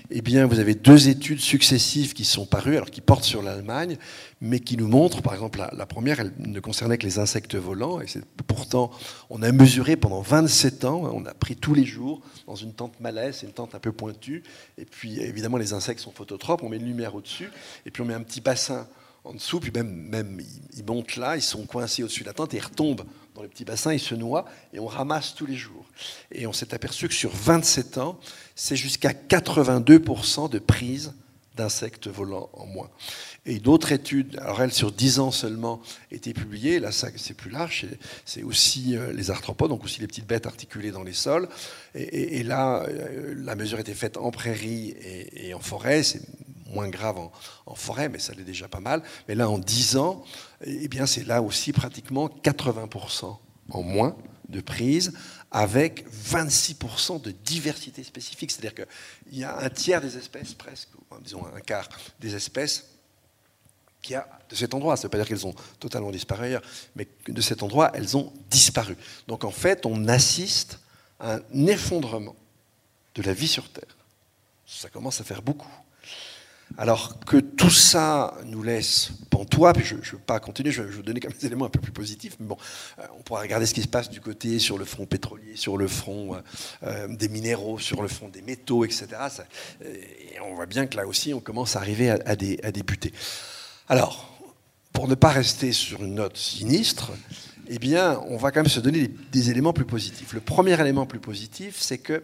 Eh 0.10 0.22
bien, 0.22 0.46
vous 0.46 0.60
avez 0.60 0.76
deux 0.76 1.10
études 1.10 1.40
successives 1.40 2.14
qui 2.14 2.26
sont 2.26 2.46
parues, 2.46 2.76
alors 2.76 2.90
qui 2.90 3.02
portent 3.02 3.24
sur 3.24 3.42
l'Allemagne, 3.42 3.98
mais 4.42 4.60
qui 4.60 4.78
nous 4.78 4.88
montrent, 4.88 5.22
par 5.22 5.34
exemple, 5.34 5.66
la, 5.72 5.86
première, 5.86 6.20
elle 6.20 6.34
ne 6.38 6.60
concernait 6.60 6.98
que 6.98 7.06
les 7.06 7.20
insectes 7.20 7.56
volants, 7.56 8.02
et 8.02 8.06
pourtant, 8.48 8.92
on 9.30 9.42
a 9.42 9.52
mesuré 9.52 9.96
pendant 9.96 10.22
27 10.22 10.86
ans, 10.86 11.10
on 11.14 11.26
a 11.26 11.34
pris 11.34 11.56
tous 11.56 11.74
les 11.74 11.86
jours 11.86 12.22
dans 12.46 12.56
une 12.56 12.74
tente 12.74 13.00
malaise, 13.00 13.44
une 13.44 13.54
tente 13.54 13.76
un 13.76 13.80
peu 13.80 13.92
pointue, 13.92 14.44
et 14.78 14.86
puis 14.86 15.20
évidemment, 15.20 15.58
les 15.58 15.74
insectes 15.74 16.02
sont 16.02 16.12
phototropes, 16.12 16.64
on 16.64 16.70
met 16.70 16.78
une 16.78 16.86
lumière 16.86 17.16
au-dessus, 17.16 17.50
et 17.86 17.92
puis 17.92 18.02
on 18.02 18.06
met 18.06 18.14
un 18.14 18.24
petit 18.24 18.42
bassin 18.42 18.88
en 19.24 19.34
dessous, 19.34 19.60
puis 19.60 19.72
même, 19.72 20.42
ils 20.76 20.84
montent 20.86 21.16
là, 21.16 21.36
ils 21.38 21.42
sont 21.42 21.66
coincés 21.66 22.04
au-dessus 22.04 22.22
de 22.22 22.28
la 22.28 22.34
tente 22.34 22.54
et 22.54 22.58
ils 22.58 22.64
retombent 22.64 23.06
dans 23.36 23.42
les 23.42 23.48
petits 23.48 23.66
bassins, 23.66 23.94
ils 23.94 24.00
se 24.00 24.16
noient 24.16 24.46
et 24.74 24.80
on 24.80 24.86
ramasse 24.86 25.34
tous 25.34 25.46
les 25.46 25.56
jours. 25.56 25.86
Et 26.32 26.46
on 26.46 26.54
s'est 26.54 26.74
aperçu 26.74 27.08
que 27.08 27.14
sur 27.14 27.32
27 27.32 27.98
ans, 27.98 28.20
c'est 28.56 28.76
jusqu'à 28.76 29.12
82% 29.12 30.50
de 30.50 30.60
prise 30.60 31.14
d'insectes 31.56 32.08
volants 32.08 32.50
en 32.54 32.66
moins. 32.66 32.90
Et 33.46 33.60
d'autres 33.60 33.92
études, 33.92 34.38
alors 34.40 34.62
elles 34.62 34.74
sur 34.74 34.92
10 34.92 35.20
ans 35.20 35.32
seulement, 35.32 35.82
étaient 36.12 36.34
publiées, 36.34 36.80
là 36.80 36.92
c'est 36.92 37.34
plus 37.36 37.52
large, 37.52 37.86
c'est 38.26 38.42
aussi 38.42 38.98
euh, 38.98 39.14
les 39.14 39.30
arthropodes, 39.30 39.70
donc 39.70 39.84
aussi 39.84 40.00
les 40.00 40.08
petites 40.08 40.28
bêtes 40.28 40.48
articulées 40.48 40.92
dans 40.92 41.04
les 41.04 41.14
sols. 41.14 41.48
Et, 41.94 42.42
là, 42.42 42.84
euh, 42.84 43.36
la 43.38 43.56
mesure 43.56 43.80
était 43.80 43.94
faite 43.94 44.18
en 44.18 44.32
prairie 44.32 44.96
et, 45.00 45.50
et 45.50 45.54
en 45.54 45.60
forêt, 45.60 46.02
c'est 46.02 46.22
moins 46.74 46.90
grave 46.90 47.18
en, 47.66 47.76
forêt, 47.76 48.10
mais 48.10 48.20
ça 48.20 48.34
l'est 48.34 48.44
déjà 48.44 48.68
pas 48.68 48.80
mal. 48.80 49.02
Mais 49.28 49.36
là, 49.36 49.50
en 49.50 49.58
10 49.58 49.98
ans, 49.98 50.24
eh 50.66 50.88
bien, 50.88 51.06
c'est 51.06 51.26
là 51.26 51.42
aussi 51.42 51.72
pratiquement 51.72 52.28
80% 52.28 53.38
en 53.70 53.82
moins 53.82 54.16
de 54.50 54.62
prise, 54.62 55.14
avec 55.52 56.06
26% 56.12 57.22
de 57.22 57.32
diversité 57.32 58.04
spécifique. 58.04 58.52
C'est-à-dire 58.52 58.76
qu'il 58.76 59.40
y 59.40 59.44
a 59.44 59.58
un 59.60 59.70
tiers 59.70 60.02
des 60.02 60.18
espèces, 60.18 60.54
presque, 60.54 60.90
disons 61.22 61.46
un 61.46 61.60
quart 61.62 61.88
des 62.20 62.36
espèces, 62.36 62.90
qui 64.02 64.16
a 64.16 64.28
de 64.50 64.56
cet 64.56 64.74
endroit. 64.74 64.98
Ça 64.98 65.02
ne 65.02 65.04
veut 65.04 65.10
pas 65.10 65.18
dire 65.18 65.28
qu'elles 65.28 65.48
ont 65.48 65.56
totalement 65.80 66.12
disparu 66.12 66.46
ailleurs, 66.46 66.62
mais 66.96 67.08
de 67.28 67.42
cet 67.42 67.64
endroit, 67.64 67.92
elles 67.96 68.16
ont 68.18 68.32
disparu. 68.50 68.96
Donc 69.28 69.44
en 69.44 69.52
fait, 69.52 69.86
on 69.86 70.08
assiste 70.08 70.80
à 71.20 71.36
un 71.36 71.68
effondrement 71.68 72.36
de 73.16 73.22
la 73.24 73.34
vie 73.34 73.48
sur 73.48 73.68
Terre. 73.70 73.96
Ça 74.68 74.90
commence 74.90 75.22
à 75.22 75.24
faire 75.24 75.42
beaucoup. 75.42 75.72
Alors 76.78 77.20
que 77.20 77.38
tout 77.38 77.70
ça 77.70 78.34
nous 78.46 78.64
laisse 78.64 79.12
pantois, 79.30 79.74
je 79.84 79.96
ne 79.96 80.02
veux 80.02 80.18
pas 80.18 80.40
continuer, 80.40 80.72
je 80.72 80.82
vais 80.82 80.92
vous 80.92 81.04
donner 81.04 81.20
comme 81.20 81.32
des 81.32 81.46
éléments 81.46 81.66
un 81.66 81.70
peu 81.70 81.80
plus 81.80 81.92
positifs, 81.92 82.36
mais 82.40 82.48
bon, 82.48 82.58
euh, 82.98 83.04
on 83.18 83.22
pourra 83.22 83.42
regarder 83.42 83.68
ce 83.68 83.76
qui 83.76 83.84
se 83.84 83.88
passe 83.88 84.10
du 84.10 84.20
côté 84.20 84.58
sur 84.58 84.80
le 84.80 84.86
front 84.86 85.06
pétrolier, 85.06 85.56
sur 85.56 85.78
le 85.78 85.88
front 85.88 86.34
euh, 86.34 86.40
euh, 86.84 87.08
des 87.16 87.30
minéraux, 87.30 87.78
sur 87.78 88.02
le 88.02 88.08
front 88.08 88.28
des 88.28 88.42
métaux, 88.42 88.86
etc. 88.86 89.08
et 89.84 90.40
on 90.42 90.56
voit 90.56 90.66
bien 90.66 90.88
que 90.88 90.98
là 90.98 91.06
aussi, 91.06 91.34
on 91.34 91.40
commence 91.40 91.76
à 91.76 91.80
arriver 91.80 92.10
à, 92.10 92.36
des, 92.36 92.60
à 92.64 92.72
débuter. 92.72 93.14
Alors, 93.88 94.36
pour 94.94 95.08
ne 95.08 95.16
pas 95.16 95.30
rester 95.30 95.74
sur 95.74 96.04
une 96.04 96.16
note 96.16 96.38
sinistre, 96.38 97.12
eh 97.68 97.78
bien, 97.78 98.20
on 98.28 98.38
va 98.38 98.52
quand 98.52 98.62
même 98.62 98.70
se 98.70 98.80
donner 98.80 99.08
des, 99.08 99.16
des 99.32 99.50
éléments 99.52 99.74
plus 99.74 99.86
positifs. 99.86 100.34
Le 100.34 100.42
premier 100.42 100.80
élément 100.80 101.06
plus 101.06 101.20
positif, 101.20 101.78
c'est 101.80 102.00
que 102.00 102.24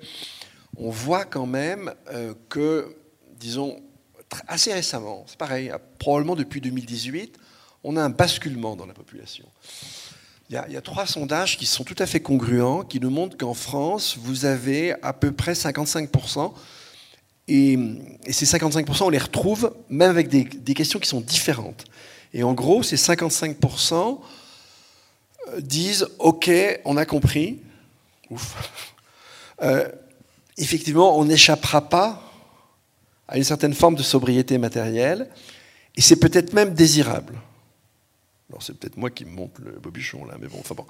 on 0.78 0.90
voit 0.90 1.26
quand 1.26 1.48
même 1.48 1.94
que, 2.48 2.96
disons, 3.40 3.82
assez 4.48 4.74
récemment, 4.74 5.26
c'est 5.28 5.38
pareil, 5.38 5.72
probablement 5.98 6.36
depuis 6.36 6.62
2018, 6.62 7.38
on 7.84 7.98
a 7.98 8.04
un 8.04 8.10
basculement 8.10 8.76
dans 8.76 8.86
la 8.86 8.94
population. 8.94 9.46
il 10.50 10.56
y, 10.56 10.78
a, 10.78 10.82
trois 10.82 11.06
sondages 11.06 11.58
qui 11.58 11.66
sont 11.66 11.84
tout 11.84 11.96
à 12.00 12.06
fait 12.06 12.20
congruents, 12.20 12.84
qui 12.84 13.00
nous 13.00 13.10
montrent 13.10 13.38
qu'en 13.38 13.54
France, 13.54 14.18
vous 14.20 14.46
avez 14.46 14.94
à 15.02 15.14
peu 15.14 15.32
près 15.32 15.54
55%. 15.54 16.54
Et, 17.48 17.80
ces 18.30 18.46
55%, 18.46 19.04
on 19.04 19.10
les 19.10 19.18
retrouve 19.18 19.74
même 19.90 20.12
avec 20.12 20.28
des, 20.28 20.74
questions 20.74 21.00
qui 21.00 21.08
sont 21.08 21.22
différentes. 21.22 21.86
Et 22.34 22.44
en 22.44 22.54
gros, 22.54 22.84
ces 22.84 22.96
55% 22.96 24.20
euh, 25.48 25.62
disent 25.62 26.08
OK, 26.20 26.52
on 26.86 26.98
a 26.98 27.06
compris. 27.06 27.60
Ouf. 28.30 28.56
Euh, 29.64 29.90
effectivement, 30.58 31.18
on 31.18 31.26
n'échappera 31.26 31.90
pas 31.90 32.29
à 33.30 33.38
une 33.38 33.44
certaine 33.44 33.74
forme 33.74 33.96
de 33.96 34.04
sobriété 34.04 34.58
matérielle. 34.58 35.30
Et 35.96 36.02
c'est 36.02 36.18
peut-être 36.18 36.54
même 36.54 36.74
désirable. 36.74 37.36
Alors 38.50 38.64
c'est 38.64 38.74
peut-être 38.74 38.98
moi 38.98 39.12
qui 39.12 39.26
monte 39.26 39.60
le 39.64 39.80
bobuchon 39.80 40.26
là, 40.26 40.36
mais 40.42 40.48
bon, 40.48 40.58
enfin 40.60 40.74
bon. 40.76 40.86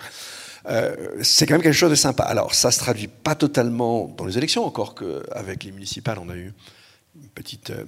Euh, 0.69 1.17
c'est 1.21 1.45
quand 1.45 1.55
même 1.55 1.61
quelque 1.61 1.73
chose 1.73 1.89
de 1.89 1.95
sympa. 1.95 2.23
Alors 2.23 2.55
ça 2.55 2.71
se 2.71 2.79
traduit 2.79 3.09
pas 3.09 3.35
totalement 3.35 4.07
dans 4.17 4.25
les 4.25 4.37
élections, 4.37 4.65
encore 4.65 4.95
qu'avec 4.95 5.65
les 5.65 5.71
municipales 5.71 6.19
on 6.21 6.29
a 6.29 6.35
eu 6.35 6.53
une 7.21 7.29
petite, 7.35 7.71
euh, 7.71 7.83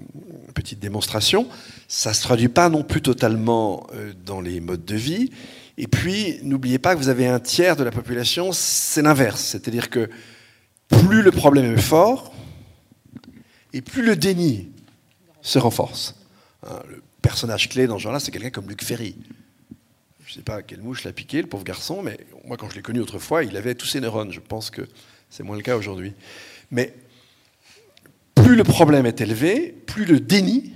petite 0.54 0.80
démonstration. 0.80 1.48
Ça 1.88 2.14
se 2.14 2.22
traduit 2.22 2.50
pas 2.50 2.68
non 2.68 2.84
plus 2.84 3.02
totalement 3.02 3.88
euh, 3.94 4.12
dans 4.26 4.42
les 4.42 4.60
modes 4.60 4.84
de 4.84 4.96
vie. 4.96 5.32
Et 5.78 5.88
puis 5.88 6.40
n'oubliez 6.44 6.80
pas 6.80 6.94
que 6.94 7.00
vous 7.00 7.10
avez 7.10 7.28
un 7.28 7.40
tiers 7.40 7.78
de 7.78 7.86
la 7.86 7.92
population, 7.92 8.52
c'est 8.52 9.02
l'inverse. 9.02 9.42
C'est-à-dire 9.42 9.90
que 9.90 10.10
plus 10.90 11.22
le 11.22 11.32
problème 11.32 11.74
est 11.74 11.82
fort, 11.82 12.34
et 13.74 13.82
plus 13.82 14.04
le 14.04 14.16
déni 14.16 14.70
se 15.42 15.60
renforce. 15.60 16.16
Hein, 16.68 16.82
le 16.90 17.02
personnage 17.22 17.70
clé 17.70 17.88
dans 17.88 17.98
ce 17.98 18.04
genre-là, 18.04 18.20
c'est 18.20 18.32
quelqu'un 18.32 18.50
comme 18.50 18.70
Luc 18.70 18.84
Ferry. 18.84 19.16
Je 20.26 20.32
ne 20.32 20.34
sais 20.36 20.44
pas 20.44 20.62
quelle 20.62 20.82
mouche 20.82 21.04
l'a 21.04 21.12
piqué, 21.12 21.42
le 21.42 21.48
pauvre 21.48 21.64
garçon, 21.64 22.02
mais 22.02 22.18
moi, 22.46 22.58
quand 22.58 22.70
je 22.70 22.76
l'ai 22.76 22.82
connu 22.82 23.00
autrefois, 23.00 23.44
il 23.44 23.58
avait 23.58 23.76
tous 23.76 23.88
ses 23.88 24.00
neurones. 24.00 24.32
Je 24.32 24.40
pense 24.40 24.70
que 24.70 24.88
c'est 25.30 25.44
moins 25.44 25.58
le 25.58 25.62
cas 25.62 25.76
aujourd'hui. 25.76 26.14
Mais 26.70 26.94
plus 28.36 28.56
le 28.56 28.64
problème 28.64 29.06
est 29.06 29.22
élevé, 29.22 29.76
plus 29.86 30.06
le 30.06 30.20
déni 30.20 30.74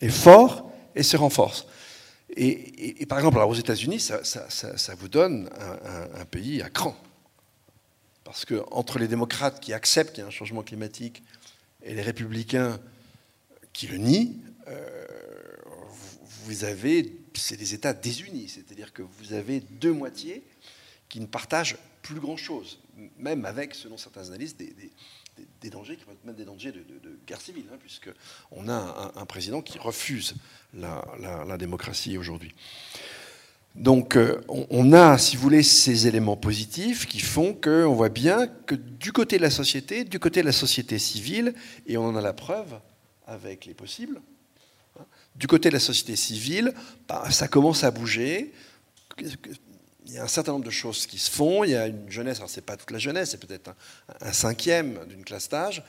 est 0.00 0.08
fort 0.08 0.72
et 0.94 1.02
se 1.02 1.16
renforce. 1.16 1.66
Et, 2.36 3.06
par 3.06 3.18
exemple, 3.18 3.38
aux 3.38 3.54
États-Unis, 3.54 4.00
ça, 4.00 4.94
vous 4.98 5.08
donne 5.08 5.48
un, 6.16 6.24
pays 6.24 6.62
à 6.62 6.68
cran. 6.68 6.96
Parce 8.24 8.44
que 8.44 8.62
entre 8.70 8.98
les 8.98 9.06
démocrates 9.06 9.60
qui 9.60 9.72
acceptent 9.72 10.14
qu'il 10.14 10.22
y 10.22 10.24
a 10.24 10.28
un 10.28 10.32
changement 10.32 10.62
climatique 10.62 11.22
et 11.84 11.94
les 11.94 12.02
républicain 12.02 12.80
qui 13.72 13.86
le 13.86 13.98
nie, 13.98 14.40
euh, 14.68 15.06
vous 16.44 16.64
avez, 16.64 17.16
c'est 17.34 17.56
des 17.56 17.74
États 17.74 17.92
désunis, 17.92 18.48
c'est-à-dire 18.48 18.92
que 18.92 19.02
vous 19.02 19.32
avez 19.32 19.60
deux 19.60 19.92
moitiés 19.92 20.42
qui 21.08 21.20
ne 21.20 21.26
partagent 21.26 21.76
plus 22.02 22.20
grand-chose, 22.20 22.80
même 23.18 23.44
avec, 23.44 23.74
selon 23.74 23.96
certains 23.96 24.28
analystes, 24.28 24.58
des, 24.58 25.70
dangers 25.70 25.96
qui 25.96 26.04
peuvent 26.04 26.14
être 26.14 26.24
même 26.24 26.36
des 26.36 26.44
dangers 26.44 26.70
de, 26.70 26.84
guerre 27.26 27.40
civile, 27.40 27.64
hein, 27.72 27.76
puisqu'on 27.80 28.68
a 28.68 29.12
un, 29.16 29.26
président 29.26 29.62
qui 29.62 29.78
refuse 29.78 30.34
la, 30.74 31.56
démocratie 31.58 32.18
aujourd'hui. 32.18 32.54
Donc 33.74 34.16
euh, 34.16 34.40
on, 34.48 34.92
a, 34.92 35.18
si 35.18 35.36
vous 35.36 35.42
voulez, 35.42 35.64
ces 35.64 36.06
éléments 36.06 36.36
positifs 36.36 37.06
qui 37.06 37.18
font 37.18 37.52
qu'on 37.52 37.92
voit 37.92 38.08
bien 38.08 38.46
que 38.46 38.76
du 38.76 39.10
côté 39.10 39.36
de 39.36 39.42
la 39.42 39.50
société, 39.50 40.04
du 40.04 40.20
côté 40.20 40.42
de 40.42 40.46
la 40.46 40.52
société 40.52 40.98
civile, 40.98 41.54
et 41.86 41.96
on 41.96 42.04
en 42.04 42.16
a 42.16 42.20
la 42.20 42.32
preuve 42.32 42.78
avec 43.26 43.66
les 43.66 43.74
possibles, 43.74 44.20
hein, 44.98 45.04
du 45.34 45.48
côté 45.48 45.70
de 45.70 45.74
la 45.74 45.80
société 45.80 46.14
civile, 46.14 46.72
bah, 47.08 47.28
ça 47.30 47.48
commence 47.48 47.82
à 47.82 47.90
bouger. 47.90 48.52
Il 49.18 50.12
y 50.12 50.18
a 50.18 50.22
un 50.22 50.28
certain 50.28 50.52
nombre 50.52 50.64
de 50.64 50.70
choses 50.70 51.06
qui 51.06 51.18
se 51.18 51.30
font. 51.30 51.64
Il 51.64 51.70
y 51.70 51.76
a 51.76 51.88
une 51.88 52.08
jeunesse, 52.08 52.36
alors 52.36 52.50
ce 52.50 52.56
n'est 52.56 52.66
pas 52.66 52.76
toute 52.76 52.92
la 52.92 52.98
jeunesse, 52.98 53.30
c'est 53.30 53.44
peut-être 53.44 53.74
un, 54.20 54.32
cinquième 54.32 55.04
d'une 55.08 55.24
classe 55.24 55.48
d'âge, 55.48 55.82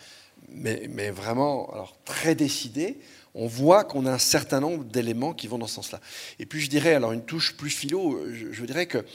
mais, 0.49 0.89
mais, 0.89 1.11
vraiment 1.11 1.71
alors, 1.71 1.95
très 2.03 2.33
décidé 2.33 2.97
on 3.35 3.47
voit 3.47 3.83
qu'on 3.83 4.05
a 4.05 4.11
un 4.11 4.17
certain 4.17 4.61
nombre 4.61 4.85
d'éléments 4.85 5.33
qui 5.33 5.47
vont 5.47 5.57
dans 5.57 5.67
ce 5.67 5.75
sens-là. 5.75 5.99
Et 6.39 6.45
puis 6.45 6.61
je 6.61 6.69
dirais, 6.69 6.95
alors 6.95 7.11
une 7.11 7.25
touche 7.25 7.55
plus 7.55 7.69
philo, 7.69 8.19
je, 8.33 8.63
dirais 8.65 8.87
que 8.87 9.05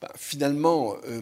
bah, 0.00 0.12
finalement, 0.16 0.94
euh, 1.08 1.20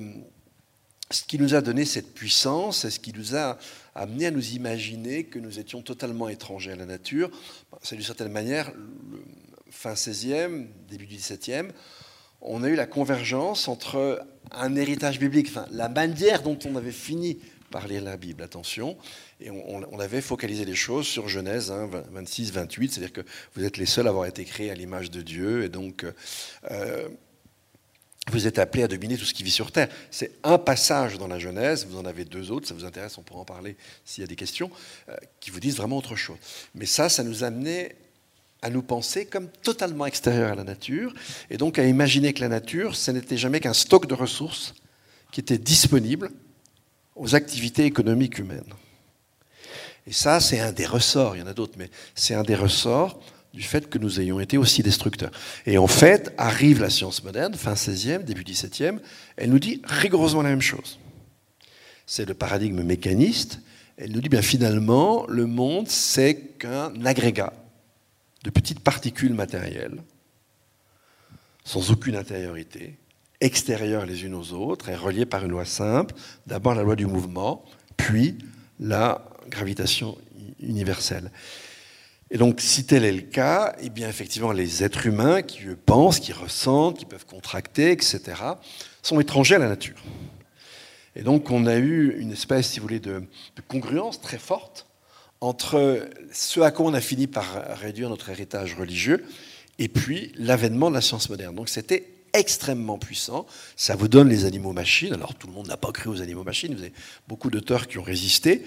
ce 1.10 1.24
qui 1.24 1.38
nous 1.38 1.54
a 1.54 1.62
donné 1.62 1.84
cette 1.84 2.12
puissance, 2.12 2.80
c'est 2.80 2.90
ce 2.90 3.00
qui 3.00 3.12
nous 3.12 3.34
a 3.34 3.58
amené 3.94 4.26
à 4.26 4.30
nous 4.30 4.50
imaginer 4.52 5.24
que 5.24 5.38
nous 5.38 5.58
étions 5.58 5.80
totalement 5.82 6.28
étrangers 6.28 6.72
à 6.72 6.76
la 6.76 6.86
nature. 6.86 7.30
Bah, 7.72 7.78
c'est 7.82 7.96
d'une 7.96 8.04
certaine 8.04 8.32
manière, 8.32 8.70
fin 9.70 9.94
16e, 9.94 10.66
début 10.88 11.06
17e, 11.06 11.70
on 12.42 12.62
a 12.62 12.68
eu 12.68 12.74
la 12.74 12.86
convergence 12.86 13.68
entre 13.68 14.24
un 14.52 14.76
héritage 14.76 15.18
biblique, 15.18 15.48
enfin, 15.48 15.66
la 15.70 15.88
manière 15.88 16.42
dont 16.42 16.58
on 16.66 16.76
avait 16.76 16.92
fini 16.92 17.38
par 17.70 17.88
lire 17.88 18.04
la 18.04 18.16
Bible, 18.16 18.42
attention, 18.42 18.96
et 19.44 19.50
on, 19.50 19.98
avait 20.00 20.22
focalisé 20.22 20.64
les 20.64 20.74
choses 20.74 21.06
sur 21.06 21.28
Genèse 21.28 21.70
26, 22.12 22.50
28, 22.52 22.92
c'est-à-dire 22.92 23.12
que 23.12 23.20
vous 23.54 23.62
êtes 23.62 23.76
les 23.76 23.84
seuls 23.84 24.06
à 24.06 24.10
avoir 24.10 24.24
été 24.24 24.42
créés 24.46 24.70
à 24.70 24.74
l'image 24.74 25.10
de 25.10 25.20
Dieu, 25.20 25.64
et 25.64 25.68
donc 25.68 26.06
euh, 26.70 27.08
vous 28.32 28.46
êtes 28.46 28.58
appelés 28.58 28.84
à 28.84 28.88
dominer 28.88 29.18
tout 29.18 29.26
ce 29.26 29.34
qui 29.34 29.42
vit 29.42 29.50
sur 29.50 29.70
Terre. 29.70 29.88
C'est 30.10 30.32
un 30.44 30.56
passage 30.56 31.18
dans 31.18 31.28
la 31.28 31.38
Genèse, 31.38 31.86
vous 31.86 31.98
en 31.98 32.06
avez 32.06 32.24
deux 32.24 32.50
autres, 32.50 32.66
ça 32.66 32.72
vous 32.72 32.86
intéresse, 32.86 33.18
on 33.18 33.22
pourra 33.22 33.40
en 33.40 33.44
parler 33.44 33.76
s'il 34.06 34.22
y 34.22 34.24
a 34.24 34.26
des 34.26 34.34
questions, 34.34 34.70
euh, 35.10 35.16
qui 35.40 35.50
vous 35.50 35.60
disent 35.60 35.76
vraiment 35.76 35.98
autre 35.98 36.16
chose. 36.16 36.38
Mais 36.74 36.86
ça, 36.86 37.10
ça 37.10 37.22
nous 37.22 37.44
amenait 37.44 37.96
à 38.62 38.70
nous 38.70 38.82
penser 38.82 39.26
comme 39.26 39.48
totalement 39.62 40.06
extérieurs 40.06 40.52
à 40.52 40.54
la 40.54 40.64
nature, 40.64 41.12
et 41.50 41.58
donc 41.58 41.78
à 41.78 41.84
imaginer 41.84 42.32
que 42.32 42.40
la 42.40 42.48
nature, 42.48 42.96
ce 42.96 43.10
n'était 43.10 43.36
jamais 43.36 43.60
qu'un 43.60 43.74
stock 43.74 44.06
de 44.06 44.14
ressources 44.14 44.74
qui 45.32 45.40
était 45.40 45.58
disponible 45.58 46.30
aux 47.14 47.34
activités 47.34 47.84
économiques 47.84 48.38
humaines. 48.38 48.72
Et 50.06 50.12
ça, 50.12 50.40
c'est 50.40 50.60
un 50.60 50.72
des 50.72 50.86
ressorts, 50.86 51.36
il 51.36 51.40
y 51.40 51.42
en 51.42 51.46
a 51.46 51.54
d'autres, 51.54 51.78
mais 51.78 51.90
c'est 52.14 52.34
un 52.34 52.42
des 52.42 52.54
ressorts 52.54 53.20
du 53.54 53.62
fait 53.62 53.88
que 53.88 53.98
nous 53.98 54.20
ayons 54.20 54.40
été 54.40 54.58
aussi 54.58 54.82
destructeurs. 54.82 55.30
Et 55.64 55.78
en 55.78 55.86
fait, 55.86 56.34
arrive 56.36 56.80
la 56.80 56.90
science 56.90 57.22
moderne, 57.22 57.54
fin 57.54 57.74
16e, 57.74 58.24
début 58.24 58.42
17e, 58.42 58.98
elle 59.36 59.50
nous 59.50 59.60
dit 59.60 59.80
rigoureusement 59.84 60.42
la 60.42 60.50
même 60.50 60.60
chose. 60.60 60.98
C'est 62.06 62.26
le 62.26 62.34
paradigme 62.34 62.82
mécaniste. 62.82 63.60
Elle 63.96 64.10
nous 64.10 64.20
dit 64.20 64.28
bien 64.28 64.42
finalement, 64.42 65.24
le 65.28 65.46
monde, 65.46 65.88
c'est 65.88 66.34
qu'un 66.58 66.92
agrégat 67.06 67.52
de 68.42 68.50
petites 68.50 68.80
particules 68.80 69.32
matérielles, 69.32 70.02
sans 71.64 71.92
aucune 71.92 72.16
intériorité, 72.16 72.98
extérieures 73.40 74.04
les 74.04 74.24
unes 74.24 74.34
aux 74.34 74.52
autres 74.52 74.88
et 74.88 74.96
reliées 74.96 75.26
par 75.26 75.44
une 75.44 75.52
loi 75.52 75.64
simple, 75.64 76.14
d'abord 76.46 76.74
la 76.74 76.82
loi 76.82 76.96
du 76.96 77.06
mouvement, 77.06 77.64
puis 77.96 78.36
la 78.80 79.24
gravitation 79.54 80.18
universelle. 80.60 81.30
Et 82.30 82.38
donc, 82.38 82.60
si 82.60 82.84
tel 82.84 83.04
est 83.04 83.12
le 83.12 83.20
cas, 83.20 83.76
eh 83.80 83.90
bien, 83.90 84.08
effectivement, 84.08 84.52
les 84.52 84.82
êtres 84.82 85.06
humains 85.06 85.42
qui 85.42 85.60
pensent, 85.86 86.18
qui 86.18 86.32
ressentent, 86.32 86.98
qui 86.98 87.04
peuvent 87.04 87.26
contracter, 87.26 87.92
etc., 87.92 88.20
sont 89.02 89.20
étrangers 89.20 89.54
à 89.54 89.58
la 89.58 89.68
nature. 89.68 90.02
Et 91.14 91.22
donc, 91.22 91.50
on 91.50 91.66
a 91.66 91.76
eu 91.76 92.18
une 92.18 92.32
espèce, 92.32 92.70
si 92.70 92.80
vous 92.80 92.86
voulez, 92.86 92.98
de, 92.98 93.20
de 93.56 93.62
congruence 93.68 94.20
très 94.20 94.38
forte 94.38 94.86
entre 95.40 96.08
ce 96.32 96.60
à 96.60 96.70
quoi 96.70 96.86
on 96.86 96.94
a 96.94 97.00
fini 97.00 97.26
par 97.26 97.46
réduire 97.76 98.08
notre 98.08 98.30
héritage 98.30 98.74
religieux 98.74 99.24
et 99.78 99.88
puis 99.88 100.32
l'avènement 100.36 100.88
de 100.88 100.94
la 100.94 101.02
science 101.02 101.28
moderne. 101.28 101.54
Donc, 101.54 101.68
c'était 101.68 102.14
extrêmement 102.32 102.98
puissant. 102.98 103.46
Ça 103.76 103.94
vous 103.94 104.08
donne 104.08 104.28
les 104.28 104.44
animaux-machines. 104.44 105.14
Alors, 105.14 105.34
tout 105.34 105.46
le 105.46 105.52
monde 105.52 105.68
n'a 105.68 105.76
pas 105.76 105.92
cru 105.92 106.10
aux 106.10 106.20
animaux-machines. 106.20 106.74
Vous 106.74 106.80
avez 106.80 106.92
beaucoup 107.28 107.50
d'auteurs 107.50 107.86
qui 107.86 107.98
ont 107.98 108.02
résisté. 108.02 108.64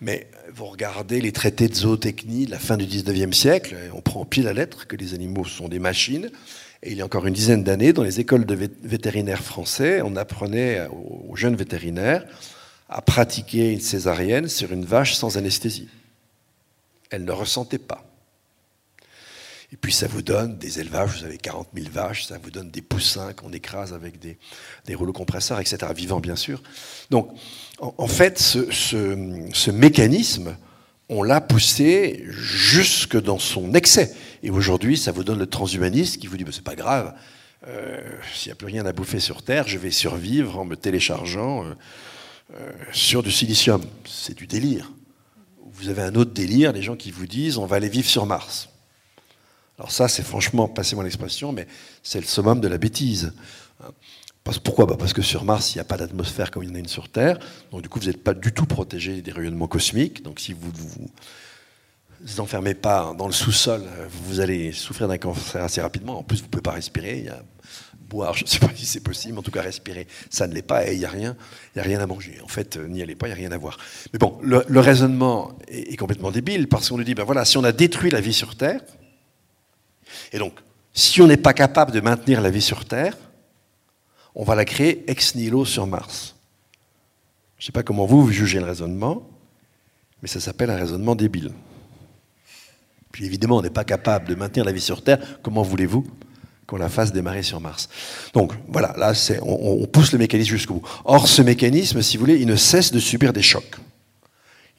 Mais 0.00 0.28
vous 0.52 0.66
regardez 0.66 1.20
les 1.20 1.32
traités 1.32 1.68
de 1.68 1.74
zootechnie 1.74 2.46
de 2.46 2.50
la 2.50 2.58
fin 2.58 2.76
du 2.76 2.84
19e 2.84 3.32
siècle, 3.32 3.76
on 3.94 4.00
prend 4.02 4.24
pile 4.24 4.44
la 4.44 4.52
lettre 4.52 4.86
que 4.86 4.96
les 4.96 5.14
animaux 5.14 5.44
sont 5.44 5.68
des 5.68 5.78
machines. 5.78 6.30
Et 6.82 6.92
il 6.92 6.98
y 6.98 7.02
a 7.02 7.04
encore 7.04 7.26
une 7.26 7.34
dizaine 7.34 7.64
d'années, 7.64 7.92
dans 7.92 8.02
les 8.02 8.20
écoles 8.20 8.44
de 8.44 8.54
vétérinaires 8.82 9.42
français, 9.42 10.02
on 10.04 10.14
apprenait 10.16 10.86
aux 10.88 11.34
jeunes 11.34 11.56
vétérinaires 11.56 12.26
à 12.88 13.00
pratiquer 13.02 13.72
une 13.72 13.80
césarienne 13.80 14.48
sur 14.48 14.72
une 14.72 14.84
vache 14.84 15.14
sans 15.14 15.38
anesthésie. 15.38 15.88
Elle 17.10 17.24
ne 17.24 17.32
ressentait 17.32 17.78
pas. 17.78 18.04
Puis 19.80 19.92
ça 19.92 20.06
vous 20.06 20.22
donne 20.22 20.58
des 20.58 20.80
élevages, 20.80 21.18
vous 21.18 21.24
avez 21.24 21.38
40 21.38 21.68
000 21.74 21.88
vaches, 21.90 22.24
ça 22.24 22.38
vous 22.42 22.50
donne 22.50 22.70
des 22.70 22.82
poussins 22.82 23.32
qu'on 23.32 23.52
écrase 23.52 23.92
avec 23.92 24.18
des, 24.18 24.38
rouleaux 24.94 25.12
compresseurs, 25.12 25.60
etc., 25.60 25.92
vivants 25.94 26.20
bien 26.20 26.36
sûr. 26.36 26.62
Donc 27.10 27.30
en, 27.78 28.08
fait, 28.08 28.38
ce, 28.38 29.70
mécanisme, 29.70 30.56
on 31.08 31.22
l'a 31.22 31.40
poussé 31.40 32.24
jusque 32.28 33.20
dans 33.20 33.38
son 33.38 33.74
excès. 33.74 34.14
Et 34.42 34.50
aujourd'hui, 34.50 34.96
ça 34.96 35.12
vous 35.12 35.24
donne 35.24 35.38
le 35.38 35.46
transhumaniste 35.46 36.18
qui 36.18 36.26
vous 36.26 36.36
dit, 36.36 36.44
c'est 36.50 36.62
pas 36.62 36.74
grave, 36.74 37.14
euh, 37.68 38.00
s'il 38.34 38.50
n'y 38.50 38.52
a 38.52 38.56
plus 38.56 38.66
rien 38.66 38.86
à 38.86 38.92
bouffer 38.92 39.18
sur 39.18 39.42
Terre, 39.42 39.66
je 39.66 39.78
vais 39.78 39.90
survivre 39.90 40.58
en 40.58 40.64
me 40.64 40.76
téléchargeant 40.76 41.64
euh, 41.64 41.74
euh, 42.54 42.72
sur 42.92 43.22
du 43.22 43.30
silicium. 43.30 43.82
C'est 44.04 44.36
du 44.36 44.46
délire. 44.46 44.92
Vous 45.72 45.88
avez 45.88 46.02
un 46.02 46.14
autre 46.14 46.32
délire, 46.32 46.72
les 46.72 46.82
gens 46.82 46.96
qui 46.96 47.10
vous 47.10 47.26
disent, 47.26 47.58
on 47.58 47.66
va 47.66 47.76
aller 47.76 47.88
vivre 47.88 48.08
sur 48.08 48.24
Mars. 48.24 48.68
Alors 49.78 49.90
ça, 49.90 50.08
c'est 50.08 50.22
franchement, 50.22 50.68
passez-moi 50.68 51.04
l'expression, 51.04 51.52
mais 51.52 51.66
c'est 52.02 52.20
le 52.20 52.26
summum 52.26 52.60
de 52.60 52.68
la 52.68 52.78
bêtise. 52.78 53.32
pourquoi? 54.64 54.86
Bah, 54.86 54.96
Parce 54.98 55.12
que 55.12 55.22
sur 55.22 55.44
Mars, 55.44 55.74
il 55.74 55.78
n'y 55.78 55.82
a 55.82 55.84
pas 55.84 55.96
d'atmosphère 55.96 56.50
comme 56.50 56.62
il 56.62 56.70
y 56.70 56.72
en 56.72 56.76
a 56.76 56.78
une 56.78 56.88
sur 56.88 57.08
Terre. 57.08 57.38
Donc 57.70 57.82
du 57.82 57.88
coup, 57.88 58.00
vous 58.00 58.06
n'êtes 58.06 58.22
pas 58.22 58.34
du 58.34 58.52
tout 58.52 58.66
protégé 58.66 59.20
des 59.22 59.32
rayonnements 59.32 59.68
cosmiques. 59.68 60.22
Donc 60.22 60.40
si 60.40 60.54
vous 60.54 60.70
vous, 60.74 61.10
vous 62.20 62.40
enfermez 62.40 62.74
pas 62.74 63.14
dans 63.18 63.26
le 63.26 63.32
sous-sol, 63.32 63.82
vous 64.10 64.40
allez 64.40 64.72
souffrir 64.72 65.08
d'un 65.08 65.18
cancer 65.18 65.62
assez 65.62 65.80
rapidement. 65.80 66.18
En 66.18 66.22
plus, 66.22 66.38
vous 66.38 66.46
ne 66.46 66.50
pouvez 66.50 66.62
pas 66.62 66.72
respirer. 66.72 67.18
Il 67.18 67.24
y 67.26 67.28
a 67.28 67.42
boire, 68.08 68.34
je 68.34 68.44
ne 68.44 68.48
sais 68.48 68.58
pas 68.58 68.70
si 68.74 68.86
c'est 68.86 69.00
possible, 69.00 69.38
en 69.38 69.42
tout 69.42 69.50
cas 69.50 69.62
respirer, 69.62 70.06
ça 70.30 70.46
ne 70.46 70.54
l'est 70.54 70.62
pas, 70.62 70.86
et 70.86 70.94
il 70.94 70.98
n'y 70.98 71.04
a 71.04 71.10
rien, 71.10 71.36
a 71.76 71.82
rien 71.82 72.00
à 72.00 72.06
manger. 72.06 72.38
En 72.44 72.48
fait, 72.48 72.76
n'y 72.76 73.02
allez 73.02 73.16
pas, 73.16 73.26
il 73.26 73.30
n'y 73.30 73.34
a 73.34 73.36
rien 73.36 73.52
à 73.52 73.58
voir. 73.58 73.78
Mais 74.12 74.18
bon, 74.18 74.38
le, 74.42 74.80
raisonnement 74.80 75.52
est, 75.68 75.96
complètement 75.96 76.30
débile 76.30 76.68
parce 76.68 76.88
qu'on 76.88 76.98
nous 76.98 77.04
dit, 77.04 77.14
ben 77.14 77.24
voilà, 77.24 77.44
si 77.44 77.58
on 77.58 77.64
a 77.64 77.72
détruit 77.72 78.10
la 78.10 78.20
vie 78.20 78.32
sur 78.32 78.56
Terre, 78.56 78.80
et 80.32 80.38
donc, 80.38 80.54
si 80.92 81.20
on 81.20 81.26
n'est 81.26 81.36
pas 81.36 81.52
capable 81.52 81.92
de 81.92 82.00
maintenir 82.00 82.40
la 82.40 82.50
vie 82.50 82.62
sur 82.62 82.84
Terre, 82.84 83.16
on 84.34 84.44
va 84.44 84.54
la 84.54 84.64
créer 84.64 85.10
ex 85.10 85.34
nihilo 85.34 85.64
sur 85.64 85.86
Mars. 85.86 86.34
Je 87.58 87.62
ne 87.62 87.66
sais 87.66 87.72
pas 87.72 87.82
comment 87.82 88.06
vous, 88.06 88.30
jugez 88.30 88.58
le 88.58 88.66
raisonnement, 88.66 89.28
mais 90.22 90.28
ça 90.28 90.40
s'appelle 90.40 90.70
un 90.70 90.76
raisonnement 90.76 91.14
débile. 91.14 91.52
Puis 93.12 93.24
évidemment, 93.24 93.56
on 93.56 93.62
n'est 93.62 93.70
pas 93.70 93.84
capable 93.84 94.28
de 94.28 94.34
maintenir 94.34 94.64
la 94.64 94.72
vie 94.72 94.80
sur 94.80 95.02
Terre. 95.02 95.18
Comment 95.42 95.62
voulez-vous 95.62 96.06
qu'on 96.66 96.76
la 96.76 96.90
fasse 96.90 97.12
démarrer 97.12 97.42
sur 97.42 97.60
Mars? 97.60 97.88
Donc 98.34 98.52
voilà, 98.68 98.94
là 98.98 99.14
c'est, 99.14 99.40
on, 99.42 99.86
pousse 99.86 100.12
le 100.12 100.18
mécanisme 100.18 100.50
jusqu'au 100.50 100.74
bout. 100.74 100.88
Or 101.06 101.28
ce 101.28 101.40
mécanisme, 101.40 102.02
si 102.02 102.18
vous 102.18 102.22
voulez, 102.22 102.36
il 102.36 102.46
ne 102.46 102.56
cesse 102.56 102.92
de 102.92 102.98
subir 102.98 103.32
des 103.32 103.42
chocs. 103.42 103.76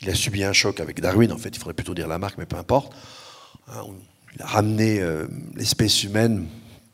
Il 0.01 0.09
a 0.11 0.13
subi 0.13 0.43
un 0.43 0.53
choc 0.53 0.79
avec 0.79 0.99
Darwin, 0.99 1.31
en 1.31 1.37
fait 1.37 1.49
il 1.49 1.57
faudrait 1.57 1.73
plutôt 1.73 1.95
dire 1.95 2.07
la 2.07 2.19
marque, 2.19 2.37
mais 2.37 2.45
peu 2.45 2.57
importe. 2.57 2.93
Il 4.39 4.43
ramené 4.43 4.99
euh, 4.99 5.25
l'espèce 5.55 6.03
humaine 6.03 6.45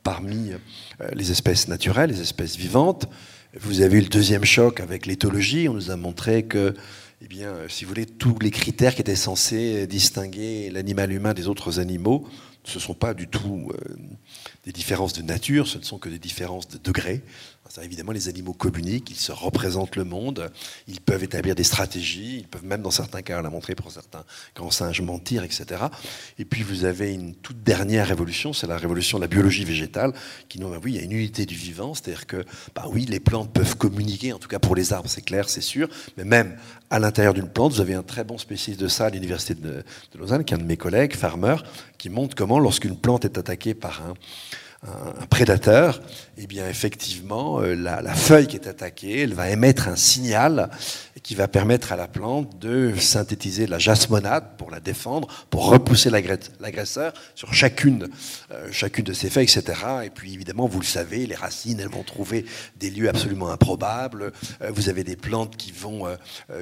parmi 0.02 0.52
euh, 0.52 1.08
les 1.12 1.30
espèces 1.30 1.68
naturelles, 1.68 2.10
les 2.10 2.22
espèces 2.22 2.56
vivantes. 2.56 3.06
Vous 3.60 3.82
avez 3.82 3.98
eu 3.98 4.00
le 4.00 4.08
deuxième 4.08 4.44
choc 4.44 4.80
avec 4.80 5.04
l'éthologie, 5.04 5.68
on 5.68 5.74
nous 5.74 5.90
a 5.90 5.96
montré 5.96 6.44
que 6.44 6.74
eh 7.20 7.44
euh, 7.44 7.68
si 7.68 7.84
vous 7.84 7.90
voulez, 7.90 8.06
tous 8.06 8.38
les 8.38 8.50
critères 8.50 8.94
qui 8.94 9.02
étaient 9.02 9.14
censés 9.14 9.86
distinguer 9.86 10.70
l'animal 10.70 11.12
humain 11.12 11.34
des 11.34 11.48
autres 11.48 11.80
animaux 11.80 12.26
ce 12.66 12.78
ne 12.78 12.82
sont 12.82 12.94
pas 12.94 13.12
du 13.12 13.28
tout 13.28 13.70
des 14.64 14.72
différences 14.72 15.12
de 15.12 15.20
nature, 15.20 15.68
ce 15.68 15.76
ne 15.76 15.82
sont 15.82 15.98
que 15.98 16.08
des 16.08 16.18
différences 16.18 16.66
de 16.66 16.78
évidemment, 17.82 18.12
les 18.12 18.28
animaux 18.28 18.52
communiquent, 18.52 19.10
ils 19.10 19.16
se 19.16 19.32
représentent 19.32 19.96
le 19.96 20.04
monde, 20.04 20.50
ils 20.86 21.00
peuvent 21.00 21.24
établir 21.24 21.54
des 21.54 21.64
stratégies, 21.64 22.38
ils 22.38 22.48
peuvent 22.48 22.64
même, 22.64 22.82
dans 22.82 22.90
certains 22.90 23.22
cas, 23.22 23.42
la 23.42 23.50
montrer 23.50 23.74
pour 23.74 23.90
certains 23.90 24.24
grands 24.54 24.70
singes, 24.70 25.00
mentir, 25.00 25.42
etc. 25.44 25.82
Et 26.38 26.44
puis, 26.44 26.62
vous 26.62 26.84
avez 26.84 27.12
une 27.12 27.34
toute 27.34 27.62
dernière 27.62 28.06
révolution, 28.06 28.52
c'est 28.52 28.66
la 28.66 28.76
révolution 28.76 29.18
de 29.18 29.22
la 29.22 29.28
biologie 29.28 29.64
végétale, 29.64 30.12
qui 30.48 30.60
nous, 30.60 30.68
bah 30.68 30.78
oui, 30.82 30.92
il 30.92 30.96
y 30.96 31.00
a 31.00 31.02
une 31.02 31.12
unité 31.12 31.46
du 31.46 31.54
vivant, 31.54 31.94
c'est-à-dire 31.94 32.26
que, 32.26 32.44
bah 32.74 32.84
oui, 32.88 33.06
les 33.06 33.20
plantes 33.20 33.52
peuvent 33.52 33.76
communiquer, 33.76 34.32
en 34.32 34.38
tout 34.38 34.48
cas 34.48 34.58
pour 34.58 34.76
les 34.76 34.92
arbres, 34.92 35.08
c'est 35.08 35.24
clair, 35.24 35.48
c'est 35.48 35.60
sûr, 35.60 35.88
mais 36.16 36.24
même 36.24 36.56
à 36.90 36.98
l'intérieur 36.98 37.34
d'une 37.34 37.48
plante. 37.48 37.72
Vous 37.72 37.80
avez 37.80 37.94
un 37.94 38.02
très 38.02 38.24
bon 38.24 38.38
spécialiste 38.38 38.80
de 38.80 38.88
ça 38.88 39.06
à 39.06 39.10
l'université 39.10 39.54
de, 39.54 39.84
Lausanne, 40.16 40.44
qui 40.44 40.54
est 40.54 40.56
un 40.56 40.60
de 40.60 40.66
mes 40.66 40.76
collègues, 40.76 41.16
Farmer, 41.16 41.56
qui 41.98 42.08
montre 42.08 42.36
comment, 42.36 42.58
lorsqu'une 42.58 42.96
plante 42.96 43.24
est 43.24 43.38
attaquée 43.38 43.74
par 43.74 44.02
un, 44.02 44.14
un, 44.86 45.26
prédateur, 45.26 46.00
eh 46.36 46.46
bien 46.46 46.68
effectivement, 46.68 47.60
euh, 47.60 47.74
la, 47.74 48.14
feuille 48.14 48.46
qui 48.46 48.56
est 48.56 48.66
attaquée, 48.66 49.20
elle 49.20 49.34
va 49.34 49.50
émettre 49.50 49.88
un 49.88 49.96
signal 49.96 50.70
qui 51.22 51.34
va 51.34 51.48
permettre 51.48 51.92
à 51.92 51.96
la 51.96 52.06
plante 52.06 52.58
de 52.58 52.94
synthétiser 52.98 53.66
la 53.66 53.78
jasmonate 53.78 54.56
pour 54.58 54.70
la 54.70 54.80
défendre, 54.80 55.28
pour 55.48 55.68
repousser 55.68 56.10
l'agresseur 56.10 57.14
sur 57.34 57.54
chacune, 57.54 58.08
euh, 58.50 58.68
chacune 58.72 59.04
de 59.04 59.12
ses 59.12 59.30
feuilles, 59.30 59.44
etc. 59.44 59.80
Et 60.04 60.10
puis 60.10 60.34
évidemment, 60.34 60.66
vous 60.66 60.80
le 60.80 60.86
savez, 60.86 61.26
les 61.26 61.34
racines, 61.34 61.80
elles 61.80 61.88
vont 61.88 62.02
trouver 62.02 62.44
des 62.76 62.90
lieux 62.90 63.08
absolument 63.08 63.50
improbables. 63.50 64.32
Euh, 64.60 64.70
vous 64.74 64.88
avez 64.88 65.04
des 65.04 65.16
plantes 65.16 65.56
qui 65.56 65.72
vont 65.72 66.04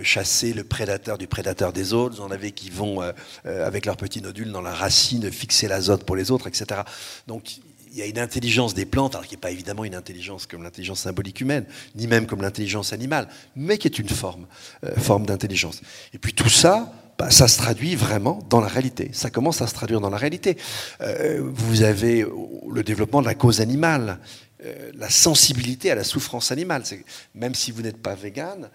chasser 0.02 0.52
le 0.52 0.64
prédateur 0.64 1.18
du 1.18 1.26
prédateur 1.26 1.72
des 1.72 1.92
autres. 1.92 2.16
Vous 2.16 2.22
en 2.22 2.30
avez 2.30 2.52
qui 2.52 2.70
vont, 2.70 3.00
avec 3.44 3.86
leurs 3.86 3.96
petits 3.96 4.22
nodules 4.22 4.52
dans 4.52 4.60
la 4.60 4.72
racine, 4.72 5.30
fixer 5.30 5.68
l'azote 5.68 6.04
pour 6.04 6.16
les 6.16 6.30
autres, 6.30 6.46
etc. 6.46 6.82
Donc 7.26 7.60
il 7.92 7.98
y 7.98 8.02
a 8.02 8.06
une 8.06 8.18
intelligence 8.18 8.74
des 8.74 8.86
plantes, 8.86 9.14
alors 9.14 9.26
qui 9.26 9.34
n'est 9.34 9.40
pas 9.40 9.50
évidemment 9.50 9.84
une 9.84 9.94
intelligence 9.94 10.46
comme 10.46 10.62
l'intelligence 10.62 11.00
symbolique 11.00 11.40
humaine, 11.40 11.66
ni 11.94 12.06
même 12.06 12.26
comme 12.26 12.40
l'intelligence 12.40 12.92
animale, 12.92 13.28
mais 13.54 13.78
qui 13.78 13.86
est 13.86 13.98
une 13.98 14.08
forme, 14.08 14.46
euh, 14.84 14.94
forme 14.96 15.26
d'intelligence. 15.26 15.82
Et 16.14 16.18
puis 16.18 16.32
tout 16.32 16.48
ça, 16.48 16.92
bah, 17.18 17.30
ça 17.30 17.48
se 17.48 17.58
traduit 17.58 17.94
vraiment 17.94 18.40
dans 18.48 18.60
la 18.60 18.68
réalité. 18.68 19.10
Ça 19.12 19.30
commence 19.30 19.60
à 19.60 19.66
se 19.66 19.74
traduire 19.74 20.00
dans 20.00 20.10
la 20.10 20.16
réalité. 20.16 20.56
Euh, 21.02 21.40
vous 21.42 21.82
avez 21.82 22.24
le 22.70 22.82
développement 22.82 23.20
de 23.20 23.26
la 23.26 23.34
cause 23.34 23.60
animale, 23.60 24.18
euh, 24.64 24.90
la 24.94 25.10
sensibilité 25.10 25.90
à 25.90 25.94
la 25.94 26.04
souffrance 26.04 26.50
animale. 26.50 26.84
Même 27.34 27.54
si 27.54 27.72
vous 27.72 27.82
n'êtes 27.82 28.00
pas 28.00 28.14
vegan, 28.14 28.70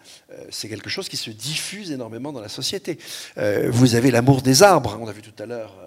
c'est 0.52 0.70
quelque 0.70 0.90
chose 0.90 1.10
qui 1.10 1.18
se 1.18 1.32
diffuse 1.32 1.92
énormément 1.92 2.32
dans 2.32 2.42
la 2.42 2.50
société. 2.50 3.00
vous 3.70 3.96
avez 3.96 4.12
l'amour 4.12 4.42
des 4.44 4.62
arbres. 4.62 5.00
On 5.02 5.08
a 5.08 5.12
vu 5.12 5.22
tout 5.22 5.42
à 5.42 5.46
l'heure 5.46 5.87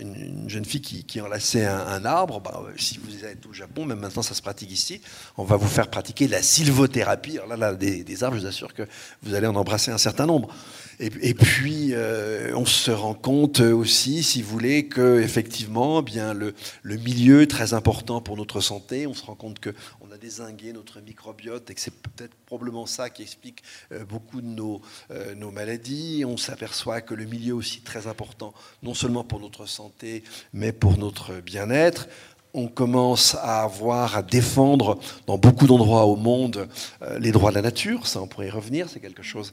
une, 0.00 0.48
jeune 0.48 0.64
fille 0.64 0.80
qui, 0.80 1.20
enlaçait 1.20 1.64
un, 1.64 2.04
arbre. 2.04 2.40
Bah, 2.40 2.62
si 2.76 2.98
vous 2.98 3.24
êtes 3.24 3.44
au 3.46 3.52
Japon, 3.52 3.84
même 3.84 3.98
maintenant 3.98 4.22
ça 4.22 4.34
se 4.34 4.42
pratique 4.42 4.70
ici, 4.70 5.00
on 5.36 5.44
va 5.44 5.56
vous 5.56 5.68
faire 5.68 5.88
pratiquer 5.88 6.28
la 6.28 6.42
sylvothérapie. 6.42 7.38
Alors 7.38 7.48
là, 7.48 7.56
là 7.56 7.74
des, 7.74 8.24
arbres, 8.24 8.36
je 8.36 8.42
vous 8.42 8.46
assure 8.46 8.74
que 8.74 8.82
vous 9.22 9.34
allez 9.34 9.46
en 9.46 9.56
embrasser 9.56 9.90
un 9.90 9.98
certain 9.98 10.26
nombre. 10.26 10.48
Et, 11.00 11.34
puis, 11.34 11.90
euh, 11.92 12.52
on 12.56 12.66
se 12.66 12.90
rend 12.90 13.14
compte 13.14 13.60
aussi, 13.60 14.24
si 14.24 14.42
vous 14.42 14.50
voulez, 14.50 14.88
que 14.88 15.20
effectivement, 15.20 16.02
bien 16.02 16.34
le, 16.34 16.54
milieu 16.82 17.42
est 17.42 17.46
très 17.46 17.72
important 17.72 18.20
pour 18.20 18.36
notre 18.36 18.60
santé. 18.60 19.06
On 19.06 19.14
se 19.14 19.24
rend 19.24 19.36
compte 19.36 19.60
que 19.60 19.72
désinguer 20.18 20.72
notre 20.72 21.00
microbiote 21.00 21.70
et 21.70 21.74
que 21.74 21.80
c'est 21.80 21.94
peut-être 21.94 22.34
probablement 22.46 22.86
ça 22.86 23.10
qui 23.10 23.22
explique 23.22 23.62
euh, 23.92 24.04
beaucoup 24.04 24.40
de 24.40 24.46
nos, 24.46 24.82
euh, 25.10 25.34
nos 25.34 25.50
maladies. 25.50 26.24
On 26.26 26.36
s'aperçoit 26.36 27.00
que 27.00 27.14
le 27.14 27.24
milieu 27.24 27.50
est 27.50 27.52
aussi 27.52 27.80
très 27.80 28.06
important, 28.06 28.52
non 28.82 28.94
seulement 28.94 29.24
pour 29.24 29.40
notre 29.40 29.66
santé, 29.66 29.77
mais 30.52 30.72
pour 30.72 30.98
notre 30.98 31.34
bien-être 31.40 32.08
on 32.54 32.66
commence 32.66 33.34
à 33.34 33.62
avoir 33.62 34.16
à 34.16 34.22
défendre 34.22 34.98
dans 35.26 35.36
beaucoup 35.36 35.66
d'endroits 35.66 36.06
au 36.06 36.16
monde 36.16 36.66
euh, 37.02 37.18
les 37.18 37.30
droits 37.30 37.50
de 37.50 37.56
la 37.56 37.62
nature. 37.62 38.06
Ça, 38.06 38.22
on 38.22 38.26
pourrait 38.26 38.46
y 38.46 38.50
revenir. 38.50 38.88
C'est 38.88 39.00
quelque 39.00 39.22
chose 39.22 39.52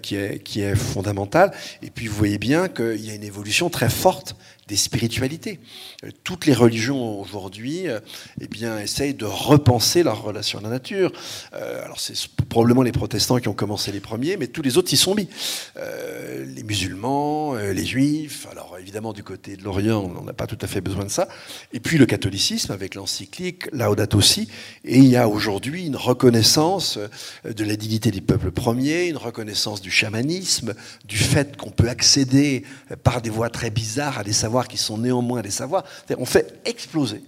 qui, 0.00 0.14
est, 0.14 0.42
qui 0.42 0.60
est 0.60 0.76
fondamental. 0.76 1.52
Et 1.82 1.90
puis, 1.90 2.06
vous 2.06 2.14
voyez 2.14 2.38
bien 2.38 2.68
qu'il 2.68 3.04
y 3.04 3.10
a 3.10 3.14
une 3.14 3.24
évolution 3.24 3.68
très 3.68 3.90
forte 3.90 4.36
des 4.66 4.76
spiritualités. 4.76 5.60
Euh, 6.04 6.10
toutes 6.24 6.46
les 6.46 6.54
religions 6.54 7.20
aujourd'hui 7.20 7.88
euh, 7.88 8.00
eh 8.40 8.48
bien, 8.48 8.78
essayent 8.78 9.14
de 9.14 9.24
repenser 9.24 10.02
leur 10.02 10.22
relation 10.22 10.58
à 10.58 10.62
la 10.62 10.70
nature. 10.70 11.12
Euh, 11.54 11.84
alors 11.84 12.00
c'est 12.00 12.16
probablement 12.48 12.82
les 12.82 12.92
protestants 12.92 13.38
qui 13.38 13.48
ont 13.48 13.54
commencé 13.54 13.92
les 13.92 14.00
premiers, 14.00 14.36
mais 14.36 14.48
tous 14.48 14.62
les 14.62 14.76
autres 14.76 14.92
y 14.92 14.96
sont 14.96 15.14
mis. 15.14 15.28
les 15.76 16.62
musulmans, 16.62 17.54
les 17.54 17.84
juifs, 17.84 18.46
alors 18.50 18.76
évidemment 18.80 19.12
du 19.12 19.22
côté 19.22 19.56
de 19.56 19.62
l'Orient, 19.62 20.12
on 20.18 20.22
n'a 20.22 20.32
pas 20.32 20.46
tout 20.46 20.58
à 20.60 20.66
fait 20.66 20.80
besoin 20.80 21.04
de 21.04 21.10
ça. 21.10 21.28
Et 21.72 21.80
puis 21.80 21.98
le 21.98 22.06
catholicisme 22.06 22.72
avec 22.72 22.94
l'encyclique 22.94 23.70
Laudato 23.72 24.20
Si. 24.20 24.48
Et 24.84 24.98
il 24.98 25.06
y 25.06 25.16
a 25.16 25.28
aujourd'hui 25.28 25.86
une 25.86 25.96
reconnaissance 25.96 26.98
de 27.44 27.64
la 27.64 27.76
dignité 27.76 28.10
des 28.10 28.20
peuples 28.20 28.50
premiers, 28.50 29.06
une 29.06 29.16
reconnaissance 29.16 29.80
du 29.80 29.90
chamanisme, 29.90 30.74
du 31.04 31.18
fait 31.18 31.56
qu'on 31.56 31.70
peut 31.70 31.88
accéder 31.88 32.64
par 33.02 33.22
des 33.22 33.30
voies 33.30 33.50
très 33.50 33.70
bizarres 33.70 34.18
à 34.18 34.24
des 34.24 34.32
savoirs 34.32 34.55
qui 34.64 34.76
sont 34.76 34.98
néanmoins 34.98 35.42
des 35.42 35.50
savoirs. 35.50 35.84
On 36.18 36.24
fait 36.24 36.60
exploser 36.64 37.22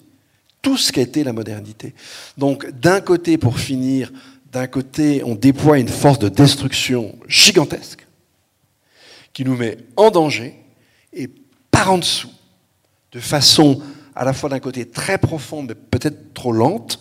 tout 0.62 0.76
ce 0.76 0.92
qu'a 0.92 1.02
été 1.02 1.24
la 1.24 1.32
modernité. 1.32 1.94
Donc, 2.36 2.70
d'un 2.70 3.00
côté, 3.00 3.38
pour 3.38 3.58
finir, 3.58 4.10
d'un 4.52 4.66
côté, 4.66 5.22
on 5.24 5.34
déploie 5.34 5.78
une 5.78 5.88
force 5.88 6.18
de 6.18 6.28
destruction 6.28 7.16
gigantesque 7.26 8.06
qui 9.32 9.44
nous 9.44 9.56
met 9.56 9.78
en 9.96 10.10
danger 10.10 10.54
et 11.12 11.28
par 11.70 11.92
en 11.92 11.98
dessous, 11.98 12.30
de 13.12 13.20
façon 13.20 13.80
à 14.14 14.24
la 14.24 14.32
fois 14.32 14.48
d'un 14.48 14.58
côté 14.58 14.84
très 14.88 15.18
profonde, 15.18 15.68
mais 15.68 15.74
peut-être 15.74 16.34
trop 16.34 16.52
lente, 16.52 17.00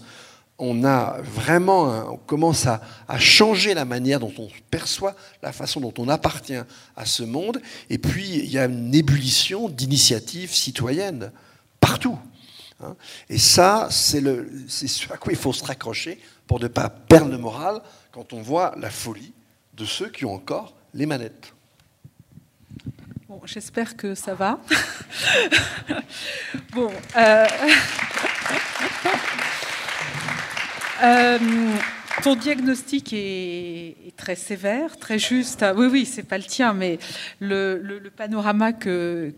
on 0.59 0.83
a 0.83 1.17
vraiment, 1.21 2.17
commence 2.25 2.65
à, 2.65 2.81
changer 3.19 3.73
la 3.73 3.85
manière 3.85 4.19
dont 4.19 4.33
on 4.37 4.49
perçoit 4.71 5.15
la 5.43 5.51
façon 5.51 5.79
dont 5.79 5.93
on 5.97 6.09
appartient 6.09 6.59
à 6.95 7.05
ce 7.05 7.23
monde. 7.23 7.61
Et 7.89 7.97
puis, 7.97 8.27
il 8.27 8.49
y 8.49 8.57
a 8.57 8.65
une 8.65 8.93
ébullition 8.93 9.69
d'initiatives 9.69 10.53
citoyennes 10.53 11.31
partout. 11.79 12.17
Hein. 12.83 12.95
Et 13.29 13.37
ça, 13.37 13.87
c'est 13.91 14.21
ce 14.67 15.13
à 15.13 15.17
quoi 15.17 15.31
il 15.31 15.37
faut 15.37 15.53
se 15.53 15.63
raccrocher 15.63 16.19
pour 16.47 16.59
ne 16.59 16.67
pas 16.67 16.89
perdre 16.89 17.31
le 17.31 17.37
moral 17.37 17.81
quand 18.11 18.33
on 18.33 18.41
voit 18.41 18.73
la 18.77 18.89
folie 18.89 19.33
de 19.75 19.85
ceux 19.85 20.09
qui 20.09 20.25
ont 20.25 20.33
encore 20.33 20.75
les 20.93 21.05
manettes. 21.05 21.53
Bon, 23.27 23.41
j'espère 23.45 23.95
que 23.95 24.15
ça 24.15 24.33
va. 24.33 24.59
bon. 26.71 26.91
Euh... 27.15 27.47
Euh, 31.03 31.37
ton 32.23 32.35
diagnostic 32.35 33.13
est, 33.13 33.95
très 34.17 34.35
sévère, 34.35 34.97
très 34.97 35.19
juste. 35.19 35.61
Ah, 35.61 35.73
oui, 35.75 35.87
oui, 35.91 36.05
c'est 36.05 36.23
pas 36.23 36.39
le 36.39 36.43
tien, 36.43 36.73
mais 36.73 36.97
le, 37.39 37.99
panorama 38.15 38.73
que, 38.73 39.33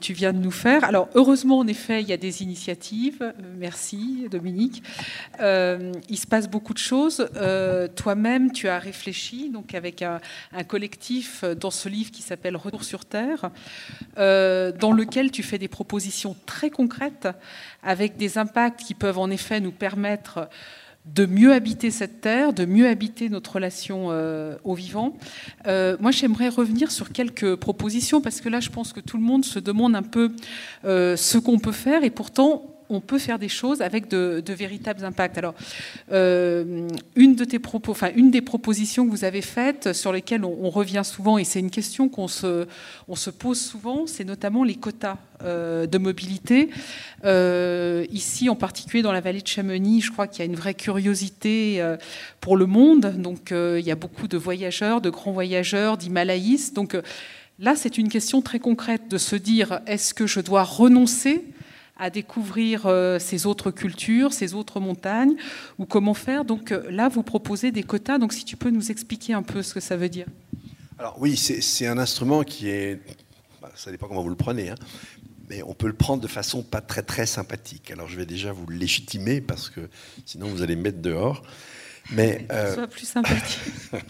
tu 0.00 0.12
viens 0.12 0.32
de 0.32 0.38
nous 0.38 0.52
faire. 0.52 0.84
Alors, 0.84 1.08
heureusement, 1.16 1.58
en 1.58 1.66
effet, 1.66 2.00
il 2.00 2.08
y 2.08 2.12
a 2.12 2.16
des 2.16 2.42
initiatives. 2.42 3.34
Merci, 3.58 4.28
Dominique. 4.30 4.84
Euh, 5.40 5.92
il 6.08 6.16
se 6.16 6.26
passe 6.28 6.48
beaucoup 6.48 6.74
de 6.74 6.78
choses. 6.78 7.28
Euh, 7.36 7.88
toi-même, 7.88 8.52
tu 8.52 8.68
as 8.68 8.78
réfléchi, 8.78 9.50
donc 9.50 9.74
avec 9.74 10.02
un, 10.02 10.20
collectif 10.68 11.44
dans 11.44 11.72
ce 11.72 11.88
livre 11.88 12.12
qui 12.12 12.22
s'appelle 12.22 12.56
Retour 12.56 12.84
sur 12.84 13.04
Terre, 13.04 13.50
euh, 14.18 14.70
dans 14.70 14.92
lequel 14.92 15.32
tu 15.32 15.42
fais 15.42 15.58
des 15.58 15.68
propositions 15.68 16.36
très 16.46 16.70
concrètes 16.70 17.28
avec 17.82 18.16
des 18.16 18.38
impacts 18.38 18.80
qui 18.80 18.94
peuvent 18.94 19.18
en 19.18 19.30
effet 19.30 19.58
nous 19.58 19.72
permettre 19.72 20.48
de 21.04 21.26
mieux 21.26 21.52
habiter 21.52 21.90
cette 21.90 22.20
terre, 22.20 22.52
de 22.52 22.64
mieux 22.64 22.86
habiter 22.86 23.28
notre 23.28 23.54
relation 23.54 24.08
euh, 24.10 24.56
au 24.62 24.74
vivant. 24.74 25.16
Euh, 25.66 25.96
moi, 26.00 26.12
j'aimerais 26.12 26.48
revenir 26.48 26.90
sur 26.92 27.10
quelques 27.10 27.56
propositions, 27.56 28.20
parce 28.20 28.40
que 28.40 28.48
là, 28.48 28.60
je 28.60 28.70
pense 28.70 28.92
que 28.92 29.00
tout 29.00 29.16
le 29.16 29.22
monde 29.22 29.44
se 29.44 29.58
demande 29.58 29.96
un 29.96 30.02
peu 30.02 30.32
euh, 30.84 31.16
ce 31.16 31.38
qu'on 31.38 31.58
peut 31.58 31.72
faire, 31.72 32.04
et 32.04 32.10
pourtant, 32.10 32.62
on 32.92 33.00
peut 33.00 33.18
faire 33.18 33.38
des 33.38 33.48
choses 33.48 33.82
avec 33.82 34.08
de, 34.08 34.42
véritables 34.52 35.04
impacts. 35.04 35.38
Alors, 35.38 35.54
euh, 36.12 36.88
une, 37.16 37.34
de 37.34 37.44
tes 37.44 37.58
propos, 37.58 37.92
enfin, 37.92 38.10
une 38.14 38.30
des 38.30 38.42
propositions 38.42 39.06
que 39.06 39.10
vous 39.10 39.24
avez 39.24 39.42
faites, 39.42 39.92
sur 39.92 40.12
lesquelles 40.12 40.44
on, 40.44 40.70
revient 40.70 41.02
souvent, 41.04 41.38
et 41.38 41.44
c'est 41.44 41.60
une 41.60 41.70
question 41.70 42.08
qu'on 42.08 42.28
se, 42.28 42.66
se 43.14 43.30
pose 43.30 43.60
souvent, 43.60 44.06
c'est 44.06 44.24
notamment 44.24 44.64
les 44.64 44.74
quotas 44.74 45.18
euh, 45.44 45.86
de 45.86 45.98
mobilité. 45.98 46.70
Euh, 47.24 48.06
ici, 48.10 48.48
en 48.48 48.56
particulier 48.56 49.02
dans 49.02 49.12
la 49.12 49.20
vallée 49.20 49.40
de 49.40 49.46
Chamonix, 49.46 50.00
je 50.00 50.12
crois 50.12 50.26
qu'il 50.26 50.40
y 50.40 50.42
a 50.42 50.50
une 50.50 50.56
vraie 50.56 50.74
curiosité 50.74 51.82
pour 52.40 52.56
le 52.56 52.66
monde. 52.66 53.14
Donc, 53.18 53.52
il 53.52 53.84
y 53.84 53.90
a 53.90 53.96
beaucoup 53.96 54.28
de 54.28 54.36
voyageurs, 54.36 55.00
de 55.00 55.10
grands 55.10 55.32
voyageurs, 55.32 55.96
d'Himalayistes. 55.96 56.74
Donc, 56.74 56.96
là, 57.58 57.74
c'est 57.76 57.98
une 57.98 58.08
question 58.08 58.42
très 58.42 58.58
concrète 58.58 59.08
de 59.08 59.18
se 59.18 59.36
dire 59.36 59.80
est-ce 59.86 60.14
que 60.14 60.26
je 60.26 60.40
dois 60.40 60.62
renoncer 60.62 61.44
à 62.02 62.10
découvrir 62.10 62.86
euh, 62.86 63.20
ces 63.20 63.46
autres 63.46 63.70
cultures, 63.70 64.32
ces 64.32 64.54
autres 64.54 64.80
montagnes, 64.80 65.36
ou 65.78 65.86
comment 65.86 66.14
faire. 66.14 66.44
Donc 66.44 66.72
euh, 66.72 66.82
là, 66.90 67.08
vous 67.08 67.22
proposez 67.22 67.70
des 67.70 67.84
quotas. 67.84 68.18
Donc 68.18 68.32
si 68.32 68.44
tu 68.44 68.56
peux 68.56 68.70
nous 68.70 68.90
expliquer 68.90 69.34
un 69.34 69.44
peu 69.44 69.62
ce 69.62 69.72
que 69.72 69.78
ça 69.78 69.96
veut 69.96 70.08
dire. 70.08 70.26
Alors 70.98 71.16
oui, 71.20 71.36
c'est 71.36 71.86
un 71.86 71.98
instrument 71.98 72.42
qui 72.42 72.68
est, 72.68 72.98
bah, 73.60 73.70
ça 73.76 73.92
dépend 73.92 74.08
comment 74.08 74.22
vous 74.22 74.30
le 74.30 74.34
prenez, 74.34 74.70
hein, 74.70 74.74
mais 75.48 75.62
on 75.62 75.74
peut 75.74 75.86
le 75.86 75.92
prendre 75.92 76.20
de 76.20 76.26
façon 76.26 76.64
pas 76.64 76.80
très 76.80 77.02
très 77.02 77.24
sympathique. 77.24 77.92
Alors 77.92 78.08
je 78.08 78.16
vais 78.16 78.26
déjà 78.26 78.50
vous 78.50 78.68
légitimer 78.68 79.40
parce 79.40 79.70
que 79.70 79.88
sinon 80.26 80.48
vous 80.48 80.62
allez 80.62 80.74
me 80.74 80.82
mettre 80.82 81.00
dehors. 81.00 81.44
Mais 82.10 82.48
euh, 82.50 82.74
soit 82.74 82.88
plus 82.88 83.06
sympathique. 83.06 83.60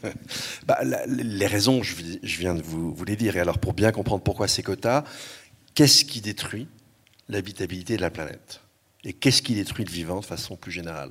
bah, 0.67 0.79
les 1.07 1.47
raisons, 1.47 1.83
je, 1.83 1.95
je 2.23 2.39
viens 2.39 2.55
de 2.55 2.63
vous, 2.63 2.95
vous 2.95 3.05
les 3.05 3.17
dire. 3.17 3.37
Et 3.37 3.41
alors 3.41 3.59
pour 3.59 3.75
bien 3.75 3.93
comprendre 3.93 4.23
pourquoi 4.23 4.49
ces 4.49 4.63
quotas, 4.63 5.05
qu'est-ce 5.75 6.07
qui 6.07 6.23
détruit 6.23 6.69
l'habitabilité 7.33 7.97
de 7.97 8.03
la 8.03 8.11
planète. 8.11 8.61
Et 9.05 9.13
qu'est-ce 9.13 9.43
qui 9.43 9.55
détruit 9.55 9.85
le 9.85 9.91
vivant 9.91 10.21
de 10.21 10.25
façon 10.25 10.57
plus 10.57 10.71
générale? 10.71 11.11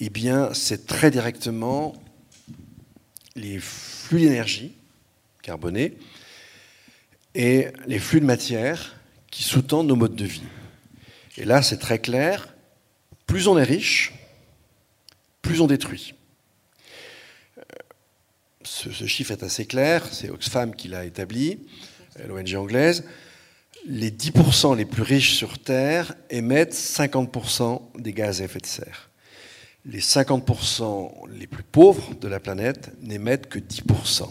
Eh 0.00 0.10
bien, 0.10 0.52
c'est 0.52 0.86
très 0.86 1.10
directement 1.10 1.94
les 3.36 3.58
flux 3.60 4.20
d'énergie 4.20 4.72
carbonée 5.42 5.96
et 7.34 7.68
les 7.86 7.98
flux 7.98 8.20
de 8.20 8.26
matière 8.26 8.96
qui 9.30 9.42
sous-tendent 9.42 9.88
nos 9.88 9.96
modes 9.96 10.16
de 10.16 10.24
vie. 10.24 10.42
Et 11.36 11.44
là, 11.44 11.62
c'est 11.62 11.78
très 11.78 11.98
clair, 11.98 12.54
plus 13.26 13.48
on 13.48 13.58
est 13.58 13.64
riche, 13.64 14.12
plus 15.42 15.60
on 15.60 15.66
détruit. 15.66 16.14
Euh, 17.58 17.62
ce, 18.62 18.90
ce 18.90 19.06
chiffre 19.06 19.32
est 19.32 19.42
assez 19.42 19.66
clair, 19.66 20.06
c'est 20.12 20.30
Oxfam 20.30 20.74
qui 20.74 20.88
l'a 20.88 21.04
établi, 21.04 21.58
l'ONG 22.26 22.54
anglaise 22.54 23.04
les 23.86 24.10
10% 24.10 24.76
les 24.76 24.84
plus 24.84 25.02
riches 25.02 25.34
sur 25.34 25.58
Terre 25.58 26.14
émettent 26.30 26.74
50% 26.74 27.82
des 27.98 28.12
gaz 28.12 28.40
à 28.40 28.44
effet 28.44 28.60
de 28.60 28.66
serre. 28.66 29.10
Les 29.84 30.00
50% 30.00 31.28
les 31.38 31.46
plus 31.46 31.62
pauvres 31.62 32.14
de 32.14 32.28
la 32.28 32.40
planète 32.40 32.90
n'émettent 33.02 33.48
que 33.48 33.58
10%. 33.58 34.30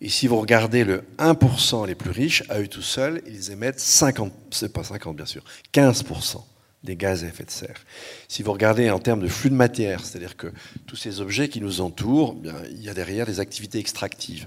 Et 0.00 0.08
si 0.08 0.26
vous 0.26 0.40
regardez 0.40 0.84
le 0.84 1.04
1% 1.18 1.86
les 1.86 1.94
plus 1.94 2.10
riches, 2.10 2.44
à 2.48 2.60
eux 2.60 2.68
tout 2.68 2.82
seuls, 2.82 3.22
ils 3.26 3.50
émettent 3.50 3.80
50, 3.80 4.32
c'est 4.50 4.72
pas 4.72 4.84
50 4.84 5.16
bien 5.16 5.26
sûr, 5.26 5.44
15% 5.72 6.42
des 6.84 6.96
gaz 6.96 7.22
à 7.22 7.28
effet 7.28 7.44
de 7.44 7.50
serre. 7.50 7.80
Si 8.26 8.42
vous 8.42 8.52
regardez 8.52 8.90
en 8.90 8.98
termes 8.98 9.22
de 9.22 9.28
flux 9.28 9.50
de 9.50 9.54
matière, 9.54 10.04
c'est-à-dire 10.04 10.36
que 10.36 10.52
tous 10.86 10.96
ces 10.96 11.20
objets 11.20 11.48
qui 11.48 11.60
nous 11.60 11.80
entourent, 11.80 12.34
bien, 12.34 12.54
il 12.70 12.82
y 12.82 12.88
a 12.88 12.94
derrière 12.94 13.26
des 13.26 13.38
activités 13.38 13.78
extractives. 13.78 14.44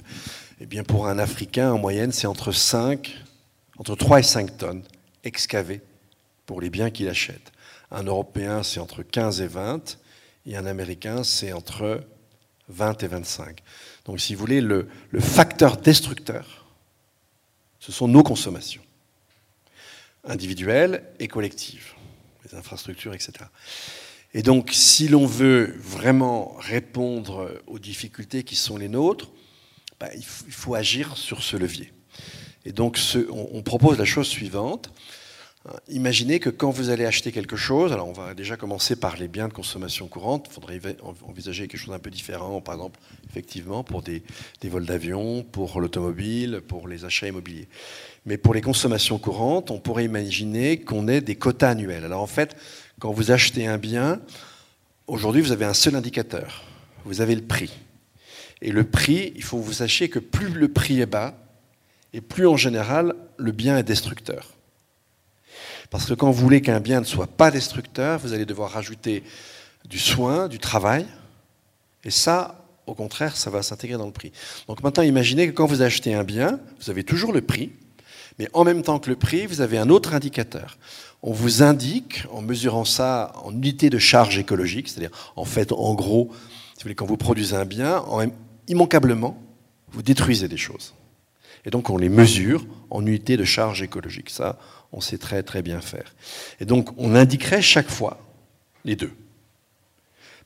Et 0.60 0.64
eh 0.64 0.66
bien, 0.66 0.84
pour 0.84 1.08
un 1.08 1.20
Africain, 1.20 1.72
en 1.72 1.78
moyenne, 1.78 2.12
c'est 2.12 2.28
entre 2.28 2.52
5 2.54 3.14
entre 3.78 3.96
3 3.96 4.20
et 4.20 4.24
5 4.24 4.58
tonnes 4.58 4.84
excavées 5.24 5.82
pour 6.46 6.62
les 6.62 6.70
biens 6.70 6.90
qu'il 6.90 7.10
achète. 7.10 7.52
Un 7.92 8.04
Européen, 8.04 8.64
c'est 8.64 8.80
entre 8.80 9.04
15 9.04 9.42
et 9.42 9.48
20, 9.48 9.98
et 10.46 10.56
un 10.56 10.66
Américain, 10.66 11.24
c'est 11.24 11.54
entre 11.54 12.04
20 12.70 13.04
et 13.04 13.08
25. 13.08 13.60
Donc, 14.06 14.20
si 14.20 14.34
vous 14.34 14.40
voulez, 14.40 14.62
le, 14.62 14.88
facteur 15.20 15.78
destructeur, 15.78 16.66
ce 17.80 17.92
sont 17.92 18.08
nos 18.08 18.24
consommations, 18.24 18.84
individuelles 20.24 21.04
et 21.20 21.28
collectives, 21.28 21.94
les 22.44 22.58
infrastructures, 22.58 23.14
etc. 23.14 23.34
Et 24.34 24.42
donc, 24.42 24.72
si 24.74 25.08
l'on 25.08 25.26
veut 25.26 25.76
vraiment 25.80 26.56
répondre 26.60 27.62
aux 27.68 27.80
difficultés 27.80 28.44
qui 28.44 28.56
sont 28.56 28.78
les 28.78 28.90
nôtres, 28.90 29.32
bah, 30.00 30.10
il 30.14 30.24
faut 30.24 30.76
agir 30.76 31.16
sur 31.16 31.42
ce 31.42 31.56
levier. 31.56 31.94
Et 32.66 32.72
donc, 32.72 33.00
on, 33.32 33.62
propose 33.62 33.98
la 33.98 34.06
chose 34.06 34.28
suivante. 34.28 34.90
Imaginez 35.88 36.40
que 36.40 36.50
quand 36.50 36.70
vous 36.70 36.90
allez 36.90 37.06
acheter 37.06 37.32
quelque 37.32 37.56
chose, 37.56 37.92
alors 37.92 38.08
on 38.08 38.14
va 38.14 38.36
déjà 38.36 38.56
commencer 38.56 38.96
par 38.96 39.18
les 39.18 39.28
biens 39.28 39.48
de 39.48 39.54
consommation 39.54 40.08
courante, 40.08 40.48
il 40.50 40.54
faudrait 40.54 40.80
envisager 41.24 41.68
quelque 41.68 41.80
chose 41.80 41.90
d'un 41.90 42.00
peu 42.00 42.12
différent, 42.12 42.62
par 42.62 42.76
exemple, 42.76 43.00
effectivement, 43.30 43.84
pour 43.84 44.04
des, 44.04 44.24
vols 44.64 44.86
d'avion, 44.86 45.44
pour 45.44 45.80
l'automobile, 45.82 46.62
pour 46.68 46.88
les 46.88 47.06
achats 47.06 47.28
immobiliers. 47.28 47.68
Mais 48.26 48.38
pour 48.38 48.54
les 48.54 48.62
consommations 48.62 49.18
courantes, 49.18 49.72
on 49.72 49.80
pourrait 49.80 50.06
imaginer 50.06 50.82
qu'on 50.82 51.08
ait 51.08 51.22
des 51.22 51.36
quotas 51.36 51.70
annuels. 51.70 52.06
Alors 52.06 52.22
en 52.22 52.28
fait, 52.28 52.56
quand 53.00 53.12
vous 53.12 53.32
achetez 53.32 53.66
un 53.66 53.78
bien, 53.78 54.22
aujourd'hui, 55.08 55.42
vous 55.42 55.52
avez 55.52 55.66
un 55.66 55.74
seul 55.74 55.96
indicateur. 55.96 56.64
Vous 57.06 57.22
avez 57.22 57.36
le 57.36 57.44
prix. 57.44 57.72
Et 58.62 58.72
le 58.72 58.84
prix, 58.84 59.34
il 59.36 59.44
faut 59.44 59.60
que 59.60 59.64
vous 59.64 59.74
sachiez 59.74 60.10
que 60.10 60.20
plus 60.20 60.50
le 60.50 60.68
prix 60.68 61.02
est 61.02 61.06
bas, 61.06 61.45
et 62.16 62.22
plus 62.22 62.48
en 62.48 62.56
général 62.56 63.14
le 63.36 63.52
bien 63.52 63.78
est 63.78 63.84
destructeur. 63.84 64.54
Parce 65.90 66.06
que 66.06 66.14
quand 66.14 66.32
vous 66.32 66.42
voulez 66.42 66.62
qu'un 66.62 66.80
bien 66.80 67.02
ne 67.02 67.06
soit 67.06 67.28
pas 67.28 67.52
destructeur, 67.52 68.20
vous 68.20 68.32
allez 68.32 68.46
devoir 68.46 68.72
rajouter 68.72 69.22
du 69.88 70.00
soin, 70.00 70.48
du 70.48 70.58
travail, 70.58 71.06
et 72.06 72.12
ça, 72.12 72.66
au 72.88 72.94
contraire, 72.94 73.36
ça 73.36 73.50
va 73.50 73.62
s'intégrer 73.62 73.98
dans 73.98 74.06
le 74.06 74.14
prix. 74.14 74.32
Donc 74.70 74.82
maintenant, 74.82 75.04
imaginez 75.04 75.48
que 75.48 75.52
quand 75.52 75.66
vous 75.66 75.82
achetez 75.82 76.14
un 76.14 76.24
bien, 76.24 76.62
vous 76.80 76.90
avez 76.90 77.04
toujours 77.04 77.34
le 77.34 77.42
prix, 77.42 77.74
mais 78.40 78.48
en 78.54 78.64
même 78.64 78.82
temps 78.82 78.98
que 78.98 79.10
le 79.10 79.18
prix, 79.18 79.46
vous 79.46 79.60
avez 79.60 79.78
un 79.78 79.90
autre 79.90 80.14
indicateur. 80.14 80.78
On 81.22 81.34
vous 81.34 81.64
indique, 81.64 82.24
en 82.32 82.42
mesurant 82.42 82.86
ça 82.86 83.34
en 83.44 83.52
unité 83.52 83.90
de 83.90 84.00
charge 84.00 84.38
écologique, 84.38 84.88
c'est-à-dire 84.88 85.12
en 85.36 85.46
fait, 85.46 85.74
en 85.74 85.94
gros, 85.96 86.30
si 86.32 86.76
vous 86.78 86.84
voulez, 86.84 86.96
quand 86.96 87.06
vous 87.06 87.18
produisez 87.18 87.58
un 87.58 87.66
bien, 87.66 88.06
immanquablement, 88.70 89.38
vous 89.92 90.02
détruisez 90.02 90.48
des 90.48 90.58
choses. 90.58 90.94
Et 91.66 91.70
donc 91.70 91.90
on 91.90 91.98
les 91.98 92.10
mesure 92.10 92.66
en 92.90 93.06
unités 93.06 93.38
de 93.38 93.44
charge 93.44 93.82
écologique. 93.82 94.30
Ça, 94.30 94.60
on 94.92 95.02
sait 95.02 95.18
très 95.18 95.44
très 95.44 95.62
bien 95.62 95.82
faire. 95.82 96.16
Et 96.60 96.66
donc 96.66 96.90
on 96.98 97.16
indiquerait 97.16 97.62
chaque 97.62 97.90
fois 97.90 98.20
les 98.84 98.96
deux. 98.96 99.12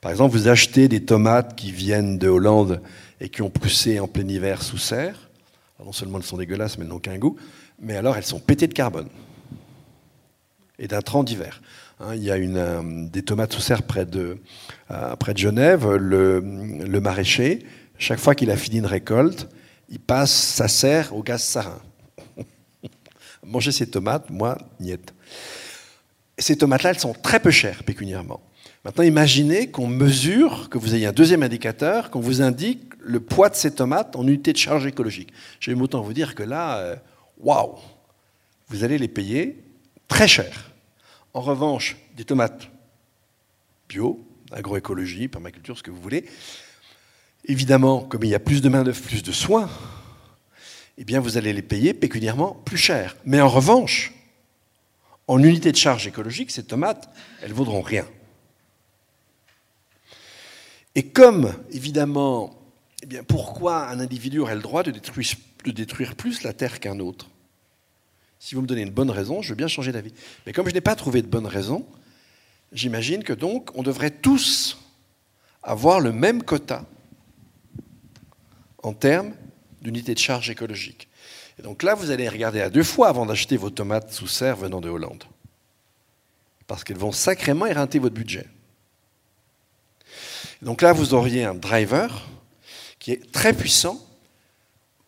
Par 0.00 0.10
exemple, 0.10 0.34
vous 0.34 0.48
achetez 0.48 0.88
des 0.88 1.04
tomates 1.04 1.56
qui 1.56 1.72
viennent 1.72 2.16
de 2.16 2.28
Hollande 2.28 2.80
et 3.20 3.28
qui 3.28 3.42
ont 3.42 3.50
poussé 3.50 4.00
en 4.00 4.08
plein 4.08 4.26
hiver 4.26 4.62
sous 4.62 4.78
serre. 4.78 5.28
non 5.84 5.92
seulement 5.92 6.18
elles 6.18 6.24
sont 6.24 6.38
dégueulasses, 6.38 6.78
mais 6.78 6.84
elles 6.84 6.90
n'ont 6.90 6.98
qu'un 6.98 7.18
goût, 7.18 7.36
mais 7.78 7.96
alors 7.96 8.16
elles 8.16 8.24
sont 8.24 8.40
pétées 8.40 8.66
de 8.66 8.72
carbone 8.72 9.08
et 10.78 10.88
d'intrants 10.88 11.22
d'hiver. 11.22 11.60
Hein, 12.00 12.14
il 12.14 12.24
y 12.24 12.30
a 12.30 12.36
euh, 12.36 13.06
des 13.08 13.22
tomates 13.22 13.52
sous 13.52 13.60
serre 13.60 13.82
près 13.82 14.06
de, 14.06 14.38
euh, 14.90 15.16
près 15.16 15.34
de 15.34 15.38
Genève. 15.38 15.86
Le, 15.94 16.40
le 16.40 17.00
maraîcher, 17.00 17.66
chaque 17.98 18.18
fois 18.18 18.34
qu'il 18.34 18.50
a 18.50 18.56
fini 18.56 18.78
une 18.78 18.86
récolte, 18.86 19.48
il 19.90 19.98
passe 19.98 20.32
sa 20.32 20.68
serre 20.68 21.14
au 21.14 21.22
gaz 21.22 21.42
sarin. 21.42 21.80
Manger 23.44 23.72
ces 23.72 23.88
tomates, 23.88 24.30
moi, 24.30 24.56
niet. 24.78 25.12
Ces 26.38 26.56
tomates-là, 26.56 26.90
elles 26.90 26.98
sont 26.98 27.12
très 27.12 27.40
peu 27.40 27.50
chères 27.50 27.82
pécuniairement. 27.84 28.40
Maintenant, 28.84 29.04
imaginez 29.04 29.70
qu'on 29.70 29.86
mesure, 29.86 30.70
que 30.70 30.78
vous 30.78 30.94
ayez 30.94 31.06
un 31.06 31.12
deuxième 31.12 31.42
indicateur, 31.42 32.10
qu'on 32.10 32.20
vous 32.20 32.40
indique 32.40 32.92
le 32.98 33.20
poids 33.20 33.50
de 33.50 33.54
ces 33.54 33.74
tomates 33.74 34.16
en 34.16 34.26
unité 34.26 34.52
de 34.52 34.58
charge 34.58 34.86
écologique. 34.86 35.32
J'ai 35.58 35.74
autant 35.74 36.00
vous 36.00 36.14
dire 36.14 36.34
que 36.34 36.42
là, 36.42 36.78
euh, 36.78 36.96
waouh, 37.38 37.76
vous 38.68 38.84
allez 38.84 38.96
les 38.96 39.08
payer 39.08 39.62
très 40.08 40.28
cher. 40.28 40.70
En 41.34 41.40
revanche, 41.40 41.96
des 42.16 42.24
tomates 42.24 42.70
bio, 43.88 44.24
agroécologie, 44.52 45.28
permaculture, 45.28 45.76
ce 45.76 45.82
que 45.82 45.90
vous 45.90 46.00
voulez. 46.00 46.24
Évidemment, 47.46 48.00
comme 48.00 48.24
il 48.24 48.30
y 48.30 48.34
a 48.34 48.40
plus 48.40 48.60
de 48.62 48.68
main-d'œuvre, 48.68 49.00
plus 49.00 49.22
de 49.22 49.32
soins, 49.32 49.68
eh 50.98 51.04
bien, 51.04 51.20
vous 51.20 51.38
allez 51.38 51.52
les 51.52 51.62
payer 51.62 51.94
pécuniairement 51.94 52.54
plus 52.64 52.76
cher. 52.76 53.16
Mais 53.24 53.40
en 53.40 53.48
revanche, 53.48 54.12
en 55.26 55.42
unité 55.42 55.72
de 55.72 55.76
charge 55.76 56.06
écologique, 56.06 56.50
ces 56.50 56.64
tomates, 56.64 57.08
elles 57.42 57.52
vaudront 57.52 57.80
rien. 57.80 58.06
Et 60.94 61.04
comme, 61.04 61.54
évidemment, 61.70 62.54
eh 63.02 63.06
bien, 63.06 63.22
pourquoi 63.22 63.88
un 63.88 64.00
individu 64.00 64.40
aurait 64.40 64.56
le 64.56 64.60
droit 64.60 64.82
de 64.82 64.90
détruire 64.90 66.16
plus 66.16 66.42
la 66.42 66.52
terre 66.52 66.80
qu'un 66.80 66.98
autre? 66.98 67.30
Si 68.38 68.54
vous 68.54 68.62
me 68.62 68.66
donnez 68.66 68.82
une 68.82 68.90
bonne 68.90 69.10
raison, 69.10 69.40
je 69.40 69.50
veux 69.50 69.54
bien 69.54 69.68
changer 69.68 69.92
d'avis. 69.92 70.12
Mais 70.46 70.52
comme 70.52 70.68
je 70.68 70.74
n'ai 70.74 70.80
pas 70.80 70.96
trouvé 70.96 71.22
de 71.22 71.26
bonne 71.26 71.46
raison, 71.46 71.86
j'imagine 72.72 73.22
que 73.22 73.32
donc 73.32 73.70
on 73.74 73.82
devrait 73.82 74.10
tous 74.10 74.78
avoir 75.62 76.00
le 76.00 76.12
même 76.12 76.42
quota 76.42 76.84
en 78.82 78.92
termes 78.92 79.32
d'unité 79.82 80.14
de 80.14 80.18
charge 80.18 80.50
écologique. 80.50 81.08
Et 81.58 81.62
donc 81.62 81.82
là, 81.82 81.94
vous 81.94 82.10
allez 82.10 82.28
regarder 82.28 82.60
à 82.60 82.70
deux 82.70 82.82
fois 82.82 83.08
avant 83.08 83.26
d'acheter 83.26 83.56
vos 83.56 83.70
tomates 83.70 84.12
sous 84.12 84.26
serre 84.26 84.56
venant 84.56 84.80
de 84.80 84.88
Hollande. 84.88 85.24
Parce 86.66 86.84
qu'elles 86.84 86.96
vont 86.96 87.12
sacrément 87.12 87.66
éreinter 87.66 87.98
votre 87.98 88.14
budget. 88.14 88.46
donc 90.62 90.82
là, 90.82 90.92
vous 90.92 91.14
auriez 91.14 91.44
un 91.44 91.54
driver 91.54 92.28
qui 92.98 93.12
est 93.12 93.32
très 93.32 93.52
puissant. 93.52 93.98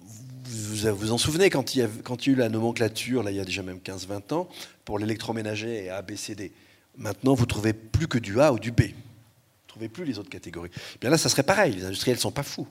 Vous 0.01 0.97
vous 0.97 1.13
en 1.13 1.19
souvenez 1.19 1.49
quand 1.51 1.75
il 1.75 1.79
y 1.79 1.83
a, 1.83 1.89
eu 2.27 2.35
la 2.35 2.49
nomenclature, 2.49 3.23
là 3.23 3.31
il 3.31 3.37
y 3.37 3.41
a 3.41 3.45
déjà 3.45 3.63
même 3.63 3.79
15-20 3.79 4.35
ans, 4.35 4.49
pour 4.85 4.99
l'électroménager 4.99 5.85
et 5.85 5.91
ABCD. 5.91 6.53
Maintenant, 6.97 7.35
vous 7.35 7.45
ne 7.45 7.49
trouvez 7.49 7.73
plus 7.73 8.09
que 8.09 8.19
du 8.19 8.41
A 8.41 8.53
ou 8.53 8.59
du 8.59 8.73
B. 8.73 8.81
Vous 8.81 8.87
ne 8.87 9.69
trouvez 9.69 9.89
plus 9.89 10.05
les 10.05 10.19
autres 10.19 10.29
catégories. 10.29 10.71
Bien 11.01 11.09
là, 11.09 11.17
ça 11.17 11.29
serait 11.29 11.43
pareil. 11.43 11.75
Les 11.75 11.85
industriels 11.85 12.17
ne 12.17 12.21
sont 12.21 12.33
pas 12.33 12.43
fous. 12.43 12.67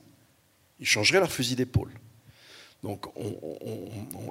Ils 0.82 0.86
changeraient 0.86 1.20
leur 1.20 1.30
fusil 1.30 1.54
d'épaule. 1.54 1.92
Donc, 2.82 3.06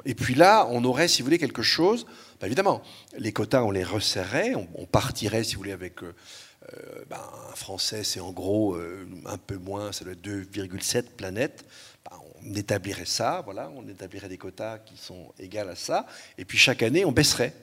et 0.04 0.14
puis 0.14 0.36
là, 0.36 0.68
on 0.70 0.84
aurait, 0.84 1.08
si 1.08 1.22
vous 1.22 1.28
voulez, 1.28 1.38
quelque 1.38 1.62
chose. 1.62 2.06
Bah, 2.42 2.48
évidemment, 2.48 2.82
les 3.18 3.32
quotas, 3.32 3.64
on 3.64 3.72
les 3.72 3.86
resserrait, 3.86 4.54
on, 4.56 4.86
partirait, 4.86 5.46
si 5.46 5.56
vous 5.56 5.62
voulez, 5.62 5.72
avec 5.72 6.04
euh, 6.04 6.14
euh, 6.74 7.06
bah, 7.10 7.32
un 7.50 7.56
Français, 7.56 8.04
c'est 8.04 8.20
en 8.20 8.34
gros 8.34 8.76
euh, 8.76 9.08
un 9.28 9.38
peu 9.38 9.56
moins, 9.56 9.94
ça 9.94 10.04
doit 10.04 10.12
être 10.12 10.22
2,7 10.22 11.04
planètes. 11.16 11.64
Bah, 12.04 12.20
on 12.44 12.54
établirait 12.54 13.06
ça, 13.06 13.42
voilà, 13.46 13.72
on 13.74 13.88
établirait 13.88 14.28
des 14.28 14.38
quotas 14.38 14.80
qui 14.80 14.98
sont 14.98 15.32
égaux 15.40 15.70
à 15.70 15.76
ça, 15.76 16.06
et 16.38 16.44
puis 16.44 16.58
chaque 16.58 16.84
année, 16.84 17.06
on 17.06 17.14
baisserait 17.14 17.54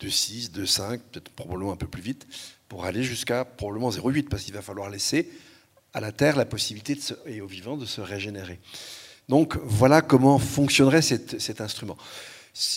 de 0.00 0.08
6, 0.08 0.50
de 0.50 0.64
5, 0.64 1.00
peut-être 1.02 1.28
probablement 1.28 1.70
un 1.70 1.76
peu 1.76 1.86
plus 1.86 2.02
vite, 2.02 2.26
pour 2.68 2.84
aller 2.84 3.04
jusqu'à 3.04 3.44
probablement 3.44 3.90
0,8, 3.90 4.28
parce 4.28 4.42
qu'il 4.42 4.54
va 4.54 4.62
falloir 4.62 4.90
laisser 4.90 5.30
à 5.94 6.00
la 6.00 6.12
Terre 6.12 6.36
la 6.36 6.44
possibilité 6.44 6.98
et 7.26 7.40
aux 7.40 7.46
vivants 7.46 7.76
de 7.76 7.86
se 7.86 8.00
régénérer. 8.00 8.60
Donc 9.28 9.56
voilà 9.62 10.00
comment 10.00 10.38
fonctionnerait 10.38 11.02
cet, 11.02 11.60
instrument. 11.60 11.96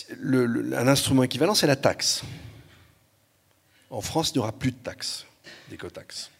un 0.06 0.88
instrument 0.88 1.22
équivalent, 1.22 1.54
c'est 1.54 1.66
la 1.66 1.76
taxe. 1.76 2.22
En 3.90 4.00
France, 4.00 4.30
il 4.30 4.34
n'y 4.34 4.38
aura 4.40 4.52
plus 4.52 4.72
de 4.72 4.76
taxes, 4.76 5.26
d'écotaxes. 5.70 6.30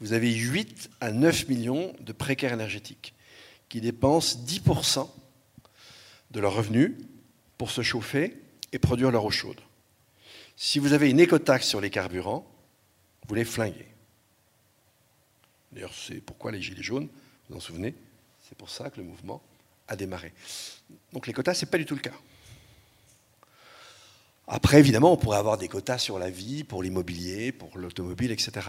Vous 0.00 0.12
avez 0.12 0.32
8 0.32 0.90
à 1.00 1.12
9 1.12 1.48
millions 1.48 1.94
de 2.00 2.12
précaires 2.12 2.52
énergétiques 2.52 3.14
qui 3.68 3.80
dépensent 3.80 4.38
10% 4.46 5.08
de 6.30 6.40
leurs 6.40 6.54
revenus 6.54 6.92
pour 7.56 7.70
se 7.70 7.82
chauffer 7.82 8.36
et 8.72 8.78
produire 8.78 9.10
leur 9.10 9.24
eau 9.24 9.30
chaude. 9.30 9.60
Si 10.56 10.78
vous 10.78 10.92
avez 10.92 11.10
une 11.10 11.20
écotaxe 11.20 11.66
sur 11.66 11.80
les 11.80 11.90
carburants, 11.90 12.46
vous 13.26 13.34
les 13.34 13.44
flinguez. 13.44 13.93
D'ailleurs, 15.74 15.92
c'est 15.94 16.20
pourquoi 16.20 16.52
les 16.52 16.62
Gilets 16.62 16.82
jaunes, 16.82 17.08
vous 17.48 17.50
vous 17.50 17.56
en 17.56 17.60
souvenez, 17.60 17.94
c'est 18.48 18.56
pour 18.56 18.70
ça 18.70 18.90
que 18.90 18.98
le 18.98 19.04
mouvement 19.04 19.42
a 19.88 19.96
démarré. 19.96 20.32
Donc 21.12 21.26
les 21.26 21.32
quotas, 21.32 21.54
ce 21.54 21.64
n'est 21.64 21.70
pas 21.70 21.78
du 21.78 21.84
tout 21.84 21.94
le 21.94 22.00
cas. 22.00 22.12
Après, 24.46 24.78
évidemment, 24.78 25.12
on 25.12 25.16
pourrait 25.16 25.38
avoir 25.38 25.56
des 25.56 25.68
quotas 25.68 25.98
sur 25.98 26.18
la 26.18 26.28
vie, 26.28 26.64
pour 26.64 26.82
l'immobilier, 26.82 27.50
pour 27.50 27.76
l'automobile, 27.78 28.30
etc. 28.30 28.68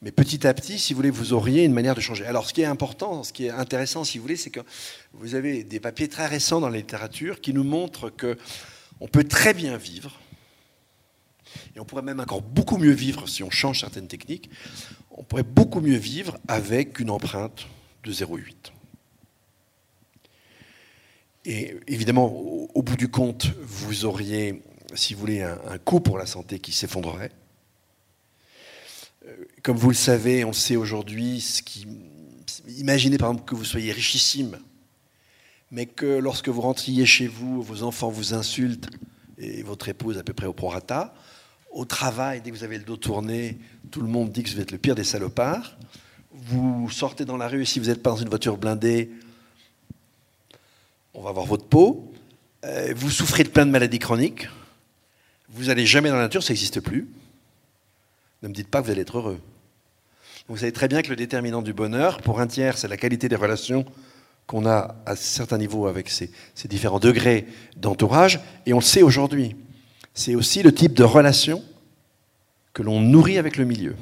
Mais 0.00 0.12
petit 0.12 0.46
à 0.46 0.54
petit, 0.54 0.78
si 0.78 0.92
vous 0.92 0.98
voulez, 0.98 1.10
vous 1.10 1.32
auriez 1.32 1.64
une 1.64 1.72
manière 1.72 1.96
de 1.96 2.00
changer. 2.00 2.24
Alors, 2.24 2.48
ce 2.48 2.54
qui 2.54 2.62
est 2.62 2.66
important, 2.66 3.24
ce 3.24 3.32
qui 3.32 3.46
est 3.46 3.50
intéressant, 3.50 4.04
si 4.04 4.18
vous 4.18 4.22
voulez, 4.22 4.36
c'est 4.36 4.50
que 4.50 4.60
vous 5.12 5.34
avez 5.34 5.64
des 5.64 5.80
papiers 5.80 6.08
très 6.08 6.26
récents 6.26 6.60
dans 6.60 6.68
la 6.68 6.76
littérature 6.78 7.40
qui 7.40 7.52
nous 7.52 7.64
montrent 7.64 8.08
que 8.08 8.38
on 9.00 9.08
peut 9.08 9.24
très 9.24 9.52
bien 9.52 9.76
vivre, 9.76 10.20
et 11.74 11.80
on 11.80 11.84
pourrait 11.84 12.02
même 12.02 12.20
encore 12.20 12.40
beaucoup 12.40 12.78
mieux 12.78 12.92
vivre 12.92 13.28
si 13.28 13.42
on 13.42 13.50
change 13.50 13.80
certaines 13.80 14.08
techniques, 14.08 14.48
on 15.16 15.22
pourrait 15.22 15.42
beaucoup 15.42 15.80
mieux 15.80 15.96
vivre 15.96 16.38
avec 16.48 17.00
une 17.00 17.10
empreinte 17.10 17.66
de 18.04 18.12
0,8. 18.12 18.72
Et 21.46 21.76
évidemment, 21.86 22.26
au, 22.26 22.82
bout 22.82 22.96
du 22.96 23.08
compte, 23.08 23.46
vous 23.62 24.04
auriez, 24.04 24.62
si 24.94 25.14
vous 25.14 25.20
voulez, 25.20 25.42
un, 25.42 25.78
coût 25.78 26.00
pour 26.00 26.18
la 26.18 26.26
santé 26.26 26.58
qui 26.58 26.72
s'effondrerait. 26.72 27.30
Euh, 29.26 29.32
comme 29.62 29.76
vous 29.76 29.90
le 29.90 29.94
savez, 29.94 30.44
on 30.44 30.52
sait 30.52 30.76
aujourd'hui 30.76 31.40
ce 31.40 31.62
qui. 31.62 31.86
Imaginez 32.78 33.16
par 33.16 33.30
exemple 33.30 33.48
que 33.48 33.54
vous 33.54 33.64
soyez 33.64 33.92
richissime, 33.92 34.58
mais 35.70 35.86
que 35.86 36.18
lorsque 36.18 36.48
vous 36.48 36.60
rentriez 36.60 37.06
chez 37.06 37.28
vous, 37.28 37.62
vos 37.62 37.84
enfants 37.84 38.10
vous 38.10 38.34
insultent 38.34 38.88
et 39.38 39.62
votre 39.62 39.88
épouse 39.88 40.18
à 40.18 40.24
peu 40.24 40.32
près 40.32 40.46
au 40.46 40.52
prorata. 40.52 41.14
Au 41.76 41.84
travail, 41.84 42.40
dès 42.40 42.50
que 42.50 42.56
vous 42.56 42.64
avez 42.64 42.78
le 42.78 42.84
dos 42.84 42.96
tourné, 42.96 43.58
tout 43.90 44.00
le 44.00 44.08
monde 44.08 44.32
dit 44.32 44.42
que 44.42 44.48
vous 44.48 44.60
êtes 44.60 44.70
le 44.70 44.78
pire 44.78 44.94
des 44.94 45.04
salopards. 45.04 45.76
Vous 46.32 46.88
sortez 46.88 47.26
dans 47.26 47.36
la 47.36 47.48
rue, 47.48 47.66
si 47.66 47.78
vous 47.78 47.88
n'êtes 47.88 48.02
pas 48.02 48.08
dans 48.08 48.16
une 48.16 48.30
voiture 48.30 48.56
blindée, 48.56 49.10
on 51.12 51.20
va 51.20 51.32
voir 51.32 51.44
votre 51.44 51.66
peau. 51.66 52.14
Euh, 52.64 52.94
vous 52.96 53.10
souffrez 53.10 53.44
de 53.44 53.50
plein 53.50 53.66
de 53.66 53.70
maladies 53.70 53.98
chroniques. 53.98 54.48
Vous 55.50 55.64
n'allez 55.64 55.84
jamais 55.84 56.08
dans 56.08 56.16
la 56.16 56.22
nature, 56.22 56.42
ça 56.42 56.54
n'existe 56.54 56.80
plus. 56.80 57.10
Ne 58.42 58.48
me 58.48 58.54
dites 58.54 58.68
pas 58.68 58.80
que 58.80 58.86
vous 58.86 58.92
allez 58.92 59.02
être 59.02 59.18
heureux. 59.18 59.40
Vous 60.48 60.56
savez 60.56 60.72
très 60.72 60.88
bien 60.88 61.02
que 61.02 61.10
le 61.10 61.16
déterminant 61.16 61.60
du 61.60 61.74
bonheur, 61.74 62.22
pour 62.22 62.40
un 62.40 62.46
tiers, 62.46 62.78
c'est 62.78 62.88
la 62.88 62.96
qualité 62.96 63.28
des 63.28 63.36
relations 63.36 63.84
qu'on 64.46 64.64
a 64.64 64.96
à 65.04 65.14
certains 65.14 65.58
niveaux 65.58 65.88
avec 65.88 66.08
ces, 66.08 66.30
ces 66.54 66.68
différents 66.68 67.00
degrés 67.00 67.46
d'entourage, 67.76 68.40
et 68.64 68.72
on 68.72 68.78
le 68.78 68.82
sait 68.82 69.02
aujourd'hui. 69.02 69.56
C'est 70.18 70.34
aussi 70.34 70.62
le 70.62 70.74
type 70.74 70.94
de 70.94 71.04
relation 71.04 71.62
que 72.72 72.82
l'on 72.82 73.00
nourrit 73.00 73.36
avec 73.36 73.58
le 73.58 73.66
milieu. 73.66 73.94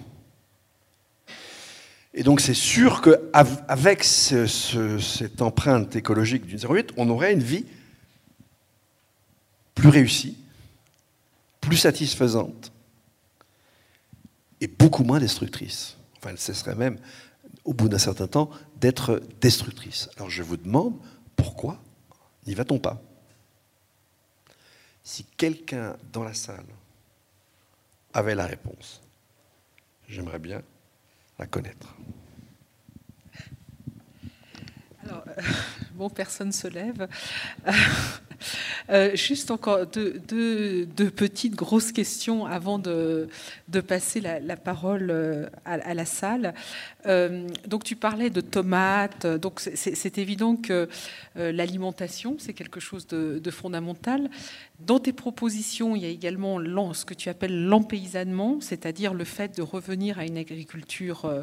Et 2.14 2.22
donc 2.22 2.40
c'est 2.40 2.54
sûr 2.54 3.02
qu'avec 3.02 4.04
cette 4.04 5.42
empreinte 5.42 5.96
écologique 5.96 6.46
du 6.46 6.56
0,8, 6.56 6.90
on 6.96 7.10
aurait 7.10 7.32
une 7.32 7.42
vie 7.42 7.66
plus 9.74 9.88
réussie, 9.88 10.38
plus 11.60 11.76
satisfaisante 11.76 12.70
et 14.60 14.68
beaucoup 14.68 15.02
moins 15.02 15.18
destructrice. 15.18 15.96
Enfin, 16.18 16.30
elle 16.30 16.38
cesserait 16.38 16.76
même, 16.76 16.96
au 17.64 17.74
bout 17.74 17.88
d'un 17.88 17.98
certain 17.98 18.28
temps, 18.28 18.50
d'être 18.80 19.20
destructrice. 19.40 20.08
Alors 20.16 20.30
je 20.30 20.44
vous 20.44 20.56
demande, 20.56 20.94
pourquoi 21.34 21.82
n'y 22.46 22.54
va-t-on 22.54 22.78
pas? 22.78 23.02
Si 25.04 25.24
quelqu'un 25.36 25.96
dans 26.12 26.24
la 26.24 26.32
salle 26.32 26.64
avait 28.14 28.34
la 28.34 28.46
réponse, 28.46 29.02
j'aimerais 30.08 30.38
bien 30.38 30.62
la 31.38 31.46
connaître. 31.46 31.94
Alors, 35.04 35.24
euh, 35.28 35.42
bon, 35.92 36.08
personne 36.08 36.52
se 36.52 36.68
lève. 36.68 37.06
Euh, 38.90 39.14
juste 39.14 39.50
encore 39.50 39.86
deux, 39.86 40.86
petites 41.16 41.54
grosses 41.54 41.92
questions 41.92 42.46
avant 42.46 42.78
de, 42.78 43.28
passer 43.86 44.20
la, 44.20 44.56
parole 44.56 45.10
euh, 45.10 45.46
à, 45.64 45.94
la 45.94 46.04
salle. 46.04 46.54
donc 47.66 47.84
tu 47.84 47.96
parlais 47.96 48.30
de 48.30 48.40
tomates, 48.40 49.26
donc 49.26 49.60
c'est 49.60 50.18
évident 50.18 50.56
que 50.56 50.88
l'alimentation 51.36 52.36
c'est 52.38 52.52
quelque 52.52 52.80
chose 52.80 53.06
de, 53.06 53.50
fondamental. 53.50 54.30
Dans 54.80 54.98
tes 54.98 55.12
propositions, 55.12 55.94
il 55.94 56.02
y 56.02 56.06
a 56.06 56.08
également 56.08 56.58
ce 56.92 57.04
que 57.04 57.14
tu 57.14 57.28
appelles 57.28 57.66
l'empaysannement, 57.66 58.58
c'est-à-dire 58.60 59.14
le 59.14 59.24
fait 59.24 59.56
de 59.56 59.62
revenir 59.62 60.18
à 60.18 60.24
une 60.24 60.36
agriculture 60.36 61.24
euh, 61.24 61.42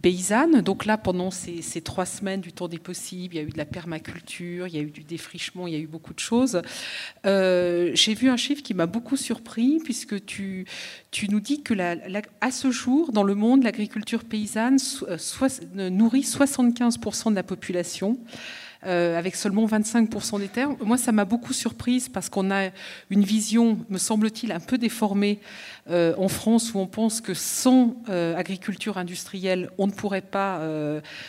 paysanne. 0.00 0.62
Donc 0.62 0.84
là, 0.84 0.96
pendant 0.96 1.30
ces, 1.30 1.62
trois 1.82 2.06
semaines 2.06 2.40
du 2.40 2.52
Tour 2.52 2.68
des 2.68 2.78
possibles, 2.78 3.34
il 3.34 3.38
y 3.38 3.40
a 3.40 3.46
eu 3.46 3.50
de 3.50 3.58
la 3.58 3.64
permaculture, 3.64 4.66
il 4.66 4.74
y 4.74 4.78
a 4.78 4.82
eu 4.82 4.90
du 4.90 5.04
défrichement, 5.04 5.66
il 5.66 5.74
y 5.74 5.76
a 5.76 5.80
eu 5.80 5.86
beaucoup 5.86 6.14
de 6.14 6.20
Euh, 7.24 7.90
j'ai 7.94 8.14
vu 8.14 8.28
un 8.28 8.36
chiffre 8.36 8.62
qui 8.62 8.74
m'a 8.74 8.86
beaucoup 8.86 9.16
surpris, 9.16 9.80
puisque 9.84 10.24
tu, 10.24 10.66
nous 11.28 11.40
dis 11.40 11.62
que 11.62 11.74
à 12.40 12.50
ce 12.50 12.70
jour, 12.70 13.12
dans 13.12 13.24
le 13.24 13.34
monde, 13.34 13.62
l'agriculture 13.64 14.24
paysanne 14.24 14.78
euh, 15.08 15.90
nourrit 15.90 16.22
75% 16.22 17.30
de 17.30 17.34
la 17.34 17.42
population. 17.42 18.18
Euh, 18.84 19.16
avec 19.16 19.36
seulement 19.36 19.64
25% 19.64 20.40
des 20.40 20.48
terres. 20.48 20.70
Moi, 20.84 20.96
ça 20.96 21.12
m'a 21.12 21.24
beaucoup 21.24 21.52
surprise 21.52 22.08
parce 22.08 22.28
qu'on 22.28 22.50
a 22.50 22.70
une 23.10 23.22
vision, 23.22 23.78
me 23.90 23.98
semble-t-il, 23.98 24.50
un 24.50 24.58
peu 24.58 24.76
déformée 24.76 25.38
euh, 25.88 26.14
en 26.18 26.26
France 26.26 26.74
où 26.74 26.78
on 26.78 26.88
pense 26.88 27.20
que 27.20 27.32
sans 27.32 27.94
euh, 28.08 28.36
agriculture 28.36 28.98
industrielle, 28.98 29.70
on 29.78 29.86
ne 29.86 29.92
pourrait 29.92 30.20
pas 30.20 30.60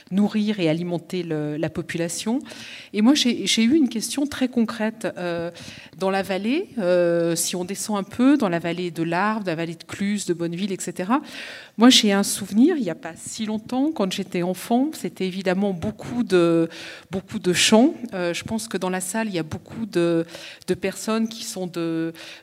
nourrir 0.10 0.60
et 0.60 0.68
alimenter 0.68 1.24
la 1.24 1.70
population. 1.70 2.40
Et 2.92 3.02
moi, 3.02 3.14
j'ai 3.14 3.64
eu 3.64 3.76
une 3.76 3.90
question 3.90 4.26
très 4.26 4.48
concrète. 4.48 5.08
dans 5.98 6.10
la 6.10 6.24
vallée, 6.24 6.70
si 7.36 7.56
on 7.56 7.66
descend 7.66 7.98
un 7.98 8.04
peu, 8.04 8.38
dans 8.38 8.50
la 8.50 8.60
vallée 8.60 8.92
de 8.92 9.04
l'Arve, 9.04 9.44
de 9.44 9.50
la 9.50 9.56
vallée 9.56 9.76
de 9.76 9.84
Cluse, 9.84 10.26
de 10.26 10.34
Bonneville, 10.34 10.72
etc., 10.72 11.14
moi, 11.78 11.90
j'ai 11.90 12.12
un 12.12 12.22
souvenir, 12.22 12.78
il 12.78 12.84
n'y 12.84 12.92
a 12.92 12.96
pas 12.96 13.14
si 13.16 13.48
longtemps, 13.48 13.92
quand 13.92 14.12
j'étais 14.12 14.44
enfant, 14.44 14.92
c'était 14.94 15.26
évidemment 15.26 15.74
beaucoup 15.74 16.24
de, 16.24 16.70
beaucoup 17.10 17.40
de 17.44 17.54
chants. 17.54 17.94
Euh, 18.14 18.34
je 18.34 18.44
pense 18.44 18.68
que 18.68 18.78
dans 18.78 18.90
la 18.90 19.02
salle, 19.02 19.28
il 19.28 19.36
y 19.36 19.40
a 19.40 19.44
beaucoup 19.44 19.86
de, 19.86 20.26
personnes 20.80 21.28
qui 21.28 21.44
sont 21.44 21.70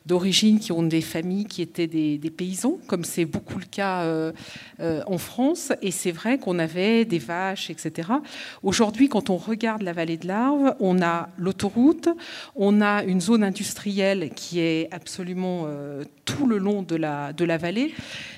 d'origine, 0.06 0.60
qui 0.60 0.72
ont 0.72 0.82
des 0.82 1.00
familles 1.00 1.46
qui 1.46 1.62
étaient 1.62 1.86
des, 1.86 2.18
paysans, 2.30 2.78
comme 2.86 3.04
c'est 3.04 3.24
beaucoup 3.24 3.58
le 3.58 3.64
cas 3.64 4.02
euh, 4.02 4.32
euh, 4.80 5.02
en 5.06 5.18
France. 5.18 5.72
Et 5.82 5.90
c'est 5.90 6.12
vrai 6.12 6.38
qu'on 6.38 6.58
avait 6.58 7.04
des 7.04 7.18
vaches, 7.18 7.70
etc. 7.70 8.08
Aujourd'hui, 8.62 9.08
quand 9.08 9.30
on 9.30 9.36
regarde 9.36 9.82
la 9.82 9.92
vallée 9.92 10.16
de 10.16 10.28
l'Arve, 10.28 10.76
on 10.78 11.02
a 11.02 11.28
l'autoroute, 11.38 12.08
on 12.54 12.80
a 12.80 13.02
une 13.02 13.20
zone 13.20 13.42
industrielle 13.42 14.30
qui 14.36 14.60
est 14.60 14.88
absolument 14.92 15.66
tout 16.24 16.46
le 16.46 16.58
long 16.58 16.82
de 16.82 16.96
la, 16.96 17.32
de 17.32 17.44
la 17.44 17.56
vallée. 17.56 17.94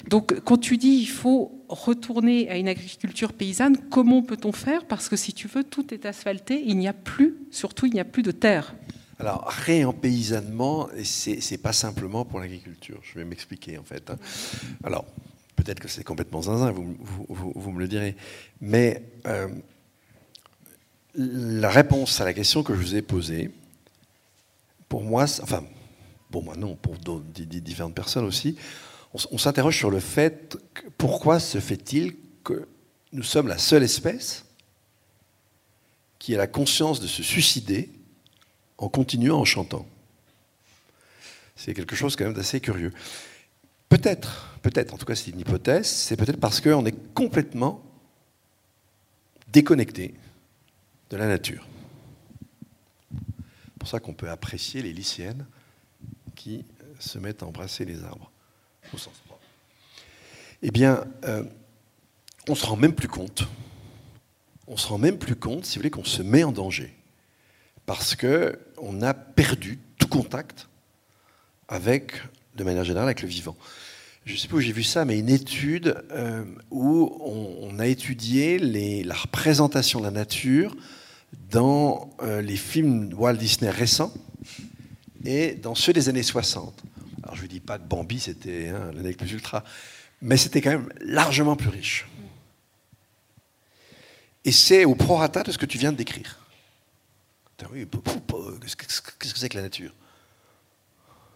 Donc, 0.09 0.41
quand 0.45 0.59
tu 0.59 0.77
dis 0.77 0.99
il 1.01 1.07
faut 1.07 1.62
retourner 1.73 2.49
à 2.49 2.57
une 2.57 2.69
agriculture 2.69 3.33
paysanne, 3.33 3.77
comment 3.91 4.23
peut-on 4.23 4.53
faire? 4.53 4.85
Parce 4.87 5.09
que 5.09 5.17
si 5.17 5.33
tu 5.33 5.49
veux, 5.49 5.65
tout 5.65 5.93
est 5.93 6.07
asphalté, 6.07 6.63
il 6.65 6.79
n'y 6.79 6.89
a 6.89 6.93
plus, 6.93 7.37
surtout, 7.51 7.87
il 7.87 7.95
n'y 7.95 8.01
a 8.01 8.05
plus 8.05 8.23
de 8.23 8.31
terre. 8.31 8.75
Alors, 9.19 9.47
réempaysannement, 9.49 10.89
c'est, 11.05 11.59
pas 11.59 11.73
simplement 11.73 12.25
pour 12.25 12.41
l'agriculture. 12.41 13.01
Je 13.03 13.19
vais 13.19 13.25
m'expliquer 13.25 13.79
en 13.79 13.85
fait. 13.85 14.11
Hein. 14.11 14.17
Alors, 14.83 15.05
peut-être 15.55 15.81
que 15.81 15.89
c'est 15.89 16.05
complètement 16.05 16.43
zinzin, 16.43 16.73
vous, 16.73 16.97
vous, 17.29 17.71
me 17.71 17.79
le 17.79 17.89
direz. 17.89 18.17
Mais 18.61 19.03
euh, 19.27 19.49
la 21.15 21.71
réponse 21.71 22.21
à 22.21 22.25
la 22.25 22.35
question 22.35 22.63
que 22.63 22.75
je 22.75 22.81
vous 22.81 22.97
ai 22.97 23.03
posée, 23.03 23.51
pour 24.89 25.03
moi, 25.03 25.25
enfin, 25.43 25.65
pour 26.31 26.43
moi 26.43 26.57
non, 26.57 26.75
pour 26.75 26.97
différentes 26.99 27.95
personnes 27.95 28.25
aussi, 28.25 28.57
on, 29.15 29.39
s'interroge 29.39 29.77
sur 29.77 29.91
le 29.91 30.01
fait 30.01 30.57
pourquoi 30.97 31.39
se 31.39 31.61
fait-il 31.61 32.17
que 32.45 32.67
nous 33.13 33.23
sommes 33.23 33.49
la 33.49 33.59
seule 33.59 33.83
espèce 33.83 34.45
qui 36.19 36.35
a 36.35 36.39
la 36.39 36.47
conscience 36.47 37.01
de 37.01 37.07
se 37.07 37.23
suicider 37.23 37.91
en 38.79 38.89
continuant 38.89 39.39
en 39.39 39.45
chantant? 39.45 39.87
C'est 41.57 41.75
quelque 41.75 41.95
chose 41.95 42.17
quand 42.17 42.25
même 42.25 42.35
d'assez 42.35 42.61
curieux. 42.61 42.93
Peut-être, 43.89 44.57
peut-être, 44.63 44.95
en 44.95 44.99
tout 44.99 45.05
cas 45.05 45.15
c'est 45.15 45.31
une 45.31 45.41
hypothèse, 45.41 45.87
c'est 45.87 46.17
peut-être 46.17 46.41
parce 46.41 46.61
qu'on 46.61 46.87
est 46.87 47.15
complètement 47.15 47.85
déconnecté 49.49 50.15
de 51.11 51.17
la 51.19 51.27
nature. 51.27 51.67
C'est 53.13 53.79
pour 53.79 53.89
ça 53.89 54.01
qu'on 54.01 54.15
peut 54.15 54.31
apprécier 54.31 54.81
les 54.81 54.93
lycéennes 54.95 55.45
qui 56.35 56.65
se 56.99 57.19
mettent 57.19 57.43
à 57.43 57.47
embrasser 57.47 57.85
les 57.85 58.03
arbres 58.05 58.32
au 58.95 58.99
sens 58.99 59.15
propre. 59.27 59.43
Eh 60.63 60.71
bien, 60.71 61.05
euh, 61.25 61.43
on 62.49 62.55
se 62.55 62.67
rend 62.67 62.77
même 62.77 62.95
plus 62.95 63.09
compte. 63.09 63.47
On 64.67 64.77
se 64.77 64.87
rend 64.87 64.99
même 64.99 65.19
plus 65.19 65.37
compte, 65.37 65.65
si 65.65 65.77
vous 65.77 65.81
voulez, 65.81 65.91
qu'on 65.91 66.05
se 66.05 66.23
met 66.23 66.45
en 66.45 66.53
danger. 66.53 66.95
Parce 67.87 68.15
qu'on 68.15 69.03
a 69.03 69.15
perdu 69.15 69.79
tout 69.99 70.07
contact 70.07 70.69
avec, 71.69 72.13
de 72.55 72.65
manière 72.65 72.85
générale, 72.85 73.09
avec 73.09 73.23
le 73.23 73.29
vivant. 73.29 73.57
Je 74.25 74.35
ne 74.35 74.39
sais 74.39 74.47
pas 74.47 74.57
où 74.57 74.61
j'ai 74.61 74.73
vu 74.73 74.85
ça, 74.85 75.05
mais 75.05 75.19
une 75.19 75.29
étude 75.29 76.01
euh, 76.13 76.45
où 76.71 77.13
on, 77.21 77.79
a 77.81 77.87
étudié 77.89 78.59
la 79.03 79.15
représentation 79.15 79.99
de 79.99 80.05
la 80.05 80.13
nature 80.13 80.77
dans 81.51 82.11
euh, 82.23 82.41
les 82.41 82.57
films 82.57 83.13
Walt 83.15 83.35
Disney 83.35 83.71
récents 83.71 84.13
et 85.25 85.55
dans 85.55 85.75
ceux 85.75 85.93
des 85.93 86.09
années 86.09 86.23
60. 86.23 86.85
Alors 87.23 87.37
je 87.37 87.43
ne 87.43 87.47
dis 87.49 87.61
pas 87.61 87.79
que 87.79 87.85
Bambi 87.85 88.21
c'était 88.21 88.69
hein, 88.69 88.91
l'année 88.95 89.13
plus 89.13 89.33
ultra, 89.33 89.65
mais 90.21 90.37
c'était 90.37 90.61
quand 90.61 90.71
même 90.71 90.93
largement 91.01 91.57
plus 91.57 91.69
riche. 91.69 92.07
Et 94.45 94.53
c'est 94.53 94.85
au 94.85 94.95
prorata 94.95 95.43
de 95.43 95.53
ce 95.53 95.59
que 95.59 95.67
tu 95.67 95.79
viens 95.79 95.93
de 95.93 95.97
décrire. 95.97 96.39
Qu'est-ce 97.59 99.01
que 99.01 99.39
c'est 99.39 99.49
que 99.49 99.57
la 99.57 99.63
nature? 99.63 99.95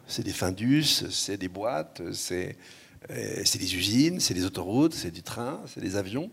C'est 0.08 0.24
des 0.24 0.32
findus, 0.32 1.04
c'est 1.10 1.36
des 1.36 1.48
boîtes, 1.48 2.02
c'est 2.12 2.56
euh, 3.10 3.44
des 3.44 3.76
usines, 3.76 4.18
c'est 4.18 4.34
des 4.34 4.44
autoroutes, 4.44 4.94
c'est 4.94 5.12
du 5.12 5.22
train, 5.22 5.60
c'est 5.66 5.80
des 5.80 5.96
avions. 5.96 6.30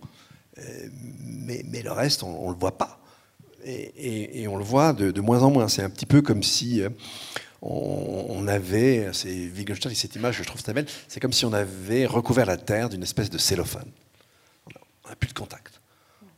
Euh, 0.57 0.89
mais, 1.19 1.63
mais, 1.67 1.81
le 1.83 1.91
reste, 1.91 2.23
on 2.23 2.47
ne 2.47 2.53
le 2.53 2.59
voit 2.59 2.77
pas. 2.77 2.99
Et, 3.65 4.47
on 4.47 4.57
le 4.57 4.63
voit 4.63 4.93
de, 4.93 5.11
de 5.11 5.21
moins 5.21 5.43
en 5.43 5.51
moins. 5.51 5.67
C'est 5.67 5.83
un 5.83 5.89
petit 5.89 6.05
peu 6.05 6.21
comme 6.21 6.43
si 6.43 6.81
on, 7.65 8.47
avait, 8.47 9.09
c'est 9.13 9.29
Wittgenstein, 9.29 9.95
cette 9.95 10.15
image 10.15 10.37
je 10.37 10.43
trouve 10.43 10.61
très 10.61 10.73
belle, 10.73 10.85
c'est 11.07 11.19
comme 11.19 11.31
si 11.31 11.45
on 11.45 11.53
avait 11.53 12.05
recouvert 12.05 12.45
la 12.45 12.57
Terre 12.57 12.89
d'une 12.89 13.03
espèce 13.03 13.29
de 13.29 13.37
cellophane. 13.37 13.89
On 15.05 15.09
n'a 15.09 15.15
plus 15.15 15.29
de 15.29 15.33
contact. 15.33 15.79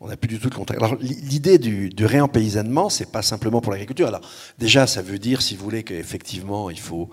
On 0.01 0.07
n'a 0.07 0.17
plus 0.17 0.27
du 0.27 0.39
tout 0.39 0.49
de 0.49 0.55
contact. 0.55 0.79
Alors 0.79 0.95
l'idée 0.99 1.57
du, 1.57 1.89
du 1.89 2.05
réempaysannement, 2.05 2.89
c'est 2.89 3.11
pas 3.11 3.21
simplement 3.21 3.61
pour 3.61 3.71
l'agriculture. 3.71 4.07
Alors 4.07 4.21
déjà, 4.59 4.85
ça 4.85 5.01
veut 5.01 5.17
dire, 5.17 5.41
si 5.41 5.55
vous 5.55 5.63
voulez, 5.63 5.83
qu'effectivement, 5.83 6.69
il 6.69 6.79
faut 6.79 7.09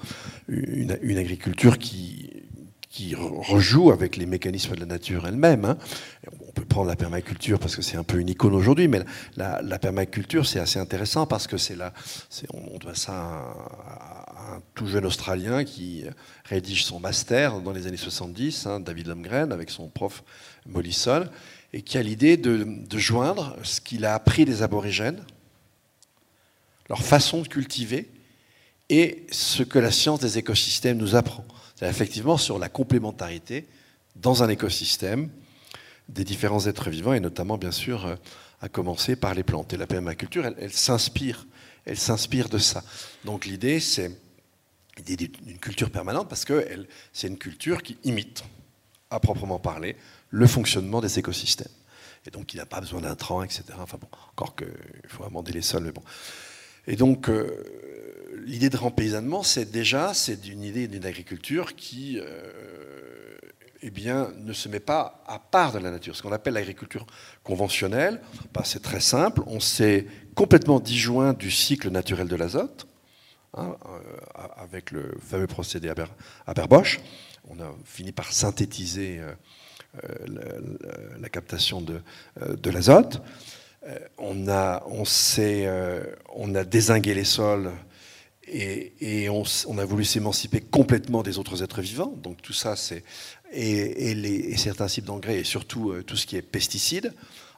une, 0.48 0.90
agriculture 1.18 1.78
qui, 1.78 2.30
qui 2.90 3.14
rejoue 3.14 3.92
avec 3.92 4.16
les 4.16 4.26
mécanismes 4.26 4.74
de 4.74 4.80
la 4.80 4.86
nature 4.86 5.26
elle-même. 5.26 5.64
Hein. 5.64 5.78
On 6.52 6.60
peut 6.60 6.66
prendre 6.66 6.88
la 6.88 6.96
permaculture 6.96 7.58
parce 7.58 7.74
que 7.76 7.80
c'est 7.80 7.96
un 7.96 8.04
peu 8.04 8.18
une 8.18 8.28
icône 8.28 8.52
aujourd'hui, 8.52 8.86
mais 8.86 9.02
la, 9.36 9.78
permaculture, 9.78 10.46
c'est 10.46 10.60
assez 10.60 10.78
intéressant 10.78 11.24
parce 11.24 11.46
que 11.46 11.56
c'est 11.56 11.74
là, 11.74 11.94
on, 12.52 12.76
doit 12.76 12.94
ça 12.94 13.14
à, 13.14 14.54
un 14.56 14.62
tout 14.74 14.86
jeune 14.86 15.06
Australien 15.06 15.64
qui 15.64 16.04
rédige 16.44 16.84
son 16.84 17.00
master 17.00 17.60
dans 17.60 17.72
les 17.72 17.86
années 17.86 17.96
70, 17.96 18.66
hein, 18.66 18.80
David 18.80 19.06
Lumgren, 19.06 19.50
avec 19.50 19.70
son 19.70 19.88
prof 19.88 20.22
Mollison, 20.66 21.24
et 21.72 21.80
qui 21.80 21.96
a 21.96 22.02
l'idée 22.02 22.36
de, 22.36 22.66
de 22.86 22.98
joindre 22.98 23.56
ce 23.62 23.80
qu'il 23.80 24.04
a 24.04 24.14
appris 24.14 24.44
des 24.44 24.62
aborigènes, 24.62 25.24
leur 26.90 27.02
façon 27.02 27.40
de 27.40 27.48
cultiver, 27.48 28.10
et 28.90 29.24
ce 29.30 29.62
que 29.62 29.78
la 29.78 29.90
science 29.90 30.20
des 30.20 30.36
écosystèmes 30.36 30.98
nous 30.98 31.16
apprend. 31.16 31.46
C'est 31.76 31.88
effectivement 31.88 32.36
sur 32.36 32.58
la 32.58 32.68
complémentarité 32.68 33.66
dans 34.16 34.42
un 34.42 34.50
écosystème 34.50 35.30
des 36.12 36.24
différents 36.24 36.66
êtres 36.66 36.90
vivants, 36.90 37.12
et 37.12 37.20
notamment, 37.20 37.58
bien 37.58 37.70
sûr, 37.70 38.06
euh, 38.06 38.16
à 38.60 38.68
commencer 38.68 39.16
par 39.16 39.34
les 39.34 39.42
plantes. 39.42 39.72
Et 39.72 39.76
la 39.76 39.86
permaculture, 39.86 40.46
elle, 40.58 40.72
s'inspire, 40.72 41.46
elle 41.84 41.98
s'inspire 41.98 42.48
de 42.48 42.58
ça. 42.58 42.84
Donc 43.24 43.44
l'idée, 43.44 43.80
c'est 43.80 44.10
d'une 45.04 45.58
culture 45.58 45.90
permanente 45.90 46.28
parce 46.28 46.44
que 46.44 46.66
c'est 47.12 47.26
une 47.26 47.38
culture 47.38 47.82
qui 47.82 47.96
imite, 48.04 48.44
à 49.10 49.20
proprement 49.20 49.58
parler, 49.58 49.96
le 50.30 50.46
fonctionnement 50.46 51.00
des 51.00 51.18
écosystèmes. 51.18 51.72
Et 52.26 52.30
donc, 52.30 52.54
il 52.54 52.58
n'a 52.58 52.66
pas 52.66 52.80
besoin 52.80 53.00
d'intrants, 53.00 53.42
etc. 53.42 53.64
Enfin 53.78 53.98
bon, 54.00 54.06
encore 54.30 54.54
qu'il 54.54 54.68
faut 55.08 55.24
amender 55.24 55.52
les 55.52 55.62
sols, 55.62 55.84
mais 55.84 55.92
bon. 55.92 56.02
Et 56.86 56.96
donc, 56.96 57.28
euh, 57.28 57.64
l'idée 58.44 58.70
de 58.70 58.76
rempaysannement, 58.76 59.42
c'est 59.42 59.70
déjà, 59.70 60.14
c'est 60.14 60.46
une 60.46 60.62
idée 60.62 60.88
d'une 60.88 61.04
agriculture 61.04 61.74
qui 61.74 62.18
euh, 62.20 62.52
eh 63.82 63.90
bien, 63.90 64.32
ne 64.38 64.52
se 64.52 64.68
met 64.68 64.80
pas 64.80 65.22
à 65.26 65.38
part 65.38 65.72
de 65.72 65.78
la 65.78 65.90
nature. 65.90 66.14
Ce 66.14 66.22
qu'on 66.22 66.32
appelle 66.32 66.54
l'agriculture 66.54 67.04
conventionnelle, 67.42 68.20
bah, 68.54 68.62
c'est 68.64 68.82
très 68.82 69.00
simple. 69.00 69.42
On 69.46 69.58
s'est 69.60 70.06
complètement 70.34 70.78
disjoint 70.78 71.32
du 71.32 71.50
cycle 71.50 71.90
naturel 71.90 72.28
de 72.28 72.36
l'azote, 72.36 72.86
hein, 73.54 73.76
euh, 73.86 73.98
avec 74.56 74.92
le 74.92 75.14
fameux 75.20 75.48
procédé 75.48 75.92
Aber-Bosch. 76.46 77.00
On 77.48 77.60
a 77.60 77.74
fini 77.84 78.12
par 78.12 78.32
synthétiser 78.32 79.18
euh, 79.18 79.34
euh, 80.04 80.60
la, 81.20 81.28
captation 81.28 81.80
de, 81.80 82.00
de 82.40 82.70
l'azote. 82.70 83.20
On 84.16 84.48
a, 84.48 84.84
on, 84.86 85.02
on 86.36 86.54
a 86.54 86.64
désingué 86.64 87.14
les 87.14 87.24
sols 87.24 87.72
et, 88.46 89.28
on, 89.28 89.44
on, 89.66 89.78
a 89.78 89.84
voulu 89.84 90.04
s'émanciper 90.04 90.60
complètement 90.60 91.22
des 91.22 91.38
autres 91.38 91.62
êtres 91.62 91.80
vivants. 91.80 92.14
Donc 92.22 92.42
tout 92.42 92.52
ça, 92.52 92.76
c'est 92.76 93.02
et, 93.52 94.56
certains 94.56 94.86
types 94.86 95.04
d'engrais, 95.04 95.40
et 95.40 95.44
surtout 95.44 95.90
euh, 95.90 96.02
tout 96.02 96.16
ce 96.16 96.26
qui 96.26 96.36
est 96.36 96.42
pesticides. 96.42 97.12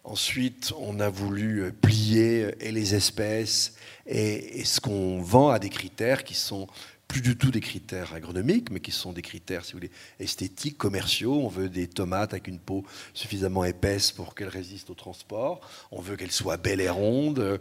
Ensuite, 0.05 0.73
on 0.79 1.01
a 1.01 1.09
voulu 1.09 1.63
euh, 1.63 1.71
plier 1.71 2.45
euh, 2.45 2.53
et 2.61 2.73
les 2.73 2.95
espèces 2.95 3.75
et, 4.07 4.63
ce 4.65 4.81
qu'on 4.81 5.23
vend 5.23 5.49
à 5.49 5.59
des 5.59 5.71
critères 5.71 6.25
qui 6.25 6.35
sont 6.35 6.67
plus 7.15 7.21
du 7.21 7.37
tout 7.37 7.53
des 7.53 7.61
critères 7.61 8.13
agronomiques, 8.13 8.73
mais 8.73 8.81
qui 8.81 8.91
sont 8.91 9.13
des 9.13 9.23
critères, 9.23 9.65
si 9.65 9.73
vous 9.73 9.79
voulez, 9.79 9.93
esthétiques, 10.19 10.77
commerciaux. 10.77 11.35
On 11.45 11.47
veut 11.47 11.69
des 11.69 11.87
tomates 11.87 12.33
avec 12.33 12.49
une 12.49 12.59
peau 12.59 12.85
suffisamment 13.13 13.65
épaisse 13.65 14.11
pour 14.11 14.35
qu'elles 14.35 14.49
résistent 14.49 14.91
au 14.91 14.95
transport. 14.95 15.61
On 15.93 16.01
veut 16.01 16.17
qu'elles 16.17 16.33
soient 16.33 16.57
belles 16.57 16.81
et 16.81 16.89
rondes. 16.89 17.39
Euh, 17.39 17.59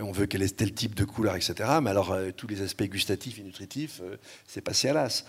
on 0.00 0.10
veut 0.10 0.24
qu'elles 0.24 0.42
aient 0.42 0.48
tel 0.48 0.72
type 0.72 0.94
de 0.94 1.04
couleur, 1.04 1.36
etc. 1.36 1.54
Mais 1.82 1.90
alors, 1.90 2.12
euh, 2.12 2.30
tous 2.34 2.46
les 2.46 2.62
aspects 2.62 2.84
gustatifs 2.84 3.38
et 3.38 3.42
nutritifs, 3.42 4.00
euh, 4.02 4.16
c'est 4.46 4.62
passé 4.62 4.88
à 4.88 4.94
l'as. 4.94 5.26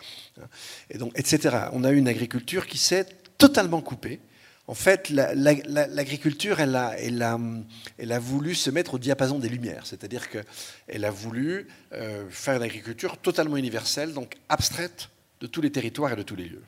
Et 0.89 0.97
donc, 0.97 1.11
etc. 1.19 1.57
On 1.73 1.83
a 1.83 1.91
une 1.91 2.07
agriculture 2.07 2.67
qui 2.67 2.77
s'est 2.77 3.05
totalement 3.37 3.81
coupée 3.81 4.21
en 4.67 4.73
fait, 4.73 5.09
l'agriculture, 5.09 6.59
elle 6.59 6.75
a, 6.75 8.19
voulu 8.19 8.55
se 8.55 8.71
mettre 8.71 8.95
au 8.95 8.99
diapason 8.99 9.37
des 9.37 9.49
lumières, 9.49 9.85
c'est-à-dire 9.85 10.27
qu'elle 10.29 11.05
a 11.05 11.11
voulu 11.11 11.67
euh, 11.93 12.25
faire 12.29 12.55
une 12.55 12.63
agriculture 12.63 13.17
totalement 13.17 13.57
universelle, 13.57 14.13
donc 14.13 14.35
abstraite 14.49 15.09
de 15.41 15.47
tous 15.47 15.61
les 15.61 15.71
territoires 15.71 16.13
et 16.13 16.15
de 16.15 16.23
tous 16.23 16.35
les 16.35 16.45
lieux. 16.45 16.63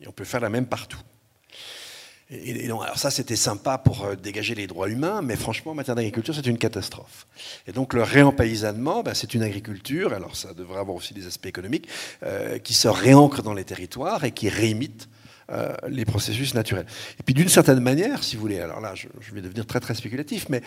Et 0.00 0.08
on 0.08 0.12
peut 0.12 0.24
faire 0.24 0.40
la 0.40 0.48
même 0.48 0.66
partout. 0.66 0.98
Et, 2.28 2.64
alors 2.64 2.98
ça, 2.98 3.12
c'était 3.12 3.36
sympa 3.36 3.78
pour 3.78 4.04
euh, 4.04 4.16
dégager 4.16 4.56
les 4.56 4.66
droits 4.66 4.88
humains, 4.88 5.22
mais 5.22 5.36
franchement, 5.36 5.72
en 5.72 5.74
matière 5.76 5.94
d'agriculture, 5.94 6.34
c'est 6.34 6.46
une 6.46 6.58
catastrophe. 6.58 7.28
Et 7.68 7.72
donc, 7.72 7.94
le 7.94 8.02
réempaysannement, 8.02 9.04
ben, 9.04 9.14
c'est 9.14 9.34
une 9.34 9.42
agriculture, 9.44 10.12
alors 10.12 10.34
ça 10.34 10.54
devrait 10.54 10.80
avoir 10.80 10.96
aussi 10.96 11.14
des 11.14 11.28
aspects 11.28 11.46
économiques, 11.46 11.86
euh, 12.24 12.58
qui 12.58 12.74
se 12.74 12.88
réancre 12.88 13.44
dans 13.44 13.54
les 13.54 13.64
territoires 13.64 14.24
et 14.24 14.32
qui 14.32 14.48
réimite 14.48 15.08
euh, 15.50 15.74
les 15.88 16.04
processus 16.04 16.54
naturels. 16.54 16.86
Et 17.18 17.22
puis 17.22 17.34
d'une 17.34 17.48
certaine 17.48 17.80
manière, 17.80 18.22
si 18.22 18.36
vous 18.36 18.42
voulez, 18.42 18.60
alors 18.60 18.80
là 18.80 18.94
je, 18.94 19.08
vais 19.32 19.40
devenir 19.40 19.66
très 19.66 19.80
très 19.80 19.94
spéculatif, 19.94 20.48
mais 20.48 20.62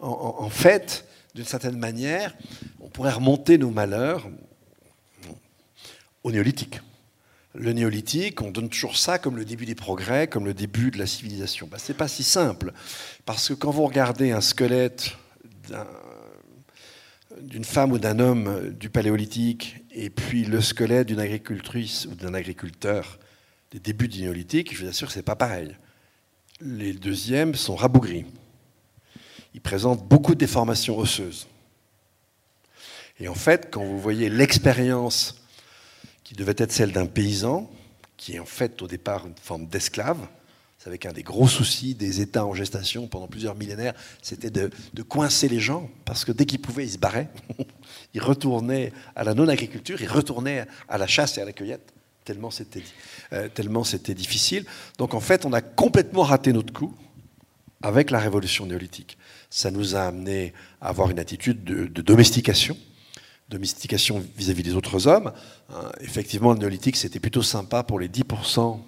en, 0.00 0.48
fait, 0.50 1.06
d'une 1.34 1.46
certaine 1.46 1.78
manière, 1.78 2.34
on 2.80 2.88
pourrait 2.88 3.12
remonter 3.12 3.58
nos 3.58 3.70
malheurs 3.70 4.28
au 6.22 6.30
néolithique. 6.30 6.80
Le 7.54 7.72
néolithique, 7.72 8.42
on 8.42 8.50
donne 8.50 8.68
toujours 8.68 8.96
ça 8.96 9.18
comme 9.18 9.36
le 9.36 9.44
début 9.44 9.64
des 9.64 9.74
progrès, 9.74 10.28
comme 10.28 10.44
le 10.44 10.54
début 10.54 10.90
de 10.90 10.98
la 10.98 11.06
civilisation. 11.06 11.66
Ben, 11.66 11.78
Ce 11.78 11.90
n'est 11.90 11.98
pas 11.98 12.06
si 12.06 12.22
simple, 12.22 12.72
parce 13.24 13.48
que 13.48 13.54
quand 13.54 13.70
vous 13.70 13.86
regardez 13.86 14.30
un 14.30 14.40
squelette 14.40 15.12
d'une 17.40 17.64
femme 17.64 17.92
ou 17.92 17.98
d'un 17.98 18.18
homme 18.18 18.74
du 18.78 18.90
paléolithique, 18.90 19.76
et 19.90 20.10
puis 20.10 20.44
le 20.44 20.60
squelette 20.60 21.08
d'une 21.08 21.20
agricultrice 21.20 22.06
ou 22.06 22.14
d'un 22.14 22.34
agriculteur 22.34 23.18
des 23.70 23.80
débuts 23.80 24.08
du 24.08 24.22
néolithique, 24.22 24.74
je 24.74 24.82
vous 24.82 24.88
assure 24.88 25.08
que 25.08 25.12
ce 25.12 25.18
n'est 25.18 25.24
pas 25.24 25.36
pareil. 25.36 25.76
Les 26.60 26.92
deuxièmes 26.92 27.54
sont 27.54 27.76
rabougris. 27.76 28.24
Ils 29.54 29.60
présentent 29.60 30.06
beaucoup 30.06 30.34
de 30.34 30.40
déformations 30.40 30.98
osseuses. 30.98 31.46
Et 33.20 33.28
en 33.28 33.34
fait, 33.34 33.68
quand 33.70 33.84
vous 33.84 33.98
voyez 33.98 34.28
l'expérience 34.28 35.42
qui 36.24 36.34
devait 36.34 36.54
être 36.56 36.72
celle 36.72 36.92
d'un 36.92 37.06
paysan, 37.06 37.70
qui 38.16 38.36
est 38.36 38.38
en 38.38 38.46
fait 38.46 38.80
au 38.82 38.86
départ 38.86 39.26
une 39.26 39.34
forme 39.40 39.66
d'esclave, 39.66 40.18
c'est 40.78 40.88
avec 40.88 41.06
un 41.06 41.12
des 41.12 41.24
gros 41.24 41.48
soucis 41.48 41.94
des 41.94 42.20
États 42.20 42.46
en 42.46 42.54
gestation 42.54 43.08
pendant 43.08 43.26
plusieurs 43.26 43.56
millénaires, 43.56 43.94
c'était 44.22 44.50
de, 44.50 44.70
de, 44.94 45.02
coincer 45.02 45.48
les 45.48 45.58
gens, 45.58 45.90
parce 46.04 46.24
que 46.24 46.30
dès 46.30 46.46
qu'ils 46.46 46.60
pouvaient, 46.60 46.84
ils 46.84 46.92
se 46.92 46.98
barraient. 46.98 47.28
ils 48.14 48.22
retournaient 48.22 48.92
à 49.16 49.24
la 49.24 49.34
non-agriculture, 49.34 50.00
ils 50.00 50.08
retournaient 50.08 50.66
à 50.88 50.98
la 50.98 51.08
chasse 51.08 51.36
et 51.38 51.40
à 51.40 51.44
la 51.44 51.52
cueillette 51.52 51.92
tellement 52.28 52.50
c'était 52.50 52.82
euh, 53.32 53.48
tellement 53.48 53.84
c'était 53.84 54.14
difficile. 54.14 54.66
Donc 54.98 55.14
en 55.14 55.20
fait, 55.20 55.46
on 55.46 55.52
a 55.54 55.62
complètement 55.62 56.22
raté 56.22 56.52
notre 56.52 56.74
coup 56.74 56.94
avec 57.82 58.10
la 58.10 58.18
révolution 58.18 58.66
néolithique. 58.66 59.16
Ça 59.48 59.70
nous 59.70 59.96
a 59.96 60.02
amené 60.02 60.52
à 60.82 60.88
avoir 60.90 61.10
une 61.10 61.18
attitude 61.18 61.64
de, 61.64 62.02
domestication, 62.02 62.76
domestication 63.48 64.22
vis-à-vis 64.36 64.62
des 64.62 64.74
autres 64.74 65.06
hommes. 65.06 65.32
Hein, 65.70 65.90
effectivement, 66.00 66.52
le 66.52 66.58
néolithique, 66.58 66.96
c'était 66.96 67.20
plutôt 67.20 67.42
sympa 67.42 67.82
pour 67.82 67.98
les 67.98 68.08
10% 68.08 68.78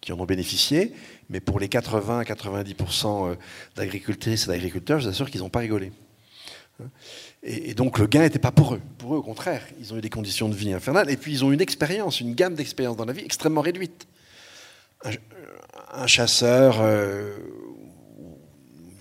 qui 0.00 0.12
en 0.12 0.20
ont 0.20 0.26
bénéficié, 0.26 0.92
mais 1.30 1.40
pour 1.40 1.58
les 1.58 1.66
80-90% 1.66 3.30
euh, 3.30 3.34
d'agricultrices 3.74 4.44
et 4.44 4.48
d'agriculteurs, 4.48 5.00
je 5.00 5.06
vous 5.06 5.10
assure 5.10 5.30
qu'ils 5.30 5.40
n'ont 5.40 5.48
pas 5.48 5.60
rigolé. 5.60 5.90
Et, 7.44 7.74
donc 7.74 7.98
le 7.98 8.06
gain 8.06 8.22
n'était 8.22 8.38
pas 8.38 8.50
pour 8.50 8.74
eux. 8.74 8.80
Pour 8.98 9.14
eux, 9.14 9.18
au 9.18 9.22
contraire, 9.22 9.62
ils 9.78 9.92
ont 9.92 9.98
eu 9.98 10.00
des 10.00 10.10
conditions 10.10 10.48
de 10.48 10.54
vie 10.54 10.72
infernales. 10.72 11.10
Et 11.10 11.16
puis 11.16 11.30
ils 11.32 11.44
ont 11.44 11.52
une 11.52 11.60
expérience, 11.60 12.20
une 12.20 12.34
gamme 12.34 12.54
d'expériences 12.54 12.96
dans 12.96 13.04
la 13.04 13.12
vie 13.12 13.24
extrêmement 13.24 13.60
réduite. 13.60 14.06
Un, 15.92 16.06
chasseur, 16.06 16.80
euh, 16.80 17.36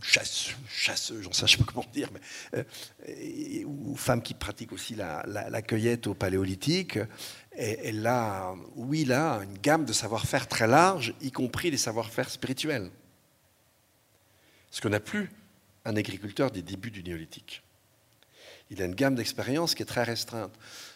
chasse, 0.01 0.53
j'en 1.21 1.31
sais, 1.31 1.57
pas 1.57 1.63
comment 1.63 1.85
dire, 1.93 2.09
euh, 2.55 2.63
ou 3.65 3.95
femme 3.95 4.21
qui 4.21 4.33
pratique 4.33 4.73
aussi 4.73 4.95
la, 4.95 5.61
cueillette 5.61 6.07
au 6.07 6.13
paléolithique, 6.13 6.99
elle 7.55 8.05
a, 8.05 8.53
oui, 8.75 9.05
là, 9.05 9.39
une 9.43 9.57
gamme 9.59 9.85
de 9.85 9.93
savoir-faire 9.93 10.47
très 10.47 10.67
large, 10.67 11.13
y 11.21 11.31
compris 11.31 11.71
des 11.71 11.77
savoir-faire 11.77 12.29
spirituels. 12.29 12.91
Ce 14.69 14.81
qu'on 14.81 14.89
n'a 14.89 14.99
plus 14.99 15.31
un 15.85 15.95
agriculteur 15.95 16.51
des 16.51 16.61
débuts 16.61 16.91
du 16.91 17.01
néolithique 17.01 17.63
il 18.69 18.81
a 18.81 18.85
une 18.85 18.95
gamme 18.95 19.15
d'expériences 19.15 19.75
qui 19.75 19.83
est 19.83 19.87
très 19.87 20.03
restreinte. 20.03 20.51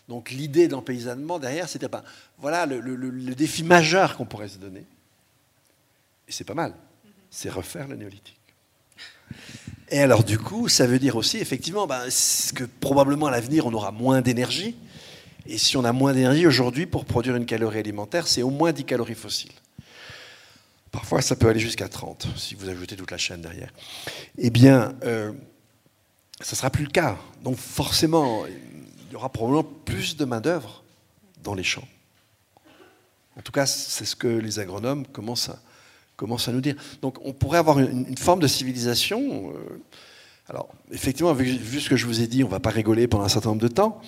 Donc 0.07 0.32
l'idée 0.32 0.68
d'empaysannement 0.68 1.39
derrière, 1.39 1.68
c'était 1.68 1.89
pas 1.89 2.03
voilà 2.38 2.65
le, 2.65 3.36
défi 3.36 3.63
majeur 3.63 4.15
qu'on 4.18 4.26
pourrait 4.26 4.47
se 4.47 4.57
donner. 4.57 4.86
Et 6.28 6.32
c'est 6.32 6.43
pas 6.43 6.53
mal. 6.53 6.74
C'est 7.30 7.49
refaire 7.49 7.88
le 7.88 7.95
néolithique. 7.95 8.36
Et 9.89 9.99
alors 9.99 10.24
du 10.24 10.38
coup, 10.38 10.70
ça 10.70 10.88
veut 10.88 10.99
dire 10.99 11.15
aussi 11.15 11.38
effectivement 11.38 11.88
ben, 11.88 12.03
que 12.55 12.63
probablement 12.63 13.28
à 13.28 13.32
l'avenir 13.32 13.65
on 13.65 13.74
aura 13.74 13.91
moins 13.91 14.22
d'énergie. 14.22 14.76
Et 15.45 15.57
si 15.57 15.78
on 15.78 15.86
a 15.86 15.93
moins 15.93 16.13
d'énergie 16.13 16.45
aujourd'hui 16.45 16.86
pour 16.86 17.05
produire 17.05 17.36
une 17.36 17.45
calorie 17.45 17.80
alimentaire, 17.80 18.28
c'est 18.28 18.41
au 18.41 18.49
moins 18.49 18.74
10 18.74 18.84
calories 18.84 19.15
fossiles. 19.15 19.53
Parfois, 20.91 21.22
ça 21.22 21.36
peut 21.36 21.47
aller 21.47 21.59
jusqu'à 21.59 21.88
30 21.88 22.28
si 22.36 22.55
vous 22.55 22.70
ajoutez 22.70 22.95
toute 22.95 23.11
la 23.11 23.18
chaîne 23.18 23.41
derrière. 23.41 23.72
Eh 24.38 24.49
bien, 24.49 24.93
euh, 25.03 25.32
ce 26.41 26.53
ne 26.53 26.57
sera 26.57 26.69
plus 26.69 26.85
le 26.85 26.91
cas. 26.91 27.17
Donc 27.43 27.57
forcément, 27.57 28.45
il 28.45 29.13
y 29.13 29.15
aura 29.15 29.29
probablement 29.29 29.67
plus 29.85 30.17
de 30.17 30.25
main-d'œuvre 30.25 30.83
dans 31.43 31.53
les 31.53 31.63
champs. 31.63 31.88
En 33.38 33.41
tout 33.41 33.51
cas, 33.51 33.65
c'est 33.65 34.05
ce 34.05 34.15
que 34.15 34.27
les 34.27 34.59
agronomes 34.59 35.05
commencent 35.07 35.49
à, 35.49 36.51
nous 36.51 36.61
dire. 36.61 36.75
Donc 37.01 37.17
on 37.23 37.33
pourrait 37.33 37.59
avoir 37.59 37.79
une, 37.79 38.17
forme 38.17 38.39
de 38.39 38.47
civilisation. 38.47 39.51
Euh, 39.51 39.81
alors, 40.49 40.69
effectivement, 40.91 41.33
vu, 41.33 41.79
ce 41.79 41.89
que 41.89 41.97
je 41.97 42.05
vous 42.05 42.21
ai 42.21 42.27
dit, 42.27 42.43
on 42.43 42.47
ne 42.47 42.51
va 42.51 42.59
pas 42.59 42.69
rigoler 42.69 43.07
pendant 43.07 43.25
un 43.25 43.29
certain 43.29 43.49
nombre 43.49 43.61
de 43.61 43.67
temps. 43.67 44.01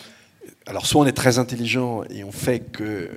Alors, 0.65 0.85
soit 0.85 1.01
on 1.01 1.05
est 1.05 1.13
très 1.13 1.37
intelligent 1.37 2.03
et 2.09 2.23
on 2.23 2.31
fait 2.31 2.59
que 2.59 3.09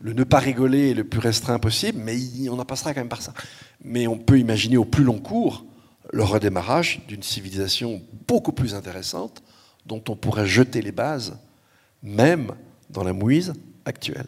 le 0.00 0.12
ne 0.12 0.24
pas 0.24 0.38
rigoler 0.38 0.90
est 0.90 0.94
le 0.94 1.04
plus 1.04 1.20
restreint 1.20 1.58
possible, 1.58 1.98
mais 2.02 2.16
on 2.50 2.58
en 2.58 2.64
passera 2.64 2.92
quand 2.92 3.00
même 3.00 3.08
par 3.08 3.22
ça. 3.22 3.32
Mais 3.82 4.06
on 4.06 4.18
peut 4.18 4.38
imaginer 4.38 4.76
au 4.76 4.84
plus 4.84 5.04
long 5.04 5.18
cours 5.18 5.64
le 6.12 6.22
redémarrage 6.22 7.00
d'une 7.08 7.22
civilisation 7.22 8.02
beaucoup 8.26 8.52
plus 8.52 8.74
intéressante 8.74 9.42
dont 9.86 10.02
on 10.08 10.16
pourrait 10.16 10.46
jeter 10.46 10.82
les 10.82 10.92
bases 10.92 11.38
même 12.02 12.52
dans 12.90 13.04
la 13.04 13.12
mouise 13.12 13.52
actuelle. 13.84 14.26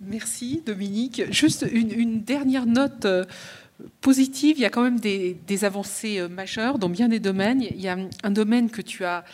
Merci 0.00 0.62
Dominique. 0.66 1.22
Juste 1.32 1.66
une, 1.70 2.22
dernière 2.22 2.66
note 2.66 3.04
euh, 3.04 3.24
positive. 4.00 4.56
Il 4.58 4.62
y 4.62 4.66
a 4.66 4.70
quand 4.70 4.82
même 4.82 5.00
des, 5.00 5.64
avancées 5.64 6.18
euh, 6.18 6.28
majeures 6.28 6.78
dans 6.78 6.90
bien 6.90 7.08
des 7.08 7.20
domaines. 7.20 7.62
Il 7.62 7.80
y 7.80 7.88
a 7.88 7.96
un 8.22 8.30
domaine 8.30 8.68
que 8.68 8.82
tu 8.82 9.04
as 9.04 9.24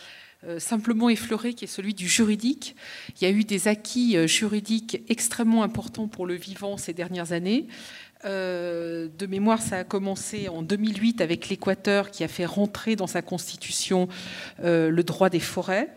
euh, 0.45 0.59
simplement 0.59 1.09
effleuré 1.09 1.53
qui 1.53 1.65
est 1.65 1.67
celui 1.67 1.93
du 1.93 2.07
juridique. 2.07 2.75
Il 3.19 3.23
y 3.23 3.27
a 3.27 3.31
eu 3.31 3.43
des 3.43 3.67
acquis 3.67 4.25
juridiques 4.27 5.01
extrêmement 5.09 5.63
importants 5.63 6.07
pour 6.07 6.25
le 6.25 6.35
vivant 6.35 6.77
ces 6.77 6.93
dernières 6.93 7.33
années. 7.33 7.67
Euh, 8.25 9.07
de 9.17 9.25
mémoire, 9.25 9.61
ça 9.61 9.77
a 9.77 9.83
commencé 9.85 10.49
en 10.49 10.61
2008 10.61 11.21
avec 11.21 11.47
l'Équateur 11.47 12.11
qui 12.11 12.23
a 12.23 12.27
fait 12.27 12.45
rentrer 12.45 12.97
dans 12.97 13.07
sa 13.07 13.21
constitution 13.21 14.09
euh, 14.63 14.89
le 14.89 15.03
droit 15.03 15.29
des 15.29 15.39
forêts. 15.39 15.89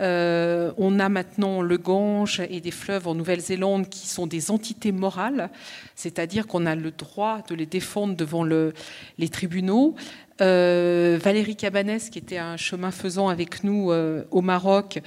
Euh, 0.00 0.72
on 0.78 0.98
a 0.98 1.08
maintenant 1.08 1.60
le 1.60 1.76
Gange 1.78 2.40
et 2.48 2.60
des 2.60 2.70
fleuves 2.70 3.08
en 3.08 3.14
Nouvelle-Zélande 3.14 3.88
qui 3.88 4.06
sont 4.06 4.26
des 4.26 4.50
entités 4.50 4.92
morales, 4.92 5.50
c'est-à-dire 5.94 6.46
qu'on 6.46 6.66
a 6.66 6.74
le 6.74 6.90
droit 6.90 7.40
de 7.48 7.54
les 7.54 7.66
défendre 7.66 8.16
devant 8.16 8.44
les 8.44 9.28
tribunaux. 9.30 9.94
Valérie 10.40 11.56
Cabanès, 11.56 12.10
qui 12.10 12.18
était 12.18 12.38
un 12.38 12.56
chemin 12.56 12.90
faisant 12.90 13.28
avec 13.28 13.64
nous 13.64 13.92
au 13.92 14.40
Maroc, 14.40 15.00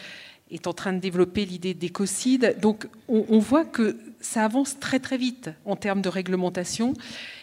est 0.52 0.68
en 0.68 0.74
train 0.74 0.94
de 0.94 1.00
développer 1.00 1.46
l'idée 1.46 1.74
d'écocide. 1.74 2.58
Donc 2.62 2.88
on, 3.08 3.40
voit 3.40 3.66
que 3.66 3.98
ça 4.22 4.46
avance 4.46 4.80
très 4.80 5.00
très 5.00 5.18
vite 5.18 5.50
en 5.66 5.76
termes 5.76 6.02
de 6.02 6.10
réglementation. 6.10 6.94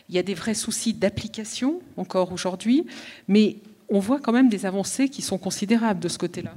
Il 0.09 0.15
y 0.15 0.19
a 0.19 0.23
des 0.23 0.35
vrais 0.35 0.55
soucis 0.55 0.95
d'application 0.95 1.81
encore 1.97 2.33
aujourd'hui, 2.33 2.87
mais 3.29 3.57
on 3.89 3.99
voit 3.99 4.21
quand 4.21 4.33
même 4.33 4.49
des 4.49 4.67
avancées 4.67 5.09
qui 5.09 5.23
sont 5.23 5.39
considérables 5.39 6.01
de 6.01 6.09
ce 6.09 6.19
côté-là. 6.19 6.55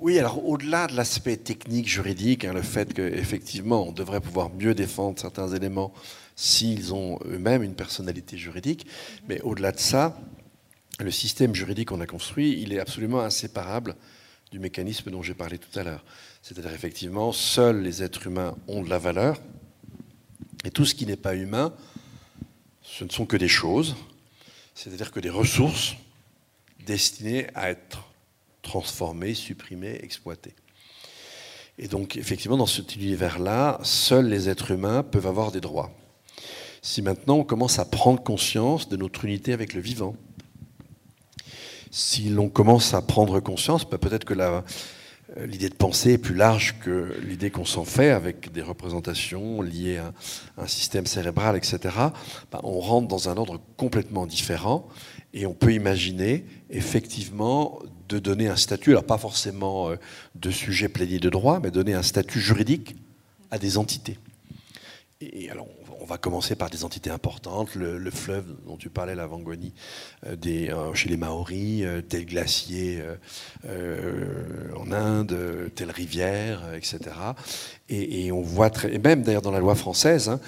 Oui, 0.00 0.18
alors 0.18 0.46
au-delà 0.48 0.86
de 0.86 0.94
l'aspect 0.94 1.36
technique, 1.36 1.88
juridique, 1.88 2.44
hein, 2.44 2.52
le 2.52 2.62
fait 2.62 2.92
qu'effectivement 2.94 3.88
on 3.88 3.92
devrait 3.92 4.20
pouvoir 4.20 4.50
mieux 4.50 4.74
défendre 4.74 5.18
certains 5.18 5.48
éléments 5.48 5.92
s'ils 6.36 6.94
ont 6.94 7.18
eux-mêmes 7.24 7.62
une 7.62 7.74
personnalité 7.74 8.36
juridique, 8.36 8.86
mais 9.26 9.40
au-delà 9.40 9.72
de 9.72 9.78
ça, 9.78 10.20
le 11.00 11.10
système 11.10 11.54
juridique 11.54 11.88
qu'on 11.88 12.00
a 12.00 12.06
construit, 12.06 12.60
il 12.60 12.72
est 12.72 12.78
absolument 12.78 13.20
inséparable 13.20 13.96
du 14.50 14.58
mécanisme 14.58 15.10
dont 15.10 15.22
j'ai 15.22 15.34
parlé 15.34 15.58
tout 15.58 15.78
à 15.78 15.82
l'heure. 15.82 16.04
C'est-à-dire 16.42 16.72
effectivement, 16.72 17.32
seuls 17.32 17.82
les 17.82 18.02
êtres 18.02 18.26
humains 18.26 18.56
ont 18.68 18.82
de 18.82 18.90
la 18.90 18.98
valeur, 18.98 19.40
et 20.64 20.70
tout 20.70 20.84
ce 20.84 20.94
qui 20.94 21.06
n'est 21.06 21.16
pas 21.16 21.34
humain, 21.34 21.72
ce 22.82 23.04
ne 23.04 23.10
sont 23.10 23.26
que 23.26 23.36
des 23.36 23.48
choses, 23.48 23.96
c'est-à-dire 24.74 25.10
que 25.10 25.20
des 25.20 25.30
ressources 25.30 25.94
destinées 26.86 27.48
à 27.54 27.70
être 27.70 28.04
transformées, 28.62 29.34
supprimées, 29.34 29.98
exploitées. 30.02 30.54
Et 31.78 31.88
donc, 31.88 32.16
effectivement, 32.16 32.56
dans 32.56 32.66
cet 32.66 32.96
univers-là, 32.96 33.78
seuls 33.82 34.28
les 34.28 34.48
êtres 34.48 34.70
humains 34.70 35.02
peuvent 35.02 35.26
avoir 35.26 35.52
des 35.52 35.60
droits. 35.60 35.92
Si 36.82 37.02
maintenant 37.02 37.38
on 37.38 37.44
commence 37.44 37.78
à 37.78 37.84
prendre 37.84 38.22
conscience 38.22 38.88
de 38.88 38.96
notre 38.96 39.24
unité 39.24 39.52
avec 39.52 39.74
le 39.74 39.80
vivant, 39.80 40.16
si 41.90 42.28
l'on 42.28 42.48
commence 42.48 42.94
à 42.94 43.02
prendre 43.02 43.40
conscience, 43.40 43.88
bah, 43.88 43.98
peut-être 43.98 44.24
que 44.24 44.34
euh, 44.34 44.60
l'idée 45.46 45.68
de 45.68 45.74
pensée 45.74 46.12
est 46.12 46.18
plus 46.18 46.34
large 46.34 46.76
que 46.80 47.14
l'idée 47.26 47.50
qu'on 47.50 47.64
s'en 47.64 47.84
fait 47.84 48.10
avec 48.10 48.52
des 48.52 48.62
représentations 48.62 49.62
liées 49.62 49.98
à 49.98 50.12
un 50.58 50.66
système 50.66 51.06
cérébral, 51.06 51.56
etc. 51.56 51.78
Bah, 52.50 52.60
on 52.62 52.80
rentre 52.80 53.08
dans 53.08 53.28
un 53.28 53.36
ordre 53.36 53.60
complètement 53.76 54.26
différent 54.26 54.88
et 55.34 55.46
on 55.46 55.54
peut 55.54 55.72
imaginer 55.72 56.44
effectivement 56.70 57.80
de 58.08 58.18
donner 58.18 58.48
un 58.48 58.56
statut, 58.56 58.90
alors 58.90 59.04
pas 59.04 59.18
forcément 59.18 59.90
euh, 59.90 59.96
de 60.34 60.50
sujet 60.50 60.88
plaignés 60.88 61.18
de 61.18 61.30
droit, 61.30 61.60
mais 61.62 61.70
donner 61.70 61.94
un 61.94 62.02
statut 62.02 62.40
juridique 62.40 62.96
à 63.50 63.58
des 63.58 63.78
entités. 63.78 64.18
Et 65.20 65.50
alors, 65.50 65.68
on 66.06 66.08
va 66.08 66.18
commencer 66.18 66.54
par 66.54 66.70
des 66.70 66.84
entités 66.84 67.10
importantes, 67.10 67.74
le, 67.74 68.10
fleuve 68.12 68.44
dont 68.64 68.76
tu 68.76 68.90
parlais, 68.90 69.16
la 69.16 69.26
Vangoni, 69.26 69.74
euh, 70.24 70.36
euh, 70.46 70.94
chez 70.94 71.08
les 71.08 71.16
Maoris, 71.16 71.82
euh, 71.82 72.00
tel 72.00 72.26
glacier 72.26 73.02
en 73.66 74.92
Inde, 74.92 75.36
telle 75.74 75.90
rivière, 75.90 76.62
etc. 76.76 77.00
Et, 77.88 78.30
on 78.30 78.40
voit 78.40 78.70
très, 78.70 78.94
et 78.94 78.98
même 78.98 79.22
d'ailleurs 79.22 79.42
dans 79.42 79.50
la 79.50 79.58
loi 79.58 79.74
française, 79.74 80.28
hein, 80.28 80.40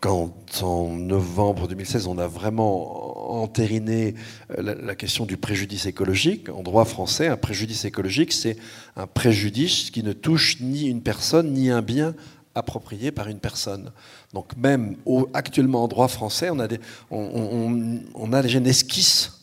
quand 0.00 0.34
en 0.62 0.88
novembre 0.88 1.68
2016 1.68 2.06
on 2.08 2.18
a 2.18 2.26
vraiment 2.26 3.40
entériné 3.40 4.14
la, 4.56 4.94
question 4.94 5.26
du 5.26 5.36
préjudice 5.36 5.86
écologique, 5.86 6.48
en 6.48 6.62
droit 6.62 6.84
français, 6.84 7.28
un 7.28 7.36
préjudice 7.36 7.84
écologique, 7.84 8.32
c'est 8.32 8.56
un 8.96 9.06
préjudice 9.06 9.90
qui 9.90 10.02
ne 10.02 10.12
touche 10.12 10.60
ni 10.60 10.86
une 10.88 11.02
personne 11.02 11.52
ni 11.52 11.70
un 11.70 11.82
bien 11.82 12.14
approprié 12.54 13.10
par 13.10 13.28
une 13.28 13.38
personne. 13.38 13.90
Donc 14.32 14.56
même 14.56 14.96
actuellement 15.32 15.84
en 15.84 15.88
droit 15.88 16.08
français, 16.08 16.50
on 16.50 16.58
a, 16.58 16.68
des, 16.68 16.80
on, 17.10 18.32
a 18.32 18.42
déjà 18.42 18.58
une 18.58 18.66
esquisse, 18.66 19.40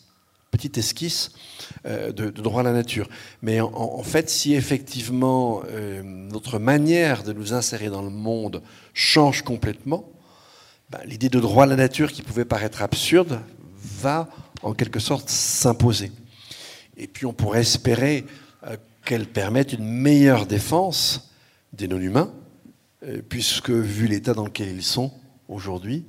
petite 0.50 0.78
esquisse 0.78 1.32
euh, 1.86 2.12
de, 2.12 2.30
droit 2.30 2.60
à 2.60 2.64
la 2.64 2.72
nature. 2.72 3.08
Mais 3.42 3.60
en, 3.60 4.02
fait, 4.02 4.30
si 4.30 4.54
effectivement 4.54 5.62
euh, 5.70 6.02
notre 6.02 6.58
manière 6.58 7.22
de 7.22 7.32
nous 7.32 7.52
insérer 7.52 7.88
dans 7.88 8.02
le 8.02 8.10
monde 8.10 8.62
change 8.94 9.42
complètement, 9.42 10.08
ben, 10.90 11.00
l'idée 11.06 11.28
de 11.28 11.40
droit 11.40 11.64
à 11.64 11.66
la 11.66 11.76
nature 11.76 12.12
qui 12.12 12.22
pouvait 12.22 12.44
paraître 12.44 12.82
absurde 12.82 13.40
va 14.00 14.28
en 14.62 14.74
quelque 14.74 15.00
sorte 15.00 15.28
s'imposer. 15.28 16.12
Et 16.96 17.06
puis 17.06 17.26
on 17.26 17.32
pourrait 17.32 17.62
espérer 17.62 18.24
euh, 18.66 18.76
qu'elle 19.04 19.26
permette 19.26 19.72
une 19.72 19.84
meilleure 19.84 20.46
défense 20.46 21.30
des 21.72 21.88
non-humains, 21.88 22.32
puisque 23.28 23.70
vu 23.70 24.06
l'état 24.06 24.34
dans 24.34 24.44
lequel 24.44 24.68
ils 24.68 24.82
sont 24.82 25.12
aujourd'hui, 25.48 26.04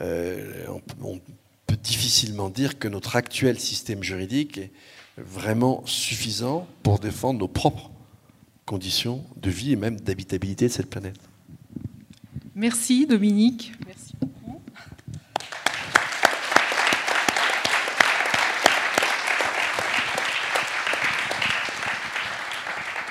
euh, 0.00 0.66
on, 1.02 1.20
peut 1.66 1.76
difficilement 1.82 2.50
dire 2.50 2.78
que 2.78 2.88
notre 2.88 3.16
actuel 3.16 3.58
système 3.58 4.02
juridique 4.02 4.58
est 4.58 4.70
vraiment 5.16 5.82
suffisant 5.86 6.66
pour 6.82 6.98
défendre 6.98 7.40
nos 7.40 7.48
propres 7.48 7.90
conditions 8.66 9.24
de 9.36 9.50
vie 9.50 9.72
et 9.72 9.76
même 9.76 9.98
d'habitabilité 9.98 10.66
de 10.68 10.72
cette 10.72 10.90
planète. 10.90 11.16
Merci 12.54 13.06
Dominique. 13.06 13.72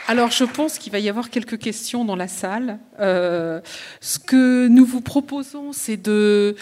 Alors, 0.06 0.32
je 0.32 0.44
pense 0.44 0.80
qu'il 0.80 0.92
va 0.92 1.00
y 1.00 1.08
avoir 1.08 1.30
quelques 1.30 1.58
questions 1.58 2.04
dans 2.04 2.18
la 2.18 2.28
salle. 2.28 2.78
Euh, 3.00 3.62
ce 4.02 4.20
que 4.20 4.68
nous 4.68 4.86
vous 4.86 5.00
proposons, 5.00 5.72
c'est 5.72 5.96
de... 5.96 6.58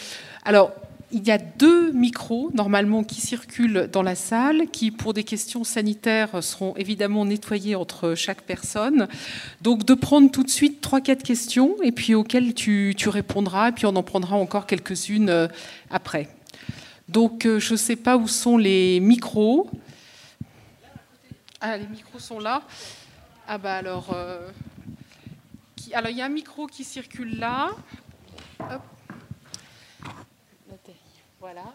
Alors, 0.46 0.72
il 1.12 1.28
y 1.28 1.32
a 1.32 1.40
deux 1.40 1.92
micros 1.92 2.52
normalement 2.54 3.04
qui 3.04 3.20
circulent 3.20 3.90
dans 3.92 4.04
la 4.04 4.14
salle, 4.14 4.68
qui 4.72 4.92
pour 4.92 5.14
des 5.14 5.24
questions 5.24 5.64
sanitaires 5.64 6.44
seront 6.44 6.76
évidemment 6.78 7.26
nettoyés 7.26 7.76
entre 7.76 8.14
chaque 8.14 8.44
personne. 8.44 9.08
Donc 9.62 9.86
de 9.86 9.96
prendre 9.96 10.30
tout 10.32 10.44
de 10.44 10.50
suite 10.50 10.80
trois, 10.80 11.02
quatre 11.02 11.24
questions 11.24 11.76
et 11.84 11.92
puis 11.92 12.16
auxquelles 12.16 12.54
tu, 12.54 12.96
répondras 13.08 13.70
et 13.70 13.72
puis 13.72 13.88
on 13.88 13.96
en 13.96 14.04
prendra 14.04 14.38
encore 14.38 14.68
quelques-unes 14.68 15.30
euh, 15.30 15.48
après. 15.90 16.30
Donc 17.10 17.46
euh, 17.46 17.60
je 17.60 17.74
ne 17.74 17.78
sais 17.78 17.98
pas 17.98 18.16
où 18.16 18.28
sont 18.28 18.56
les 18.56 19.00
micros. 19.02 19.70
Ah, 21.60 21.78
les 21.78 21.88
micros 21.88 22.20
sont 22.20 22.40
là. 22.40 22.62
Ah 23.48 23.58
bah 23.58 23.76
alors, 23.76 24.14
euh, 24.14 24.50
alors 25.94 26.10
il 26.10 26.18
y 26.18 26.22
a 26.22 26.26
un 26.26 26.30
micro 26.30 26.68
qui 26.68 26.84
circule 26.84 27.38
là. 27.38 27.72
Voilà. 31.40 31.74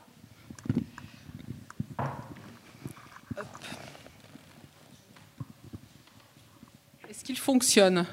Est-ce 7.08 7.24
qu'il 7.24 7.38
fonctionne? 7.38 8.06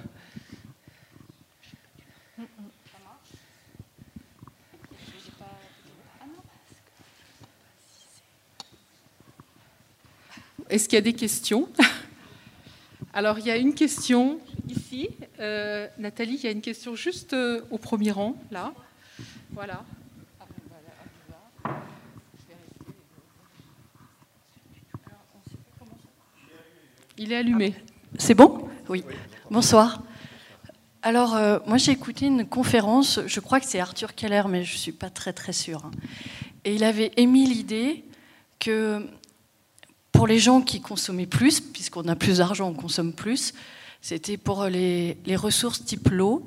Est-ce 10.70 10.90
qu'il 10.90 10.96
y 10.96 10.98
a 10.98 11.02
des 11.02 11.14
questions? 11.14 11.70
alors, 13.16 13.38
il 13.38 13.46
y 13.46 13.52
a 13.52 13.58
une 13.58 13.76
question 13.76 14.40
ici. 14.68 15.10
Euh, 15.40 15.88
Nathalie, 16.00 16.34
il 16.34 16.44
y 16.46 16.48
a 16.48 16.52
une 16.52 16.62
question 16.62 16.96
juste 16.96 17.34
euh, 17.34 17.62
au 17.70 17.78
premier 17.78 18.10
rang, 18.10 18.36
là. 18.50 18.74
Voilà. 19.52 19.84
Il 27.20 27.32
est 27.32 27.38
allumé. 27.38 27.76
C'est 28.18 28.34
bon? 28.34 28.68
Oui. 28.90 29.04
Bonsoir. 29.52 30.02
Alors, 31.04 31.36
euh, 31.36 31.60
moi, 31.68 31.78
j'ai 31.78 31.92
écouté 31.92 32.26
une 32.26 32.48
conférence, 32.48 33.20
je 33.28 33.40
crois 33.40 33.60
que 33.60 33.68
c'est 33.68 33.80
Arthur 33.80 34.16
Keller, 34.16 34.44
mais 34.50 34.64
je 34.64 34.74
ne 34.74 34.80
suis 34.80 34.92
pas 34.92 35.12
très, 35.12 35.34
très 35.34 35.54
sûre. 35.54 35.86
Hein. 35.86 35.92
Et 36.66 36.74
il 36.74 36.84
avait 36.84 37.12
émis 37.18 37.46
l'idée 37.46 38.06
que 38.60 39.08
pour 40.14 40.28
les 40.28 40.40
gens 40.40 40.62
qui 40.62 40.80
consommaient 40.80 41.26
plus, 41.26 41.60
puisqu'on 41.60 42.08
a 42.08 42.16
plus 42.16 42.38
d'argent, 42.38 42.70
on 42.70 42.74
consomme 42.74 43.12
plus, 43.12 43.54
c'était 44.02 44.38
pour 44.38 44.66
les, 44.66 45.18
ressources 45.36 45.84
type 45.84 46.08
l'eau, 46.10 46.46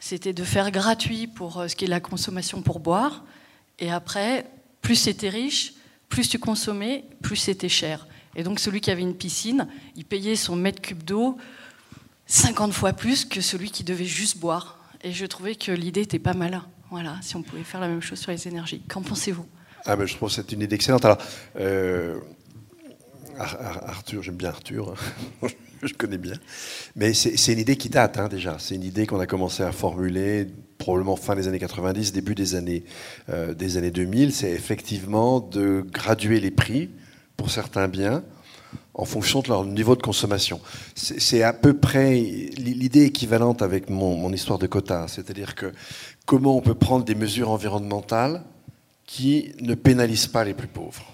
c'était 0.00 0.32
de 0.32 0.42
faire 0.42 0.72
gratuit 0.72 1.28
pour 1.28 1.60
euh, 1.60 1.68
ce 1.68 1.76
qui 1.76 1.84
est 1.84 1.88
la 1.88 2.00
consommation 2.00 2.62
pour 2.62 2.80
boire, 2.80 3.24
et 3.78 3.92
après, 3.92 4.46
plus 4.82 4.96
c'était 4.96 5.28
riche, 5.28 5.74
plus 6.08 6.28
tu 6.28 6.38
consommais, 6.38 7.04
plus 7.22 7.36
c'était 7.36 7.68
cher. 7.68 8.06
Et 8.34 8.42
donc 8.42 8.58
celui 8.58 8.80
qui 8.80 8.90
avait 8.90 9.02
une 9.02 9.14
piscine, 9.14 9.68
il 9.96 10.04
payait 10.04 10.36
son 10.36 10.56
mètre 10.56 10.80
cube 10.80 11.02
d'eau 11.02 11.36
50 12.26 12.72
fois 12.72 12.92
plus 12.92 13.24
que 13.24 13.40
celui 13.40 13.70
qui 13.70 13.84
devait 13.84 14.04
juste 14.04 14.38
boire. 14.38 14.78
Et 15.02 15.12
je 15.12 15.26
trouvais 15.26 15.54
que 15.54 15.72
l'idée 15.72 16.02
était 16.02 16.18
pas 16.18 16.34
mal. 16.34 16.62
Voilà, 16.90 17.16
si 17.22 17.36
on 17.36 17.42
pouvait 17.42 17.64
faire 17.64 17.80
la 17.80 17.88
même 17.88 18.00
chose 18.00 18.18
sur 18.18 18.30
les 18.30 18.48
énergies. 18.48 18.80
Qu'en 18.88 19.02
pensez-vous? 19.02 19.46
Ah 19.84 19.96
ben, 19.96 20.06
Je 20.06 20.14
trouve 20.14 20.28
que 20.28 20.34
c'est 20.34 20.52
une 20.52 20.62
idée 20.62 20.74
excellente. 20.74 21.04
Alors, 21.04 21.18
euh, 21.58 22.18
Arthur, 23.38 24.22
j'aime 24.22 24.36
bien 24.36 24.50
Arthur, 24.50 24.94
hein. 25.42 25.48
je 25.82 25.94
connais 25.94 26.18
bien. 26.18 26.34
Mais 26.96 27.14
c'est 27.14 27.52
une 27.52 27.58
idée 27.58 27.76
qui 27.76 27.88
date 27.88 28.18
hein, 28.18 28.28
déjà. 28.28 28.56
C'est 28.58 28.74
une 28.74 28.82
idée 28.82 29.06
qu'on 29.06 29.20
a 29.20 29.26
commencé 29.26 29.62
à 29.62 29.72
formuler 29.72 30.46
probablement 30.78 31.16
fin 31.16 31.34
des 31.34 31.48
années 31.48 31.58
90, 31.58 32.12
début 32.12 32.34
des 32.34 32.54
années, 32.54 32.84
euh, 33.28 33.54
des 33.54 33.76
années 33.76 33.90
2000. 33.90 34.32
C'est 34.32 34.50
effectivement 34.50 35.40
de 35.40 35.84
graduer 35.92 36.40
les 36.40 36.50
prix 36.50 36.90
pour 37.36 37.50
certains 37.50 37.88
biens 37.88 38.22
en 38.94 39.04
fonction 39.04 39.40
de 39.40 39.48
leur 39.48 39.64
niveau 39.64 39.94
de 39.94 40.02
consommation. 40.02 40.60
C'est 40.94 41.42
à 41.42 41.52
peu 41.52 41.74
près 41.74 42.14
l'idée 42.14 43.04
équivalente 43.04 43.62
avec 43.62 43.90
mon, 43.90 44.16
mon 44.16 44.32
histoire 44.32 44.58
de 44.58 44.66
quota. 44.66 45.06
C'est-à-dire 45.06 45.54
que 45.54 45.72
comment 46.26 46.56
on 46.56 46.60
peut 46.60 46.74
prendre 46.74 47.04
des 47.04 47.14
mesures 47.14 47.50
environnementales 47.50 48.42
qui 49.06 49.52
ne 49.60 49.74
pénalisent 49.74 50.26
pas 50.26 50.44
les 50.44 50.52
plus 50.52 50.68
pauvres. 50.68 51.06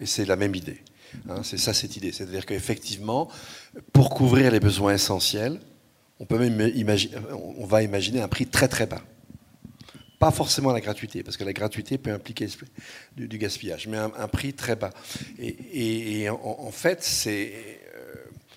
Et 0.00 0.06
c'est 0.06 0.24
la 0.24 0.36
même 0.36 0.54
idée. 0.54 0.80
Hein, 1.28 1.42
c'est 1.42 1.58
ça 1.58 1.74
cette 1.74 1.96
idée. 1.96 2.12
C'est-à-dire 2.12 2.46
qu'effectivement, 2.46 3.28
pour 3.92 4.10
couvrir 4.10 4.50
les 4.50 4.60
besoins 4.60 4.94
essentiels, 4.94 5.60
on, 6.20 6.24
peut 6.24 6.38
même 6.38 6.72
on 7.58 7.66
va 7.66 7.82
imaginer 7.82 8.20
un 8.20 8.28
prix 8.28 8.46
très 8.46 8.68
très 8.68 8.86
bas. 8.86 9.02
Pas 10.18 10.30
forcément 10.30 10.72
la 10.72 10.80
gratuité, 10.80 11.22
parce 11.22 11.36
que 11.36 11.44
la 11.44 11.52
gratuité 11.52 11.98
peut 11.98 12.10
impliquer 12.10 12.48
du, 13.16 13.38
gaspillage, 13.38 13.86
mais 13.86 13.98
un, 13.98 14.28
prix 14.28 14.54
très 14.54 14.74
bas. 14.74 14.90
Et, 15.38 16.28
en, 16.30 16.70
fait, 16.70 17.02
c'est. 17.02 17.52
Euh, 17.94 18.14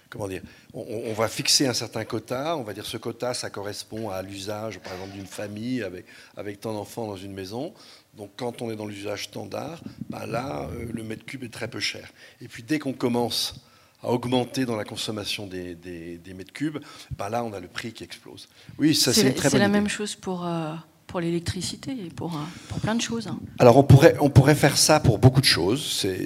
comment 0.10 0.30
dire 0.30 0.42
on, 0.74 1.12
va 1.14 1.28
fixer 1.28 1.68
un 1.68 1.74
certain 1.74 2.06
quota, 2.06 2.56
on 2.56 2.64
va 2.64 2.74
dire 2.74 2.86
ce 2.86 2.96
quota, 2.96 3.34
ça 3.34 3.50
correspond 3.50 4.10
à 4.10 4.22
l'usage, 4.22 4.80
par 4.80 4.94
exemple, 4.94 5.12
d'une 5.12 5.26
famille 5.26 5.84
avec 6.38 6.62
tant 6.62 6.74
d'enfants 6.74 7.08
dans 7.08 7.18
une 7.18 7.34
maison. 7.34 7.74
Donc 8.18 8.32
quand 8.36 8.62
on 8.62 8.72
est 8.72 8.76
dans 8.76 8.86
l'usage 8.86 9.26
standard, 9.26 9.82
ben 10.10 10.26
là, 10.26 10.68
euh, 10.74 10.86
le 10.94 11.04
mètre 11.04 11.26
cube 11.26 11.44
est 11.44 11.54
très 11.54 11.68
peu 11.68 11.80
cher. 11.80 12.12
Et 12.42 12.48
puis 12.48 12.64
dès 12.64 12.80
qu'on 12.80 12.94
commence 12.94 13.56
à 14.04 14.10
augmenter 14.10 14.66
dans 14.66 14.76
la 14.76 14.86
consommation 14.86 15.48
des, 15.48 15.78
mètres 16.36 16.54
cubes, 16.54 16.80
ben 17.18 17.30
là, 17.30 17.44
on 17.44 17.54
a 17.54 17.60
le 17.60 17.68
prix 17.68 17.94
qui 17.94 18.04
explose. 18.04 18.50
Oui, 18.78 18.96
ça 18.96 19.14
c'est 19.14 19.34
très 19.34 19.50
C'est 19.50 19.60
la 19.60 19.68
même 19.68 19.88
chose 19.88 20.16
pour, 20.16 20.46
euh, 20.46 20.74
pour 21.08 21.20
l'électricité 21.22 21.92
et 21.92 22.10
pour, 22.10 22.34
euh, 22.34 22.40
pour, 22.68 22.80
plein 22.80 22.96
de 22.96 23.02
choses. 23.02 23.28
Hein. 23.28 23.40
Alors 23.58 23.78
on 23.78 23.84
pourrait, 23.84 24.16
on 24.20 24.30
pourrait 24.30 24.56
faire 24.56 24.78
ça 24.78 25.00
pour 25.00 25.18
beaucoup 25.18 25.42
de 25.42 25.46
choses. 25.46 26.06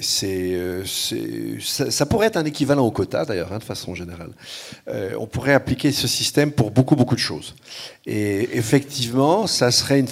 ça, 1.60 1.90
ça, 1.90 2.06
pourrait 2.06 2.28
être 2.28 2.36
un 2.36 2.44
équivalent 2.44 2.84
au 2.84 2.90
quota 2.90 3.24
d'ailleurs, 3.24 3.52
hein, 3.52 3.58
de 3.58 3.64
façon 3.64 3.94
générale. 3.94 4.32
on 4.88 5.26
pourrait 5.26 5.54
appliquer 5.54 5.92
ce 5.92 6.08
système 6.08 6.50
pour 6.50 6.70
beaucoup, 6.70 6.96
beaucoup 6.96 7.14
de 7.14 7.20
choses. 7.20 7.54
Et 8.06 8.56
effectivement, 8.56 9.46
ça 9.46 9.70
serait 9.70 10.00
une... 10.00 10.08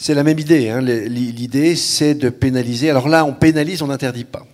c'est 0.00 0.14
la 0.14 0.24
même 0.24 0.38
idée. 0.38 0.70
Hein. 0.70 0.80
L'idée, 0.80 1.76
c'est 1.76 2.14
de 2.14 2.30
pénaliser. 2.30 2.88
Alors 2.88 3.06
là, 3.06 3.26
on 3.26 3.34
pénalise, 3.34 3.82
on 3.82 3.88
n'interdit 3.88 4.24
pas. 4.24 4.46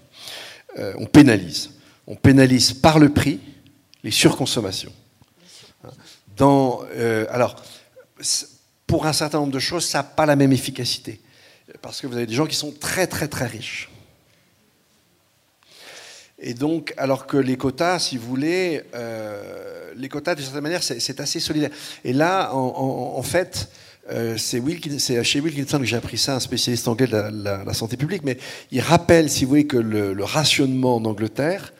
Euh, 0.76 0.92
on 0.98 1.06
pénalise. 1.06 1.70
On 2.08 2.16
pénalise 2.16 2.72
par 2.72 2.98
le 2.98 3.10
prix 3.10 3.38
les 4.02 4.10
surconsommations. 4.10 4.92
Dans, 6.36 6.80
euh, 6.96 7.26
alors, 7.30 7.62
pour 8.88 9.06
un 9.06 9.12
certain 9.12 9.38
nombre 9.38 9.52
de 9.52 9.60
choses, 9.60 9.86
ça 9.86 9.98
n'a 9.98 10.04
pas 10.04 10.26
la 10.26 10.34
même 10.34 10.52
efficacité. 10.52 11.20
Parce 11.80 12.00
que 12.00 12.08
vous 12.08 12.16
avez 12.16 12.26
des 12.26 12.34
gens 12.34 12.46
qui 12.46 12.56
sont 12.56 12.72
très 12.72 13.06
très 13.06 13.28
très 13.28 13.46
riches. 13.46 13.88
Et 16.40 16.54
donc, 16.54 16.92
alors 16.96 17.26
que 17.26 17.36
les 17.36 17.56
quotas, 17.56 18.00
si 18.00 18.16
vous 18.16 18.26
voulez, 18.26 18.82
euh, 18.96 19.92
les 19.94 20.08
quotas, 20.08 20.34
de 20.34 20.42
certaine 20.42 20.62
manière, 20.62 20.82
c'est 20.82 21.20
assez 21.20 21.38
solidaire. 21.38 21.70
Et 22.04 22.12
là, 22.12 22.52
en 22.52 23.22
fait, 23.22 23.70
euh, 24.10 24.36
c'est 24.36 25.24
chez 25.24 25.40
Wilkinson 25.40 25.78
que 25.78 25.84
j'ai 25.84 25.96
appris 25.96 26.18
ça, 26.18 26.36
un 26.36 26.40
spécialiste 26.40 26.86
anglais 26.88 27.06
de 27.06 27.16
la, 27.42 27.74
santé 27.74 27.96
publique, 27.96 28.22
mais 28.24 28.38
il 28.70 28.80
rappelle, 28.80 29.28
si 29.30 29.44
vous 29.44 29.50
voulez, 29.50 29.66
que 29.66 29.76
le, 29.76 30.14
rationnement 30.24 30.96
en 30.96 31.04
Angleterre 31.04 31.72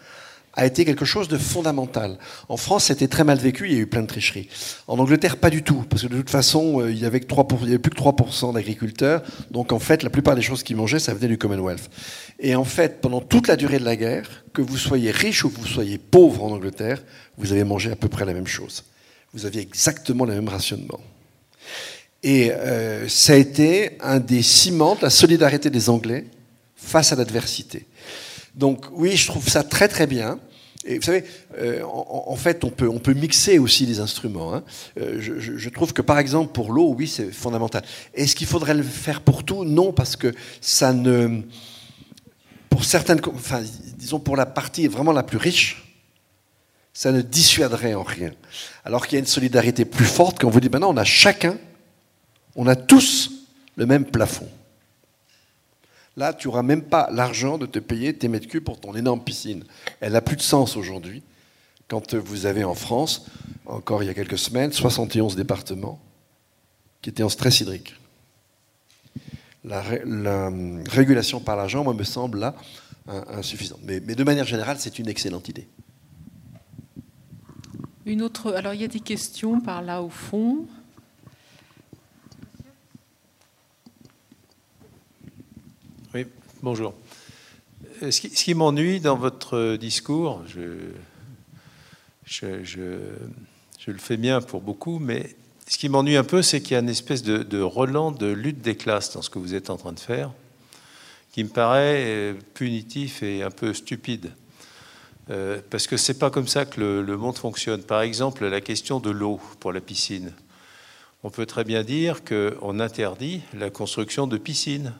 a 0.55 0.65
été 0.65 0.87
quelque 0.87 1.05
chose 1.05 1.29
de 1.29 1.37
fondamental. 1.37 2.19
En 2.49 2.57
France, 2.57 2.85
c'était 2.85 3.09
très 3.09 3.25
mal 3.25 3.39
vécu, 3.39 3.67
il 3.69 3.75
y 3.75 3.77
a 3.77 3.81
eu 3.81 3.87
plein 3.87 4.01
de 4.01 4.07
tricheries. 4.07 4.49
En 4.87 4.99
Angleterre, 4.99 5.37
pas 5.37 5.51
du 5.51 5.63
tout, 5.63 5.85
parce 5.89 6.03
que 6.03 6.09
de 6.09 6.17
toute 6.17 6.31
façon, 6.31 6.81
euh, 6.81 6.91
il 6.91 6.97
n'y 6.97 7.05
avait, 7.05 7.21
avait, 7.31 7.79
plus 7.79 7.91
que 7.91 8.01
3% 8.01 8.55
d'agriculteurs, 8.55 9.23
donc 9.51 9.73
en 9.73 9.79
fait, 9.79 10.03
la 10.03 10.11
plupart 10.11 10.35
des 10.35 10.43
choses 10.43 10.63
qu'ils 10.63 10.77
mangeaient, 10.77 10.99
ça 10.99 11.13
venait 11.13 11.29
du 11.29 11.37
Commonwealth. 11.37 11.91
Et 12.41 12.57
en 12.57 12.65
fait, 12.65 13.01
pendant 13.03 13.21
toute 13.21 13.49
la 13.49 13.57
durée 13.57 13.79
de 13.79 13.85
la 13.85 13.97
guerre, 13.97 14.45
que 14.55 14.63
vous 14.63 14.79
soyez 14.79 15.11
riche 15.11 15.45
ou 15.45 15.51
que 15.51 15.61
vous 15.61 15.67
soyez 15.67 15.99
pauvre 15.99 16.43
en 16.43 16.51
Angleterre, 16.53 17.03
vous 17.37 17.53
avez 17.53 17.65
mangé 17.65 17.91
à 17.91 17.97
peu 17.97 18.09
près 18.09 18.25
la 18.25 18.33
même 18.33 18.47
chose. 18.47 18.85
Vous 19.35 19.45
aviez 19.45 19.61
exactement 19.61 20.25
le 20.25 20.33
même 20.33 20.49
rationnement. 20.49 21.01
Et 22.27 22.51
euh, 22.51 23.07
ça 23.09 23.35
a 23.35 23.37
été 23.37 23.99
un 24.01 24.19
des 24.19 24.43
ciments 24.43 24.97
de 24.97 25.03
la 25.03 25.11
solidarité 25.11 25.71
des 25.71 25.89
Anglais 25.89 26.25
face 26.75 27.13
à 27.13 27.15
l'adversité. 27.15 27.87
Donc 28.57 28.87
oui, 28.91 29.17
je 29.17 29.29
trouve 29.29 29.49
ça 29.49 29.63
très 29.63 29.87
très 29.87 30.09
bien. 30.09 30.41
Et 30.85 30.97
vous 30.97 31.05
savez, 31.05 31.23
euh, 31.57 31.85
en, 31.85 32.35
fait, 32.35 32.65
on 32.65 32.71
peut, 32.71 32.89
on 32.89 32.99
peut 32.99 33.15
mixer 33.15 33.61
aussi 33.61 33.87
les 33.87 34.01
instruments. 34.01 34.53
Hein. 34.53 34.65
Euh, 34.99 35.19
je, 35.21 35.39
je, 35.39 35.69
trouve 35.69 35.93
que, 35.93 36.03
par 36.03 36.19
exemple, 36.19 36.51
pour 36.51 36.73
l'eau, 36.73 36.97
oui, 36.99 37.07
c'est 37.07 37.31
fondamental. 37.31 37.85
Est-ce 38.13 38.35
qu'il 38.35 38.49
faudrait 38.49 38.75
le 38.75 38.83
faire 38.83 39.21
pour 39.21 39.45
tout? 39.45 39.65
Non, 39.65 39.93
parce 39.93 40.17
que 40.17 40.35
ça 40.61 40.93
ne... 40.93 41.43
Pour 42.69 42.85
certaines... 42.85 43.21
Enfin, 43.35 43.63
disons, 43.99 44.19
pour 44.19 44.35
la 44.35 44.47
partie 44.47 44.89
vraiment 44.89 45.13
la 45.13 45.23
plus 45.23 45.39
riche, 45.39 45.97
ça 46.93 47.13
ne 47.13 47.21
dissuaderait 47.21 47.95
en 47.95 48.03
rien. 48.03 48.33
Alors 48.85 49.07
qu'il 49.07 49.15
y 49.15 49.17
a 49.17 49.21
une 49.21 49.27
solidarité 49.27 49.85
plus 49.85 50.07
forte 50.07 50.41
quand 50.41 50.51
vous 50.51 50.61
dit, 50.61 50.69
maintenant, 50.69 50.93
on 50.93 50.97
a 50.97 51.05
chacun 51.05 51.57
on 52.57 52.67
a 52.67 52.75
tous 52.75 53.31
le 53.77 53.87
même 53.87 54.05
plafond. 54.05 54.49
Là, 56.17 56.33
tu 56.33 56.49
n'auras 56.49 56.63
même 56.63 56.83
pas 56.83 57.09
l'argent 57.13 57.59
de 57.59 57.67
te 57.67 57.79
payer 57.79 58.15
tes 58.15 58.29
mètres 58.29 58.49
cubes 58.49 58.65
pour 58.65 58.81
ton 58.81 58.95
énorme 58.95 59.23
piscine. 59.23 59.65
Elle 60.01 60.13
n'a 60.13 60.23
plus 60.23 60.37
de 60.37 60.43
sens 60.43 60.77
aujourd'hui. 60.77 61.23
Quand 61.89 62.15
vous 62.15 62.47
avez 62.47 62.65
en 62.65 62.75
France, 62.75 63.27
encore 63.67 64.03
il 64.03 64.07
y 64.07 64.09
a 64.09 64.15
quelques 64.15 64.39
semaines, 64.39 64.73
71 64.73 65.37
départements 65.37 66.01
qui 67.03 67.11
étaient 67.11 67.23
en 67.23 67.29
stress 67.29 67.61
hydrique. 67.61 67.95
La, 69.63 69.83
régulation 70.89 71.41
par 71.41 71.57
l'argent, 71.57 71.85
moi, 71.85 71.93
me 71.93 72.05
semble 72.05 72.39
là 72.39 72.55
insuffisante. 73.07 73.81
Mais, 73.85 74.01
mais 74.01 74.15
de 74.15 74.25
manière 74.25 74.47
générale, 74.47 74.79
c'est 74.81 74.99
une 74.99 75.09
excellente 75.09 75.49
idée. 75.49 75.69
Une 78.07 78.23
autre. 78.23 78.53
Alors, 78.55 78.73
il 78.73 78.81
y 78.81 78.85
a 78.85 78.89
des 78.89 79.01
questions 79.01 79.61
par 79.61 79.83
là 79.83 80.03
au 80.03 80.09
fond. 80.09 80.67
Bonjour. 86.63 86.95
Euh, 88.03 88.11
ce 88.11 88.21
qui, 88.21 88.55
m'ennuie 88.55 89.01
dans 89.01 89.17
votre 89.17 89.77
discours, 89.77 90.43
je, 90.47 90.61
le 93.87 93.99
fais 93.99 94.17
bien 94.17 94.41
pour 94.41 94.61
beaucoup, 94.61 94.99
mais 94.99 95.37
ce 95.69 95.77
qui 95.79 95.89
m'ennuie 95.89 96.17
un 96.17 96.25
peu, 96.25 96.43
c'est 96.43 96.61
qu'il 96.61 96.73
y 96.73 96.77
a 96.77 96.81
une 96.81 96.89
espèce 96.89 97.23
de, 97.23 97.43
de 97.43 97.61
relan 97.61 98.13
de 98.13 98.27
lutte 98.27 98.63
des 98.63 98.77
classes 98.77 99.13
dans 99.13 99.23
ce 99.23 99.31
que 99.31 99.39
vous 99.39 99.55
êtes 99.55 99.69
en 99.69 99.77
train 99.77 99.93
de 99.93 100.01
faire, 100.01 100.31
qui 101.33 101.45
me 101.45 101.49
paraît 101.49 102.05
euh, 102.07 102.35
punitif 102.55 103.23
et 103.23 103.43
un 103.43 103.51
peu 103.51 103.75
stupide. 103.75 104.33
Euh, 105.29 105.61
parce 105.71 105.87
que 105.87 105.97
c'est 105.97 106.19
pas 106.19 106.31
comme 106.31 106.47
ça 106.47 106.65
que 106.65 106.81
le, 106.81 107.17
monde 107.17 107.37
fonctionne. 107.37 107.83
Par 107.83 108.03
exemple, 108.03 108.47
la 108.47 108.61
question 108.61 109.01
de 109.01 109.11
l'eau 109.11 109.41
pour 109.61 109.73
la 109.73 109.81
piscine. 109.81 110.33
On 111.25 111.31
peut 111.31 111.47
très 111.47 111.65
bien 111.65 111.83
dire 111.83 112.23
qu'on 112.25 112.79
interdit 112.79 113.43
la 113.53 113.71
construction 113.71 114.29
de 114.29 114.39
piscines 114.39 114.93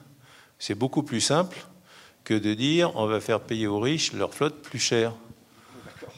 c'est 0.59 0.75
beaucoup 0.75 1.03
plus 1.03 1.21
simple 1.21 1.57
que 2.23 2.33
de 2.33 2.53
dire 2.53 2.95
on 2.95 3.05
va 3.05 3.19
faire 3.19 3.39
payer 3.39 3.67
aux 3.67 3.79
riches 3.79 4.13
leur 4.13 4.33
flotte 4.33 4.61
plus 4.61 4.79
cher. 4.79 5.13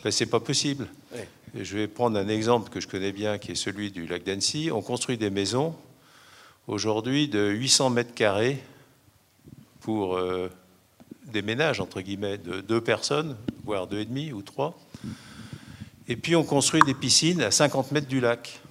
Ben, 0.03 0.11
c'est 0.11 0.25
pas 0.25 0.39
possible. 0.39 0.87
Je 1.55 1.77
vais 1.77 1.87
prendre 1.87 2.17
un 2.17 2.27
exemple 2.27 2.69
que 2.69 2.79
je 2.79 2.87
connais 2.87 3.11
bien, 3.11 3.39
qui 3.39 3.51
est 3.51 3.55
celui 3.55 3.91
du 3.91 4.05
lac 4.05 4.23
d'Annecy. 4.23 4.69
On 4.71 4.81
construit 4.81 5.17
des 5.17 5.31
maisons 5.31 5.75
aujourd'hui 6.67 7.27
de 7.27 7.49
800 7.49 7.89
mètres 7.89 8.13
carrés 8.13 8.61
pour 9.81 10.15
euh, 10.15 10.49
des 11.25 11.41
ménages, 11.41 11.79
entre 11.79 12.01
guillemets, 12.01 12.37
de 12.37 12.61
deux 12.61 12.81
personnes, 12.81 13.35
voire 13.63 13.87
deux 13.87 13.99
et 13.99 14.05
demi 14.05 14.31
ou 14.31 14.43
trois. 14.43 14.77
Et 16.07 16.15
puis 16.15 16.35
on 16.35 16.43
construit 16.43 16.81
des 16.85 16.93
piscines 16.93 17.41
à 17.41 17.51
50 17.51 17.91
mètres 17.91 18.07
du 18.07 18.19
lac. 18.19 18.61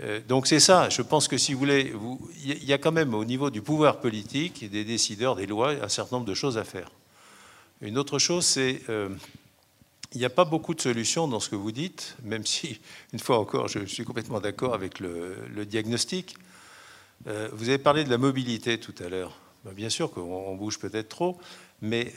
Euh, 0.00 0.20
donc 0.26 0.46
c'est 0.46 0.60
ça, 0.60 0.88
je 0.90 1.02
pense 1.02 1.26
que 1.28 1.38
si 1.38 1.52
vous 1.52 1.58
voulez, 1.58 1.92
il 2.44 2.64
y 2.64 2.72
a 2.72 2.78
quand 2.78 2.92
même 2.92 3.14
au 3.14 3.24
niveau 3.24 3.50
du 3.50 3.62
pouvoir 3.62 4.00
politique 4.00 4.68
des 4.70 4.84
décideurs 4.84 5.36
des 5.36 5.46
lois 5.46 5.70
un 5.70 5.88
certain 5.88 6.16
nombre 6.16 6.28
de 6.28 6.34
choses 6.34 6.58
à 6.58 6.64
faire. 6.64 6.90
Une 7.80 7.98
autre 7.98 8.18
chose, 8.18 8.44
c'est 8.44 8.82
euh, 8.88 9.08
il 10.12 10.18
n'y 10.18 10.24
a 10.24 10.30
pas 10.30 10.44
beaucoup 10.44 10.74
de 10.74 10.80
solutions 10.80 11.28
dans 11.28 11.40
ce 11.40 11.48
que 11.48 11.56
vous 11.56 11.72
dites, 11.72 12.16
même 12.22 12.44
si, 12.44 12.80
une 13.12 13.18
fois 13.18 13.38
encore, 13.38 13.68
je 13.68 13.84
suis 13.86 14.04
complètement 14.04 14.40
d'accord 14.40 14.74
avec 14.74 15.00
le, 15.00 15.64
diagnostic. 15.66 16.36
Euh, 17.26 17.48
vous 17.52 17.68
avez 17.68 17.78
parlé 17.78 18.04
de 18.04 18.10
la 18.10 18.18
mobilité 18.18 18.78
tout 18.78 18.94
à 19.02 19.08
l'heure. 19.08 19.38
Ben, 19.64 19.72
bien 19.72 19.88
sûr 19.88 20.10
qu'on 20.10 20.54
bouge 20.56 20.78
peut-être 20.78 21.08
trop, 21.08 21.38
mais 21.82 22.12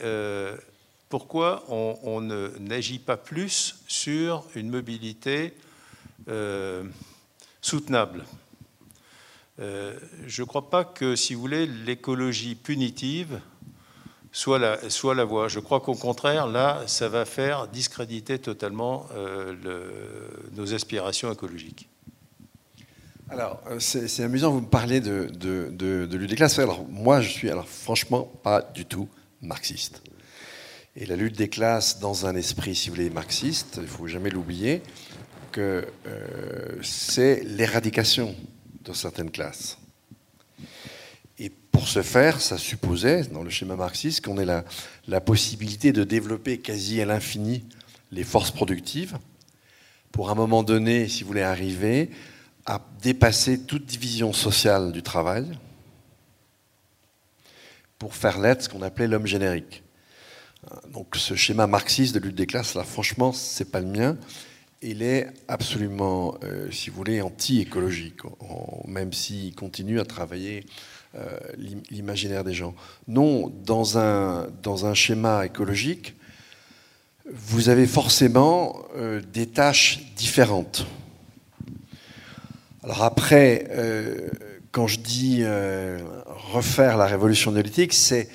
pourquoi 1.08 1.64
on, 1.68 2.20
n'agit 2.60 2.98
pas 2.98 3.16
plus 3.16 3.76
sur 3.88 4.44
une 4.54 4.70
mobilité 4.70 5.52
soutenable. 7.60 8.24
Euh, 9.60 9.94
je 10.26 10.42
ne 10.42 10.46
crois 10.46 10.70
pas 10.70 10.84
que, 10.84 11.16
si 11.16 11.34
vous 11.34 11.40
voulez, 11.40 11.66
l'écologie 11.66 12.54
punitive 12.54 13.40
soit 14.32 14.58
la, 14.58 14.90
soit 14.90 15.14
la 15.14 15.24
voie. 15.24 15.48
Je 15.48 15.60
crois 15.60 15.80
qu'au 15.80 15.94
contraire, 15.94 16.46
là, 16.46 16.82
ça 16.86 17.08
va 17.08 17.24
faire 17.24 17.68
discréditer 17.68 18.38
totalement 18.38 19.06
euh, 19.14 19.54
nos 20.56 20.72
aspirations 20.72 21.32
écologiques. 21.32 21.88
Alors, 23.28 23.60
euh, 23.70 23.78
c'est 23.78 24.24
amusant, 24.24 24.50
vous 24.50 24.60
me 24.60 24.66
parlez 24.66 25.00
de, 25.00 25.30
de, 25.32 26.16
lutte 26.16 26.30
des 26.30 26.36
classes. 26.36 26.58
Alors, 26.58 26.84
moi, 26.88 27.20
je 27.20 27.28
suis 27.28 27.50
alors, 27.50 27.68
franchement 27.68 28.22
pas 28.42 28.62
du 28.62 28.86
tout 28.86 29.08
marxiste. 29.40 30.02
Et 30.96 31.06
la 31.06 31.14
lutte 31.14 31.36
des 31.36 31.48
classes, 31.48 32.00
dans 32.00 32.26
un 32.26 32.34
esprit, 32.34 32.74
si 32.74 32.88
vous 32.88 32.96
voulez, 32.96 33.10
marxiste, 33.10 33.74
il 33.76 33.82
ne 33.82 33.86
faut 33.86 34.08
jamais 34.08 34.30
l'oublier, 34.30 34.82
que 35.50 35.86
euh, 36.06 36.78
c'est 36.82 37.42
l'éradication 37.44 38.34
de 38.84 38.92
certaines 38.92 39.30
classes. 39.30 39.78
Et 41.38 41.50
pour 41.50 41.88
ce 41.88 42.02
faire, 42.02 42.40
ça 42.40 42.58
supposait, 42.58 43.24
dans 43.24 43.42
le 43.42 43.50
schéma 43.50 43.76
marxiste, 43.76 44.24
qu'on 44.24 44.38
ait 44.38 44.62
la, 45.06 45.20
possibilité 45.20 45.92
de 45.92 46.04
développer 46.04 46.58
quasi 46.58 47.00
à 47.00 47.04
l'infini 47.04 47.64
les 48.12 48.24
forces 48.24 48.50
productives 48.50 49.18
pour 50.12 50.30
un 50.30 50.34
moment 50.34 50.62
donné, 50.62 51.08
si 51.08 51.22
vous 51.22 51.28
voulez, 51.28 51.42
arriver 51.42 52.10
à 52.66 52.80
dépasser 53.00 53.60
toute 53.60 53.86
division 53.86 54.32
sociale 54.32 54.92
du 54.92 55.02
travail 55.02 55.46
pour 57.98 58.14
faire 58.14 58.38
l'être 58.38 58.62
ce 58.62 58.68
qu'on 58.68 58.82
appelait 58.82 59.06
l'homme 59.06 59.26
générique. 59.26 59.82
Donc 60.92 61.16
ce 61.16 61.34
schéma 61.34 61.66
marxiste 61.66 62.14
de 62.14 62.20
lutte 62.20 62.34
des 62.34 62.46
classes, 62.46 62.74
là 62.74 62.84
franchement, 62.84 63.32
c'est 63.32 63.70
pas 63.70 63.80
le 63.80 63.86
mien. 63.86 64.16
Il 64.82 65.02
est 65.02 65.28
absolument, 65.46 66.36
euh, 66.42 66.70
si 66.70 66.88
vous 66.88 66.96
voulez, 66.96 67.20
anti-écologique, 67.20 68.20
même 68.86 69.12
s'il 69.12 69.54
continue 69.54 70.00
à 70.00 70.06
travailler 70.06 70.64
euh, 71.16 71.38
l'imaginaire 71.90 72.44
des 72.44 72.54
gens. 72.54 72.74
Non, 73.06 73.52
dans 73.66 73.98
un, 73.98 74.48
dans 74.62 74.86
un 74.86 74.94
schéma 74.94 75.44
écologique, 75.44 76.14
vous 77.30 77.68
avez 77.68 77.86
forcément 77.86 78.78
euh, 78.96 79.20
des 79.20 79.48
tâches 79.48 80.00
différentes. 80.16 80.86
Alors 82.82 83.02
après, 83.02 83.66
quand 84.72 84.86
je 84.86 85.00
dis 85.00 85.44
refaire 86.54 86.96
la 86.96 87.04
révolution 87.04 87.52
néolithique, 87.52 87.92
c'est 87.92 88.30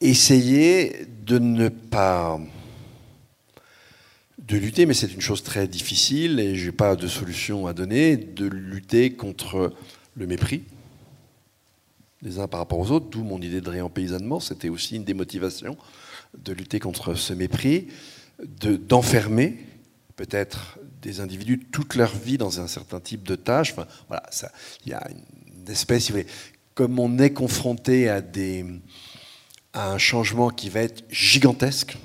essayer 0.00 1.06
de 1.26 1.38
ne 1.38 1.68
pas 1.68 2.40
de 4.48 4.56
lutter, 4.56 4.86
mais 4.86 4.94
c'est 4.94 5.12
une 5.12 5.20
chose 5.20 5.42
très 5.42 5.68
difficile 5.68 6.40
et 6.40 6.56
je 6.56 6.66
n'ai 6.66 6.72
pas 6.72 6.96
de 6.96 7.06
solution 7.06 7.66
à 7.66 7.74
donner, 7.74 8.16
de 8.16 8.46
lutter 8.46 9.12
contre 9.12 9.72
le 10.16 10.26
mépris 10.26 10.62
les 12.22 12.38
uns 12.38 12.48
par 12.48 12.60
rapport 12.60 12.78
aux 12.78 12.90
autres, 12.90 13.06
d'où 13.06 13.22
mon 13.22 13.40
idée 13.40 13.60
de 13.60 13.70
réempaysannement, 13.70 14.40
c'était 14.40 14.68
aussi 14.68 14.96
une 14.96 15.04
des 15.04 15.14
motivations 15.14 15.76
de 16.36 16.52
lutter 16.52 16.80
contre 16.80 17.14
ce 17.14 17.32
mépris, 17.32 17.88
d'enfermer 18.42 19.58
peut-être 20.16 20.78
des 21.00 21.20
individus 21.20 21.60
toute 21.70 21.94
leur 21.94 22.14
vie 22.14 22.38
dans 22.38 22.60
un 22.60 22.66
certain 22.66 23.00
type 23.00 23.22
de. 23.22 23.38
Enfin, 23.46 23.86
voilà, 24.08 24.24
il 24.84 24.90
y 24.90 24.94
a 24.94 25.06
une 25.08 25.70
espèce, 25.70 26.12
comme 26.74 26.98
on 26.98 27.18
est 27.18 27.32
confronté 27.32 28.08
à 28.08 28.20
des, 28.20 28.66
à 29.72 29.92
un 29.92 29.98
changement 29.98 30.50
qui 30.50 30.68
va 30.68 30.80
être 30.80 31.04
gigantesque, 31.10 31.96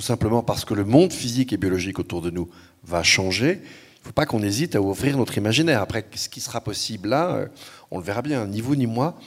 tout 0.00 0.06
simplement 0.06 0.42
parce 0.42 0.64
que 0.64 0.72
le 0.72 0.86
monde 0.86 1.12
physique 1.12 1.52
et 1.52 1.58
biologique 1.58 1.98
autour 1.98 2.22
de 2.22 2.30
nous 2.30 2.48
va 2.84 3.02
changer. 3.02 3.60
Il 3.60 4.00
ne 4.00 4.06
faut 4.06 4.12
pas 4.14 4.24
qu'on 4.24 4.42
hésite 4.42 4.74
à 4.74 4.80
ouvrir 4.80 5.18
notre 5.18 5.36
imaginaire. 5.36 5.82
Après, 5.82 6.06
ce 6.14 6.30
qui 6.30 6.40
sera 6.40 6.62
possible 6.62 7.10
là, 7.10 7.34
euh, 7.34 7.46
on 7.90 7.98
le 7.98 8.04
verra 8.04 8.22
bien. 8.22 8.46
Ni 8.46 8.62
vous 8.62 8.76
ni 8.76 8.86
moi, 8.86 9.18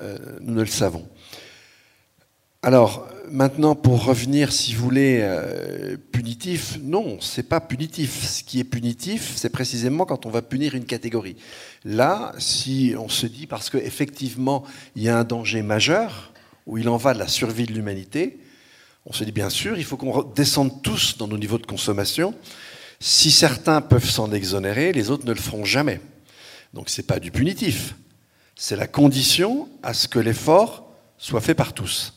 euh, 0.00 0.16
nous 0.40 0.54
ne 0.54 0.60
le 0.60 0.66
savons. 0.66 1.06
Alors, 2.62 3.06
maintenant, 3.30 3.74
pour 3.74 4.06
revenir, 4.06 4.52
si 4.54 4.72
vous 4.72 4.82
voulez, 4.82 5.18
euh, 5.20 5.98
punitif, 6.12 6.78
non, 6.80 7.18
c'est 7.20 7.46
pas 7.46 7.60
punitif. 7.60 8.24
Ce 8.24 8.42
qui 8.42 8.58
est 8.58 8.64
punitif, 8.64 9.34
c'est 9.36 9.50
précisément 9.50 10.06
quand 10.06 10.24
on 10.24 10.30
va 10.30 10.40
punir 10.40 10.74
une 10.74 10.86
catégorie. 10.86 11.36
Là, 11.84 12.32
si 12.38 12.94
on 12.98 13.10
se 13.10 13.26
dit, 13.26 13.46
parce 13.46 13.68
qu'effectivement, 13.68 14.64
il 14.96 15.02
y 15.02 15.10
a 15.10 15.18
un 15.18 15.24
danger 15.24 15.60
majeur, 15.60 16.32
où 16.64 16.78
il 16.78 16.88
en 16.88 16.96
va 16.96 17.12
de 17.12 17.18
la 17.18 17.28
survie 17.28 17.66
de 17.66 17.74
l'humanité, 17.74 18.38
on 19.06 19.12
se 19.12 19.24
dit 19.24 19.32
bien 19.32 19.50
sûr, 19.50 19.76
il 19.76 19.84
faut 19.84 19.96
qu'on 19.96 20.22
descende 20.22 20.82
tous 20.82 21.16
dans 21.18 21.26
nos 21.26 21.38
niveaux 21.38 21.58
de 21.58 21.66
consommation. 21.66 22.34
Si 23.00 23.30
certains 23.30 23.80
peuvent 23.80 24.08
s'en 24.08 24.32
exonérer, 24.32 24.92
les 24.92 25.10
autres 25.10 25.26
ne 25.26 25.32
le 25.32 25.40
feront 25.40 25.64
jamais. 25.64 26.00
Donc 26.72 26.88
ce 26.88 27.00
n'est 27.00 27.06
pas 27.06 27.18
du 27.18 27.30
punitif, 27.30 27.94
c'est 28.54 28.76
la 28.76 28.86
condition 28.86 29.68
à 29.82 29.92
ce 29.92 30.08
que 30.08 30.18
l'effort 30.18 30.88
soit 31.18 31.40
fait 31.40 31.54
par 31.54 31.72
tous. 31.72 32.14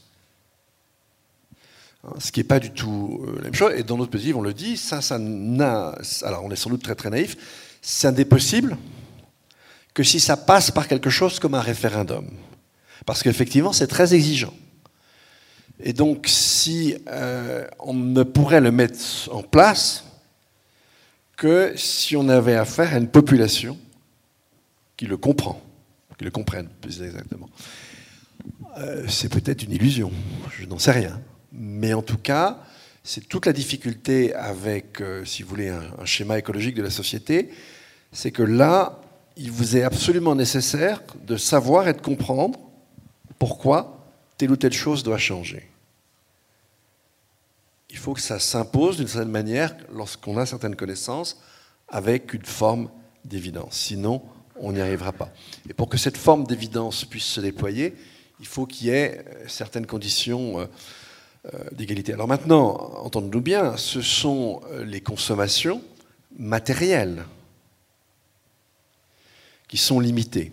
Hein, 2.05 2.13
ce 2.19 2.31
qui 2.31 2.39
n'est 2.39 2.45
pas 2.45 2.59
du 2.59 2.71
tout 2.71 3.25
euh, 3.27 3.35
la 3.37 3.41
même 3.43 3.53
chose. 3.53 3.73
Et 3.75 3.83
dans 3.83 3.97
notre 3.97 4.11
pays, 4.11 4.33
on 4.33 4.41
le 4.41 4.53
dit, 4.53 4.77
ça, 4.77 5.01
ça 5.01 5.17
n'a. 5.17 5.97
Alors 6.21 6.43
on 6.43 6.51
est 6.51 6.55
sans 6.55 6.69
doute 6.69 6.83
très 6.83 6.95
très 6.95 7.09
naïf, 7.09 7.35
ça 7.81 8.11
n'est 8.11 8.25
possible 8.25 8.77
que 9.93 10.03
si 10.03 10.19
ça 10.19 10.37
passe 10.37 10.71
par 10.71 10.87
quelque 10.87 11.09
chose 11.09 11.39
comme 11.39 11.55
un 11.55 11.61
référendum. 11.61 12.29
Parce 13.05 13.23
qu'effectivement, 13.23 13.73
c'est 13.73 13.87
très 13.87 14.13
exigeant. 14.13 14.53
Et 15.79 15.93
donc, 15.93 16.25
si 16.27 16.95
euh, 17.07 17.67
on 17.79 17.93
ne 17.93 18.23
pourrait 18.23 18.61
le 18.61 18.71
mettre 18.71 19.29
en 19.31 19.43
place 19.43 20.05
que 21.35 21.73
si 21.75 22.15
on 22.15 22.29
avait 22.29 22.55
affaire 22.55 22.93
à 22.93 22.97
une 22.97 23.09
population 23.09 23.77
qui 24.95 25.05
le 25.05 25.17
comprend, 25.17 25.61
qui 26.17 26.23
le 26.23 26.31
comprenne 26.31 26.69
plus 26.81 27.01
exactement. 27.01 27.49
Euh, 28.77 29.05
c'est 29.09 29.29
peut-être 29.29 29.63
une 29.63 29.71
illusion, 29.71 30.11
je 30.57 30.65
n'en 30.65 30.79
sais 30.79 30.91
rien. 30.91 31.19
Mais 31.51 31.93
en 31.93 32.01
tout 32.01 32.17
cas, 32.17 32.59
c'est 33.03 33.27
toute 33.27 33.45
la 33.45 33.53
difficulté 33.53 34.33
avec, 34.33 35.01
euh, 35.01 35.25
si 35.25 35.43
vous 35.43 35.49
voulez, 35.49 35.69
un 35.69 36.05
schéma 36.05 36.39
écologique 36.39 36.75
de 36.75 36.83
la 36.83 36.89
société, 36.89 37.49
c'est 38.13 38.31
que 38.31 38.43
là, 38.43 39.01
il 39.35 39.51
vous 39.51 39.75
est 39.75 39.83
absolument 39.83 40.35
nécessaire 40.35 41.01
de 41.27 41.35
savoir 41.35 41.87
et 41.89 41.93
de 41.93 42.01
comprendre 42.01 42.59
pourquoi 43.37 43.94
telle 44.37 44.51
ou 44.51 44.55
telle 44.55 44.73
chose 44.73 45.03
doit 45.03 45.17
changer. 45.17 45.69
Il 47.89 47.97
faut 47.97 48.13
que 48.13 48.21
ça 48.21 48.39
s'impose 48.39 48.97
d'une 48.97 49.07
certaine 49.07 49.31
manière 49.31 49.75
lorsqu'on 49.91 50.37
a 50.37 50.45
certaines 50.45 50.75
connaissances 50.75 51.39
avec 51.87 52.33
une 52.33 52.45
forme 52.45 52.89
d'évidence. 53.23 53.77
Sinon, 53.77 54.21
on 54.57 54.73
n'y 54.73 54.81
arrivera 54.81 55.11
pas. 55.11 55.31
Et 55.69 55.73
pour 55.73 55.89
que 55.89 55.97
cette 55.97 56.17
forme 56.17 56.45
d'évidence 56.45 57.05
puisse 57.05 57.25
se 57.25 57.41
déployer, 57.41 57.95
il 58.39 58.47
faut 58.47 58.65
qu'il 58.65 58.87
y 58.87 58.89
ait 58.89 59.25
euh, 59.25 59.47
certaines 59.47 59.85
conditions 59.85 60.59
euh, 60.59 60.65
euh, 61.53 61.63
d'égalité. 61.71 62.13
Alors 62.13 62.27
maintenant, 62.27 62.73
entendons-nous 63.03 63.41
bien, 63.41 63.77
ce 63.77 64.01
sont 64.01 64.61
les 64.83 65.01
consommations 65.01 65.81
matérielles 66.37 67.23
qui 69.67 69.77
sont 69.77 69.99
limitées. 69.99 70.51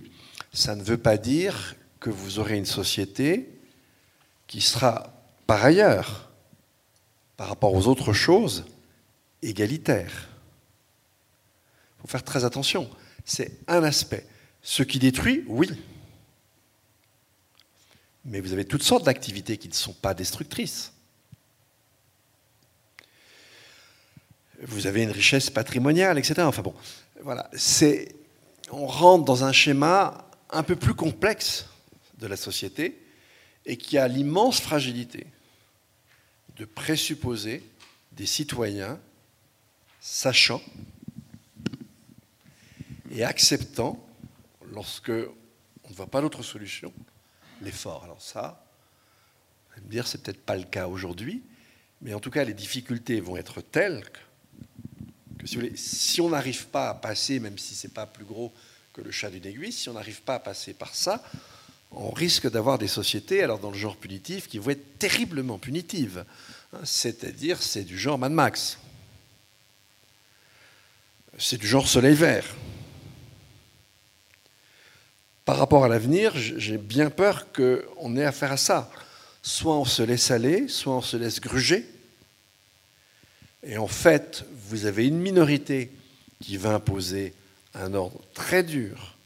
Ça 0.52 0.74
ne 0.74 0.82
veut 0.82 0.98
pas 0.98 1.16
dire 1.16 1.76
que 1.98 2.10
vous 2.10 2.38
aurez 2.38 2.56
une 2.56 2.66
société 2.66 3.48
qui 4.52 4.60
sera 4.60 5.10
par 5.46 5.64
ailleurs, 5.64 6.30
par 7.38 7.48
rapport 7.48 7.72
aux 7.72 7.86
autres 7.86 8.12
choses, 8.12 8.66
égalitaire. 9.40 10.28
Il 11.96 12.02
faut 12.02 12.08
faire 12.08 12.22
très 12.22 12.44
attention. 12.44 12.90
C'est 13.24 13.50
un 13.66 13.82
aspect. 13.82 14.26
Ce 14.60 14.82
qui 14.82 14.98
détruit, 14.98 15.42
oui. 15.46 15.70
Mais 18.26 18.40
vous 18.40 18.52
avez 18.52 18.66
toutes 18.66 18.82
sortes 18.82 19.06
d'activités 19.06 19.56
qui 19.56 19.68
ne 19.68 19.72
sont 19.72 19.94
pas 19.94 20.12
destructrices. 20.12 20.92
Vous 24.60 24.86
avez 24.86 25.02
une 25.04 25.12
richesse 25.12 25.48
patrimoniale, 25.48 26.18
etc. 26.18 26.42
Enfin 26.42 26.60
bon, 26.60 26.74
voilà. 27.22 27.48
C'est, 27.54 28.14
on 28.70 28.86
rentre 28.86 29.24
dans 29.24 29.44
un 29.44 29.52
schéma 29.52 30.28
un 30.50 30.62
peu 30.62 30.76
plus 30.76 30.94
complexe 30.94 31.64
de 32.18 32.26
la 32.26 32.36
société 32.36 32.98
et 33.66 33.76
qui 33.76 33.98
a 33.98 34.08
l'immense 34.08 34.60
fragilité 34.60 35.26
de 36.56 36.64
présupposer 36.64 37.62
des 38.12 38.26
citoyens 38.26 38.98
sachant 40.00 40.60
et 43.10 43.24
acceptant, 43.24 44.04
lorsque 44.72 45.10
on 45.10 45.90
ne 45.90 45.94
voit 45.94 46.06
pas 46.06 46.20
d'autre 46.20 46.42
solution, 46.42 46.92
l'effort. 47.60 48.04
Alors 48.04 48.20
ça, 48.20 48.64
vous 49.68 49.74
allez 49.74 49.86
me 49.86 49.90
dire, 49.90 50.06
c'est 50.06 50.22
peut-être 50.22 50.44
pas 50.44 50.56
le 50.56 50.64
cas 50.64 50.88
aujourd'hui, 50.88 51.42
mais 52.00 52.14
en 52.14 52.20
tout 52.20 52.30
cas, 52.30 52.44
les 52.44 52.54
difficultés 52.54 53.20
vont 53.20 53.36
être 53.36 53.60
telles 53.60 54.02
que, 55.38 55.46
si, 55.46 55.76
si 55.76 56.20
on 56.20 56.30
n'arrive 56.30 56.66
pas 56.68 56.90
à 56.90 56.94
passer, 56.94 57.38
même 57.38 57.58
si 57.58 57.74
c'est 57.74 57.92
pas 57.92 58.06
plus 58.06 58.24
gros 58.24 58.52
que 58.92 59.00
le 59.00 59.10
chat 59.10 59.30
d'une 59.30 59.46
aiguille, 59.46 59.72
si 59.72 59.88
on 59.88 59.94
n'arrive 59.94 60.22
pas 60.22 60.36
à 60.36 60.40
passer 60.40 60.74
par 60.74 60.94
ça, 60.94 61.22
on 61.94 62.10
risque 62.10 62.50
d'avoir 62.50 62.78
des 62.78 62.88
sociétés, 62.88 63.42
alors 63.42 63.58
dans 63.58 63.70
le 63.70 63.76
genre 63.76 63.96
punitif, 63.96 64.48
qui 64.48 64.58
vont 64.58 64.70
être 64.70 64.98
terriblement 64.98 65.58
punitives. 65.58 66.24
Hein, 66.72 66.80
c'est-à-dire, 66.84 67.62
c'est 67.62 67.84
du 67.84 67.98
genre 67.98 68.18
Mad 68.18 68.32
Max. 68.32 68.78
C'est 71.38 71.58
du 71.58 71.66
genre 71.66 71.88
Soleil 71.88 72.14
Vert. 72.14 72.46
Par 75.44 75.56
rapport 75.58 75.84
à 75.84 75.88
l'avenir, 75.88 76.32
j'ai 76.36 76.78
bien 76.78 77.10
peur 77.10 77.52
qu'on 77.52 78.16
ait 78.16 78.24
affaire 78.24 78.52
à 78.52 78.56
ça. 78.56 78.90
Soit 79.42 79.76
on 79.76 79.84
se 79.84 80.02
laisse 80.02 80.30
aller, 80.30 80.68
soit 80.68 80.96
on 80.96 81.02
se 81.02 81.16
laisse 81.16 81.40
gruger. 81.40 81.84
Et 83.64 83.76
en 83.76 83.88
fait, 83.88 84.44
vous 84.68 84.86
avez 84.86 85.06
une 85.06 85.18
minorité 85.18 85.90
qui 86.40 86.56
va 86.56 86.74
imposer 86.74 87.34
un 87.74 87.94
ordre 87.94 88.20
très 88.34 88.62
dur 88.62 89.16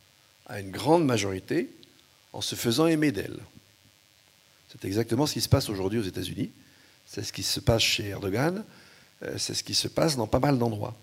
à 0.46 0.60
une 0.60 0.70
grande 0.70 1.04
majorité 1.04 1.70
en 2.36 2.42
se 2.42 2.54
faisant 2.54 2.86
aimer 2.86 3.12
d'elle. 3.12 3.38
C'est 4.68 4.84
exactement 4.84 5.26
ce 5.26 5.32
qui 5.32 5.40
se 5.40 5.48
passe 5.48 5.70
aujourd'hui 5.70 5.98
aux 5.98 6.04
États-Unis, 6.04 6.50
c'est 7.06 7.22
ce 7.22 7.32
qui 7.32 7.42
se 7.42 7.60
passe 7.60 7.80
chez 7.80 8.08
Erdogan, 8.08 8.62
euh, 9.22 9.38
c'est 9.38 9.54
ce 9.54 9.64
qui 9.64 9.74
se 9.74 9.88
passe 9.88 10.16
dans 10.16 10.26
pas 10.26 10.38
mal 10.38 10.58
d'endroits. 10.58 10.94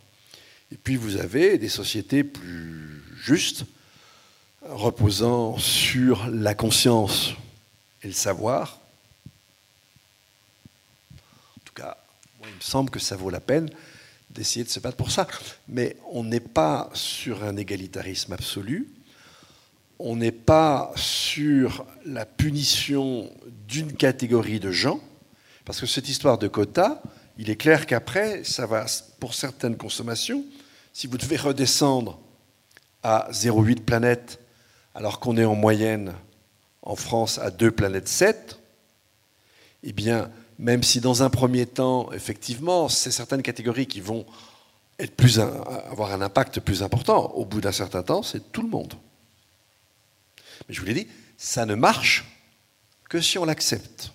Et 0.72 0.76
puis 0.76 0.96
vous 0.96 1.18
avez 1.18 1.58
des 1.58 1.70
sociétés 1.70 2.24
plus 2.24 3.02
justes, 3.20 3.66
reposant 4.62 5.58
sur 5.58 6.28
la 6.30 6.54
conscience 6.54 7.32
et 8.04 8.08
le 8.08 8.14
savoir. 8.14 8.80
En 11.16 11.62
tout 11.66 11.74
cas, 11.74 11.98
il 12.44 12.56
me 12.56 12.62
semble 12.62 12.92
que 12.92 13.00
ça 13.00 13.16
vaut 13.16 13.32
la 13.32 13.40
peine 13.40 13.72
d'essayer 14.30 14.64
de 14.64 14.70
se 14.70 14.80
battre 14.80 14.98
pour 14.98 15.10
ça. 15.10 15.28
Mais 15.68 15.98
on 16.12 16.24
n'est 16.24 16.40
pas 16.40 16.92
sur 16.94 17.44
un 17.44 17.58
égalitarisme 17.58 18.34
absolu, 18.34 18.93
on 20.06 20.18
n'est 20.18 20.34
pas 20.34 20.92
sur 20.98 21.86
la 22.06 22.26
punition 22.26 23.32
d'une 23.70 23.94
catégorie 23.94 24.60
de 24.60 24.70
gens, 24.70 25.00
parce 25.64 25.80
que 25.80 25.86
cette 25.86 26.10
histoire 26.10 26.38
de 26.38 26.50
quotas, 26.50 27.02
il 27.38 27.50
est 27.50 27.56
clair 27.56 27.86
qu'après, 27.86 28.44
ça 28.44 28.66
va, 28.66 28.86
pour 29.22 29.34
certaines 29.34 29.78
consommations, 29.78 30.44
si 30.92 31.08
vous 31.08 31.18
devez 31.18 31.38
redescendre 31.38 32.20
à 33.02 33.30
0,8 33.32 33.80
planètes, 33.80 34.42
alors 34.94 35.22
qu'on 35.22 35.38
est 35.38 35.46
en 35.46 35.56
moyenne 35.56 36.14
en 36.82 36.98
France 36.98 37.40
à 37.40 37.50
2 37.50 37.72
planètes 37.72 38.10
7, 38.10 38.60
eh 39.84 39.94
bien, 39.94 40.30
même 40.60 40.84
si 40.84 41.00
dans 41.00 41.24
un 41.24 41.30
premier 41.30 41.66
temps, 41.66 42.12
effectivement, 42.12 42.90
c'est 42.90 43.10
certaines 43.10 43.42
catégories 43.42 43.88
qui 43.88 44.02
vont 44.02 44.26
avoir 45.90 46.12
un 46.12 46.22
impact 46.22 46.60
plus 46.60 46.84
important, 46.84 47.32
au 47.32 47.46
bout 47.46 47.62
d'un 47.62 47.72
certain 47.72 48.04
temps, 48.04 48.22
c'est 48.22 48.52
tout 48.52 48.62
le 48.64 48.70
monde. 48.70 48.96
Mais 50.68 50.74
je 50.74 50.80
vous 50.80 50.86
l'ai 50.86 50.94
dit, 50.94 51.08
ça 51.38 51.66
ne 51.66 51.76
marche 51.76 52.26
que 53.10 53.22
si 53.22 53.38
on 53.38 53.46
l'accepte. 53.46 54.14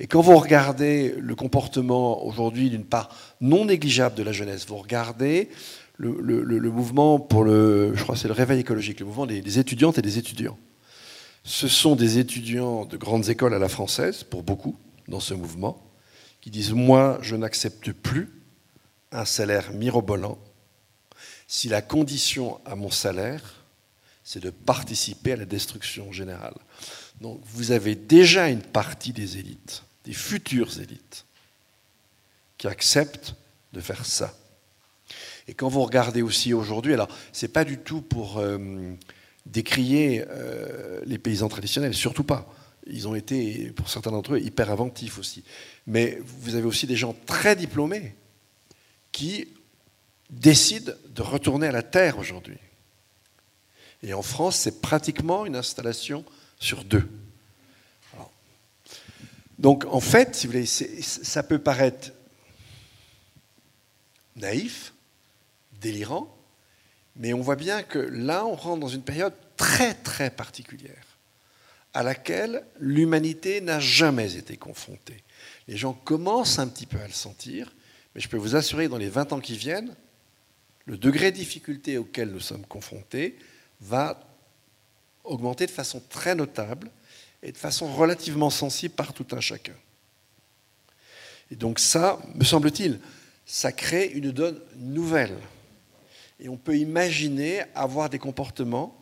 Et 0.00 0.06
quand 0.06 0.20
vous 0.20 0.36
regardez 0.36 1.14
le 1.18 1.34
comportement 1.34 2.24
aujourd'hui 2.24 2.70
d'une 2.70 2.84
part 2.84 3.14
non 3.40 3.64
négligeable 3.64 4.16
de 4.16 4.22
la 4.22 4.32
jeunesse, 4.32 4.66
vous 4.66 4.76
regardez 4.76 5.48
le, 5.96 6.70
mouvement 6.70 7.20
pour 7.20 7.44
le, 7.44 7.92
je 7.94 8.02
crois 8.02 8.16
c'est 8.16 8.28
le 8.28 8.34
réveil 8.34 8.60
écologique, 8.60 9.00
le 9.00 9.06
mouvement 9.06 9.26
des, 9.26 9.58
étudiantes 9.58 9.98
et 9.98 10.02
des 10.02 10.18
étudiants. 10.18 10.58
Ce 11.44 11.68
sont 11.68 11.94
des 11.94 12.18
étudiants 12.18 12.84
de 12.84 12.96
grandes 12.96 13.28
écoles 13.28 13.54
à 13.54 13.58
la 13.58 13.68
française, 13.68 14.24
pour 14.24 14.42
beaucoup, 14.42 14.76
dans 15.08 15.20
ce 15.20 15.34
mouvement, 15.34 15.80
qui 16.40 16.50
disent 16.50 16.72
Moi, 16.72 17.18
je 17.20 17.36
n'accepte 17.36 17.92
plus 17.92 18.30
un 19.12 19.24
salaire 19.24 19.72
mirobolant 19.72 20.38
si 21.46 21.68
la 21.68 21.82
condition 21.82 22.58
à 22.64 22.74
mon 22.74 22.90
salaire, 22.90 23.63
c'est 24.24 24.42
de 24.42 24.50
participer 24.50 25.32
à 25.32 25.36
la 25.36 25.44
destruction 25.44 26.10
générale. 26.10 26.56
Donc 27.20 27.40
vous 27.44 27.70
avez 27.70 27.94
déjà 27.94 28.48
une 28.48 28.62
partie 28.62 29.12
des 29.12 29.36
élites, 29.36 29.84
des 30.04 30.14
futures 30.14 30.80
élites, 30.80 31.26
qui 32.58 32.66
acceptent 32.66 33.34
de 33.72 33.80
faire 33.80 34.06
ça. 34.06 34.34
Et 35.46 35.54
quand 35.54 35.68
vous 35.68 35.82
regardez 35.82 36.22
aussi 36.22 36.54
aujourd'hui, 36.54 36.94
alors 36.94 37.08
c'est 37.32 37.48
pas 37.48 37.64
du 37.64 37.78
tout 37.78 38.00
pour 38.00 38.38
euh, 38.38 38.58
décrier 39.44 40.24
euh, 40.28 41.00
les 41.04 41.18
paysans 41.18 41.48
traditionnels, 41.48 41.94
surtout 41.94 42.24
pas. 42.24 42.50
Ils 42.86 43.08
ont 43.08 43.14
été, 43.14 43.70
pour 43.72 43.90
certains 43.90 44.10
d'entre 44.10 44.34
eux, 44.34 44.40
hyper 44.40 44.70
inventifs 44.70 45.18
aussi. 45.18 45.44
Mais 45.86 46.18
vous 46.24 46.54
avez 46.54 46.66
aussi 46.66 46.86
des 46.86 46.96
gens 46.96 47.14
très 47.26 47.56
diplômés 47.56 48.14
qui 49.12 49.48
décident 50.30 50.92
de 51.14 51.22
retourner 51.22 51.66
à 51.66 51.72
la 51.72 51.82
terre 51.82 52.18
aujourd'hui. 52.18 52.58
Et 54.04 54.12
en 54.12 54.22
France, 54.22 54.56
c'est 54.56 54.82
pratiquement 54.82 55.46
une 55.46 55.56
installation 55.56 56.24
sur 56.60 56.84
deux. 56.84 57.08
donc 59.58 59.86
en 59.86 60.00
fait, 60.00 60.46
ça 60.66 61.42
peut 61.42 61.58
paraître 61.58 62.12
naïf, 64.36 64.92
délirant, 65.80 66.36
mais 67.16 67.32
on 67.32 67.40
voit 67.40 67.56
bien 67.56 67.82
que 67.82 67.98
là, 67.98 68.44
on 68.44 68.54
rentre 68.54 68.80
dans 68.80 68.88
une 68.88 69.02
période 69.02 69.34
très 69.56 69.94
très 69.94 70.30
particulière 70.30 71.04
à 71.94 72.02
laquelle 72.02 72.66
l'humanité 72.80 73.60
n'a 73.60 73.80
jamais 73.80 74.36
été 74.36 74.56
confrontée. 74.56 75.22
Les 75.68 75.76
gens 75.76 75.92
commencent 75.94 76.58
un 76.58 76.66
petit 76.66 76.86
peu 76.86 76.98
à 76.98 77.06
le 77.06 77.12
sentir, 77.12 77.72
mais 78.14 78.20
je 78.20 78.28
peux 78.28 78.36
vous 78.36 78.56
assurer, 78.56 78.88
dans 78.88 78.98
les 78.98 79.08
20 79.08 79.32
ans 79.32 79.40
qui 79.40 79.56
viennent, 79.56 79.94
le 80.86 80.98
degré 80.98 81.30
de 81.30 81.36
difficulté 81.36 81.96
auquel 81.96 82.30
nous 82.30 82.40
sommes 82.40 82.66
confrontés 82.66 83.38
va 83.80 84.20
augmenter 85.24 85.66
de 85.66 85.70
façon 85.70 86.02
très 86.08 86.34
notable 86.34 86.90
et 87.42 87.52
de 87.52 87.56
façon 87.56 87.92
relativement 87.92 88.50
sensible 88.50 88.94
par 88.94 89.12
tout 89.12 89.26
un 89.32 89.40
chacun. 89.40 89.74
Et 91.50 91.56
donc 91.56 91.78
ça, 91.78 92.18
me 92.34 92.44
semble-t-il, 92.44 93.00
ça 93.46 93.72
crée 93.72 94.06
une 94.06 94.30
donne 94.30 94.60
nouvelle. 94.76 95.36
Et 96.40 96.48
on 96.48 96.56
peut 96.56 96.76
imaginer 96.76 97.62
avoir 97.74 98.10
des 98.10 98.18
comportements 98.18 98.98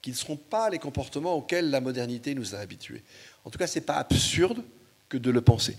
qui 0.00 0.10
ne 0.10 0.16
seront 0.16 0.36
pas 0.36 0.68
les 0.68 0.78
comportements 0.78 1.34
auxquels 1.34 1.70
la 1.70 1.80
modernité 1.80 2.34
nous 2.34 2.54
a 2.54 2.58
habitués. 2.58 3.02
En 3.44 3.50
tout 3.50 3.58
cas, 3.58 3.66
ce 3.66 3.78
n'est 3.78 3.84
pas 3.84 3.96
absurde 3.96 4.64
que 5.08 5.16
de 5.16 5.30
le 5.30 5.40
penser. 5.40 5.76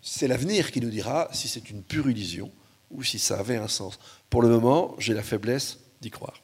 C'est 0.00 0.28
l'avenir 0.28 0.70
qui 0.70 0.80
nous 0.80 0.88
dira 0.88 1.28
si 1.32 1.48
c'est 1.48 1.68
une 1.70 1.82
pure 1.82 2.08
illusion 2.08 2.50
ou 2.90 3.02
si 3.02 3.18
ça 3.18 3.38
avait 3.38 3.56
un 3.56 3.68
sens. 3.68 3.98
Pour 4.30 4.40
le 4.40 4.48
moment, 4.48 4.94
j'ai 4.98 5.12
la 5.12 5.22
faiblesse 5.22 5.78
d'y 6.00 6.10
croire. 6.10 6.40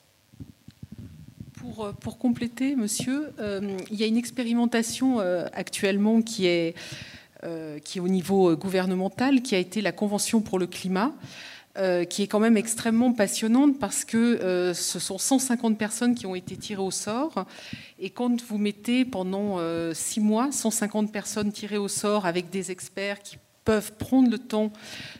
Euh, 1.64 1.93
pour, 1.93 2.18
compléter, 2.18 2.76
monsieur, 2.76 3.32
euh, 3.39 3.78
il 3.90 4.01
y 4.01 4.02
a 4.02 4.06
une 4.06 4.16
expérimentation 4.16 5.20
euh, 5.20 5.47
actuellement 5.52 6.22
qui 6.22 6.47
est, 6.47 6.74
qui 7.84 7.98
est 7.98 8.01
au 8.01 8.06
niveau 8.06 8.55
gouvernemental, 8.55 9.43
qui 9.43 9.56
a 9.56 9.59
été 9.59 9.80
la 9.80 9.90
Convention 9.90 10.40
pour 10.40 10.60
le 10.60 10.68
climat. 10.68 11.12
qui 12.09 12.22
est 12.22 12.28
quand 12.28 12.39
même 12.39 12.56
extrêmement 12.56 13.12
passionnante 13.12 13.80
parce 13.80 14.05
que 14.05 14.72
ce 14.72 14.98
sont 15.01 15.18
150 15.18 15.76
personnes 15.76 16.14
qui 16.14 16.26
ont 16.26 16.36
été 16.36 16.56
tirées 16.56 16.82
au 16.82 16.93
sort. 16.93 17.47
Et 17.98 18.10
quand 18.10 18.40
vous 18.43 18.59
mettez 18.59 19.05
pendant 19.05 19.59
six 19.93 20.20
mois 20.20 20.52
150 20.52 21.10
personnes 21.10 21.51
tirées 21.51 21.78
au 21.78 21.89
sort 21.89 22.26
avec 22.26 22.48
des 22.51 22.70
experts 22.70 23.20
qui 23.24 23.39
peuvent 23.64 23.93
prendre 23.94 24.30
le 24.30 24.39
temps 24.39 24.70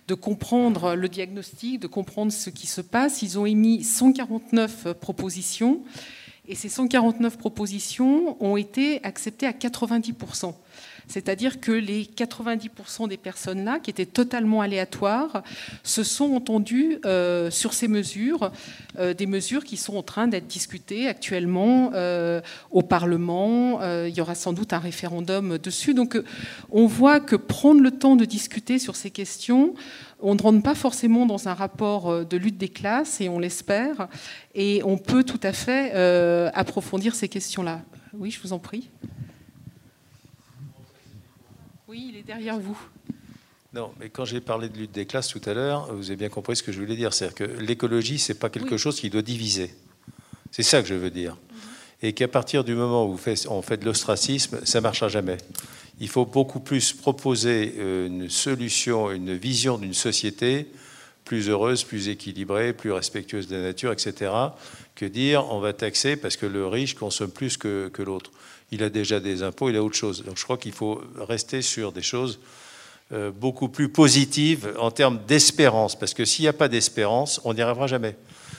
de 0.07 0.15
comprendre 0.15 0.95
le 0.95 1.09
diagnostic, 1.09 1.81
de 1.81 1.89
comprendre 1.89 2.31
ce 2.31 2.51
qui 2.51 2.69
se 2.69 2.83
passe, 2.83 3.23
ils 3.23 3.37
ont 3.37 3.47
émis 3.47 3.83
149 3.83 4.93
propositions. 5.01 5.83
Et 6.49 6.57
ces 6.57 6.69
149 6.69 7.39
propositions 7.39 8.37
ont 8.43 8.57
été 8.57 9.03
acceptées 9.05 9.47
à 9.47 9.53
90%. 9.53 10.55
C'est-à-dire 11.07 11.61
que 11.61 11.71
les 11.71 12.05
90% 12.05 13.09
des 13.09 13.17
personnes-là, 13.17 13.79
qui 13.79 13.91
étaient 13.91 14.07
totalement 14.07 14.61
aléatoires, 14.61 15.43
se 15.83 16.03
sont 16.03 16.33
entendues 16.35 16.99
euh, 17.05 17.51
sur 17.51 17.75
ces 17.75 17.87
mesures, 17.87 18.51
euh, 18.99 19.15
des 19.15 19.27
mesures 19.27 19.65
qui 19.65 19.77
sont 19.77 19.97
en 19.97 20.03
train 20.03 20.27
d'être 20.27 20.47
discutées 20.47 21.09
actuellement 21.09 21.91
euh, 21.95 22.41
au 22.71 22.83
Parlement. 22.83 23.81
il 24.05 24.15
y 24.15 24.21
aura 24.21 24.35
sans 24.35 24.53
doute 24.53 24.73
un 24.73 24.79
référendum 24.79 25.59
dessus. 25.59 25.95
Donc 25.95 26.21
on 26.71 26.87
voit 26.87 27.21
que 27.21 27.37
prendre 27.37 27.81
le 27.81 27.91
temps 27.91 28.17
de 28.17 28.25
discuter 28.25 28.79
sur 28.79 28.97
ces 28.97 29.11
questions, 29.11 29.75
on 30.23 30.35
ne 30.35 30.43
rentre 30.43 30.63
pas 30.63 30.75
forcément 30.75 31.27
dans 31.27 31.49
un 31.49 31.55
rapport 31.55 32.25
de 32.25 32.37
lutte 32.37 32.59
des 32.59 32.69
classes, 32.69 33.21
et 33.21 33.29
on 33.29 33.39
l'espère, 33.39 34.09
et 34.55 34.83
on 34.85 34.99
peut 34.99 35.25
tout 35.25 35.41
à 35.43 35.53
fait 35.53 35.93
approfondir 36.55 37.15
ces 37.15 37.29
questions-là. 37.29 37.83
Oui, 38.15 38.31
je 38.31 38.41
vous 38.41 38.53
en 38.53 38.59
prie. 38.59 38.89
Oui, 41.89 42.09
il 42.11 42.17
est 42.17 42.23
derrière 42.23 42.59
vous. 42.59 42.79
Non, 43.75 43.93
mais 43.99 44.11
quand 44.11 44.25
j'ai 44.25 44.41
parlé 44.41 44.69
de 44.69 44.77
lutte 44.77 44.93
des 44.93 45.07
classes 45.07 45.29
tout 45.29 45.41
à 45.47 45.55
l'heure, 45.55 45.95
vous 45.95 46.11
avez 46.11 46.17
bien 46.17 46.29
compris 46.29 46.57
ce 46.57 46.63
que 46.63 46.73
je 46.73 46.81
voulais 46.81 46.97
dire. 46.97 47.15
C'est-à-dire 47.15 47.35
que 47.35 47.45
l'écologie, 47.45 48.19
c'est 48.19 48.39
pas 48.39 48.51
quelque 48.51 48.77
chose 48.77 49.01
qui 49.01 49.09
doit 49.09 49.23
diviser. 49.23 49.75
C'est 50.51 50.63
ça 50.63 50.83
que 50.83 50.89
je 50.89 50.95
veux 50.95 51.11
dire. 51.11 51.39
Et 52.03 52.13
qu'à 52.13 52.29
partir 52.29 52.65
du 52.65 52.75
moment 52.75 53.07
où 53.07 53.19
on 53.49 53.63
fait 53.63 53.77
de 53.77 53.85
l'ostracisme, 53.85 54.61
ça 54.65 54.79
ne 54.79 54.83
marchera 54.83 55.09
jamais. 55.09 55.39
Il 56.01 56.09
faut 56.09 56.27
beaucoup 56.27 56.61
plus 56.61 56.93
proposer 56.93 57.75
euh, 57.79 58.07
une 58.09 58.29
solution, 58.29 59.11
une 59.11 59.37
vision 59.37 59.79
d'une 59.79 59.95
société 59.95 60.67
plus 61.25 61.49
heureuse, 61.49 61.85
plus 61.85 62.09
équilibrée, 62.09 62.73
plus 62.73 62.91
respectueuse 62.91 63.47
de 63.47 63.57
la 63.57 63.63
nature, 63.63 63.93
etc., 63.93 64.33
que 64.97 65.07
dire 65.07 65.47
on 65.51 65.61
va 65.61 65.73
taxer 65.73 66.17
parce 66.17 66.37
que 66.37 66.47
le 66.47 66.67
riche 66.67 66.95
consomme 66.95 67.31
plus 67.31 67.57
que, 67.57 67.89
que 67.93 68.03
l'autre 68.03 68.33
il 68.73 68.83
a 68.83 68.89
déjà 68.89 69.21
des 69.21 69.43
impôts, 69.43 69.69
il 69.69 69.77
a 69.77 69.83
autre 69.83 69.95
chose. 69.95 70.25
Donc 70.25 70.39
je 70.39 70.45
crois 70.45 70.57
qu'il 70.57 70.73
faut 70.73 71.01
rester 71.17 71.63
sur 71.63 71.93
des 71.93 72.03
choses 72.03 72.41
euh, 73.13 73.31
beaucoup 73.31 73.69
plus 73.69 73.91
positives 73.91 74.75
en 74.79 74.91
termes 74.91 75.21
d'espérance, 75.29 75.97
parce 75.97 76.15
que 76.15 76.25
s'il 76.25 76.45
n'y 76.45 76.49
a 76.49 76.55
pas 76.55 76.69
d'espérance, 76.69 77.41
on 77.45 77.53
n'y 77.55 77.61
arrivera 77.61 77.87
jamais. 77.87 78.17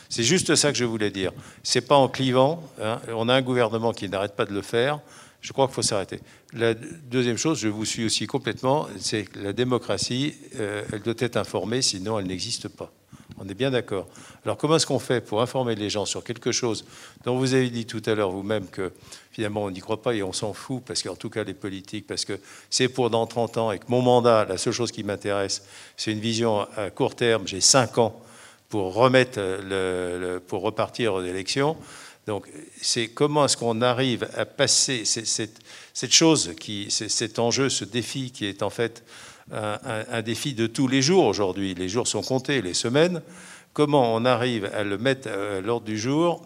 C'est 0.09 0.23
juste 0.23 0.55
ça 0.55 0.71
que 0.71 0.77
je 0.77 0.85
voulais 0.85 1.11
dire. 1.11 1.31
C'est 1.63 1.81
pas 1.81 1.95
en 1.95 2.07
clivant. 2.07 2.63
Hein. 2.81 2.99
On 3.09 3.30
a 3.30 3.34
un 3.34 3.41
gouvernement 3.41 3.93
qui 3.93 4.09
n'arrête 4.09 4.35
pas 4.35 4.45
de 4.45 4.53
le 4.53 4.61
faire. 4.61 4.99
Je 5.43 5.51
crois 5.51 5.67
qu'il 5.67 5.75
faut 5.75 5.81
s'arrêter. 5.81 6.21
La 6.53 6.73
deuxième 6.73 7.38
chose, 7.38 7.59
je 7.59 7.67
vous 7.67 7.84
suis 7.84 8.05
aussi 8.05 8.27
complètement, 8.27 8.88
c'est 8.97 9.25
que 9.25 9.39
la 9.39 9.51
démocratie, 9.51 10.35
euh, 10.55 10.84
elle 10.93 11.01
doit 11.01 11.15
être 11.17 11.35
informée, 11.35 11.81
sinon 11.81 12.17
elle 12.17 12.27
n'existe 12.27 12.69
pas. 12.69 12.91
On 13.39 13.49
est 13.49 13.53
bien 13.53 13.71
d'accord. 13.71 14.07
Alors 14.45 14.57
comment 14.57 14.77
est-ce 14.77 14.85
qu'on 14.85 14.99
fait 14.99 15.19
pour 15.19 15.41
informer 15.41 15.75
les 15.75 15.89
gens 15.89 16.05
sur 16.05 16.23
quelque 16.23 16.53
chose 16.53 16.85
dont 17.25 17.38
vous 17.38 17.53
avez 17.55 17.69
dit 17.69 17.85
tout 17.85 18.01
à 18.05 18.15
l'heure 18.15 18.31
vous-même 18.31 18.67
que 18.67 18.93
finalement 19.31 19.63
on 19.63 19.71
n'y 19.71 19.80
croit 19.81 20.01
pas 20.01 20.13
et 20.13 20.23
on 20.23 20.31
s'en 20.31 20.53
fout, 20.53 20.81
parce 20.85 21.03
qu'en 21.03 21.15
tout 21.15 21.30
cas 21.30 21.43
les 21.43 21.53
politiques, 21.53 22.07
parce 22.07 22.23
que 22.23 22.39
c'est 22.69 22.88
pour 22.88 23.09
dans 23.09 23.27
30 23.27 23.57
ans 23.57 23.71
et 23.73 23.80
que 23.80 23.85
mon 23.89 24.01
mandat, 24.01 24.45
la 24.45 24.57
seule 24.57 24.73
chose 24.73 24.93
qui 24.93 25.03
m'intéresse, 25.03 25.65
c'est 25.97 26.13
une 26.13 26.19
vision 26.19 26.67
à 26.77 26.89
court 26.89 27.15
terme, 27.15 27.47
j'ai 27.47 27.59
5 27.59 27.97
ans 27.97 28.21
pour 28.74 28.95
remettre 28.95 29.40
le, 29.40 30.40
pour 30.40 30.64
repartir 30.64 31.14
aux 31.14 31.22
élections. 31.22 31.78
Donc 32.26 32.48
c'est 32.82 33.08
comment 33.08 33.45
est-ce 33.45 33.56
qu'on 33.56 33.84
arrive 33.84 34.28
à 34.36 34.45
passer 34.45 35.06
cette, 35.06 36.12
chose, 36.12 36.56
cet 36.90 37.38
enjeu, 37.38 37.70
ce 37.70 37.86
défi 37.86 38.32
qui 38.32 38.48
est 38.48 38.64
en 38.64 38.72
fait 38.72 39.04
un, 39.52 40.24
défi 40.24 40.56
de 40.56 40.66
tous 40.66 40.88
les 40.88 41.04
jours 41.04 41.26
aujourd'hui. 41.26 41.76
Les 41.76 41.88
jours 41.88 42.08
sont 42.08 42.24
comptés, 42.24 42.64
les 42.64 42.74
semaines. 42.74 43.22
Comment 43.74 44.16
on 44.16 44.26
arrive 44.26 44.66
à 44.74 44.84
le 44.84 44.98
mettre 44.98 45.30
à 45.30 45.62
l'ordre 45.62 45.86
du 45.86 46.00
jour, 46.00 46.44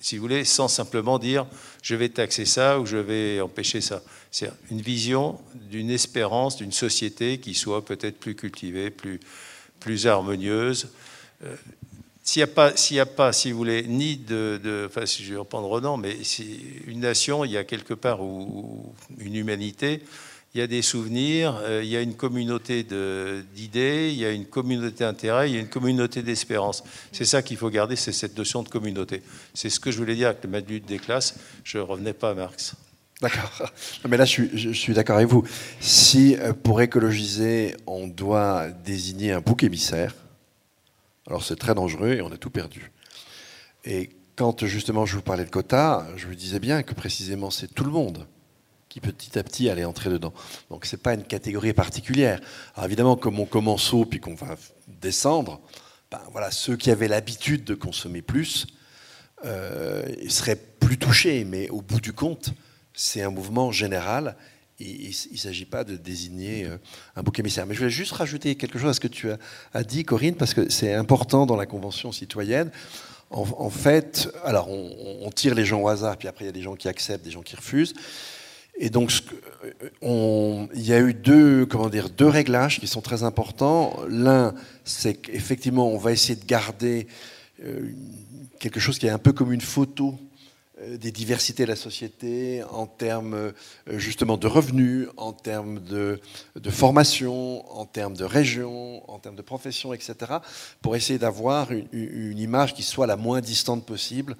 si 0.00 0.16
vous 0.16 0.22
voulez, 0.22 0.46
sans 0.46 0.68
simplement 0.68 1.18
dire 1.18 1.44
je 1.82 1.96
vais 1.96 2.08
taxer 2.08 2.46
ça 2.46 2.80
ou 2.80 2.86
je 2.86 2.96
vais 2.96 3.42
empêcher 3.42 3.82
ça. 3.82 4.00
C'est 4.30 4.50
une 4.70 4.80
vision 4.80 5.38
d'une 5.54 5.90
espérance 5.90 6.56
d'une 6.56 6.72
société 6.72 7.40
qui 7.40 7.52
soit 7.52 7.84
peut-être 7.84 8.18
plus 8.18 8.36
cultivée, 8.36 8.88
plus, 8.88 9.20
plus 9.80 10.06
harmonieuse. 10.06 10.88
S'il 12.26 12.40
n'y 12.40 12.44
a 12.44 12.48
pas, 12.48 12.72
a 12.72 13.06
pas, 13.06 13.32
si 13.32 13.52
vous 13.52 13.58
voulez, 13.58 13.84
ni 13.84 14.16
de, 14.16 14.86
enfin, 14.88 15.06
si 15.06 15.22
je 15.22 15.32
vais 15.32 15.38
reprendre 15.38 15.68
Renan, 15.68 15.96
mais 15.96 16.16
une 16.88 17.00
nation, 17.00 17.44
il 17.44 17.52
y 17.52 17.56
a 17.56 17.62
quelque 17.62 17.94
part 17.94 18.20
où, 18.20 18.92
une 19.18 19.36
humanité, 19.36 20.02
il 20.52 20.58
y 20.58 20.62
a 20.62 20.66
des 20.66 20.82
souvenirs, 20.82 21.60
euh, 21.62 21.82
il 21.84 21.88
y 21.90 21.96
a 21.96 22.00
une 22.00 22.14
communauté 22.14 22.82
d'idées, 22.82 24.10
il 24.10 24.18
y 24.18 24.24
a 24.24 24.32
une 24.32 24.46
communauté 24.46 25.04
d'intérêts, 25.04 25.50
il 25.50 25.54
y 25.54 25.58
a 25.58 25.60
une 25.60 25.68
communauté 25.68 26.22
d'espérance. 26.22 26.82
C'est 27.12 27.26
ça 27.26 27.42
qu'il 27.42 27.58
faut 27.58 27.70
garder, 27.70 27.94
c'est 27.94 28.10
cette 28.10 28.36
notion 28.36 28.62
de 28.62 28.70
communauté. 28.70 29.22
C'est 29.54 29.70
ce 29.70 29.78
que 29.78 29.90
je 29.92 29.98
voulais 29.98 30.16
dire 30.16 30.28
avec 30.28 30.42
le 30.42 30.50
manuel 30.50 30.80
des 30.80 30.98
classes. 30.98 31.36
Je 31.62 31.78
revenais 31.78 32.14
pas 32.14 32.30
à 32.30 32.34
Marx. 32.34 32.74
D'accord. 33.20 33.70
Mais 34.08 34.16
là, 34.16 34.24
je 34.24 34.30
suis, 34.30 34.50
je 34.54 34.70
suis 34.72 34.94
d'accord 34.94 35.16
avec 35.16 35.28
vous. 35.28 35.44
Si 35.78 36.36
euh, 36.36 36.52
pour 36.54 36.80
écologiser, 36.80 37.76
on 37.86 38.08
doit 38.08 38.68
désigner 38.84 39.32
un 39.32 39.40
bouc 39.40 39.62
émissaire, 39.62 40.12
alors 41.26 41.44
c'est 41.44 41.56
très 41.56 41.74
dangereux 41.74 42.14
et 42.14 42.22
on 42.22 42.32
a 42.32 42.36
tout 42.36 42.50
perdu. 42.50 42.92
Et 43.84 44.10
quand 44.36 44.64
justement 44.66 45.06
je 45.06 45.16
vous 45.16 45.22
parlais 45.22 45.44
de 45.44 45.50
quotas, 45.50 46.06
je 46.16 46.26
vous 46.26 46.34
disais 46.34 46.60
bien 46.60 46.82
que 46.82 46.94
précisément 46.94 47.50
c'est 47.50 47.72
tout 47.72 47.84
le 47.84 47.90
monde 47.90 48.26
qui 48.88 49.00
petit 49.00 49.38
à 49.38 49.42
petit 49.42 49.68
allait 49.68 49.84
entrer 49.84 50.10
dedans. 50.10 50.32
Donc 50.70 50.86
c'est 50.86 51.02
pas 51.02 51.14
une 51.14 51.24
catégorie 51.24 51.72
particulière. 51.72 52.40
Alors 52.74 52.86
évidemment, 52.86 53.16
comme 53.16 53.38
on 53.38 53.44
commence 53.44 53.92
haut 53.92 54.06
puis 54.06 54.20
qu'on 54.20 54.34
va 54.34 54.56
descendre, 54.88 55.60
ben 56.10 56.20
voilà, 56.32 56.50
ceux 56.50 56.76
qui 56.76 56.90
avaient 56.90 57.08
l'habitude 57.08 57.64
de 57.64 57.74
consommer 57.74 58.22
plus 58.22 58.66
euh, 59.44 60.02
seraient 60.28 60.56
plus 60.56 60.98
touchés. 60.98 61.44
Mais 61.44 61.68
au 61.68 61.82
bout 61.82 62.00
du 62.00 62.12
compte, 62.12 62.50
c'est 62.94 63.22
un 63.22 63.30
mouvement 63.30 63.70
général. 63.72 64.36
Il 64.78 65.08
ne 65.32 65.36
s'agit 65.36 65.64
pas 65.64 65.84
de 65.84 65.96
désigner 65.96 66.64
euh, 66.64 66.76
un 67.14 67.22
bouc 67.22 67.38
émissaire. 67.38 67.66
Mais 67.66 67.74
je 67.74 67.78
voulais 67.78 67.90
juste 67.90 68.12
rajouter 68.12 68.56
quelque 68.56 68.78
chose 68.78 68.90
à 68.90 68.94
ce 68.94 69.00
que 69.00 69.08
tu 69.08 69.28
as, 69.72 69.84
dit, 69.84 70.04
Corinne, 70.04 70.34
parce 70.34 70.54
que 70.54 70.70
c'est 70.70 70.92
important 70.92 71.46
dans 71.46 71.56
la 71.56 71.66
Convention 71.66 72.12
citoyenne. 72.12 72.70
En, 73.30 73.70
fait, 73.70 74.28
alors 74.44 74.70
on, 74.70 75.18
on, 75.22 75.30
tire 75.30 75.56
les 75.56 75.64
gens 75.64 75.80
au 75.80 75.88
hasard, 75.88 76.16
puis 76.16 76.28
après 76.28 76.44
il 76.44 76.46
y 76.46 76.50
a 76.50 76.52
des 76.52 76.62
gens 76.62 76.76
qui 76.76 76.86
acceptent, 76.86 77.24
des 77.24 77.32
gens 77.32 77.42
qui 77.42 77.56
refusent. 77.56 77.92
Et 78.78 78.90
donc, 78.90 79.10
on, 80.02 80.68
il 80.74 80.86
y 80.86 80.92
a 80.92 81.00
eu 81.00 81.14
deux, 81.14 81.64
comment 81.64 81.88
dire, 81.88 82.10
deux 82.10 82.28
réglages 82.28 82.78
qui 82.78 82.86
sont 82.86 83.00
très 83.00 83.22
importants. 83.22 83.96
L'un, 84.08 84.54
c'est 84.84 85.14
qu'effectivement, 85.14 85.88
on 85.88 85.96
va 85.96 86.12
essayer 86.12 86.36
de 86.36 86.44
garder 86.44 87.06
euh, 87.64 87.90
quelque 88.60 88.78
chose 88.78 88.98
qui 88.98 89.06
est 89.06 89.10
un 89.10 89.18
peu 89.18 89.32
comme 89.32 89.52
une 89.52 89.62
photo 89.62 90.14
euh, 90.14 90.25
des 90.88 91.10
diversités 91.10 91.64
de 91.64 91.68
la 91.68 91.76
société 91.76 92.62
en 92.70 92.86
termes 92.86 93.34
euh, 93.34 93.52
justement 93.88 94.36
de 94.36 94.46
revenus, 94.46 95.08
en 95.16 95.32
termes 95.32 95.80
de, 95.80 96.20
formation, 96.70 97.68
en 97.76 97.84
termes 97.86 98.16
de 98.16 98.24
région, 98.24 99.08
en 99.10 99.18
termes 99.18 99.36
de 99.36 99.42
profession, 99.42 99.92
etc., 99.92 100.14
pour 100.82 100.96
essayer 100.96 101.18
d'avoir 101.18 101.70
une, 101.72 102.38
image 102.38 102.74
qui 102.74 102.82
soit 102.82 103.06
la 103.06 103.16
moins 103.16 103.40
distante 103.40 103.84
possible 103.84 104.36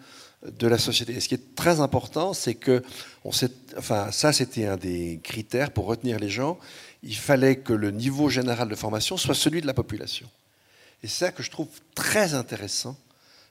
de 0.46 0.66
la 0.66 0.78
société. 0.78 1.14
Et 1.14 1.20
ce 1.20 1.28
qui 1.28 1.34
est 1.34 1.54
très 1.54 1.80
important, 1.80 2.32
c'est 2.32 2.54
que, 2.54 2.82
on 3.24 3.30
enfin, 3.76 4.10
ça 4.12 4.32
c'était 4.32 4.66
un 4.66 4.76
des 4.76 5.20
critères 5.22 5.70
pour 5.70 5.86
retenir 5.86 6.18
les 6.18 6.28
gens, 6.28 6.58
il 7.02 7.16
fallait 7.16 7.56
que 7.56 7.72
le 7.72 7.90
niveau 7.90 8.28
général 8.28 8.68
de 8.68 8.74
formation 8.74 9.16
soit 9.16 9.34
celui 9.34 9.60
de 9.60 9.66
la 9.66 9.74
population. 9.74 10.28
Et 11.02 11.08
c'est 11.08 11.26
ça 11.26 11.32
que 11.32 11.42
je 11.42 11.50
trouve 11.50 11.68
très 11.94 12.34
intéressant 12.34 12.96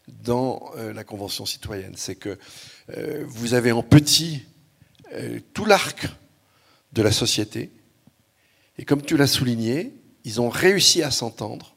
dans 0.07 0.72
euh, 0.77 0.94
la 0.94 1.03
Convention 1.03 1.45
citoyenne, 1.45 1.94
c'est 1.95 2.15
que 2.15 2.38
euh, 2.95 3.23
vous 3.27 3.53
avez 3.53 3.72
en 3.72 3.84
petit 3.84 4.44
euh, 5.14 5.40
tout 5.53 5.65
l'arc 5.65 6.07
de 6.94 7.02
la 7.02 7.11
société, 7.11 7.72
et 8.77 8.86
comme 8.86 9.02
tu 9.02 9.18
l'as 9.18 9.27
souligné, 9.27 9.94
ils 10.23 10.41
ont 10.41 10.49
réussi 10.49 11.03
à 11.03 11.11
s'entendre 11.11 11.76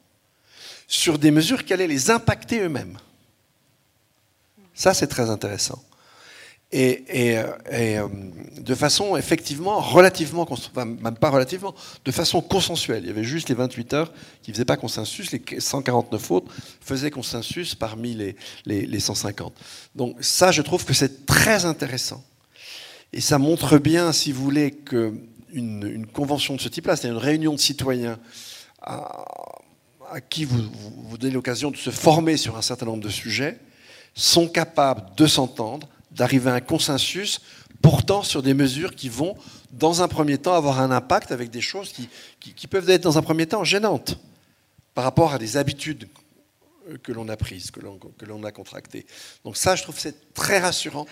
sur 0.87 1.19
des 1.19 1.31
mesures 1.31 1.65
qui 1.65 1.73
allaient 1.73 1.87
les 1.87 2.09
impacter 2.09 2.61
eux-mêmes. 2.61 2.97
Ça, 4.73 4.93
c'est 4.93 5.07
très 5.07 5.29
intéressant. 5.29 5.83
Et, 6.71 7.39
euh, 7.39 8.07
de 8.59 8.75
façon 8.75 9.17
effectivement 9.17 9.79
relativement, 9.79 10.45
enfin, 10.47 10.85
même 10.85 11.15
pas 11.15 11.31
relativement, 11.31 11.73
de 12.05 12.11
façon 12.11 12.41
consensuelle. 12.41 13.03
Il 13.03 13.07
y 13.07 13.09
avait 13.09 13.23
juste 13.23 13.49
les 13.49 13.55
28 13.55 13.93
heures 13.93 14.13
qui 14.43 14.51
ne 14.51 14.55
faisaient 14.55 14.65
pas 14.65 14.77
consensus, 14.77 15.31
les 15.31 15.41
149 15.59 16.31
autres 16.31 16.53
faisaient 16.79 17.09
consensus 17.09 17.73
parmi 17.73 18.13
les, 18.13 18.35
les, 18.65 18.99
150. 18.99 19.51
Donc 19.95 20.15
ça, 20.21 20.51
je 20.51 20.61
trouve 20.61 20.85
que 20.85 20.93
c'est 20.93 21.25
très 21.25 21.65
intéressant. 21.65 22.23
Et 23.13 23.21
ça 23.21 23.39
montre 23.39 23.79
bien, 23.79 24.11
si 24.11 24.31
vous 24.31 24.43
voulez, 24.43 24.69
qu'une 24.69 25.27
une 25.51 26.05
convention 26.05 26.55
de 26.55 26.61
ce 26.61 26.69
type-là, 26.69 26.95
c'est 26.95 27.07
une 27.07 27.17
réunion 27.17 27.53
de 27.53 27.59
citoyens 27.59 28.19
à, 28.83 29.25
qui 30.29 30.45
vous 30.45 31.17
donnez 31.17 31.33
l'occasion 31.33 31.71
de 31.71 31.77
se 31.77 31.89
former 31.89 32.37
sur 32.37 32.57
un 32.57 32.61
certain 32.61 32.85
nombre 32.85 33.03
de 33.03 33.09
sujets, 33.09 33.59
sont 34.13 34.47
capables 34.47 35.15
de 35.15 35.25
s'entendre, 35.25 35.87
d'arriver 36.11 36.49
à 36.49 36.55
un 36.55 36.61
consensus, 36.61 37.41
pourtant 37.81 38.23
sur 38.23 38.41
des 38.41 38.53
mesures 38.53 38.95
qui 38.95 39.09
vont, 39.09 39.35
dans 39.71 40.01
un 40.01 40.07
premier 40.07 40.37
temps, 40.37 40.53
avoir 40.53 40.79
un 40.79 40.91
impact 40.91 41.31
avec 41.31 41.49
des 41.49 41.61
choses 41.61 41.93
qui, 41.93 42.67
peuvent 42.67 42.89
être, 42.89 43.03
dans 43.03 43.17
un 43.17 43.21
premier 43.21 43.47
temps, 43.47 43.63
gênantes 43.63 44.17
par 44.93 45.03
rapport 45.03 45.33
à 45.33 45.37
des 45.37 45.57
habitudes 45.57 46.09
que 47.03 47.11
l'on 47.11 47.29
a 47.29 47.37
prises, 47.37 47.71
que 47.71 48.25
l'on 48.25 48.43
a 48.43 48.51
contractées. 48.51 49.05
Donc 49.45 49.57
ça, 49.57 49.75
je 49.75 49.83
trouve 49.83 49.99
c'est 49.99 50.33
très 50.33 50.59
rassurant 50.59 51.05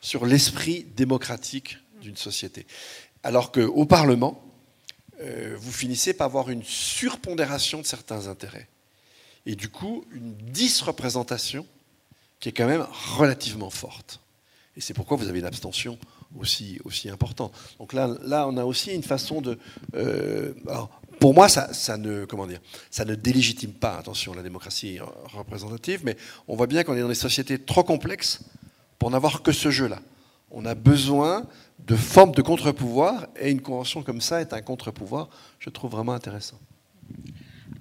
sur 0.00 0.26
l'esprit 0.26 0.84
démocratique 0.96 1.78
d'une 2.00 2.16
société. 2.16 2.66
Alors 3.22 3.50
qu'au 3.50 3.84
Parlement, 3.86 4.42
euh, 5.20 5.56
vous 5.58 5.72
finissez 5.72 6.14
par 6.14 6.26
avoir 6.26 6.50
une 6.50 6.62
surpondération 6.62 7.80
de 7.80 7.86
certains 7.86 8.28
intérêts. 8.28 8.68
Et 9.46 9.56
du 9.56 9.68
coup, 9.68 10.04
une 10.12 10.34
disreprésentation 10.34 11.66
qui 12.40 12.48
est 12.48 12.52
quand 12.52 12.66
même 12.66 12.86
relativement 13.16 13.70
forte. 13.70 14.20
Et 14.76 14.80
c'est 14.80 14.94
pourquoi 14.94 15.16
vous 15.16 15.28
avez 15.28 15.40
une 15.40 15.44
abstention 15.44 15.98
aussi, 16.38 16.78
aussi 16.84 17.10
importante. 17.10 17.52
Donc 17.78 17.92
là, 17.92 18.08
là, 18.22 18.46
on 18.46 18.56
a 18.56 18.64
aussi 18.64 18.94
une 18.94 19.02
façon 19.02 19.40
de... 19.40 19.58
Euh, 19.94 20.52
pour 21.18 21.34
moi, 21.34 21.48
ça, 21.48 21.72
ça, 21.74 21.96
ne, 21.96 22.24
comment 22.26 22.46
dire, 22.46 22.60
ça 22.90 23.04
ne 23.04 23.16
délégitime 23.16 23.72
pas, 23.72 23.98
attention, 23.98 24.34
la 24.34 24.42
démocratie 24.42 25.00
représentative, 25.34 26.02
mais 26.04 26.16
on 26.46 26.54
voit 26.54 26.68
bien 26.68 26.84
qu'on 26.84 26.94
est 26.94 27.00
dans 27.00 27.08
des 27.08 27.14
sociétés 27.14 27.58
trop 27.58 27.82
complexes 27.82 28.40
pour 29.00 29.10
n'avoir 29.10 29.42
que 29.42 29.50
ce 29.50 29.70
jeu-là. 29.70 30.00
On 30.52 30.64
a 30.64 30.76
besoin 30.76 31.44
de 31.86 31.96
formes 31.96 32.32
de 32.32 32.42
contre-pouvoir, 32.42 33.26
et 33.36 33.50
une 33.50 33.60
convention 33.60 34.02
comme 34.02 34.20
ça 34.20 34.40
est 34.40 34.52
un 34.52 34.62
contre-pouvoir, 34.62 35.28
je 35.58 35.70
trouve 35.70 35.90
vraiment 35.90 36.12
intéressant. 36.12 36.58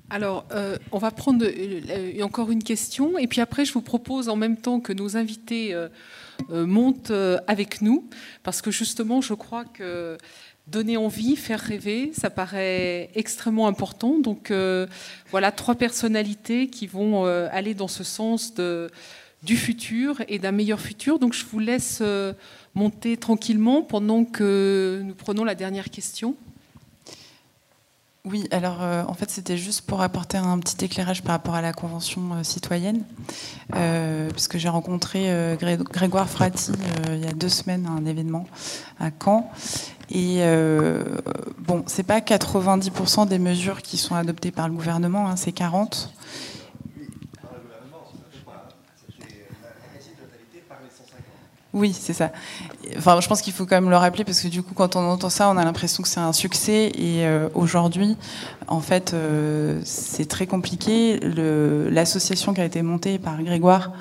Alors, 0.09 0.45
euh, 0.53 0.77
on 0.93 0.99
va 0.99 1.11
prendre 1.11 1.45
euh, 1.45 2.21
encore 2.23 2.49
une 2.49 2.63
question, 2.63 3.17
et 3.17 3.27
puis 3.27 3.41
après, 3.41 3.65
je 3.65 3.73
vous 3.73 3.81
propose 3.81 4.29
en 4.29 4.37
même 4.37 4.55
temps 4.55 4.79
que 4.79 4.93
nos 4.93 5.17
invités 5.17 5.73
euh, 5.73 5.89
montent 6.49 7.11
avec 7.47 7.81
nous, 7.81 8.07
parce 8.43 8.61
que 8.61 8.71
justement, 8.71 9.19
je 9.19 9.33
crois 9.33 9.65
que 9.65 10.17
donner 10.67 10.95
envie, 10.95 11.35
faire 11.35 11.59
rêver, 11.59 12.11
ça 12.13 12.29
paraît 12.29 13.09
extrêmement 13.15 13.67
important. 13.67 14.19
Donc, 14.19 14.51
voilà 15.31 15.51
trois 15.51 15.75
personnalités 15.75 16.67
qui 16.67 16.87
vont 16.87 17.25
aller 17.25 17.73
dans 17.73 17.87
ce 17.87 18.03
sens 18.03 18.53
du 19.43 19.57
futur 19.57 20.21
et 20.27 20.39
d'un 20.39 20.51
meilleur 20.51 20.79
futur. 20.79 21.19
Donc, 21.19 21.33
je 21.33 21.45
vous 21.45 21.59
laisse 21.59 22.03
monter 22.75 23.17
tranquillement 23.17 23.81
pendant 23.81 24.25
que 24.25 25.01
nous 25.03 25.15
prenons 25.15 25.43
la 25.43 25.55
dernière 25.55 25.89
question. 25.89 26.35
Oui, 28.29 28.45
alors 28.51 28.79
euh, 28.81 29.03
en 29.07 29.13
fait 29.13 29.29
c'était 29.29 29.55
juste 29.55 29.81
pour 29.81 30.01
apporter 30.01 30.37
un 30.37 30.59
petit 30.59 30.83
éclairage 30.83 31.23
par 31.23 31.31
rapport 31.31 31.55
à 31.55 31.61
la 31.61 31.71
Convention 31.71 32.33
euh, 32.33 32.43
citoyenne, 32.43 33.03
euh, 33.73 34.29
puisque 34.31 34.57
j'ai 34.57 34.67
rencontré 34.67 35.55
Grégoire 35.57 36.27
Frati 36.27 36.71
il 37.09 37.23
y 37.23 37.27
a 37.27 37.31
deux 37.31 37.47
semaines 37.47 37.85
à 37.85 37.91
un 37.91 38.05
événement 38.05 38.45
à 38.99 39.11
Caen. 39.23 39.49
Et 40.09 40.41
bon, 41.59 41.83
c'est 41.85 42.03
pas 42.03 42.19
90% 42.19 43.27
des 43.27 43.39
mesures 43.39 43.81
qui 43.81 43.97
sont 43.97 44.15
adoptées 44.15 44.51
par 44.51 44.67
le 44.67 44.73
gouvernement, 44.73 45.29
hein, 45.29 45.35
c'est 45.35 45.55
40%. 45.55 46.07
Oui, 51.77 51.93
c'est 51.93 52.13
ça. 52.13 52.31
Enfin, 52.97 53.19
je 53.21 53.27
pense 53.27 53.43
qu'il 53.43 53.53
faut 53.53 53.67
quand 53.67 53.75
même 53.75 53.91
le 53.91 53.97
rappeler 53.97 54.23
parce 54.23 54.41
que 54.41 54.47
du 54.47 54.63
coup, 54.63 54.73
quand 54.73 54.95
on 54.95 55.01
entend 55.01 55.29
ça, 55.29 55.47
on 55.47 55.57
a 55.57 55.63
l'impression 55.63 56.01
que 56.01 56.09
c'est 56.09 56.19
un 56.19 56.33
succès. 56.33 56.91
Et 56.95 57.27
euh, 57.27 57.49
aujourd'hui, 57.53 58.17
en 58.67 58.79
fait, 58.79 59.13
euh, 59.13 59.79
c'est 59.83 60.27
très 60.27 60.47
compliqué. 60.47 61.19
L'association 61.21 62.55
qui 62.55 62.61
a 62.61 62.65
été 62.65 62.81
montée 62.81 63.19
par 63.19 63.43
Grégoire 63.43 63.91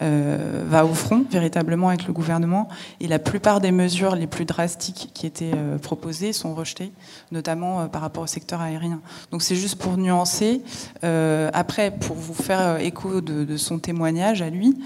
va 0.00 0.84
au 0.84 0.94
front 0.94 1.24
véritablement 1.30 1.88
avec 1.88 2.06
le 2.06 2.12
gouvernement. 2.12 2.68
Et 3.00 3.08
la 3.08 3.18
plupart 3.18 3.60
des 3.60 3.72
mesures 3.72 4.16
les 4.16 4.26
plus 4.26 4.44
drastiques 4.44 5.10
qui 5.14 5.26
étaient 5.26 5.52
proposées 5.82 6.32
sont 6.32 6.54
rejetées, 6.54 6.92
notamment 7.32 7.88
par 7.88 8.02
rapport 8.02 8.24
au 8.24 8.26
secteur 8.26 8.60
aérien. 8.60 9.00
Donc 9.30 9.42
c'est 9.42 9.56
juste 9.56 9.76
pour 9.76 9.96
nuancer. 9.96 10.62
après, 11.02 11.90
pour 11.90 12.16
vous 12.16 12.34
faire 12.34 12.80
écho 12.80 13.20
de, 13.20 13.44
de 13.44 13.56
son 13.56 13.78
témoignage 13.78 14.42
à 14.42 14.50
lui, 14.50 14.76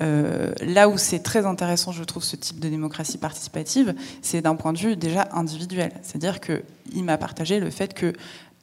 là 0.00 0.88
où 0.88 0.98
c'est 0.98 1.20
très 1.20 1.46
intéressant, 1.46 1.92
je 1.92 2.04
trouve, 2.04 2.24
ce 2.24 2.36
type 2.36 2.60
de 2.60 2.68
démocratie 2.68 3.18
participative, 3.18 3.94
c'est 4.22 4.40
d'un 4.40 4.54
point 4.54 4.72
de 4.72 4.78
vue 4.78 4.96
déjà 4.96 5.28
individuel. 5.32 5.92
C'est-à-dire 6.02 6.40
qu'il 6.40 7.04
m'a 7.04 7.18
partagé 7.18 7.60
le 7.60 7.70
fait 7.70 7.94
que, 7.94 8.12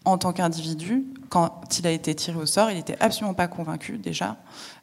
en 0.03 0.17
tant 0.17 0.33
qu'individu, 0.33 1.05
quand 1.29 1.61
il 1.79 1.85
a 1.85 1.91
été 1.91 2.15
tiré 2.15 2.37
au 2.37 2.45
sort, 2.45 2.71
il 2.71 2.77
n'était 2.77 2.97
absolument 2.99 3.35
pas 3.35 3.47
convaincu 3.47 3.97
déjà 3.99 4.37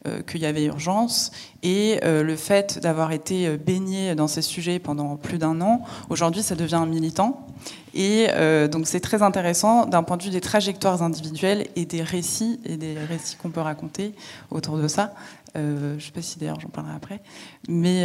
euh, 0.06 0.22
qu'il 0.22 0.40
y 0.40 0.46
avait 0.46 0.64
urgence. 0.64 1.32
Et 1.62 1.98
euh, 2.04 2.22
le 2.22 2.36
fait 2.36 2.78
d'avoir 2.78 3.10
été 3.10 3.48
euh, 3.48 3.56
baigné 3.56 4.14
dans 4.14 4.28
ces 4.28 4.42
sujets 4.42 4.78
pendant 4.78 5.16
plus 5.16 5.38
d'un 5.38 5.60
an, 5.60 5.82
aujourd'hui, 6.08 6.42
ça 6.42 6.54
devient 6.54 6.76
un 6.76 6.86
militant. 6.86 7.46
Et 7.94 8.28
donc 8.70 8.86
c'est 8.86 9.00
très 9.00 9.22
intéressant 9.22 9.84
d'un 9.86 10.04
point 10.04 10.16
de 10.16 10.22
vue 10.22 10.30
des 10.30 10.40
trajectoires 10.40 11.02
individuelles 11.02 11.66
et 11.74 11.84
des 11.84 12.02
récits, 12.02 12.60
et 12.64 12.76
des 12.76 12.96
récits 12.96 13.34
qu'on 13.34 13.50
peut 13.50 13.60
raconter 13.60 14.14
autour 14.50 14.76
de 14.78 14.86
ça. 14.86 15.14
je 15.56 15.94
ne 15.94 15.98
sais 15.98 16.12
pas 16.12 16.22
si 16.22 16.38
d'ailleurs 16.38 16.60
j'en 16.60 16.68
parlerai 16.68 16.94
après. 16.94 17.20
Mais 17.66 18.04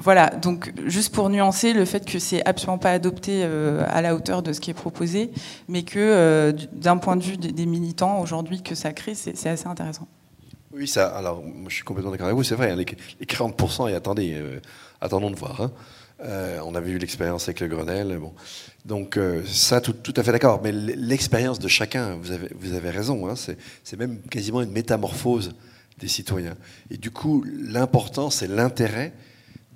voilà, 0.00 0.30
donc 0.30 0.72
juste 0.86 1.14
pour 1.14 1.28
nuancer 1.28 1.74
le 1.74 1.84
fait 1.84 2.06
que 2.06 2.18
c'est 2.18 2.42
absolument 2.46 2.78
pas 2.78 2.90
adopté 2.90 3.42
euh, 3.44 3.84
à 3.86 4.00
la 4.00 4.14
hauteur 4.14 4.42
de 4.42 4.54
ce 4.54 4.60
qui 4.60 4.70
est 4.70 4.74
proposé, 4.74 5.30
mais 5.68 5.82
que 5.82 5.98
euh, 5.98 6.52
d'un 6.72 6.96
point 6.96 7.16
de 7.16 7.22
vue 7.22 7.36
des, 7.36 7.66
militants 7.66 8.18
aujourd'hui 8.20 8.62
que 8.62 8.74
ça 8.74 8.92
crée, 8.94 9.14
c'est 9.14 9.46
assez 9.46 9.66
intéressant. 9.66 10.08
Oui, 10.72 10.88
ça. 10.88 11.08
Alors, 11.08 11.42
je 11.68 11.74
suis 11.74 11.84
complètement 11.84 12.12
d'accord 12.12 12.28
avec 12.28 12.36
vous. 12.36 12.44
C'est 12.44 12.54
vrai, 12.54 12.70
hein, 12.70 12.76
les, 12.76 13.26
40 13.26 13.90
et 13.90 13.94
attendez, 13.94 14.34
euh, 14.34 14.60
attendons 15.02 15.30
de 15.30 15.36
voir. 15.36 15.60
Hein. 15.60 15.70
on 16.64 16.74
avait 16.74 16.92
eu 16.92 16.98
l'expérience 16.98 17.44
avec 17.44 17.60
le 17.60 17.68
Grenelle. 17.68 18.16
Bon. 18.18 18.32
Donc, 18.86 19.18
ça, 19.46 19.82
tout, 19.82 20.14
à 20.16 20.22
fait 20.22 20.32
d'accord. 20.32 20.60
Mais 20.62 20.72
l'expérience 20.72 21.58
de 21.58 21.68
chacun, 21.68 22.16
vous 22.16 22.30
avez, 22.30 22.48
vous 22.58 22.72
avez 22.72 22.88
raison. 22.88 23.28
Hein, 23.28 23.34
c'est 23.36 23.98
même 23.98 24.20
quasiment 24.30 24.62
une 24.62 24.72
métamorphose 24.72 25.52
des 25.98 26.08
citoyens. 26.08 26.54
Et 26.90 26.96
du 26.96 27.10
coup, 27.10 27.44
l'important, 27.46 28.30
c'est 28.30 28.46
l'intérêt 28.46 29.12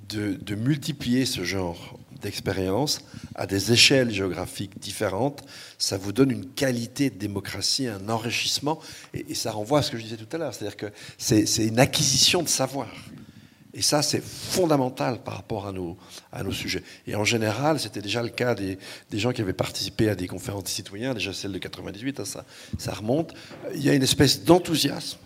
de, 0.09 0.55
multiplier 0.55 1.27
ce 1.27 1.45
genre 1.45 1.99
d'expérience 2.21 3.01
à 3.35 3.47
des 3.47 3.73
échelles 3.73 4.11
géographiques 4.11 4.79
différentes, 4.79 5.45
ça 5.79 5.99
vous 5.99 6.13
donne 6.13 6.31
une 6.31 6.47
qualité 6.47 7.11
de 7.11 7.19
démocratie, 7.19 7.87
un 7.87 8.09
enrichissement, 8.09 8.81
et, 9.13 9.35
ça 9.35 9.53
renvoie 9.53 9.81
à 9.81 9.83
ce 9.83 9.91
que 9.91 9.99
je 9.99 10.03
disais 10.03 10.17
tout 10.17 10.29
à 10.33 10.39
l'heure, 10.39 10.55
c'est-à-dire 10.55 10.77
que 10.77 10.87
c'est 11.19 11.67
une 11.67 11.79
acquisition 11.79 12.43
de 12.43 12.49
savoir. 12.49 12.89
Et 13.77 13.83
ça, 13.83 14.03
c'est 14.03 14.23
fondamental 14.23 15.21
par 15.25 15.35
rapport 15.35 15.67
à 15.67 15.73
nos, 15.73 15.97
sujets. 16.53 16.85
Et 17.09 17.17
en 17.17 17.25
général, 17.25 17.81
c'était 17.81 18.01
déjà 18.01 18.23
le 18.23 18.29
cas 18.29 18.55
des, 18.55 18.79
gens 19.13 19.33
qui 19.33 19.41
avaient 19.43 19.53
participé 19.53 20.09
à 20.09 20.15
des 20.15 20.29
conférences 20.29 20.65
des 20.65 20.71
citoyens, 20.71 21.13
déjà 21.13 21.33
celle 21.33 21.51
de 21.51 21.59
98, 21.59 22.21
hein, 22.21 22.25
ça 22.79 22.93
remonte. 22.93 23.35
Il 23.75 23.83
y 23.83 23.91
a 23.91 23.95
une 23.95 24.05
espèce 24.05 24.45
d'enthousiasme 24.45 25.19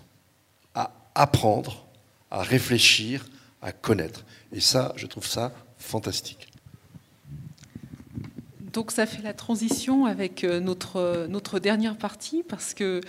à 0.74 0.94
apprendre, 1.14 1.86
à 2.30 2.42
réfléchir, 2.42 3.26
à 3.62 3.72
connaître. 3.72 4.24
Et 4.52 4.60
ça, 4.60 4.92
je 4.96 5.06
trouve 5.06 5.26
ça 5.26 5.52
fantastique. 5.78 6.50
Donc 8.72 8.90
ça 8.90 9.06
fait 9.06 9.22
la 9.22 9.32
transition 9.32 10.04
avec 10.04 10.44
euh, 10.44 10.60
notre, 10.60 11.26
notre 11.28 11.58
dernière 11.58 11.96
partie, 11.96 12.42
parce 12.46 12.74
que 12.74 13.00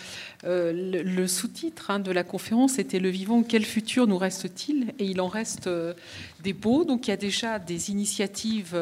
euh, 0.46 1.02
le, 1.04 1.28
sous-titre 1.28 1.92
hein, 1.92 2.00
de 2.00 2.12
la 2.12 2.24
conférence 2.24 2.80
était 2.80 3.00
Le 3.00 3.10
vivant, 3.10 3.44
quel 3.44 3.66
futur 3.66 4.08
nous 4.08 4.18
reste-t-il? 4.18 4.94
Et 5.00 5.06
il 5.06 5.20
en 5.22 5.28
reste 5.28 5.68
euh, 5.68 5.94
des 6.42 6.54
beaux. 6.54 6.86
Donc 6.86 7.08
il 7.08 7.10
y 7.10 7.14
a 7.14 7.18
déjà 7.18 7.60
des 7.60 7.92
initiatives 7.92 8.78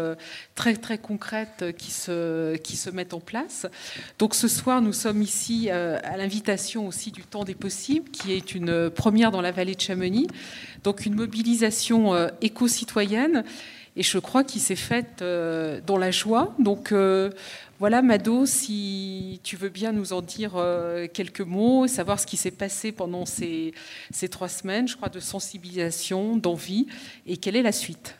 très 0.56 0.76
très 0.76 0.98
concrètes 0.98 1.66
qui 1.78 1.92
se, 1.92 2.56
qui 2.58 2.78
se 2.78 2.90
mettent 2.90 3.14
en 3.14 3.20
place. 3.20 3.66
Donc 4.20 4.36
ce 4.36 4.48
soir, 4.48 4.82
nous 4.82 4.94
sommes 4.94 5.22
ici 5.22 5.70
à 5.70 6.18
l'invitation 6.18 6.88
aussi 6.88 7.12
du 7.12 7.24
Temps 7.24 7.44
des 7.44 7.56
Possibles, 7.56 8.10
qui 8.12 8.34
est 8.34 8.54
une 8.54 8.90
première 8.90 9.32
dans 9.32 9.42
la 9.42 9.52
vallée 9.52 9.76
de 9.76 9.82
Chamonix. 9.82 10.28
Donc 10.84 11.06
une 11.06 11.16
mobilisation 11.16 12.14
éco-citoyenne 12.42 13.44
et 13.98 14.04
je 14.04 14.20
crois 14.20 14.44
qu'il 14.44 14.62
s'est 14.62 14.76
fait 14.76 15.22
euh, 15.22 15.82
dans 15.86 15.98
la 15.98 16.12
joie. 16.12 16.54
Donc 16.60 16.92
euh, 16.92 17.32
voilà, 17.80 18.04
Mado, 18.04 18.46
si 18.46 19.42
tu 19.44 19.58
veux 19.58 19.70
bien 19.70 19.92
nous 19.92 20.14
en 20.14 20.22
dire 20.22 20.54
euh, 20.56 21.08
quelques 21.12 21.42
mots, 21.42 21.88
savoir 21.88 22.20
ce 22.20 22.28
qui 22.28 22.38
s'est 22.38 22.52
passé 22.52 22.92
pendant 22.92 23.26
ces, 23.26 23.74
ces, 24.12 24.30
trois 24.30 24.50
semaines, 24.50 24.88
je 24.88 24.96
crois, 24.96 25.10
de 25.10 25.20
sensibilisation, 25.20 26.38
d'envie, 26.38 26.86
et 27.26 27.38
quelle 27.38 27.56
est 27.56 27.64
la 27.64 27.72
suite? 27.72 28.16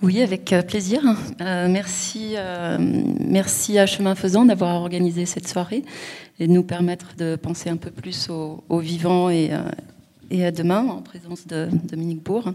Oui, 0.00 0.22
avec 0.22 0.54
plaisir. 0.68 1.02
merci, 1.40 2.36
merci 2.78 3.80
à 3.80 3.86
Chemin 3.86 4.14
Faisant 4.14 4.44
d'avoir 4.44 4.76
organisé 4.76 5.26
cette 5.26 5.48
soirée 5.48 5.82
et 6.38 6.46
de 6.46 6.52
nous 6.52 6.62
permettre 6.62 7.16
de 7.16 7.34
penser 7.34 7.68
un 7.68 7.76
peu 7.76 7.90
plus 7.90 8.30
aux 8.30 8.62
au 8.68 8.78
vivants 8.78 9.28
et, 9.28 9.50
et, 10.30 10.46
à 10.46 10.52
demain 10.52 10.86
en 10.86 11.02
présence 11.02 11.48
de 11.48 11.68
Dominique 11.90 12.22
Bourg. 12.22 12.52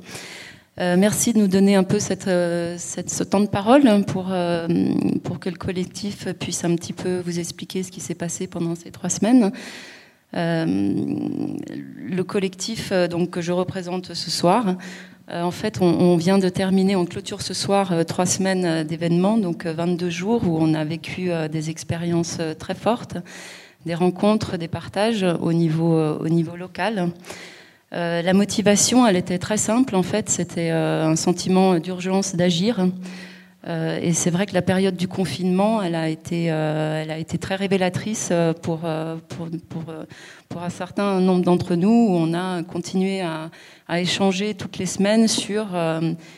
Euh, 0.80 0.96
merci 0.98 1.34
de 1.34 1.38
nous 1.38 1.48
donner 1.48 1.76
un 1.76 1.84
peu 1.84 2.00
euh, 2.28 2.78
ce 2.80 3.24
temps 3.24 3.42
de 3.42 3.48
parole 3.48 4.04
pour, 4.06 4.30
euh, 4.32 4.68
pour 5.24 5.40
que 5.40 5.50
le 5.50 5.56
collectif 5.56 6.28
puisse 6.34 6.66
un 6.66 6.76
petit 6.76 6.94
peu 6.94 7.20
vous 7.20 7.38
expliquer 7.38 7.84
ce 7.84 7.92
qui 7.92 8.00
s'est 8.00 8.16
passé 8.16 8.48
pendant 8.48 8.74
ces 8.74 8.90
trois 8.90 9.10
semaines. 9.10 9.52
le 10.34 12.22
collectif 12.24 12.92
donc, 12.92 13.30
que 13.30 13.42
je 13.42 13.52
représente 13.52 14.16
ce 14.16 14.32
soir, 14.32 14.78
en 15.32 15.52
fait, 15.52 15.80
on, 15.80 16.18
vient 16.18 16.40
de 16.40 16.50
terminer, 16.50 16.96
on 16.96 17.06
clôture 17.06 17.44
ce 17.44 17.54
soir 17.54 17.94
trois 18.08 18.26
semaines 18.26 18.84
d'événements, 18.84 19.38
donc 19.38 19.68
22 19.68 20.10
jours 20.10 20.42
où 20.48 20.58
on 20.60 20.74
a 20.74 20.84
vécu 20.84 21.30
des 21.52 21.70
expériences 21.70 22.40
très 22.58 22.74
fortes, 22.74 23.18
des 23.86 23.94
rencontres, 23.94 24.58
des 24.58 24.68
partages 24.68 25.24
au 25.24 25.54
niveau 25.54 26.18
local. 26.58 27.12
Euh, 27.94 28.22
la 28.24 28.34
motivation, 28.34 29.06
elle 29.06 29.18
était 29.18 29.38
très 29.38 29.58
simple 29.58 29.96
en 29.96 30.04
fait, 30.04 30.30
c'était 30.30 30.72
euh, 30.72 31.06
un 31.06 31.16
sentiment 31.16 31.78
d'urgence 31.78 32.36
d'agir. 32.36 32.88
Euh, 33.66 34.00
et 34.02 34.14
c'est 34.14 34.30
vrai 34.30 34.46
que 34.46 34.54
la 34.54 34.62
période 34.62 34.96
du 34.98 35.08
confinement, 35.08 35.82
elle 35.82 35.96
a 35.96 36.10
été, 36.10 36.48
très 37.40 37.56
révélatrice 37.56 38.34
pour, 38.62 38.86
un 38.86 40.70
certain 40.70 41.20
nombre 41.20 41.44
d'entre 41.44 41.76
nous, 41.76 42.08
où 42.10 42.16
on 42.16 42.34
a 42.34 42.64
continué 42.64 43.22
à, 43.22 43.52
à 43.88 44.02
échanger 44.02 44.56
toutes 44.56 44.80
les 44.80 44.86
semaines 44.86 45.28
sur 45.28 45.68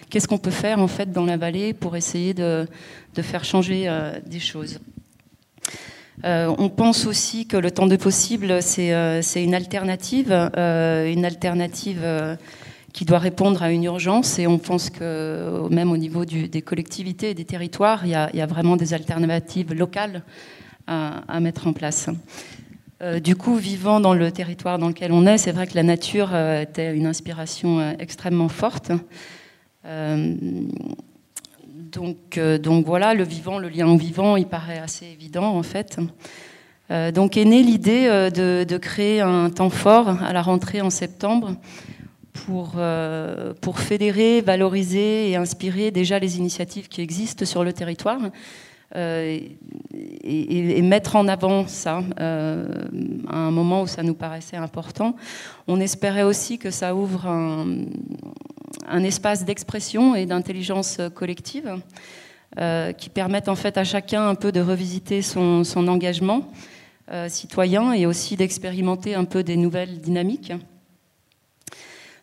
qu'est-ce 0.09 0.27
qu'on 0.27 0.37
peut 0.37 0.51
faire 0.51 0.79
en 0.79 0.87
fait 0.87 1.11
dans 1.11 1.25
la 1.25 1.37
vallée 1.37 1.73
pour 1.73 1.95
essayer 1.95 2.33
de, 2.33 2.67
de 3.15 3.21
faire 3.21 3.43
changer 3.43 3.89
des 4.27 4.39
choses. 4.39 4.79
Euh, 6.23 6.53
on 6.57 6.69
pense 6.69 7.05
aussi 7.05 7.45
que 7.45 7.57
le 7.57 7.71
temps 7.71 7.87
de 7.87 7.95
possible, 7.95 8.61
c'est 8.61 8.93
euh, 8.93 9.21
une 9.35 9.53
alternative, 9.53 10.31
euh, 10.31 11.11
une 11.11 11.25
alternative 11.25 12.05
qui 12.93 13.03
doit 13.03 13.19
répondre 13.19 13.61
à 13.61 13.71
une 13.71 13.83
urgence. 13.83 14.39
Et 14.39 14.47
on 14.47 14.57
pense 14.57 14.89
que 14.89 15.67
même 15.69 15.91
au 15.91 15.97
niveau 15.97 16.23
des 16.25 16.61
collectivités 16.61 17.31
et 17.31 17.33
des 17.33 17.45
territoires, 17.45 18.05
il 18.05 18.11
y, 18.11 18.15
a, 18.15 18.45
vraiment 18.45 18.77
des 18.77 18.93
alternatives 18.93 19.73
locales 19.73 20.23
à, 20.87 21.39
mettre 21.41 21.67
en 21.67 21.73
place. 21.73 22.09
du 23.21 23.35
coup, 23.35 23.55
vivant 23.55 23.99
dans 23.99 24.13
le 24.13 24.31
territoire 24.31 24.79
dans 24.79 24.87
lequel 24.87 25.11
on 25.11 25.25
est, 25.27 25.37
c'est 25.37 25.51
vrai 25.51 25.67
que 25.67 25.75
la 25.75 25.83
nature 25.83 26.33
était 26.33 26.95
une 26.95 27.05
inspiration 27.05 27.95
extrêmement 27.99 28.49
forte. 28.49 28.93
Donc, 31.95 32.37
euh, 32.37 32.57
donc 32.57 32.85
voilà, 32.85 33.13
le 33.13 33.23
vivant, 33.23 33.57
le 33.57 33.69
lien 33.69 33.87
au 33.87 33.97
vivant, 33.97 34.35
il 34.35 34.47
paraît 34.47 34.79
assez 34.79 35.05
évident 35.05 35.55
en 35.55 35.63
fait. 35.63 35.97
Euh, 36.91 37.11
donc 37.11 37.37
est 37.37 37.45
née 37.45 37.63
l'idée 37.63 38.05
euh, 38.07 38.29
de, 38.29 38.77
créer 38.77 39.21
un 39.21 39.49
temps 39.49 39.69
fort 39.69 40.09
à 40.21 40.33
la 40.33 40.41
rentrée 40.41 40.81
en 40.81 40.89
septembre 40.89 41.55
pour 43.61 43.79
fédérer, 43.79 44.41
valoriser 44.41 45.31
et 45.31 45.35
inspirer 45.37 45.89
déjà 45.89 46.19
les 46.19 46.37
initiatives 46.37 46.89
qui 46.89 47.01
existent 47.01 47.45
sur 47.45 47.63
le 47.63 47.73
territoire 47.73 48.19
et, 48.93 49.57
et, 50.23 50.81
mettre 50.81 51.15
en 51.15 51.27
avant 51.27 51.67
ça 51.67 52.03
à 52.17 53.37
un 53.37 53.51
moment 53.51 53.81
où 53.81 53.87
ça 53.87 54.03
nous 54.03 54.13
paraissait 54.13 54.57
important. 54.57 55.15
On 55.67 55.79
espérait 55.79 56.23
aussi 56.23 56.57
que 56.57 56.71
ça 56.71 56.95
ouvre 56.95 57.27
un, 57.27 59.03
espace 59.03 59.45
d'expression 59.45 60.15
et 60.15 60.25
d'intelligence 60.25 60.99
collective 61.13 61.77
euh, 62.57 62.93
qui 62.93 63.09
permettent 63.09 63.49
en 63.49 63.55
fait 63.55 63.77
à 63.77 63.83
chacun 63.83 64.29
un 64.29 64.35
peu 64.35 64.53
de 64.53 64.61
revisiter 64.61 65.21
son, 65.21 65.63
engagement 65.75 66.49
euh, 67.11 67.27
citoyen 67.27 67.91
et 67.91 68.05
aussi 68.05 68.37
d'expérimenter 68.37 69.13
un 69.13 69.25
peu 69.25 69.43
des 69.43 69.57
nouvelles 69.57 69.99
dynamiques. 69.99 70.53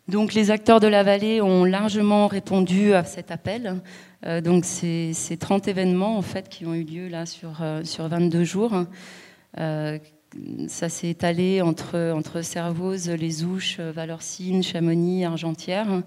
Donc 0.07 0.33
les 0.33 0.51
acteurs 0.51 0.79
de 0.79 0.87
la 0.87 1.03
vallée 1.03 1.41
ont 1.41 1.63
largement 1.63 2.27
répondu 2.27 2.93
à 2.93 3.03
cet 3.03 3.31
appel. 3.31 3.81
Euh, 4.25 4.41
donc 4.41 4.65
c'est, 4.65 5.11
c'est 5.13 5.37
30 5.37 5.67
événements 5.67 6.17
en 6.17 6.21
fait 6.21 6.49
qui 6.49 6.65
ont 6.65 6.73
eu 6.73 6.83
lieu 6.83 7.07
là 7.07 7.25
sur, 7.25 7.61
sur 7.83 8.07
22 8.07 8.43
jours 8.43 8.85
ça 10.67 10.89
s'est 10.89 11.09
étalé 11.09 11.61
entre, 11.61 12.11
entre 12.15 12.41
Les 13.15 13.43
Ouches, 13.43 13.79
Valorcine, 13.79 14.63
Chamonix, 14.63 15.25
Argentière. 15.25 16.01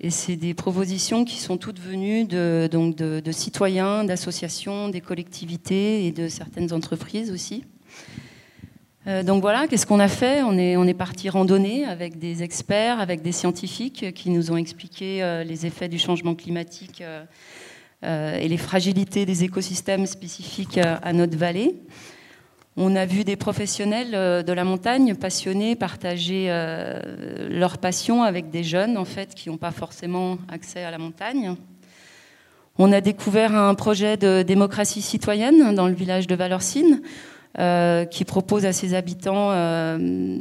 Et 0.00 0.10
c'est 0.10 0.36
des 0.36 0.54
propositions 0.54 1.24
qui 1.24 1.36
sont 1.36 1.56
toutes 1.56 1.80
venues 1.80 2.24
de, 2.24 2.68
de, 2.70 3.32
citoyens, 3.32 4.04
d'associations, 4.04 4.88
des 4.88 5.00
collectivités 5.00 6.06
et 6.06 6.12
de 6.12 6.28
certaines 6.28 6.72
entreprises 6.72 7.30
aussi. 7.30 7.64
Euh, 9.06 9.22
donc 9.22 9.42
voilà, 9.42 9.66
qu'est-ce 9.66 9.86
qu'on 9.86 10.00
a 10.00 10.08
fait? 10.08 10.42
On 10.42 10.56
est, 10.56 10.94
parti 10.94 11.28
randonner 11.28 11.84
avec 11.84 12.18
des 12.18 12.42
experts, 12.42 13.00
avec 13.00 13.20
des 13.20 13.32
scientifiques 13.32 14.14
qui 14.14 14.30
nous 14.30 14.50
ont 14.50 14.56
expliqué 14.56 15.22
euh, 15.22 15.44
les 15.44 15.66
effets 15.66 15.88
du 15.88 15.98
changement 15.98 16.34
climatique 16.34 17.02
euh, 17.02 18.38
et 18.38 18.48
les 18.48 18.56
fragilités 18.56 19.26
des 19.26 19.44
écosystèmes 19.44 20.06
spécifiques 20.06 20.78
à 20.78 21.12
notre 21.12 21.36
vallée. 21.36 21.74
On 22.76 22.96
a 22.96 23.06
vu 23.06 23.24
des 23.24 23.36
professionnels 23.36 24.44
de 24.44 24.52
la 24.52 24.64
montagne 24.64 25.14
passionnés 25.14 25.74
partager 25.74 26.48
leur 27.48 27.78
passion 27.78 28.22
avec 28.22 28.50
des 28.50 28.62
jeunes 28.62 28.98
en 28.98 29.06
fait 29.06 29.34
qui 29.34 29.48
n'ont 29.48 29.56
pas 29.56 29.70
forcément 29.70 30.36
accès 30.52 30.84
à 30.84 30.90
la 30.90 30.98
montagne. 30.98 31.54
On 32.76 32.92
a 32.92 33.00
découvert 33.00 33.54
un 33.54 33.74
projet 33.74 34.18
de 34.18 34.42
démocratie 34.42 35.00
citoyenne 35.00 35.74
dans 35.74 35.86
le 35.86 35.94
village 35.94 36.26
de 36.26 36.34
Valorcine 36.34 37.00
qui 38.10 38.24
propose 38.24 38.64
à 38.66 38.72
ses 38.72 38.94
habitants 38.94 39.50
un 39.50 40.38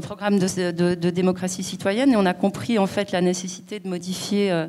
programme 0.00 0.38
de, 0.38 1.10
démocratie 1.10 1.64
citoyenne 1.64 2.12
et 2.12 2.16
on 2.16 2.26
a 2.26 2.34
compris 2.34 2.78
en 2.78 2.86
fait 2.86 3.10
la 3.10 3.20
nécessité 3.20 3.80
de 3.80 3.88
modifier 3.88 4.66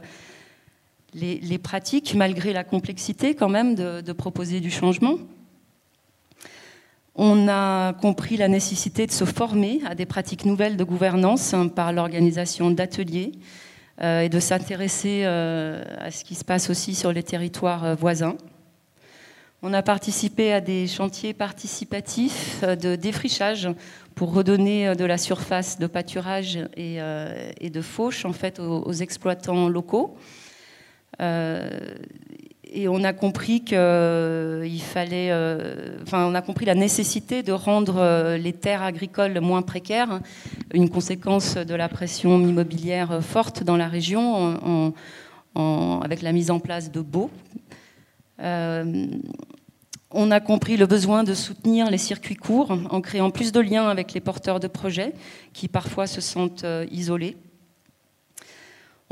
les, 1.13 1.57
pratiques 1.59 2.15
malgré 2.15 2.51
la 2.51 2.63
complexité 2.63 3.35
quand 3.35 3.49
même 3.49 3.75
de 3.75 4.11
proposer 4.11 4.59
du 4.59 4.71
changement. 4.71 5.17
On 7.15 7.49
a 7.49 7.93
compris 7.93 8.37
la 8.37 8.47
nécessité 8.47 9.05
de 9.05 9.11
se 9.11 9.25
former 9.25 9.81
à 9.85 9.95
des 9.95 10.05
pratiques 10.05 10.45
nouvelles 10.45 10.77
de 10.77 10.83
gouvernance 10.83 11.53
hein, 11.53 11.67
par 11.67 11.91
l'organisation 11.91 12.71
d'ateliers 12.71 13.33
euh, 14.01 14.21
et 14.21 14.29
de 14.29 14.39
s'intéresser 14.39 15.23
euh, 15.25 15.83
à 15.99 16.09
ce 16.09 16.23
qui 16.23 16.35
se 16.35 16.45
passe 16.45 16.69
aussi 16.69 16.95
sur 16.95 17.11
les 17.11 17.23
territoires 17.23 17.83
euh, 17.83 17.95
voisins. 17.95 18.37
On 19.63 19.73
a 19.73 19.81
participé 19.83 20.51
à 20.53 20.61
des 20.61 20.87
chantiers 20.87 21.33
participatifs 21.33 22.63
de 22.63 22.95
défrichage 22.95 23.69
pour 24.15 24.33
redonner 24.33 24.95
de 24.95 25.05
la 25.05 25.17
surface 25.17 25.77
de 25.77 25.87
pâturage 25.87 26.57
et, 26.75 26.99
de 26.99 27.81
fauche 27.81 28.25
en 28.25 28.33
fait, 28.33 28.59
aux, 28.59 28.91
exploitants 28.91 29.69
locaux 29.69 30.17
et 32.73 32.87
on 32.87 33.03
a 33.03 33.11
compris 33.13 33.61
qu'il 33.61 33.77
euh, 33.77 34.77
fallait, 34.79 35.29
euh, 35.31 35.97
enfin, 36.03 36.25
on 36.25 36.33
a 36.33 36.41
compris 36.41 36.65
la 36.65 36.75
nécessité 36.75 37.43
de 37.43 37.51
rendre 37.51 37.97
euh, 37.97 38.37
les 38.37 38.53
terres 38.53 38.81
agricoles 38.81 39.39
moins 39.41 39.61
précaires, 39.61 40.21
une 40.73 40.89
conséquence 40.89 41.55
de 41.57 41.75
la 41.75 41.89
pression 41.89 42.39
immobilière 42.39 43.19
forte 43.21 43.63
dans 43.63 43.75
la 43.75 43.89
région, 43.89 44.93
avec 45.55 46.21
la 46.21 46.31
mise 46.31 46.49
en 46.49 46.59
place 46.59 46.91
de 46.91 47.01
baux. 47.01 47.29
On 48.41 50.31
a 50.31 50.39
compris 50.39 50.77
le 50.77 50.87
besoin 50.87 51.23
de 51.23 51.33
soutenir 51.33 51.89
les 51.89 51.97
circuits 51.97 52.35
courts 52.35 52.71
en 52.89 53.01
créant 53.01 53.31
plus 53.31 53.51
de 53.51 53.59
liens 53.59 53.87
avec 53.87 54.13
les 54.13 54.19
porteurs 54.19 54.59
de 54.59 54.67
projets 54.67 55.13
qui 55.53 55.67
parfois 55.67 56.07
se 56.07 56.21
sentent 56.21 56.65
isolés. 56.91 57.37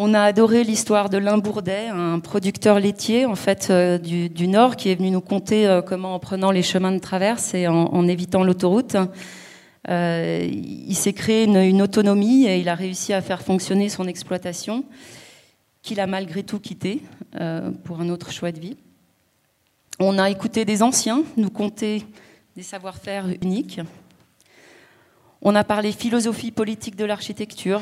On 0.01 0.13
a 0.13 0.21
adoré 0.21 0.63
l'histoire 0.63 1.09
de 1.09 1.17
Limbourdet, 1.17 1.89
un 1.89 2.21
producteur 2.21 2.79
laitier 2.79 3.25
en 3.25 3.35
fait 3.35 3.67
euh, 3.69 3.97
du, 3.97 4.47
Nord 4.47 4.77
qui 4.77 4.87
est 4.87 4.95
venu 4.95 5.11
nous 5.11 5.19
conter 5.19 5.67
euh, 5.67 5.81
comment 5.81 6.15
en 6.15 6.19
prenant 6.19 6.51
les 6.51 6.63
chemins 6.63 6.93
de 6.93 6.99
traverse 6.99 7.53
et 7.53 7.67
en, 7.67 8.07
évitant 8.07 8.45
l'autoroute, 8.45 8.95
euh, 9.89 10.49
il 10.49 10.95
s'est 10.95 11.11
créé 11.11 11.43
une, 11.43 11.81
autonomie 11.81 12.45
et 12.45 12.59
il 12.59 12.69
a 12.69 12.75
réussi 12.75 13.11
à 13.11 13.21
faire 13.21 13.41
fonctionner 13.41 13.89
son 13.89 14.07
exploitation, 14.07 14.85
qu'il 15.81 15.99
a 15.99 16.07
malgré 16.07 16.43
tout 16.43 16.61
quitté 16.61 17.01
pour 17.83 17.99
un 17.99 18.07
autre 18.07 18.31
choix 18.31 18.53
de 18.53 18.59
vie. 18.61 18.77
On 20.01 20.17
a 20.17 20.29
écouté 20.29 20.63
des 20.63 20.81
anciens 20.81 21.23
nous 21.35 21.49
conter 21.49 22.05
des 22.55 22.63
savoir-faire 22.63 23.25
uniques. 23.41 23.81
On 25.41 25.55
a 25.55 25.65
parlé 25.65 25.91
philosophie 25.91 26.51
politique 26.51 26.95
de 26.95 27.03
l'architecture, 27.03 27.81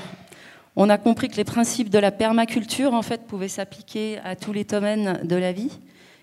on 0.76 0.90
a 0.90 0.98
compris 0.98 1.28
que 1.28 1.36
les 1.36 1.44
principes 1.44 1.90
de 1.90 2.00
la 2.00 2.12
permaculture 2.12 2.96
en 2.96 3.04
fait 3.04 3.28
pouvaient 3.28 3.48
s'appliquer 3.48 4.18
à 4.24 4.36
tous 4.36 4.52
les 4.52 4.64
domaines 4.64 5.20
de 5.26 5.36
la 5.36 5.52
vie 5.52 5.72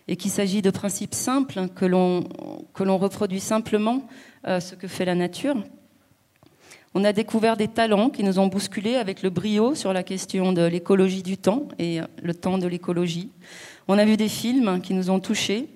et 0.08 0.16
qu'il 0.16 0.32
s'agit 0.32 0.62
de 0.62 0.70
principes 0.70 1.14
simples 1.14 1.68
que 1.76 1.84
l'on 1.86 2.98
reproduit 2.98 3.38
simplement 3.38 4.02
euh, 4.48 4.58
ce 4.58 4.74
que 4.74 4.88
fait 4.88 5.04
la 5.04 5.14
nature. 5.14 5.56
On 6.94 7.04
a 7.04 7.12
découvert 7.12 7.56
des 7.56 7.68
talents 7.68 8.10
qui 8.10 8.24
nous 8.24 8.40
ont 8.40 8.48
bousculés 8.48 8.96
avec 8.96 9.22
le 9.22 9.30
brio 9.30 9.76
sur 9.76 9.92
la 9.92 10.02
question 10.02 10.52
de 10.52 10.62
l'écologie 10.62 11.22
du 11.22 11.36
temps 11.36 11.68
et 11.78 12.00
le 12.20 12.34
temps 12.34 12.58
de 12.58 12.66
l'écologie. 12.66 13.30
On 13.86 13.98
a 13.98 14.04
vu 14.04 14.16
des 14.16 14.28
films 14.28 14.80
qui 14.80 14.94
nous 14.94 15.10
ont 15.10 15.20
touchés. 15.20 15.68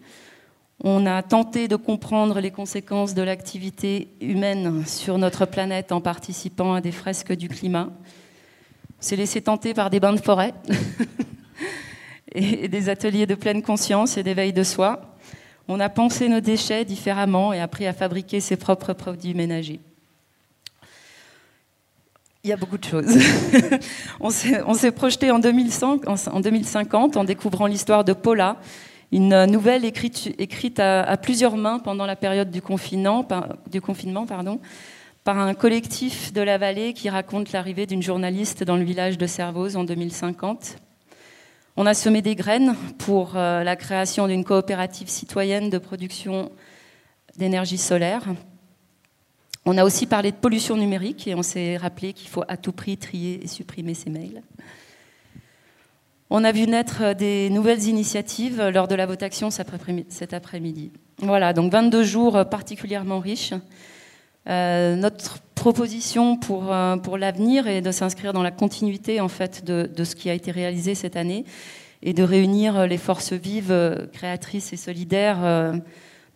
On 0.85 1.07
a 1.07 1.23
tenté 1.23 1.67
de 1.67 1.77
comprendre 1.77 2.41
les 2.41 2.53
conséquences 2.53 3.15
de 3.15 3.23
l'activité 3.23 4.09
humaine 4.21 4.87
sur 4.87 5.19
notre 5.19 5.45
planète 5.45 5.91
en 5.91 6.01
participant 6.01 6.75
à 6.75 6.81
des 6.81 6.93
fresques 6.93 7.33
du 7.33 7.49
climat 7.49 7.91
s'est 9.01 9.17
laissé 9.17 9.41
tenter 9.41 9.75
par 9.75 9.91
des 9.91 10.01
bains 10.01 10.13
de 10.13 10.21
forêt 10.21 10.55
et 12.33 12.69
des 12.69 12.89
ateliers 12.89 13.27
de 13.27 13.35
pleine 13.35 13.63
conscience 13.63 14.17
et 14.17 14.23
d'éveil 14.23 14.53
de 14.53 14.63
soi. 14.63 15.17
On 15.69 15.81
a 15.81 15.89
pensé 15.89 16.29
nos 16.29 16.41
déchets 16.41 16.85
différemment 16.85 17.53
et 17.53 17.61
appris 17.61 17.87
à 17.87 17.93
fabriquer 17.93 18.41
ses 18.41 18.57
propres 18.57 18.93
produits 18.93 19.35
ménagers. 19.35 19.81
Il 22.45 22.51
y 22.51 22.53
a 22.53 22.57
beaucoup 22.57 22.79
de 22.79 22.85
choses. 22.85 23.19
on 24.21 24.31
s'est 24.31 24.93
projeté 24.93 25.31
en, 25.31 25.39
2050 25.39 27.17
en 27.17 27.25
découvrant 27.25 27.67
l'histoire 27.67 28.05
de 28.05 28.13
Paula, 28.13 28.57
une 29.13 29.47
nouvelle 29.47 29.85
écrite, 29.85 30.81
à, 30.81 31.17
plusieurs 31.17 31.57
mains 31.57 31.79
pendant 31.79 32.07
la 32.07 32.17
période 32.17 32.51
du 32.51 32.61
confinement, 32.61 33.27
confinement 33.83 34.27
pardon, 34.27 34.61
par 35.25 35.39
un 35.39 35.55
collectif 35.55 36.33
de 36.33 36.41
la 36.41 36.59
vallée 36.59 36.93
qui 36.93 37.09
raconte 37.09 37.53
l'arrivée 37.53 37.87
d'une 37.87 38.03
journaliste 38.03 38.65
dans 38.65 38.77
le 38.77 38.85
village 38.85 39.19
de 39.19 39.27
Servoz 39.27 39.77
en 39.77 39.85
2050. 39.85 40.77
On 41.77 41.87
a 41.87 41.95
semé 41.95 42.23
des 42.23 42.35
graines 42.35 42.75
pour 42.99 43.37
euh, 43.37 43.63
la 43.63 43.77
création 43.77 44.27
d'une 44.27 44.45
coopérative 44.45 45.09
citoyenne 45.09 45.71
de 45.71 45.79
production 45.79 46.51
d'énergie 47.37 47.79
solaire. 47.79 48.25
On 49.65 49.79
a 49.79 49.85
aussi 49.85 50.07
parlé 50.07 50.33
de 50.33 50.37
pollution 50.37 50.77
numérique 50.77 51.29
et 51.29 51.35
on 51.35 51.43
s'est 51.43 51.77
rappelé 51.77 52.15
qu'il 52.15 52.29
faut 52.29 52.43
à 52.49 52.57
tout 52.57 52.73
prix 52.73 52.97
trier 52.97 53.45
et 53.45 53.47
supprimer 53.47 53.95
ces 53.95 54.11
mails. 54.11 54.43
On 56.31 56.45
a 56.45 56.53
vu 56.53 56.67
naître 56.67 57.15
des 57.15 57.49
nouvelles 57.49 57.85
initiatives 57.85 58.63
lors 58.63 58.87
de 58.87 58.95
la 58.95 59.07
votation 59.07 59.51
cet 59.51 60.35
après-midi. 60.35 60.93
Voilà, 61.21 61.53
donc 61.53 61.73
22 61.73 62.05
jours 62.05 62.45
particulièrement 62.51 63.19
riches 63.19 63.55
euh, 64.49 64.97
notre 64.97 65.41
proposition 65.55 66.37
pour, 66.37 66.73
euh, 66.73 66.97
l'avenir 67.19 67.67
est 67.67 67.83
de 67.83 67.91
s'inscrire 67.91 68.33
dans 68.33 68.43
la 68.43 68.51
continuité 68.51 69.21
en 69.21 69.29
fait 69.29 69.65
de, 69.65 70.05
ce 70.05 70.15
qui 70.15 70.31
a 70.31 70.35
été 70.35 70.51
réalisé 70.51 70.95
cette 70.95 71.17
année 71.17 71.45
et 72.03 72.15
de 72.15 72.23
réunir 72.23 72.87
les 72.87 72.97
forces 72.97 73.33
vives, 73.33 74.09
créatrices 74.13 74.73
et 74.73 74.77
solidaires 74.77 75.41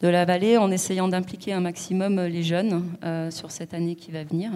de 0.03 0.09
la 0.09 0.25
vallée 0.25 0.59
en 0.59 0.71
essayant 0.71 1.07
d'impliquer 1.07 1.53
un 1.53 1.61
maximum 1.61 2.21
les 2.21 2.43
jeunes 2.43 2.83
sur 3.31 3.53
cette 3.53 3.73
année 3.73 3.95
qui 3.95 4.11
va 4.11 4.25
venir 4.25 4.51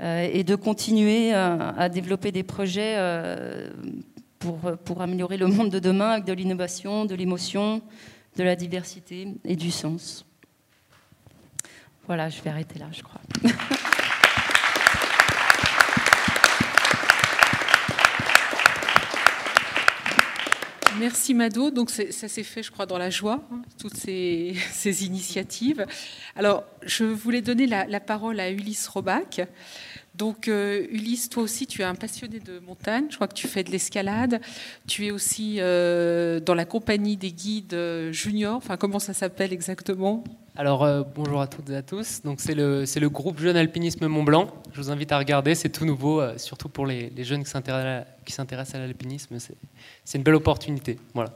et 0.00 0.44
de 0.44 0.54
continuer 0.56 1.32
à 1.32 1.88
développer 1.88 2.30
des 2.32 2.42
projets 2.42 2.96
pour, 4.38 4.58
pour 4.84 5.00
améliorer 5.00 5.36
le 5.36 5.46
monde 5.46 5.70
de 5.70 5.78
demain 5.78 6.10
avec 6.10 6.24
de 6.24 6.32
l'innovation, 6.32 7.06
de 7.06 7.14
l'émotion, 7.14 7.80
de 8.36 8.42
la 8.42 8.56
diversité 8.56 9.28
et 9.44 9.56
du 9.56 9.70
sens. 9.70 10.26
Voilà, 12.06 12.28
je 12.28 12.40
vais 12.42 12.50
arrêter 12.50 12.78
là, 12.78 12.86
je 12.92 13.02
crois. 13.02 13.20
Merci 20.98 21.34
Mado. 21.34 21.70
Donc 21.70 21.90
ça 21.90 22.28
s'est 22.28 22.42
fait, 22.42 22.62
je 22.62 22.70
crois, 22.70 22.86
dans 22.86 22.98
la 22.98 23.10
joie, 23.10 23.42
hein, 23.52 23.62
toutes 23.78 23.96
ces, 23.96 24.54
initiatives. 25.04 25.86
Alors, 26.34 26.64
je 26.82 27.04
voulais 27.04 27.42
donner 27.42 27.66
la, 27.66 28.00
parole 28.00 28.40
à 28.40 28.50
Ulysse 28.50 28.88
Robac. 28.88 29.46
Donc, 30.14 30.48
euh, 30.48 30.86
Ulysse, 30.90 31.28
toi 31.28 31.42
aussi, 31.42 31.66
tu 31.66 31.82
es 31.82 31.84
un 31.84 31.94
passionné 31.94 32.40
de 32.40 32.58
montagne. 32.58 33.06
Je 33.10 33.16
crois 33.16 33.28
que 33.28 33.34
tu 33.34 33.48
fais 33.48 33.62
de 33.62 33.70
l'escalade. 33.70 34.40
Tu 34.86 35.06
es 35.06 35.10
aussi 35.10 35.56
euh, 35.58 36.40
dans 36.40 36.54
la 36.54 36.64
compagnie 36.64 37.18
des 37.18 37.32
guides 37.32 37.74
euh, 37.74 38.12
juniors. 38.12 38.56
Enfin, 38.56 38.78
comment 38.78 38.98
ça 38.98 39.12
s'appelle 39.12 39.52
exactement? 39.52 40.24
Alors 40.56 40.84
euh, 40.84 41.02
bonjour 41.14 41.40
à 41.40 41.46
toutes 41.46 41.68
et 41.70 41.76
à 41.76 41.82
tous. 41.82 42.22
Donc 42.22 42.40
c'est 42.40 42.54
le, 42.54 42.84
le 42.84 43.08
groupe 43.10 43.38
Jeune 43.38 43.56
Alpinisme 43.56 44.06
Mont 44.06 44.22
Blanc. 44.22 44.50
Je 44.72 44.80
vous 44.80 44.90
invite 44.90 45.12
à 45.12 45.18
regarder, 45.18 45.54
c'est 45.54 45.68
tout 45.68 45.84
nouveau, 45.84 46.20
euh, 46.20 46.36
surtout 46.38 46.68
pour 46.68 46.86
les, 46.86 47.12
jeunes 47.18 47.44
qui 47.44 47.50
s'intéressent 47.50 48.74
à 48.74 48.78
l'alpinisme. 48.78 49.36
C'est 50.04 50.18
une 50.18 50.24
belle 50.24 50.34
opportunité. 50.34 50.98
Voilà. 51.14 51.32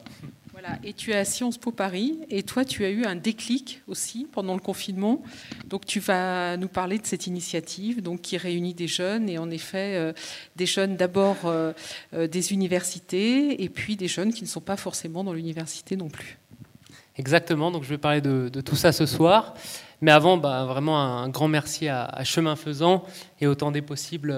Voilà, 0.53 0.79
et 0.85 0.93
tu 0.93 1.13
es 1.13 1.17
à 1.17 1.25
Sciences 1.25 1.57
Po 1.57 1.71
Paris, 1.71 2.19
et 2.29 2.43
toi, 2.43 2.67
tu 2.67 2.85
as 2.85 2.91
eu 2.91 3.05
un 3.05 3.17
déclic 3.17 3.81
aussi 3.87 4.27
pendant 4.31 4.53
le 4.53 4.61
confinement. 4.61 5.23
Donc, 5.67 5.87
tu 5.87 6.01
vas 6.01 6.59
nous 6.59 6.69
parler 6.69 6.99
de 6.99 7.07
cette 7.07 7.27
initiative 7.27 8.03
donc, 8.03 8.21
qui 8.21 8.37
réunit 8.37 8.75
des 8.75 8.89
jeunes, 8.89 9.31
et 9.31 9.39
en 9.39 9.51
effet, 9.51 9.97
euh, 9.97 10.13
des 10.57 10.67
jeunes 10.67 10.97
d'abord 10.97 11.37
des 12.13 12.53
universités, 12.53 13.63
et 13.63 13.69
puis 13.71 13.97
des 13.97 14.09
jeunes 14.09 14.35
qui 14.35 14.43
ne 14.43 14.49
sont 14.49 14.61
pas 14.61 14.77
forcément 14.77 15.25
dans 15.25 15.33
l'université 15.33 15.97
non 15.97 16.11
plus. 16.11 16.40
Exactement, 17.21 17.71
donc 17.71 17.85
je 17.85 17.91
vais 17.91 17.99
parler 17.99 18.23
de, 18.23 18.49
tout 18.63 18.77
ça 18.77 18.93
ce 18.93 19.05
soir. 19.05 19.53
Mais 20.01 20.11
avant, 20.11 20.39
bah, 20.39 20.65
vraiment 20.65 20.99
un 20.99 21.29
grand 21.29 21.49
merci 21.49 21.87
à, 21.87 22.25
Chemin 22.25 22.57
Faisant 22.57 23.05
et 23.43 23.47
autant 23.47 23.71
des 23.71 23.83
possibles 23.83 24.35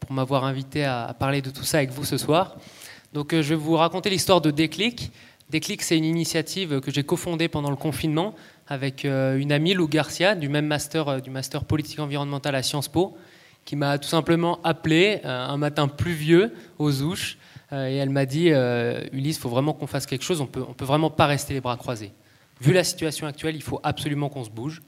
pour 0.00 0.12
m'avoir 0.12 0.44
invité 0.44 0.84
à, 0.84 1.16
parler 1.18 1.40
de 1.40 1.48
tout 1.48 1.62
ça 1.62 1.78
avec 1.78 1.92
vous 1.92 2.04
ce 2.04 2.18
soir. 2.18 2.56
Donc, 3.14 3.30
je 3.32 3.40
vais 3.40 3.54
vous 3.54 3.74
raconter 3.74 4.10
l'histoire 4.10 4.42
de 4.42 4.50
Déclic. 4.50 5.10
Déclic, 5.48 5.80
c'est 5.80 5.96
une 5.96 6.04
initiative 6.04 6.80
que 6.80 6.90
j'ai 6.90 7.04
cofondée 7.04 7.48
pendant 7.48 7.70
le 7.70 7.76
confinement 7.76 8.34
avec 8.68 9.04
une 9.04 9.50
amie, 9.50 9.72
Lou 9.72 9.88
Garcia, 9.88 10.34
du 10.34 10.50
même 10.50 10.66
master, 10.66 11.22
du 11.22 11.30
master 11.30 11.64
politique 11.64 12.00
environnementale 12.00 12.54
à 12.54 12.62
Sciences 12.62 12.88
Po, 12.88 13.16
qui 13.64 13.76
m'a 13.76 13.96
tout 13.96 14.10
simplement 14.10 14.60
appelé 14.62 15.20
un 15.24 15.56
matin 15.56 15.88
pluvieux 15.88 16.52
aux 16.78 17.00
Ouches. 17.00 17.38
Et 17.72 17.96
elle 17.96 18.10
m'a 18.10 18.26
dit 18.26 18.48
Ulysse, 19.12 19.36
il 19.36 19.40
faut 19.40 19.48
vraiment 19.48 19.72
qu'on 19.72 19.86
fasse 19.86 20.06
quelque 20.06 20.24
chose, 20.24 20.40
on 20.40 20.46
peut, 20.46 20.60
ne 20.60 20.74
peut 20.74 20.84
vraiment 20.84 21.10
pas 21.10 21.26
rester 21.26 21.54
les 21.54 21.60
bras 21.60 21.76
croisés. 21.76 22.12
Vu 22.60 22.72
la 22.72 22.84
situation 22.84 23.26
actuelle, 23.26 23.54
il 23.54 23.62
faut 23.62 23.80
absolument 23.82 24.28
qu'on 24.28 24.44
se 24.44 24.50
bouge. 24.50 24.82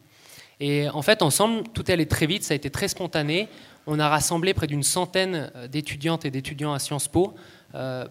Et 0.59 0.89
en 0.89 1.03
fait, 1.03 1.23
ensemble, 1.23 1.63
tout 1.73 1.91
est 1.91 1.95
allé 1.95 2.07
très 2.07 2.27
vite, 2.27 2.43
ça 2.43 2.55
a 2.55 2.57
été 2.57 2.71
très 2.71 2.89
spontané. 2.89 3.49
On 3.87 3.99
a 3.99 4.09
rassemblé 4.09 4.53
près 4.53 4.67
d'une 4.67 4.83
centaine 4.83 5.51
d'étudiantes 5.71 6.25
et 6.25 6.31
d'étudiants 6.31 6.73
à 6.73 6.79
Sciences 6.79 7.09
Po 7.09 7.35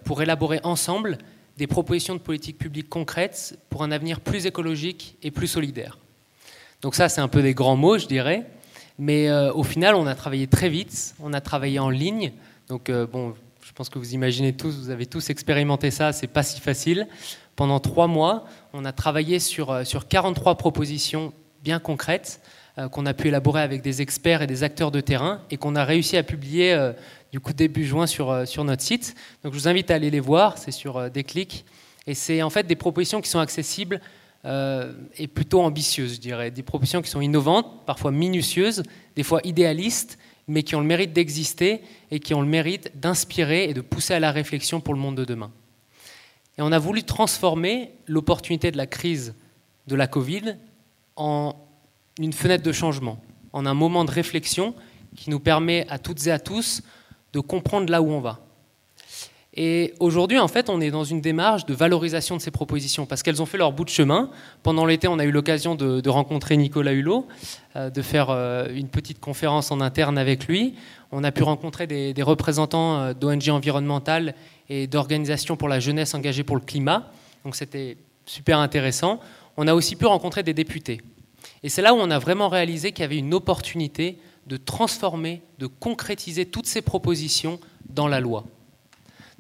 pour 0.04 0.22
élaborer 0.22 0.60
ensemble 0.64 1.18
des 1.58 1.68
propositions 1.68 2.16
de 2.16 2.20
politique 2.20 2.58
publique 2.58 2.90
concrètes 2.90 3.60
pour 3.70 3.84
un 3.84 3.92
avenir 3.92 4.20
plus 4.20 4.46
écologique 4.46 5.18
et 5.22 5.32
plus 5.32 5.48
solidaire. 5.48 5.98
Donc 6.82 6.96
ça, 6.96 7.10
c'est 7.10 7.22
un 7.22 7.28
peu 7.28 7.42
des 7.42 7.54
grands 7.54 7.76
mots, 7.76 7.98
je 7.98 8.08
dirais. 8.08 8.46
Mais 8.98 9.30
euh, 9.30 9.54
au 9.54 9.64
final, 9.64 9.96
on 9.96 10.08
a 10.08 10.16
travaillé 10.16 10.48
très 10.48 10.70
vite, 10.70 11.16
on 11.20 11.34
a 11.34 11.42
travaillé 11.42 11.80
en 11.80 11.90
ligne. 11.90 12.32
Donc 12.68 12.90
euh, 12.90 13.06
bon, 13.06 13.36
je 13.72 13.74
pense 13.74 13.88
que 13.88 13.98
vous 13.98 14.14
imaginez 14.14 14.52
tous, 14.52 14.78
vous 14.78 14.90
avez 14.90 15.06
tous 15.06 15.30
expérimenté 15.30 15.92
ça, 15.92 16.12
c'est 16.12 16.28
pas 16.28 16.44
si 16.44 16.60
facile. 16.60 17.08
Pendant 17.56 17.80
trois 17.80 18.08
mois, 18.08 18.44
on 18.74 18.84
a 18.84 18.92
travaillé 18.92 19.40
sur, 19.40 19.88
sur 19.88 20.10
43 20.10 20.56
propositions 20.56 21.32
bien 21.64 21.80
concrètes 21.80 22.42
euh, 22.78 22.90
qu'on 22.90 23.06
a 23.06 23.14
pu 23.14 23.30
élaborer 23.30 23.62
avec 23.62 23.82
des 23.82 24.02
experts 24.02 24.42
et 24.42 24.48
des 24.48 24.64
acteurs 24.64 24.92
de 24.92 25.00
terrain 25.00 25.40
et 25.52 25.56
qu'on 25.56 25.78
a 25.78 25.86
réussi 25.86 26.18
à 26.18 26.24
publier 26.24 26.74
euh, 26.74 26.92
du 27.32 27.40
coup 27.40 27.54
début 27.54 27.86
juin 27.86 28.08
sur, 28.08 28.46
sur 28.46 28.66
notre 28.66 28.82
site. 28.82 29.16
Donc 29.42 29.54
je 29.54 29.58
vous 29.58 29.70
invite 29.70 29.90
à 29.90 29.96
aller 29.96 30.10
les 30.10 30.20
voir, 30.20 30.58
c'est 30.58 30.72
sur 30.72 31.10
Déclic. 31.10 31.64
Et 32.08 32.14
c'est 32.14 32.42
en 32.42 32.50
fait 32.50 32.68
des 32.68 32.76
propositions 32.76 33.22
qui 33.22 33.30
sont 33.30 33.40
accessibles 33.40 34.02
euh, 34.44 34.92
et 35.18 35.28
plutôt 35.28 35.62
ambitieuses, 35.62 36.16
je 36.16 36.20
dirais. 36.20 36.52
Des 36.52 36.64
propositions 36.64 37.02
qui 37.02 37.10
sont 37.10 37.22
innovantes, 37.22 37.86
parfois 37.86 38.12
minutieuses, 38.12 38.84
des 39.16 39.24
fois 39.24 39.40
idéalistes, 39.46 40.18
mais 40.48 40.64
qui 40.64 40.76
ont 40.76 40.82
le 40.82 40.88
mérite 40.88 41.14
d'exister 41.14 41.82
et 42.10 42.20
qui 42.20 42.34
ont 42.34 42.42
le 42.42 42.48
mérite 42.48 42.92
d'inspirer 42.96 43.70
et 43.70 43.74
de 43.74 43.82
pousser 43.82 44.14
à 44.14 44.20
la 44.20 44.32
réflexion 44.32 44.82
pour 44.82 44.94
le 44.94 45.00
monde 45.00 45.16
de 45.16 45.26
demain. 45.26 45.52
Et 46.58 46.62
on 46.62 46.72
a 46.72 46.80
voulu 46.80 47.04
transformer 47.04 47.92
l'opportunité 48.08 48.72
de 48.72 48.78
la 48.78 48.88
crise 48.88 49.34
de 49.88 49.96
la 49.96 50.08
Covid 50.08 50.58
en 51.16 51.56
une 52.20 52.34
fenêtre 52.34 52.64
de 52.64 52.72
changement, 52.72 53.22
en 53.54 53.66
un 53.66 53.74
moment 53.74 54.06
de 54.06 54.12
réflexion 54.12 54.76
qui 55.16 55.30
nous 55.30 55.40
permet 55.40 55.86
à 55.90 56.00
toutes 56.00 56.28
et 56.28 56.32
à 56.32 56.40
tous 56.40 56.82
de 57.34 57.40
comprendre 57.40 57.90
là 57.92 58.02
où 58.02 58.10
on 58.10 58.22
va. 58.22 58.40
Et 59.54 59.94
aujourd'hui, 60.00 60.40
en 60.40 60.48
fait, 60.48 60.70
on 60.70 60.80
est 60.80 60.92
dans 60.92 61.04
une 61.04 61.20
démarche 61.20 61.66
de 61.66 61.74
valorisation 61.74 62.38
de 62.38 62.42
ces 62.42 62.52
propositions 62.52 63.06
parce 63.06 63.22
qu'elles 63.22 63.42
ont 63.42 63.46
fait 63.46 63.58
leur 63.58 63.74
bout 63.74 63.84
de 63.84 63.90
chemin. 63.90 64.30
Pendant 64.64 64.86
l'été, 64.86 65.10
on 65.10 65.20
a 65.20 65.26
eu 65.26 65.32
l'occasion 65.32 65.76
de, 65.76 66.10
rencontrer 66.10 66.56
Nicolas 66.56 66.94
Hulot, 66.94 67.28
euh, 67.76 67.90
de 67.90 68.02
faire 68.02 68.30
euh, 68.30 68.68
une 68.74 68.88
petite 68.88 69.20
conférence 69.20 69.70
en 69.72 69.82
interne 69.82 70.18
avec 70.18 70.48
lui. 70.48 70.76
On 71.12 71.26
a 71.26 71.34
pu 71.34 71.44
rencontrer 71.44 71.86
des, 71.86 72.14
représentants 72.24 73.14
d'ONG 73.14 73.50
environnementales 73.50 74.36
et 74.70 74.88
d'organisations 74.88 75.58
pour 75.58 75.68
la 75.68 75.82
jeunesse 75.82 76.14
engagée 76.14 76.44
pour 76.44 76.56
le 76.56 76.62
climat. 76.62 77.12
Donc 77.44 77.58
c'était 77.58 77.98
super 78.26 78.60
intéressant. 78.60 79.20
On 79.58 79.68
a 79.68 79.74
aussi 79.74 79.98
pu 79.98 80.06
rencontrer 80.06 80.44
des 80.44 80.54
députés. 80.54 81.02
Et 81.64 81.70
c'est 81.70 81.82
là 81.82 81.94
où 81.94 81.98
on 81.98 82.10
a 82.10 82.20
vraiment 82.20 82.48
réalisé 82.48 82.94
qu'il 82.94 83.02
y 83.02 83.06
avait 83.06 83.18
une 83.18 83.34
opportunité 83.34 84.18
de 84.48 84.58
transformer, 84.58 85.42
de 85.60 85.68
concrétiser 85.68 86.46
toutes 86.46 86.66
ces 86.66 86.82
propositions 86.82 87.60
dans 87.90 88.08
la 88.08 88.20
loi. 88.20 88.46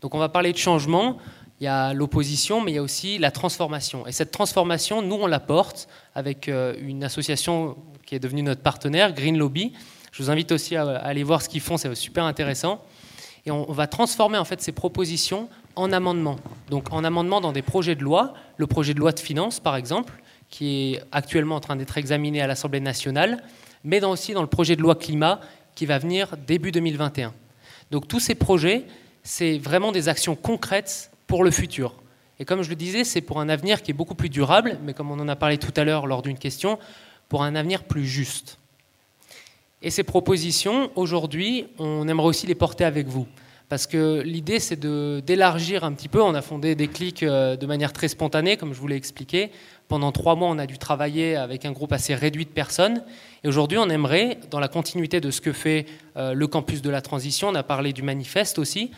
Donc 0.01 0.15
on 0.15 0.19
va 0.19 0.29
parler 0.29 0.51
de 0.51 0.57
changement, 0.57 1.17
il 1.59 1.65
y 1.65 1.67
a 1.67 1.93
l'opposition, 1.93 2.59
mais 2.61 2.71
il 2.71 2.75
y 2.75 2.79
a 2.79 2.81
aussi 2.81 3.19
la 3.19 3.29
transformation. 3.29 4.07
Et 4.07 4.11
cette 4.11 4.31
transformation, 4.31 5.01
nous, 5.01 5.15
on 5.15 5.27
la 5.27 5.39
porte 5.39 5.87
avec 6.15 6.47
une 6.47 7.03
association 7.03 7.77
qui 8.05 8.15
est 8.15 8.19
devenue 8.19 8.41
notre 8.41 8.61
partenaire, 8.61 9.13
Green 9.13 9.37
Lobby. 9.37 9.73
Je 10.11 10.23
vous 10.23 10.31
invite 10.31 10.51
aussi 10.51 10.75
à 10.75 10.97
aller 10.97 11.23
voir 11.23 11.41
ce 11.41 11.49
qu'ils 11.49 11.61
font, 11.61 11.77
c'est 11.77 11.93
super 11.95 12.25
intéressant. 12.25 12.83
Et 13.45 13.51
on 13.51 13.71
va 13.71 13.87
transformer 13.87 14.37
en 14.37 14.45
fait 14.45 14.61
ces 14.61 14.71
propositions 14.71 15.49
en 15.75 15.91
amendements. 15.91 16.37
Donc 16.69 16.91
en 16.91 17.03
amendements 17.03 17.41
dans 17.41 17.51
des 17.51 17.61
projets 17.61 17.95
de 17.95 18.03
loi, 18.03 18.33
le 18.57 18.67
projet 18.67 18.93
de 18.93 18.99
loi 18.99 19.11
de 19.11 19.19
finances 19.19 19.59
par 19.59 19.75
exemple, 19.75 20.13
qui 20.49 20.93
est 20.93 21.03
actuellement 21.11 21.55
en 21.55 21.59
train 21.59 21.75
d'être 21.75 21.97
examiné 21.97 22.41
à 22.41 22.47
l'Assemblée 22.47 22.81
nationale, 22.81 23.43
mais 23.83 23.99
dans 23.99 24.11
aussi 24.11 24.33
dans 24.33 24.41
le 24.41 24.47
projet 24.47 24.75
de 24.75 24.81
loi 24.81 24.95
climat 24.95 25.39
qui 25.75 25.85
va 25.85 25.97
venir 25.97 26.35
début 26.45 26.71
2021. 26.71 27.33
Donc 27.89 28.07
tous 28.07 28.19
ces 28.19 28.35
projets, 28.35 28.85
c'est 29.23 29.57
vraiment 29.57 29.91
des 29.91 30.09
actions 30.09 30.35
concrètes 30.35 31.11
pour 31.27 31.43
le 31.43 31.51
futur. 31.51 31.95
Et 32.39 32.45
comme 32.45 32.63
je 32.63 32.69
le 32.69 32.75
disais, 32.75 33.03
c'est 33.03 33.21
pour 33.21 33.39
un 33.39 33.49
avenir 33.49 33.81
qui 33.83 33.91
est 33.91 33.93
beaucoup 33.93 34.15
plus 34.15 34.29
durable, 34.29 34.79
mais 34.83 34.93
comme 34.93 35.11
on 35.11 35.19
en 35.19 35.27
a 35.27 35.35
parlé 35.35 35.57
tout 35.57 35.73
à 35.75 35.83
l'heure 35.83 36.07
lors 36.07 36.21
d'une 36.21 36.37
question, 36.37 36.79
pour 37.29 37.43
un 37.43 37.55
avenir 37.55 37.83
plus 37.83 38.05
juste. 38.05 38.57
Et 39.81 39.89
ces 39.89 40.03
propositions, 40.03 40.91
aujourd'hui, 40.95 41.67
on 41.79 42.07
aimerait 42.07 42.27
aussi 42.27 42.47
les 42.47 42.55
porter 42.55 42.83
avec 42.83 43.07
vous. 43.07 43.27
Parce 43.71 43.87
que 43.87 44.19
l'idée, 44.25 44.59
c'est 44.59 44.77
d'élargir 44.77 45.85
un 45.85 45.93
petit 45.93 46.09
peu. 46.09 46.21
On 46.21 46.35
a 46.35 46.41
fondé 46.41 46.75
des 46.75 46.89
clics 46.89 47.23
de 47.23 47.65
manière 47.65 47.93
très 47.93 48.09
spontanée, 48.09 48.57
comme 48.57 48.73
je 48.73 48.79
vous 48.81 48.87
l'ai 48.87 48.97
expliqué. 48.97 49.49
Pendant 49.87 50.11
trois 50.11 50.35
mois, 50.35 50.49
on 50.49 50.57
a 50.57 50.65
dû 50.65 50.77
travailler 50.77 51.37
avec 51.37 51.63
un 51.63 51.71
groupe 51.71 51.93
assez 51.93 52.13
réduit 52.13 52.43
de 52.43 52.49
personnes. 52.49 53.01
Et 53.45 53.47
aujourd'hui, 53.47 53.77
on 53.77 53.87
aimerait, 53.87 54.39
dans 54.49 54.59
la 54.59 54.67
continuité 54.67 55.21
de 55.21 55.31
ce 55.31 55.39
que 55.39 55.53
fait 55.53 55.85
le 56.17 56.45
campus 56.47 56.81
de 56.81 56.89
la 56.89 56.99
transition, 56.99 57.47
on 57.47 57.55
a 57.55 57.63
parlé 57.63 57.93
du 57.93 58.01
manifeste 58.01 58.59
aussi, 58.59 58.91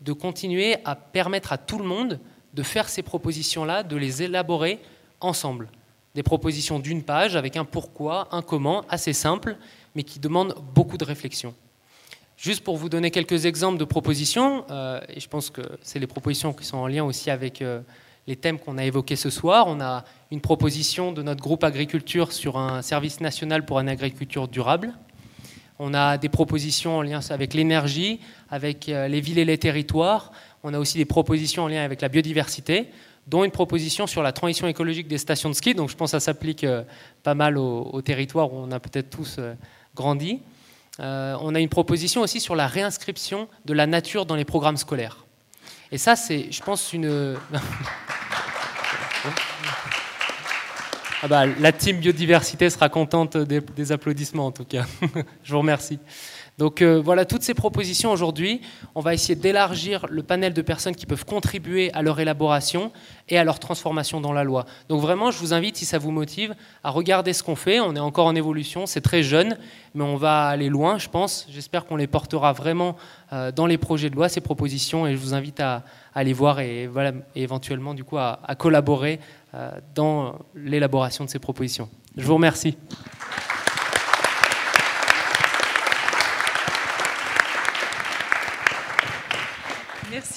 de 0.00 0.12
continuer 0.12 0.74
à 0.84 0.96
permettre 0.96 1.52
à 1.52 1.56
tout 1.56 1.78
le 1.78 1.84
monde 1.84 2.18
de 2.52 2.64
faire 2.64 2.88
ces 2.88 3.04
propositions-là, 3.04 3.84
de 3.84 3.94
les 3.94 4.24
élaborer 4.24 4.80
ensemble. 5.20 5.68
Des 6.16 6.24
propositions 6.24 6.80
d'une 6.80 7.04
page 7.04 7.36
avec 7.36 7.56
un 7.56 7.64
pourquoi, 7.64 8.26
un 8.32 8.42
comment, 8.42 8.82
assez 8.88 9.12
simple, 9.12 9.56
mais 9.94 10.02
qui 10.02 10.18
demandent 10.18 10.56
beaucoup 10.74 10.98
de 10.98 11.04
réflexion. 11.04 11.54
Juste 12.36 12.62
pour 12.62 12.76
vous 12.76 12.90
donner 12.90 13.10
quelques 13.10 13.46
exemples 13.46 13.78
de 13.78 13.84
propositions, 13.84 14.66
euh, 14.70 15.00
et 15.08 15.20
je 15.20 15.28
pense 15.28 15.48
que 15.48 15.62
c'est 15.80 15.98
les 15.98 16.06
propositions 16.06 16.52
qui 16.52 16.66
sont 16.66 16.76
en 16.76 16.86
lien 16.86 17.02
aussi 17.02 17.30
avec 17.30 17.62
euh, 17.62 17.80
les 18.26 18.36
thèmes 18.36 18.58
qu'on 18.58 18.76
a 18.76 18.84
évoqués 18.84 19.16
ce 19.16 19.30
soir. 19.30 19.64
On 19.68 19.80
a 19.80 20.04
une 20.30 20.42
proposition 20.42 21.12
de 21.12 21.22
notre 21.22 21.40
groupe 21.40 21.64
agriculture 21.64 22.32
sur 22.32 22.58
un 22.58 22.82
service 22.82 23.20
national 23.22 23.64
pour 23.64 23.80
une 23.80 23.88
agriculture 23.88 24.48
durable. 24.48 24.92
On 25.78 25.94
a 25.94 26.18
des 26.18 26.28
propositions 26.28 26.98
en 26.98 27.02
lien 27.02 27.20
avec 27.30 27.54
l'énergie, 27.54 28.20
avec 28.50 28.86
les 28.86 29.20
villes 29.20 29.38
et 29.38 29.44
les 29.44 29.58
territoires. 29.58 30.32
On 30.62 30.72
a 30.74 30.78
aussi 30.78 30.98
des 30.98 31.04
propositions 31.04 31.64
en 31.64 31.68
lien 31.68 31.84
avec 31.84 32.00
la 32.00 32.08
biodiversité, 32.08 32.88
dont 33.26 33.44
une 33.44 33.50
proposition 33.50 34.06
sur 34.06 34.22
la 34.22 34.32
transition 34.32 34.66
écologique 34.66 35.06
des 35.06 35.18
stations 35.18 35.50
de 35.50 35.54
ski. 35.54 35.74
Donc 35.74 35.90
je 35.90 35.96
pense 35.96 36.12
que 36.12 36.18
ça 36.18 36.20
s'applique 36.20 36.66
pas 37.22 37.34
mal 37.34 37.58
aux 37.58 38.00
territoires 38.00 38.52
où 38.54 38.56
on 38.56 38.72
a 38.72 38.80
peut-être 38.80 39.10
tous 39.10 39.38
grandi. 39.94 40.40
Euh, 41.00 41.36
on 41.40 41.54
a 41.54 41.60
une 41.60 41.68
proposition 41.68 42.22
aussi 42.22 42.40
sur 42.40 42.56
la 42.56 42.66
réinscription 42.66 43.48
de 43.64 43.74
la 43.74 43.86
nature 43.86 44.26
dans 44.26 44.36
les 44.36 44.44
programmes 44.44 44.76
scolaires. 44.76 45.24
Et 45.92 45.98
ça, 45.98 46.16
c'est, 46.16 46.50
je 46.50 46.62
pense, 46.62 46.92
une... 46.92 47.36
ah 51.22 51.28
bah, 51.28 51.46
la 51.46 51.72
team 51.72 51.98
biodiversité 52.00 52.70
sera 52.70 52.88
contente 52.88 53.36
des, 53.36 53.60
des 53.60 53.92
applaudissements, 53.92 54.46
en 54.46 54.52
tout 54.52 54.64
cas. 54.64 54.86
je 55.44 55.52
vous 55.52 55.58
remercie. 55.58 55.98
Donc 56.58 56.80
euh, 56.80 57.00
voilà, 57.00 57.26
toutes 57.26 57.42
ces 57.42 57.52
propositions 57.52 58.10
aujourd'hui, 58.10 58.62
on 58.94 59.00
va 59.00 59.12
essayer 59.12 59.34
d'élargir 59.34 60.06
le 60.08 60.22
panel 60.22 60.54
de 60.54 60.62
personnes 60.62 60.94
qui 60.94 61.04
peuvent 61.04 61.26
contribuer 61.26 61.92
à 61.92 62.00
leur 62.00 62.18
élaboration 62.18 62.92
et 63.28 63.36
à 63.36 63.44
leur 63.44 63.58
transformation 63.58 64.22
dans 64.22 64.32
la 64.32 64.42
loi. 64.42 64.64
Donc 64.88 65.02
vraiment, 65.02 65.30
je 65.30 65.38
vous 65.38 65.52
invite, 65.52 65.76
si 65.76 65.84
ça 65.84 65.98
vous 65.98 66.10
motive, 66.10 66.54
à 66.82 66.90
regarder 66.90 67.34
ce 67.34 67.42
qu'on 67.42 67.56
fait. 67.56 67.78
On 67.80 67.94
est 67.94 68.00
encore 68.00 68.26
en 68.26 68.34
évolution, 68.34 68.86
c'est 68.86 69.02
très 69.02 69.22
jeune, 69.22 69.58
mais 69.94 70.04
on 70.04 70.16
va 70.16 70.46
aller 70.46 70.70
loin, 70.70 70.96
je 70.96 71.10
pense. 71.10 71.46
J'espère 71.50 71.84
qu'on 71.84 71.96
les 71.96 72.06
portera 72.06 72.54
vraiment 72.54 72.96
euh, 73.34 73.52
dans 73.52 73.66
les 73.66 73.78
projets 73.78 74.08
de 74.08 74.14
loi, 74.14 74.30
ces 74.30 74.40
propositions, 74.40 75.06
et 75.06 75.12
je 75.12 75.18
vous 75.18 75.34
invite 75.34 75.60
à, 75.60 75.84
les 76.16 76.32
voir 76.32 76.60
et, 76.60 76.88
éventuellement 77.34 77.92
du 77.92 78.02
coup 78.02 78.16
à, 78.16 78.40
à 78.42 78.54
collaborer 78.54 79.20
euh, 79.54 79.70
dans 79.94 80.38
l'élaboration 80.54 81.24
de 81.24 81.30
ces 81.30 81.38
propositions. 81.38 81.90
Je 82.16 82.24
vous 82.24 82.34
remercie. 82.34 82.76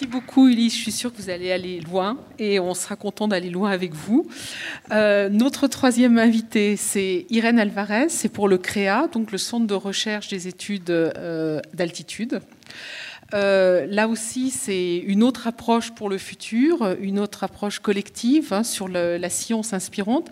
Merci 0.02 0.12
beaucoup, 0.14 0.48
Ulysse. 0.48 0.78
Je 0.78 0.82
suis 0.82 0.92
sûre 0.94 1.12
que 1.12 1.22
vous 1.22 1.30
allez 1.30 1.52
aller 1.52 1.82
loin 1.82 2.18
et 2.38 2.58
on 2.58 2.74
sera 2.74 2.96
content 2.96 3.28
d'aller 3.28 3.50
loin 3.50 3.70
avec 3.70 3.94
vous. 3.94 4.30
Euh, 4.94 5.28
notre 5.28 5.68
troisième 5.68 6.18
invité, 6.18 6.78
c'est 6.78 7.26
Irène 7.30 7.60
Alvarez. 7.60 8.08
C'est 8.08 8.30
pour 8.30 8.48
le 8.48 8.58
CREA, 8.58 9.10
donc 9.12 9.34
le 9.34 9.38
Centre 9.38 9.68
de 9.68 9.74
recherche 9.74 10.30
des 10.30 10.48
études 10.48 10.90
euh, 10.90 11.60
d'altitude. 11.74 12.40
Euh, 13.34 13.86
là 13.88 14.08
aussi, 14.08 14.50
c'est 14.50 14.98
une 14.98 15.24
autre 15.24 15.48
approche 15.48 15.92
pour 15.92 16.10
le 16.10 16.18
futur, 16.18 16.96
une 17.00 17.20
autre 17.20 17.44
approche 17.44 17.80
collective 17.80 18.54
hein, 18.54 18.64
sur 18.64 18.88
la 18.88 19.30
science 19.30 19.74
inspirante. 19.74 20.30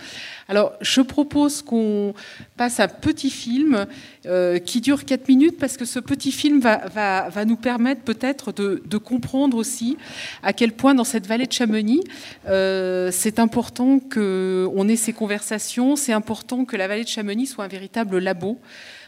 Alors, 0.48 0.74
je 0.82 1.02
propose 1.02 1.61
qu'on 1.61 2.14
passe 2.56 2.80
un 2.80 2.88
petit 2.88 3.30
film 3.30 3.86
euh, 4.26 4.60
qui 4.60 4.82
dure 4.82 5.06
4 5.06 5.28
minutes 5.28 5.57
parce 5.57 5.78
que 5.78 5.86
ce 5.86 5.99
petit 5.99 6.32
film 6.32 6.60
va, 6.60 7.45
nous 7.45 7.57
permettre 7.57 8.02
peut-être 8.02 8.52
de, 8.52 8.98
comprendre 8.98 9.57
aussi 9.57 9.98
à 10.41 10.53
quel 10.53 10.72
point 10.72 10.95
dans 10.95 11.03
cette 11.03 11.28
vallée 11.28 11.45
de 11.45 11.52
Chamonix, 11.52 12.03
euh, 12.48 13.10
c'est 13.11 13.40
important 13.40 13.99
qu'on 13.99 14.90
ait 14.90 14.95
ces 14.95 15.14
conversations, 15.14 15.95
c'est 15.95 16.14
important 16.14 16.65
que 16.65 16.76
la 16.76 16.88
vallée 16.88 17.03
de 17.03 17.10
Chamonix 17.10 17.45
soit 17.45 17.64
un 17.64 17.69
véritable 17.69 18.18
labo 18.18 18.60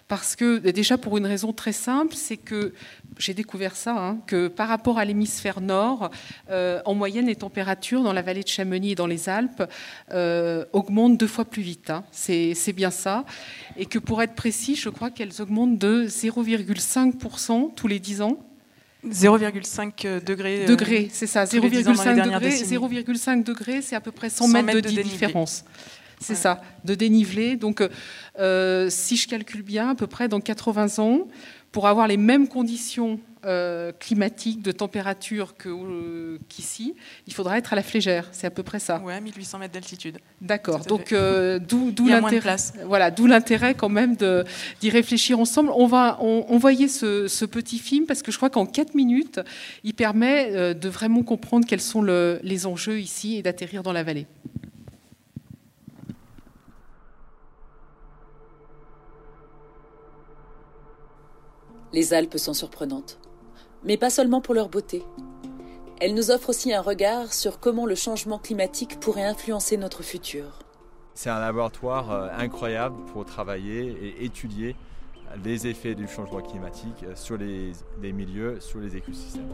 parce 0.10 0.36
que 0.36 0.58
déjà 0.58 0.98
pour 0.98 1.18
une 1.18 1.28
raison 1.28 1.54
très 1.54 1.72
simple, 1.72 2.16
c'est 2.16 2.36
que 2.36 2.74
j'ai 3.20 3.34
découvert 3.34 3.76
ça, 3.76 3.96
hein, 3.96 4.18
que 4.26 4.48
par 4.48 4.70
rapport 4.70 4.98
à 4.98 5.06
l'hémisphère 5.06 5.62
nord, 5.62 6.10
euh, 6.50 6.82
en 6.86 6.96
moyenne, 6.96 7.28
les 7.28 7.36
températures 7.36 8.02
dans 8.02 8.14
la 8.14 8.22
vallée 8.22 8.44
de 8.44 8.48
Chamonix 8.48 8.92
et 8.92 8.96
dans 8.96 9.08
les 9.08 9.28
Alpes 9.28 9.64
euh, 10.12 10.66
augmentent 10.72 11.18
deux 11.18 11.28
fois 11.28 11.46
plus 11.46 11.62
vite. 11.62 11.90
Hein. 11.90 12.04
C'est 12.12 12.74
bien 12.74 12.92
ça. 12.92 13.26
Et 13.78 13.86
que 13.86 14.00
pour 14.00 14.24
être 14.24 14.36
précis, 14.36 14.76
je 14.76 14.90
crois 14.90 15.12
qu'elles 15.12 15.42
augmentent 15.42 15.78
de 15.78 16.08
0,5% 16.08 17.74
tous 17.76 17.88
les 17.88 18.00
10 18.00 18.22
ans. 18.22 18.40
0,5 19.06 20.24
degrés. 20.24 20.64
Euh, 20.64 20.68
degrés, 20.68 21.10
c'est 21.12 21.28
ça. 21.28 21.44
0,5 21.44 23.44
degrés, 23.44 23.82
c'est 23.82 23.96
à 23.96 24.02
peu 24.02 24.12
près 24.12 24.30
100, 24.30 24.48
mètres, 24.48 24.80
de, 24.80 25.02
différence. 25.02 25.66
C'est 26.22 26.36
ça, 26.36 26.62
de 26.84 26.96
dénivelé. 26.96 27.56
Donc, 27.56 27.82
si 28.90 29.18
je 29.18 29.28
calcule 29.28 29.62
bien, 29.62 29.90
à 29.90 29.96
peu 29.96 30.08
près 30.08 30.28
dans 30.28 30.40
80 30.40 31.00
ans, 31.00 31.28
pour 31.72 31.88
avoir 31.88 32.08
les 32.08 32.18
mêmes 32.18 32.48
conditions 32.48 33.20
euh, 33.46 33.94
climatiques, 33.98 34.62
de 34.62 34.74
température 34.74 35.54
euh, 35.66 36.38
qu'ici, 36.50 36.94
il 37.26 37.34
faudra 37.34 37.58
être 37.58 37.72
à 37.72 37.78
la 37.78 37.84
flégère. 37.84 38.28
C'est 38.34 38.48
à 38.48 38.50
peu 38.50 38.64
près 38.64 38.80
ça. 38.80 39.02
Oui, 39.06 39.14
1800 39.22 39.60
mètres 39.60 39.74
d'altitude. 39.74 40.18
D'accord. 40.42 40.80
Donc, 40.80 41.14
euh, 41.14 41.58
d'où 41.58 41.94
l'intérêt. 42.06 42.58
Voilà, 42.86 43.12
d'où 43.12 43.28
l'intérêt 43.28 43.76
quand 43.76 43.88
même 43.88 44.18
d'y 44.82 44.90
réfléchir 44.90 45.40
ensemble. 45.40 45.72
On 45.74 45.88
va 45.88 46.20
envoyer 46.20 46.90
ce, 46.90 47.30
ce, 47.30 47.46
petit 47.46 47.80
film 47.80 48.06
parce 48.06 48.24
que 48.24 48.34
je 48.34 48.36
crois 48.36 48.50
qu'en 48.50 48.66
4 48.66 48.94
minutes, 48.94 49.40
il 49.86 49.94
permet 49.94 50.76
de 50.76 50.90
vraiment 50.90 51.24
comprendre 51.24 51.66
quels 51.66 51.80
sont 51.80 52.02
les 52.02 52.66
enjeux 52.66 53.00
ici 53.00 53.38
et 53.38 53.42
d'atterrir 53.42 53.84
dans 53.84 53.94
la 53.94 54.04
vallée. 54.04 54.28
Les 61.92 62.14
Alpes 62.14 62.38
sont 62.38 62.54
surprenantes, 62.54 63.20
mais 63.84 63.98
pas 63.98 64.12
seulement 64.12 64.42
pour 64.42 64.54
leur 64.54 64.70
beauté. 64.70 65.04
Elles 66.00 66.14
nous 66.14 66.30
offrent 66.30 66.50
aussi 66.50 66.72
un 66.72 66.82
regard 66.82 67.34
sur 67.34 67.60
comment 67.60 67.86
le 67.86 67.96
changement 67.96 68.38
climatique 68.38 69.00
pourrait 69.00 69.26
influencer 69.26 69.76
notre 69.76 70.04
futur. 70.04 70.60
C'est 71.16 71.32
un 71.32 71.40
laboratoire 71.40 72.12
euh, 72.12 72.28
incroyable 72.38 72.96
pour 73.12 73.26
travailler 73.26 73.98
et 74.02 74.24
étudier 74.24 74.76
les 75.44 75.68
effets 75.68 75.96
du 75.96 76.08
changement 76.08 76.42
climatique 76.42 77.06
sur 77.16 77.38
les, 77.38 77.74
milieux, 78.02 78.60
sur 78.60 78.80
les 78.80 78.96
écosystèmes. 78.96 79.54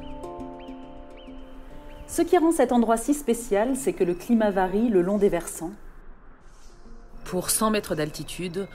Ce 2.07 2.21
qui 2.21 2.37
rend 2.37 2.51
cet 2.51 2.71
endroit 2.71 2.97
si 2.97 3.13
spécial, 3.13 3.75
c'est 3.75 3.93
que 3.93 4.03
le 4.03 4.13
climat 4.13 4.51
varie 4.51 4.89
le 4.89 5.01
long 5.01 5.17
des 5.17 5.29
versants. 5.29 5.71
Pour 7.23 7.49
100 7.49 7.71
mètres 7.71 7.95
d'altitude, 7.95 8.67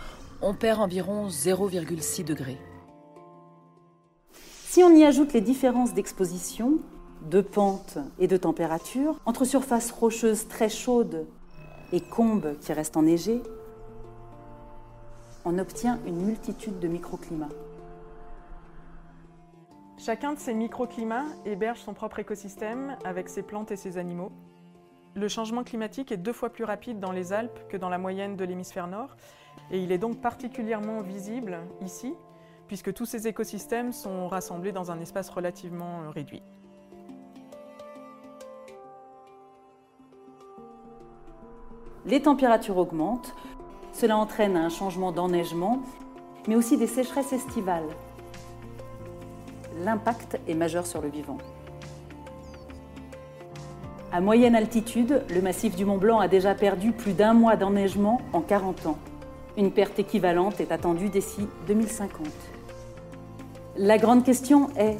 on 0.42 0.54
perd 0.54 0.80
environ 0.80 1.28
0,6 1.28 2.24
degrés. 2.24 2.58
Si 4.72 4.84
on 4.84 4.94
y 4.94 5.02
ajoute 5.02 5.32
les 5.32 5.40
différences 5.40 5.94
d'exposition, 5.94 6.78
de 7.22 7.40
pente 7.40 7.98
et 8.20 8.28
de 8.28 8.36
température, 8.36 9.18
entre 9.26 9.44
surfaces 9.44 9.90
rocheuses 9.90 10.46
très 10.46 10.68
chaudes 10.68 11.26
et 11.92 12.00
combes 12.00 12.56
qui 12.60 12.72
restent 12.72 12.96
enneigées, 12.96 13.42
on 15.44 15.58
obtient 15.58 15.98
une 16.06 16.24
multitude 16.24 16.78
de 16.78 16.86
microclimats. 16.86 17.48
Chacun 19.98 20.34
de 20.34 20.38
ces 20.38 20.54
microclimats 20.54 21.26
héberge 21.44 21.80
son 21.80 21.92
propre 21.92 22.20
écosystème 22.20 22.96
avec 23.04 23.28
ses 23.28 23.42
plantes 23.42 23.72
et 23.72 23.76
ses 23.76 23.98
animaux. 23.98 24.30
Le 25.16 25.26
changement 25.26 25.64
climatique 25.64 26.12
est 26.12 26.16
deux 26.16 26.32
fois 26.32 26.50
plus 26.50 26.62
rapide 26.62 27.00
dans 27.00 27.10
les 27.10 27.32
Alpes 27.32 27.58
que 27.68 27.76
dans 27.76 27.88
la 27.88 27.98
moyenne 27.98 28.36
de 28.36 28.44
l'hémisphère 28.44 28.86
nord 28.86 29.16
et 29.72 29.82
il 29.82 29.90
est 29.90 29.98
donc 29.98 30.20
particulièrement 30.20 31.00
visible 31.00 31.58
ici 31.84 32.14
puisque 32.70 32.94
tous 32.94 33.04
ces 33.04 33.26
écosystèmes 33.26 33.92
sont 33.92 34.28
rassemblés 34.28 34.70
dans 34.70 34.92
un 34.92 35.00
espace 35.00 35.28
relativement 35.28 36.02
euh, 36.02 36.10
réduit. 36.10 36.40
Les 42.06 42.22
températures 42.22 42.76
augmentent, 42.76 43.34
cela 43.92 44.16
entraîne 44.16 44.56
un 44.56 44.68
changement 44.68 45.10
d'enneigement, 45.10 45.82
mais 46.46 46.54
aussi 46.54 46.76
des 46.76 46.86
sécheresses 46.86 47.32
estivales. 47.32 47.88
L'impact 49.82 50.38
est 50.46 50.54
majeur 50.54 50.86
sur 50.86 51.00
le 51.02 51.08
vivant. 51.08 51.38
À 54.12 54.20
moyenne 54.20 54.54
altitude, 54.54 55.24
le 55.28 55.42
massif 55.42 55.74
du 55.74 55.84
Mont 55.84 55.98
Blanc 55.98 56.20
a 56.20 56.28
déjà 56.28 56.54
perdu 56.54 56.92
plus 56.92 57.14
d'un 57.14 57.34
mois 57.34 57.56
d'enneigement 57.56 58.20
en 58.32 58.42
40 58.42 58.86
ans. 58.86 58.98
Une 59.56 59.72
perte 59.72 59.98
équivalente 59.98 60.60
est 60.60 60.70
attendue 60.70 61.08
d'ici 61.08 61.48
2050. 61.66 62.28
La 63.76 63.98
grande 63.98 64.24
question 64.24 64.68
est 64.76 64.96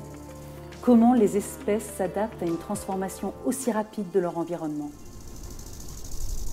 comment 0.81 1.13
les 1.13 1.37
espèces 1.37 1.93
s'adaptent 1.97 2.43
à 2.43 2.47
une 2.47 2.57
transformation 2.57 3.33
aussi 3.45 3.73
rapide 3.73 4.11
de 4.15 4.21
leur 4.21 4.39
environnement? 4.39 4.91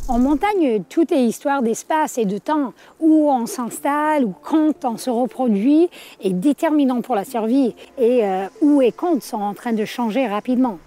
En 0.07 0.19
montagne, 0.19 0.84
tout 0.89 1.14
est 1.14 1.23
histoire 1.23 1.61
d'espace 1.61 2.18
et 2.18 2.26
de 2.26 2.38
temps. 2.38 2.73
Où 2.99 3.30
on 3.30 3.45
s'installe, 3.45 4.26
ou 4.26 4.34
quand 4.41 4.84
on 4.84 4.98
se 4.98 5.10
reproduit, 5.10 5.89
est 6.22 6.34
déterminant 6.34 7.02
pour 7.02 7.14
la 7.14 7.23
survie. 7.23 7.76
Et 7.98 8.26
euh, 8.26 8.48
où 8.61 8.81
et 8.81 8.91
quand 8.91 9.22
sont 9.22 9.41
en 9.41 9.53
train 9.53 9.73
de 9.73 9.85
changer 9.85 10.26
rapidement. 10.26 10.80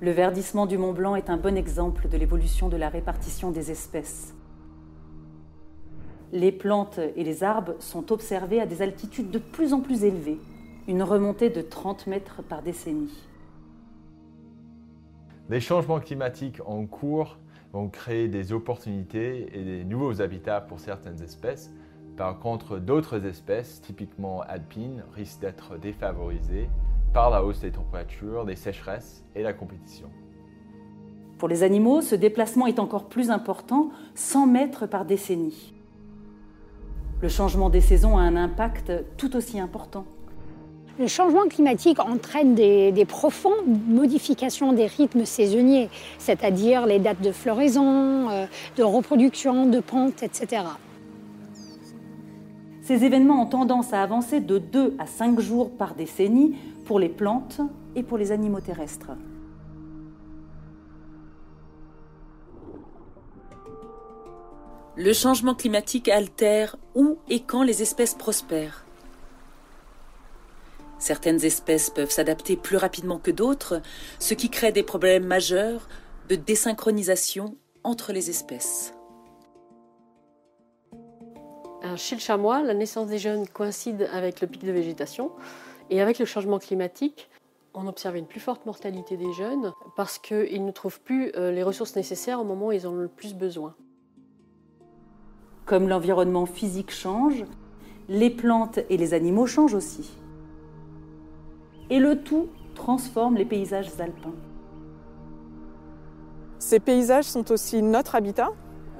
Le 0.00 0.10
verdissement 0.10 0.66
du 0.66 0.76
Mont 0.76 0.92
Blanc 0.92 1.14
est 1.14 1.30
un 1.30 1.36
bon 1.36 1.56
exemple 1.56 2.08
de 2.08 2.16
l'évolution 2.16 2.68
de 2.68 2.76
la 2.76 2.88
répartition 2.88 3.50
des 3.50 3.70
espèces 3.70 4.34
les 6.32 6.52
plantes 6.52 7.00
et 7.16 7.24
les 7.24 7.42
arbres 7.42 7.74
sont 7.78 8.12
observés 8.12 8.60
à 8.60 8.66
des 8.66 8.82
altitudes 8.82 9.30
de 9.30 9.38
plus 9.38 9.72
en 9.72 9.80
plus 9.80 10.04
élevées, 10.04 10.38
une 10.86 11.02
remontée 11.02 11.50
de 11.50 11.62
30 11.62 12.06
mètres 12.06 12.42
par 12.42 12.62
décennie. 12.62 13.26
Les 15.48 15.60
changements 15.60 16.00
climatiques 16.00 16.60
en 16.66 16.84
cours 16.84 17.38
vont 17.72 17.88
créer 17.88 18.28
des 18.28 18.52
opportunités 18.52 19.48
et 19.52 19.64
des 19.64 19.84
nouveaux 19.84 20.20
habitats 20.20 20.60
pour 20.60 20.80
certaines 20.80 21.22
espèces. 21.22 21.70
Par 22.16 22.38
contre, 22.38 22.78
d'autres 22.78 23.24
espèces, 23.24 23.80
typiquement 23.80 24.42
alpines, 24.42 25.04
risquent 25.14 25.40
d'être 25.40 25.78
défavorisées 25.78 26.68
par 27.14 27.30
la 27.30 27.42
hausse 27.42 27.60
des 27.60 27.70
températures, 27.70 28.44
des 28.44 28.56
sécheresses 28.56 29.24
et 29.34 29.42
la 29.42 29.54
compétition. 29.54 30.10
Pour 31.38 31.48
les 31.48 31.62
animaux, 31.62 32.02
ce 32.02 32.14
déplacement 32.14 32.66
est 32.66 32.80
encore 32.80 33.08
plus 33.08 33.30
important, 33.30 33.90
100 34.14 34.46
mètres 34.46 34.86
par 34.86 35.04
décennie 35.04 35.72
le 37.20 37.28
changement 37.28 37.68
des 37.70 37.80
saisons 37.80 38.16
a 38.16 38.22
un 38.22 38.36
impact 38.36 38.92
tout 39.16 39.36
aussi 39.36 39.58
important. 39.58 40.04
Le 40.98 41.06
changement 41.06 41.46
climatique 41.46 42.00
entraîne 42.00 42.54
des, 42.54 43.04
profondes 43.06 43.66
modifications 43.86 44.72
des 44.72 44.86
rythmes 44.86 45.24
saisonniers, 45.24 45.90
c'est-à-dire 46.18 46.86
les 46.86 46.98
dates 46.98 47.20
de 47.20 47.30
floraison, 47.30 48.28
euh, 48.30 48.46
de 48.76 48.82
reproduction, 48.82 49.66
de 49.66 49.78
pente, 49.78 50.24
etc. 50.24 50.62
Ces 52.82 53.04
événements 53.04 53.42
ont 53.42 53.46
tendance 53.46 53.92
à 53.92 54.02
avancer 54.02 54.40
de 54.40 54.58
2 54.58 54.96
à 54.98 55.06
5 55.06 55.38
jours 55.38 55.70
par 55.70 55.94
décennie 55.94 56.56
pour 56.84 56.98
les 56.98 57.08
plantes 57.08 57.60
et 57.94 58.02
pour 58.02 58.18
les 58.18 58.32
animaux 58.32 58.60
terrestres. 58.60 59.10
Le 64.98 65.12
changement 65.12 65.54
climatique 65.54 66.08
altère 66.08 66.76
où 66.96 67.18
et 67.28 67.38
quand 67.38 67.62
les 67.62 67.82
espèces 67.82 68.14
prospèrent. 68.14 68.84
Certaines 70.98 71.44
espèces 71.44 71.88
peuvent 71.88 72.10
s'adapter 72.10 72.56
plus 72.56 72.76
rapidement 72.76 73.18
que 73.18 73.30
d'autres, 73.30 73.80
ce 74.18 74.34
qui 74.34 74.50
crée 74.50 74.72
des 74.72 74.82
problèmes 74.82 75.24
majeurs 75.24 75.88
de 76.28 76.34
désynchronisation 76.34 77.56
entre 77.84 78.12
les 78.12 78.28
espèces. 78.28 78.92
Chez 81.94 82.16
le 82.16 82.20
chamois, 82.20 82.64
la 82.64 82.74
naissance 82.74 83.06
des 83.06 83.18
jeunes 83.18 83.46
coïncide 83.46 84.08
avec 84.12 84.40
le 84.40 84.48
pic 84.48 84.64
de 84.64 84.72
végétation 84.72 85.30
et 85.90 86.02
avec 86.02 86.18
le 86.18 86.24
changement 86.24 86.58
climatique. 86.58 87.30
On 87.72 87.86
observait 87.86 88.18
une 88.18 88.26
plus 88.26 88.40
forte 88.40 88.66
mortalité 88.66 89.16
des 89.16 89.32
jeunes 89.32 89.72
parce 89.96 90.18
qu'ils 90.18 90.64
ne 90.64 90.72
trouvent 90.72 91.00
plus 91.00 91.30
euh, 91.36 91.52
les 91.52 91.62
ressources 91.62 91.94
nécessaires 91.94 92.40
au 92.40 92.44
moment 92.44 92.66
où 92.66 92.72
ils 92.72 92.84
en 92.86 92.90
ont 92.90 92.96
le 92.96 93.08
plus 93.08 93.34
besoin. 93.34 93.76
Comme 95.68 95.86
l'environnement 95.86 96.46
physique 96.46 96.90
change, 96.90 97.44
les 98.08 98.30
plantes 98.30 98.78
et 98.88 98.96
les 98.96 99.12
animaux 99.12 99.46
changent 99.46 99.74
aussi. 99.74 100.10
Et 101.90 101.98
le 101.98 102.22
tout 102.22 102.48
transforme 102.74 103.36
les 103.36 103.44
paysages 103.44 103.90
alpins. 103.98 104.32
Ces 106.58 106.80
paysages 106.80 107.26
sont 107.26 107.52
aussi 107.52 107.82
notre 107.82 108.14
habitat, 108.14 108.48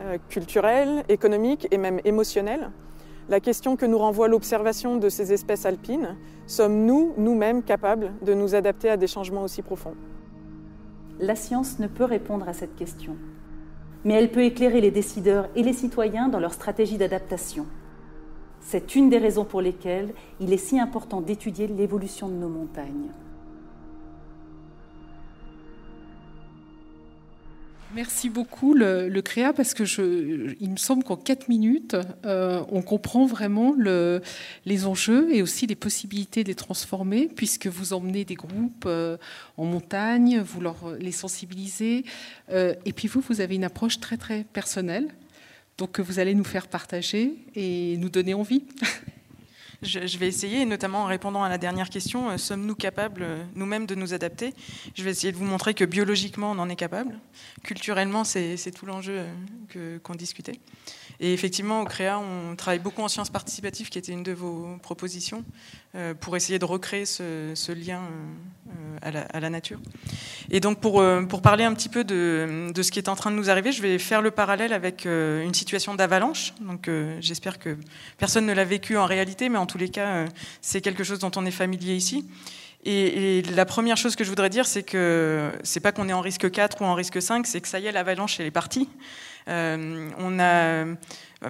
euh, 0.01 0.19
culturel, 0.29 1.05
économique 1.09 1.67
et 1.71 1.79
même 1.79 2.01
émotionnel. 2.05 2.71
La 3.31 3.41
question 3.41 3.77
que 3.77 3.87
nous 3.87 3.99
renvoie 3.99 4.29
l'observation 4.29 4.99
de 4.99 5.09
ces 5.09 5.33
espèces 5.33 5.65
alpines, 5.65 6.17
sommes-nous, 6.47 7.15
nous-mêmes, 7.17 7.63
capables 7.63 8.13
de 8.21 8.35
nous 8.35 8.55
adapter 8.55 8.91
à 8.91 8.99
des 8.99 9.07
changements 9.07 9.43
aussi 9.43 9.63
profonds? 9.63 9.95
La 11.19 11.35
science 11.35 11.79
ne 11.79 11.87
peut 11.87 12.05
répondre 12.05 12.47
à 12.47 12.53
cette 12.53 12.77
question, 12.77 13.17
mais 14.05 14.15
elle 14.15 14.31
peut 14.31 14.45
éclairer 14.45 14.81
les 14.81 14.91
décideurs 14.91 15.49
et 15.57 15.63
les 15.63 15.73
citoyens 15.73 16.29
dans 16.29 16.41
leur 16.41 16.53
stratégie 16.53 16.99
d'adaptation. 16.99 17.67
C'est 18.61 18.95
une 18.95 19.09
des 19.09 19.19
raisons 19.19 19.45
pour 19.45 19.61
lesquelles 19.61 20.13
il 20.41 20.53
est 20.53 20.59
si 20.59 20.79
important 20.79 21.21
d'étudier 21.21 21.67
l'évolution 21.67 22.29
de 22.29 22.35
nos 22.35 22.49
montagnes. 22.49 23.11
Merci 27.95 28.29
beaucoup 28.29 28.75
le, 28.75 29.21
CREA 29.23 29.55
parce 29.55 29.73
que 29.73 29.87
je, 29.87 30.55
il 30.61 30.71
me 30.71 30.77
semble 30.77 31.05
qu'en 31.05 31.17
quatre 31.17 31.49
minutes, 31.49 31.97
euh, 32.27 32.63
on 32.71 32.83
comprend 32.83 33.25
vraiment 33.25 33.75
le, 33.77 34.21
les 34.67 34.85
enjeux 34.85 35.35
et 35.35 35.41
aussi 35.41 35.67
les 35.67 35.75
possibilités 35.75 36.43
de 36.43 36.49
les 36.49 36.55
transformer 36.55 37.29
puisque 37.29 37.67
vous 37.67 37.95
emmenez 37.95 38.27
des 38.27 38.35
groupes 38.35 38.85
euh, 38.87 39.17
en 39.57 39.65
montagne, 39.65 40.41
vous 40.41 40.61
leur, 40.61 40.77
les 40.99 41.13
sensibilisez 41.13 42.05
euh, 42.51 42.75
et 42.85 42.93
puis 42.93 43.09
vous, 43.09 43.21
vous 43.21 43.41
avez 43.41 43.55
une 43.55 43.65
approche 43.65 44.01
très 44.01 44.19
très 44.19 44.45
personnelle 44.45 45.09
donc 45.79 45.93
que 45.93 46.03
vous 46.03 46.19
allez 46.19 46.35
nous 46.35 46.45
faire 46.45 46.69
partager 46.69 47.37
et 47.55 47.97
nous 47.99 48.11
donner 48.11 48.35
envie. 48.35 48.65
Je, 49.83 50.19
vais 50.19 50.27
essayer, 50.27 50.65
notamment 50.65 51.05
en 51.05 51.07
répondant 51.07 51.45
à 51.45 51.49
la 51.49 51.59
dernière 51.59 51.89
question, 51.89 52.37
sommes-nous 52.37 52.75
capables 52.75 53.25
nous-mêmes 53.55 53.87
de 53.87 53.95
nous 53.95 54.13
adapter? 54.13 54.53
Je 54.97 55.05
vais 55.05 55.11
essayer 55.13 55.33
de 55.33 55.37
vous 55.37 55.45
montrer 55.45 55.73
que 55.73 55.85
biologiquement, 55.85 56.51
on 56.51 56.59
en 56.59 56.69
est 56.69 56.77
capable. 56.77 57.19
Culturellement, 57.63 58.25
c'est 58.25 58.73
tout 58.75 58.87
l'enjeu 58.87 59.25
qu'on 60.03 60.15
discutait. 60.17 60.59
Et 61.21 61.33
effectivement, 61.33 61.83
au 61.83 61.85
CREA, 61.85 62.19
on 62.19 62.55
travaille 62.55 62.79
beaucoup 62.79 63.03
en 63.03 63.09
sciences 63.09 63.31
participatives, 63.31 63.89
qui 63.89 63.99
était 63.99 64.13
une 64.13 64.23
de 64.23 64.33
vos 64.33 64.77
propositions, 64.83 65.45
euh, 65.97 66.15
pour 66.15 66.37
essayer 66.37 66.61
de 66.61 66.65
recréer 66.65 67.07
ce, 67.07 67.73
lien 67.73 68.03
euh, 68.69 69.27
à, 69.33 69.41
la, 69.41 69.51
nature. 69.51 69.81
Et 70.51 70.61
donc, 70.61 70.81
pour, 70.81 71.01
euh, 71.01 71.23
parler 71.43 71.65
un 71.65 71.75
petit 71.75 71.89
peu 71.89 72.05
de, 72.05 72.71
de, 72.73 72.83
ce 72.83 72.93
qui 72.93 73.01
est 73.01 73.09
en 73.09 73.17
train 73.17 73.33
de 73.33 73.37
nous 73.37 73.51
arriver, 73.51 73.73
je 73.73 73.83
vais 73.83 73.99
faire 73.99 74.23
le 74.23 74.31
parallèle 74.31 74.73
avec 74.73 75.07
une 75.07 75.55
situation 75.55 75.97
d'avalanche. 75.97 76.55
Donc, 76.61 76.89
j'espère 77.21 77.59
que 77.59 77.77
personne 78.19 78.47
ne 78.47 78.53
l'a 78.53 78.65
vécu 78.65 78.97
en 78.97 79.07
réalité, 79.07 79.49
mais 79.49 79.59
en 79.59 79.67
tous 79.67 79.79
les 79.79 79.89
cas, 79.89 80.27
c'est 80.63 80.81
quelque 80.81 81.03
chose 81.03 81.19
dont 81.19 81.33
on 81.35 81.45
est 81.47 81.51
familier 81.51 81.95
ici. 81.95 82.25
Et, 82.85 83.43
la 83.55 83.65
première 83.65 83.97
chose 83.97 84.15
que 84.15 84.25
je 84.25 84.29
voudrais 84.29 84.51
dire, 84.51 84.67
c'est 84.67 84.83
que 84.83 85.51
c'est 85.63 85.81
pas 85.81 85.93
qu'on 85.93 86.09
est 86.09 86.13
en 86.13 86.21
risque 86.21 86.51
4 86.51 86.81
ou 86.81 86.85
en 86.85 86.95
risque 86.95 87.21
5, 87.21 87.47
c'est 87.47 87.61
que 87.61 87.69
ça 87.69 87.81
y 87.81 87.87
est, 87.87 87.93
l'avalanche, 87.93 88.39
elle 88.39 88.47
est 88.47 88.53
partie. 88.53 88.89
Euh, 89.49 90.11
on 90.19 90.39
a, 90.39 90.85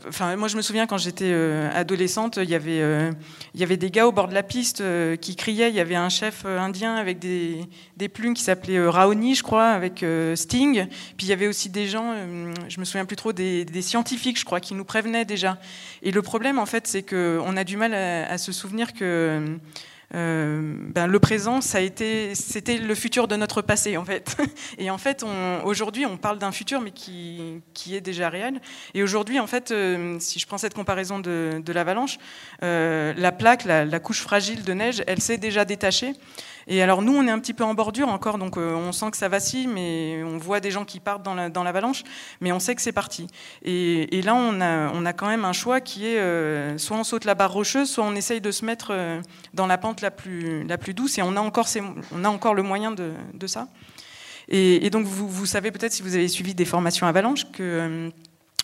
enfin, 0.07 0.37
moi, 0.37 0.49
je 0.49 0.57
me 0.57 0.63
souviens 0.63 0.87
quand 0.87 0.99
j'étais 0.99 1.31
euh, 1.31 1.71
adolescente, 1.75 2.39
il 2.41 2.49
y 2.49 2.55
avait, 2.55 2.81
euh, 2.81 3.11
il 3.55 3.61
y 3.61 3.65
avait 3.65 3.77
des 3.77 3.91
gars 3.91 4.07
au 4.07 4.13
bord 4.13 4.29
de 4.29 4.35
la 4.35 4.43
piste 4.43 4.83
qui 5.21 5.37
criaient. 5.37 5.71
Il 5.71 5.75
y 5.75 5.81
avait 5.81 5.97
un 5.97 6.09
chef 6.09 6.45
indien 6.45 6.95
avec 6.95 7.19
des, 7.19 7.61
des 7.97 8.09
plumes 8.09 8.35
qui 8.35 8.43
s'appelait 8.43 8.87
Raoni, 8.89 9.35
je 9.35 9.43
crois, 9.43 9.71
avec 9.71 10.05
Sting. 10.35 10.87
Puis 11.17 11.27
il 11.27 11.29
y 11.29 11.33
avait 11.33 11.49
aussi 11.49 11.69
des 11.69 11.87
gens, 11.87 12.15
je 12.69 12.81
me 12.81 12.85
souviens 12.85 13.05
plus 13.05 13.17
trop, 13.17 13.33
des, 13.33 13.67
scientifiques, 13.83 14.39
je 14.39 14.45
crois, 14.45 14.61
qui 14.61 14.75
nous 14.75 14.85
prévenaient 14.85 15.25
déjà. 15.25 15.59
Et 16.03 16.13
le 16.13 16.23
problème, 16.23 16.59
en 16.59 16.67
fait, 16.67 16.87
c'est 16.87 17.03
qu'on 17.03 17.57
a 17.57 17.65
du 17.65 17.77
mal 17.77 17.95
à 17.95 18.39
se 18.39 18.53
souvenir 18.53 18.93
que 18.93 19.59
euh, 20.15 20.75
ben, 20.79 21.07
le 21.07 21.19
présent, 21.19 21.61
ça 21.61 21.79
a 21.79 21.81
été, 21.83 22.35
c'était 22.35 22.79
le 22.79 22.95
futur 22.95 23.29
de 23.29 23.37
notre 23.37 23.61
passé 23.61 23.97
en 23.97 24.05
fait. 24.05 24.37
Et 24.79 24.91
en 24.91 24.99
fait, 24.99 25.25
aujourd'hui, 25.65 26.07
on 26.07 26.17
parle 26.17 26.39
d'un 26.39 26.53
futur, 26.53 26.81
mais 26.81 26.93
qui, 26.93 27.61
qui, 27.75 27.95
est 27.95 28.01
déjà 28.01 28.29
réel. 28.29 28.61
Et 28.95 29.03
aujourd'hui, 29.03 29.39
en 29.39 29.47
fait, 29.47 29.71
euh, 29.71 30.17
si 30.21 30.39
je 30.39 30.47
prends 30.47 30.59
cette 30.59 30.75
comparaison 30.75 31.19
de, 31.19 31.61
de 31.65 31.73
l'avalanche, 31.73 32.19
euh, 32.63 33.13
la 33.17 33.33
plaque, 33.33 33.65
la, 33.65 33.85
la, 33.85 34.01
couche 34.01 34.23
fragile 34.23 34.65
de 34.65 34.73
neige, 34.73 35.03
elle 35.07 35.21
s'est 35.21 35.39
déjà 35.39 35.65
détachée. 35.65 36.15
Et 36.71 36.83
alors 36.83 37.01
nous, 37.01 37.15
on 37.17 37.27
est 37.27 37.31
un 37.31 37.39
petit 37.39 37.55
peu 37.55 37.65
en 37.65 37.73
bordure 37.73 38.09
encore, 38.09 38.37
donc 38.37 38.59
euh, 38.59 38.75
on 38.75 38.93
sent 38.93 39.11
que 39.11 39.17
ça 39.17 39.29
vacille, 39.29 39.67
mais 39.67 40.23
on 40.23 40.37
voit 40.37 40.61
des 40.61 40.71
gens 40.71 40.85
qui 40.85 41.01
partent 41.01 41.23
dans 41.23 41.65
l'avalanche, 41.65 42.05
mais 42.43 42.53
on 42.53 42.61
sait 42.61 42.75
que 42.75 42.83
c'est 42.83 42.93
parti. 42.93 43.27
Et, 43.65 44.21
là, 44.23 44.35
on 44.35 44.61
a, 45.07 45.13
quand 45.15 45.29
même 45.29 45.47
un 45.47 45.55
choix 45.55 45.81
qui 45.81 46.07
est 46.07 46.19
euh, 46.19 46.77
soit 46.77 46.99
on 46.99 47.05
saute 47.05 47.25
la 47.25 47.35
barre 47.35 47.53
rocheuse, 47.53 47.91
soit 47.91 48.05
on 48.05 48.15
essaye 48.15 48.43
de 48.43 48.51
se 48.51 48.67
mettre 48.67 48.89
euh, 48.91 49.23
dans 49.55 49.67
la 49.67 49.79
pente 49.79 50.03
la 50.03 50.11
plus, 50.11 50.67
douce, 50.95 51.17
et 51.17 51.23
on 51.23 51.37
a 51.37 51.41
encore, 51.41 51.69
on 52.13 52.25
a 52.25 52.29
encore 52.29 52.55
le 52.55 52.63
moyen 52.63 52.93
de, 52.93 53.47
ça. 53.47 53.69
Et, 54.49 54.91
donc 54.91 55.07
vous, 55.07 55.27
vous 55.27 55.47
savez 55.47 55.71
peut-être 55.71 55.93
si 55.93 56.03
vous 56.03 56.17
avez 56.17 56.29
suivi 56.29 56.55
des 56.55 56.67
formations 56.67 57.07
avalanche 57.07 57.51
que 57.51 58.11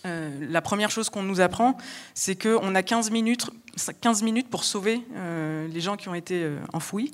la 0.05 0.61
première 0.61 0.91
chose 0.91 1.09
qu'on 1.09 1.23
nous 1.23 1.41
apprend, 1.41 1.79
c'est 2.13 2.37
qu'on 2.37 2.75
a 2.75 2.83
15 2.83 3.11
minutes, 3.11 3.49
15 4.03 4.23
minutes 4.23 4.51
pour 4.51 4.65
sauver 4.65 5.01
les 5.73 5.81
gens 5.81 5.97
qui 5.97 6.11
ont 6.11 6.15
été 6.15 6.47
enfouis. 6.75 7.11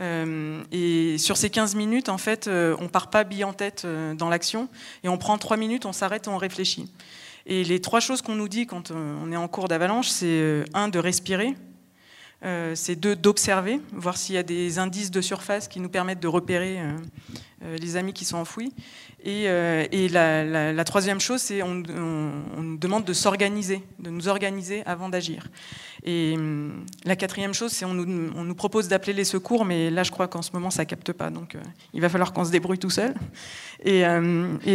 Euh, 0.00 0.62
et 0.72 1.18
sur 1.18 1.36
ces 1.36 1.50
15 1.50 1.74
minutes, 1.76 2.08
en 2.08 2.18
fait, 2.18 2.48
euh, 2.48 2.76
on 2.80 2.88
part 2.88 3.10
pas 3.10 3.24
bille 3.24 3.44
en 3.44 3.52
tête 3.52 3.82
euh, 3.84 4.14
dans 4.14 4.28
l'action, 4.28 4.68
et 5.04 5.08
on 5.08 5.18
prend 5.18 5.38
3 5.38 5.56
minutes, 5.56 5.86
on 5.86 5.92
s'arrête 5.92 6.28
on 6.28 6.36
réfléchit. 6.36 6.90
Et 7.46 7.62
les 7.62 7.80
trois 7.80 8.00
choses 8.00 8.22
qu'on 8.22 8.34
nous 8.34 8.48
dit 8.48 8.66
quand 8.66 8.90
on 8.90 9.30
est 9.30 9.36
en 9.36 9.48
cours 9.48 9.68
d'avalanche, 9.68 10.08
c'est 10.08 10.64
un, 10.72 10.88
de 10.88 10.98
respirer, 10.98 11.54
c'est 12.74 12.96
deux, 12.96 13.14
d'observer, 13.14 13.82
voir 13.92 14.16
s'il 14.16 14.34
y 14.34 14.38
a 14.38 14.42
des 14.42 14.78
indices 14.78 15.10
de 15.10 15.20
surface 15.20 15.68
qui 15.68 15.78
nous 15.78 15.90
permettent 15.90 16.20
de 16.20 16.28
repérer 16.28 16.78
les 17.62 17.96
amis 17.96 18.12
qui 18.12 18.24
sont 18.24 18.36
enfouis. 18.36 18.72
Et, 19.24 19.44
et 19.44 20.08
la, 20.08 20.84
troisième 20.84 21.20
chose, 21.20 21.40
c'est 21.40 21.62
on, 21.62 21.74
nous 21.74 22.76
demande 22.76 23.04
de 23.04 23.12
s'organiser, 23.12 23.82
de 23.98 24.10
nous 24.10 24.28
organiser 24.28 24.82
avant 24.86 25.08
d'agir. 25.08 25.48
Et 26.06 26.34
hum, 26.36 26.84
la 27.04 27.16
quatrième 27.16 27.54
chose, 27.54 27.72
c'est 27.72 27.86
on 27.86 27.94
nous, 27.94 28.54
propose 28.54 28.88
d'appeler 28.88 29.14
les 29.14 29.24
secours, 29.24 29.64
mais 29.64 29.90
là, 29.90 30.02
je 30.02 30.10
crois 30.10 30.28
qu'en 30.28 30.42
ce 30.42 30.50
moment, 30.52 30.70
ça 30.70 30.84
capte 30.84 31.12
pas. 31.12 31.30
Donc, 31.30 31.54
euh, 31.54 31.60
il 31.94 32.02
va 32.02 32.10
falloir 32.10 32.34
qu'on 32.34 32.44
se 32.44 32.50
débrouille 32.50 32.78
tout 32.78 32.90
seul. 32.90 33.14
Et, 33.84 34.04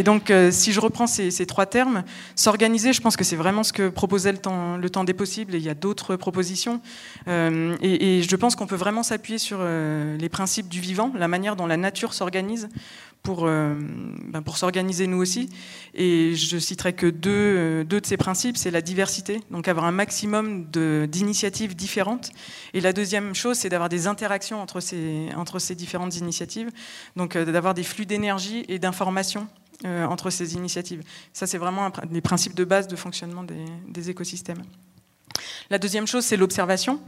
donc, 0.02 0.30
euh, 0.30 0.50
si 0.50 0.72
je 0.72 0.80
reprends 0.80 1.06
ces, 1.06 1.46
trois 1.46 1.66
termes, 1.66 2.02
s'organiser, 2.34 2.92
je 2.92 3.00
pense 3.00 3.16
que 3.16 3.24
c'est 3.24 3.36
vraiment 3.36 3.62
ce 3.62 3.72
que 3.72 3.88
proposait 3.88 4.32
le 4.32 4.38
temps, 4.38 5.04
des 5.04 5.14
possibles. 5.14 5.54
Et 5.54 5.58
il 5.58 5.64
y 5.64 5.68
a 5.68 5.74
d'autres 5.74 6.16
propositions. 6.16 6.80
Euh, 7.28 7.76
et, 7.80 8.22
je 8.22 8.36
pense 8.36 8.56
qu'on 8.56 8.66
peut 8.66 8.76
vraiment 8.76 9.04
s'appuyer 9.04 9.38
sur 9.38 9.62
les 9.62 10.28
principes 10.28 10.68
du 10.68 10.80
vivant, 10.80 11.12
la 11.16 11.28
manière 11.28 11.54
dont 11.54 11.66
la 11.66 11.76
nature 11.76 12.12
s'organise 12.12 12.68
pour, 13.22 13.44
euh, 13.44 13.74
ben 14.28 14.42
pour 14.42 14.56
s'organiser 14.56 15.06
nous 15.06 15.18
aussi. 15.18 15.50
Et 15.94 16.34
je 16.34 16.58
citerai 16.58 16.92
que 16.92 17.06
deux, 17.06 17.30
euh, 17.30 17.84
deux 17.84 18.00
de 18.00 18.06
ces 18.06 18.16
principes, 18.16 18.56
c'est 18.56 18.70
la 18.70 18.80
diversité, 18.80 19.40
donc 19.50 19.68
avoir 19.68 19.86
un 19.86 19.92
maximum 19.92 20.66
d'initiatives 21.06 21.76
différentes. 21.76 22.30
Et 22.74 22.80
la 22.80 22.92
deuxième 22.92 23.34
chose, 23.34 23.58
c'est 23.58 23.68
d'avoir 23.68 23.88
des 23.88 24.06
interactions 24.06 24.60
entre 24.60 24.80
ces, 24.80 25.28
entre 25.36 25.58
ces 25.58 25.74
différentes 25.74 26.16
initiatives, 26.16 26.70
donc 27.16 27.36
euh, 27.36 27.44
d'avoir 27.44 27.74
des 27.74 27.82
flux 27.82 28.06
d'énergie 28.06 28.64
et 28.68 28.78
d'informations 28.78 29.46
entre 29.82 30.28
ces 30.28 30.56
initiatives. 30.56 31.02
Ça, 31.32 31.46
c'est 31.46 31.56
vraiment 31.56 31.86
un 31.86 31.92
des 32.10 32.20
principes 32.20 32.54
de 32.54 32.64
base 32.64 32.86
de 32.86 32.96
fonctionnement 32.96 33.44
des, 33.44 33.64
des 33.88 34.10
écosystèmes. 34.10 34.62
La 35.70 35.78
deuxième 35.78 36.06
chose, 36.06 36.22
c'est 36.22 36.36
l'observation. 36.36 37.00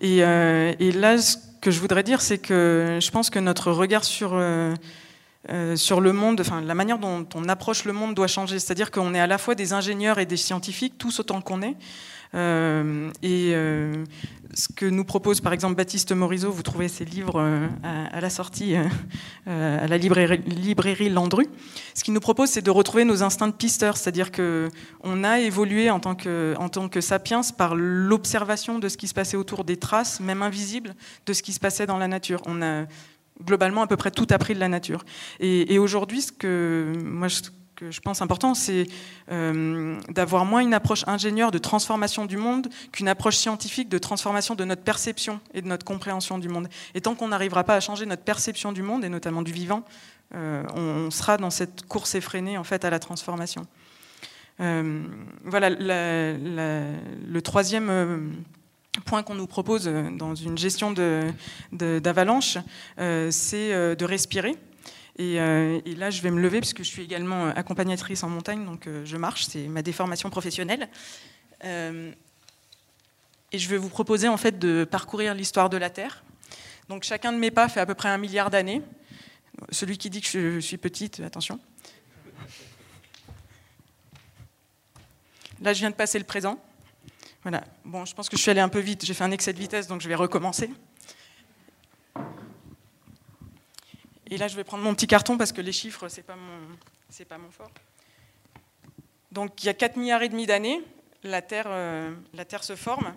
Et, 0.00 0.18
et, 0.18 0.92
là, 0.92 1.18
ce 1.18 1.38
que 1.60 1.72
je 1.72 1.80
voudrais 1.80 2.04
dire, 2.04 2.20
c'est 2.20 2.38
que 2.38 3.00
je 3.02 3.10
pense 3.10 3.30
que 3.30 3.40
notre 3.40 3.72
regard 3.72 4.04
sur 4.04 4.40
euh, 5.48 5.74
sur 5.74 6.02
le 6.02 6.12
monde, 6.12 6.38
enfin 6.42 6.60
la 6.60 6.74
manière 6.74 6.98
dont 6.98 7.26
on 7.34 7.48
approche 7.48 7.86
le 7.86 7.94
monde 7.94 8.14
doit 8.14 8.26
changer. 8.26 8.58
C'est-à-dire 8.58 8.90
qu'on 8.90 9.14
est 9.14 9.20
à 9.20 9.26
la 9.26 9.38
fois 9.38 9.54
des 9.54 9.72
ingénieurs 9.72 10.18
et 10.18 10.26
des 10.26 10.36
scientifiques, 10.36 10.98
tous 10.98 11.18
autant 11.20 11.40
qu'on 11.40 11.62
est. 11.62 11.76
Euh, 12.34 13.10
et 13.22 13.52
euh, 13.54 14.04
ce 14.54 14.68
que 14.68 14.84
nous 14.84 15.04
propose 15.04 15.40
par 15.40 15.52
exemple 15.52 15.74
Baptiste 15.76 16.12
Morisot, 16.12 16.52
vous 16.52 16.62
trouvez 16.62 16.88
ses 16.88 17.06
livres 17.06 17.42
à, 17.82 18.20
la 18.20 18.30
sortie 18.30 18.76
à 18.76 19.86
la 19.86 19.96
librairie, 19.96 21.08
Landru. 21.08 21.48
Ce 21.94 22.04
qu'il 22.04 22.12
nous 22.12 22.20
propose, 22.20 22.50
c'est 22.50 22.62
de 22.62 22.70
retrouver 22.70 23.06
nos 23.06 23.22
instincts 23.22 23.48
de 23.48 23.54
pisteur, 23.54 23.96
c'est-à-dire 23.96 24.30
que 24.30 24.68
on 25.02 25.24
a 25.24 25.40
évolué 25.40 25.90
en 25.90 26.00
tant 26.00 26.14
que 26.14 26.54
en 26.58 26.68
tant 26.68 26.90
que 26.90 27.00
sapiens 27.00 27.40
par 27.56 27.74
l'observation 27.74 28.78
de 28.78 28.90
ce 28.90 28.98
qui 28.98 29.08
se 29.08 29.14
passait 29.14 29.38
autour 29.38 29.64
des 29.64 29.78
traces, 29.78 30.20
même 30.20 30.42
invisibles, 30.42 30.94
de 31.24 31.32
ce 31.32 31.42
qui 31.42 31.54
se 31.54 31.60
passait 31.60 31.86
dans 31.86 31.98
la 31.98 32.08
nature. 32.08 32.42
On 32.44 32.60
a 32.60 32.84
globalement 33.44 33.82
à 33.82 33.86
peu 33.86 33.96
près 33.96 34.10
tout 34.10 34.26
appris 34.30 34.54
de 34.54 34.60
la 34.60 34.68
nature. 34.68 35.04
Et, 35.40 35.78
aujourd'hui, 35.78 36.22
ce 36.22 36.32
que 36.32 36.92
moi 37.04 37.28
ce 37.28 37.42
que 37.76 37.90
je 37.90 38.00
pense 38.00 38.20
important, 38.20 38.54
c'est 38.54 38.86
d'avoir 39.28 40.44
moins 40.44 40.60
une 40.60 40.74
approche 40.74 41.04
ingénieure 41.06 41.50
de 41.50 41.58
transformation 41.58 42.26
du 42.26 42.36
monde 42.36 42.68
qu'une 42.92 43.08
approche 43.08 43.36
scientifique 43.36 43.88
de 43.88 43.98
transformation 43.98 44.54
de 44.54 44.64
notre 44.64 44.82
perception 44.82 45.40
et 45.54 45.62
de 45.62 45.66
notre 45.66 45.84
compréhension 45.84 46.38
du 46.38 46.48
monde. 46.48 46.68
Et 46.94 47.00
tant 47.00 47.14
qu'on 47.14 47.28
n'arrivera 47.28 47.64
pas 47.64 47.76
à 47.76 47.80
changer 47.80 48.06
notre 48.06 48.22
perception 48.22 48.72
du 48.72 48.82
monde, 48.82 49.04
et 49.04 49.08
notamment 49.08 49.42
du 49.42 49.52
vivant, 49.52 49.84
on, 50.32 51.10
sera 51.10 51.38
dans 51.38 51.50
cette 51.50 51.86
course 51.86 52.14
effrénée 52.14 52.58
en 52.58 52.64
fait 52.64 52.84
à 52.84 52.90
la 52.90 52.98
transformation. 52.98 53.66
voilà 54.58 55.70
le 55.70 57.40
troisième 57.40 58.44
point 58.98 59.22
qu'on 59.22 59.34
nous 59.34 59.46
propose 59.46 59.86
euh, 59.86 60.10
dans 60.10 60.34
une 60.34 60.58
gestion 60.58 60.92
d'avalanche, 61.72 62.58
euh, 62.98 63.30
c'est 63.30 63.72
euh, 63.72 63.94
de 63.94 64.04
respirer. 64.04 64.56
Et, 65.18 65.36
là, 65.96 66.10
je 66.10 66.22
vais 66.22 66.30
me 66.30 66.40
lever 66.40 66.60
puisque 66.60 66.82
je 66.82 66.88
suis 66.88 67.02
également 67.02 67.48
accompagnatrice 67.48 68.22
en 68.22 68.30
montagne, 68.30 68.64
donc 68.64 68.88
je 69.04 69.16
marche, 69.18 69.44
c'est 69.44 69.68
ma 69.68 69.82
déformation 69.82 70.30
professionnelle. 70.30 70.88
et 71.62 72.14
je 73.52 73.68
vais 73.68 73.76
vous 73.76 73.90
proposer 73.90 74.28
en 74.28 74.38
fait 74.38 74.58
de 74.58 74.84
parcourir 74.90 75.34
l'histoire 75.34 75.68
de 75.68 75.76
la 75.76 75.90
Terre. 75.90 76.24
Donc 76.88 77.04
chacun 77.04 77.34
de 77.34 77.36
mes 77.36 77.50
pas 77.50 77.68
fait 77.68 77.80
à 77.80 77.86
peu 77.86 77.92
près 77.92 78.08
un 78.08 78.16
milliard 78.16 78.48
d'années. 78.48 78.80
Celui 79.70 79.98
qui 79.98 80.08
dit 80.08 80.22
que 80.22 80.26
je 80.26 80.58
suis 80.60 80.78
petite, 80.78 81.20
attention. 81.20 81.60
Là, 85.60 85.74
je 85.74 85.80
viens 85.80 85.90
de 85.90 85.96
passer 85.96 86.18
le 86.18 86.24
présent. 86.24 86.58
Voilà. 87.42 87.64
Bon, 87.84 88.04
je 88.04 88.14
pense 88.14 88.28
que 88.28 88.36
je 88.36 88.42
suis 88.42 88.50
allée 88.50 88.60
un 88.60 88.68
peu 88.68 88.80
vite. 88.80 89.04
J'ai 89.04 89.14
fait 89.14 89.24
un 89.24 89.30
excès 89.30 89.52
de 89.52 89.58
vitesse, 89.58 89.86
donc 89.86 90.00
je 90.00 90.08
vais 90.08 90.14
recommencer. 90.14 90.70
Et 94.26 94.36
là, 94.36 94.46
je 94.46 94.56
vais 94.56 94.64
prendre 94.64 94.84
mon 94.84 94.94
petit 94.94 95.06
carton 95.06 95.36
parce 95.36 95.52
que 95.52 95.60
les 95.60 95.72
chiffres, 95.72 96.08
c'est 96.08 96.22
pas 96.22 96.36
pas 97.28 97.38
mon 97.38 97.50
fort. 97.50 97.70
Donc, 99.32 99.62
il 99.62 99.66
y 99.66 99.68
a 99.68 99.74
4 99.74 99.96
milliards 99.96 100.22
et 100.22 100.28
demi 100.28 100.46
d'années, 100.46 100.80
la 101.22 101.42
Terre, 101.42 101.66
euh, 101.68 102.14
se 102.60 102.76
forme 102.76 103.14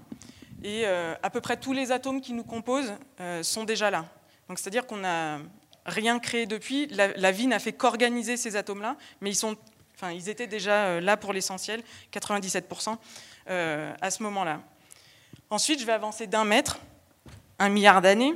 et 0.64 0.84
euh, 0.86 1.14
à 1.22 1.30
peu 1.30 1.42
près 1.42 1.58
tous 1.58 1.74
les 1.74 1.92
atomes 1.92 2.22
qui 2.22 2.34
nous 2.34 2.44
composent 2.44 2.94
euh, 3.20 3.44
sont 3.44 3.64
déjà 3.64 3.92
là. 3.92 4.06
Donc, 4.48 4.60
c'est-à-dire 4.60 4.88
qu'on 4.88 4.98
n'a 4.98 5.40
rien 5.86 6.20
créé 6.20 6.46
depuis. 6.46 6.88
La, 6.88 7.32
vie 7.32 7.48
n'a 7.48 7.60
fait 7.60 7.74
qu'organiser 7.74 8.38
ces 8.38 8.56
atomes-là, 8.56 8.98
mais 9.22 9.30
ils 9.30 9.36
sont, 9.36 9.58
ils 10.12 10.30
étaient 10.30 10.48
déjà 10.48 11.02
là 11.02 11.18
pour 11.18 11.34
l'essentiel, 11.34 11.84
97 12.12 12.66
euh, 12.66 12.96
à 13.48 14.12
ce 14.12 14.24
moment-là. 14.24 14.62
Ensuite, 15.50 15.80
je 15.80 15.86
vais 15.86 15.92
avancer 15.92 16.26
d'un 16.26 16.46
mètre, 16.46 16.80
un 17.60 17.70
milliard 17.70 18.02
d'années. 18.02 18.34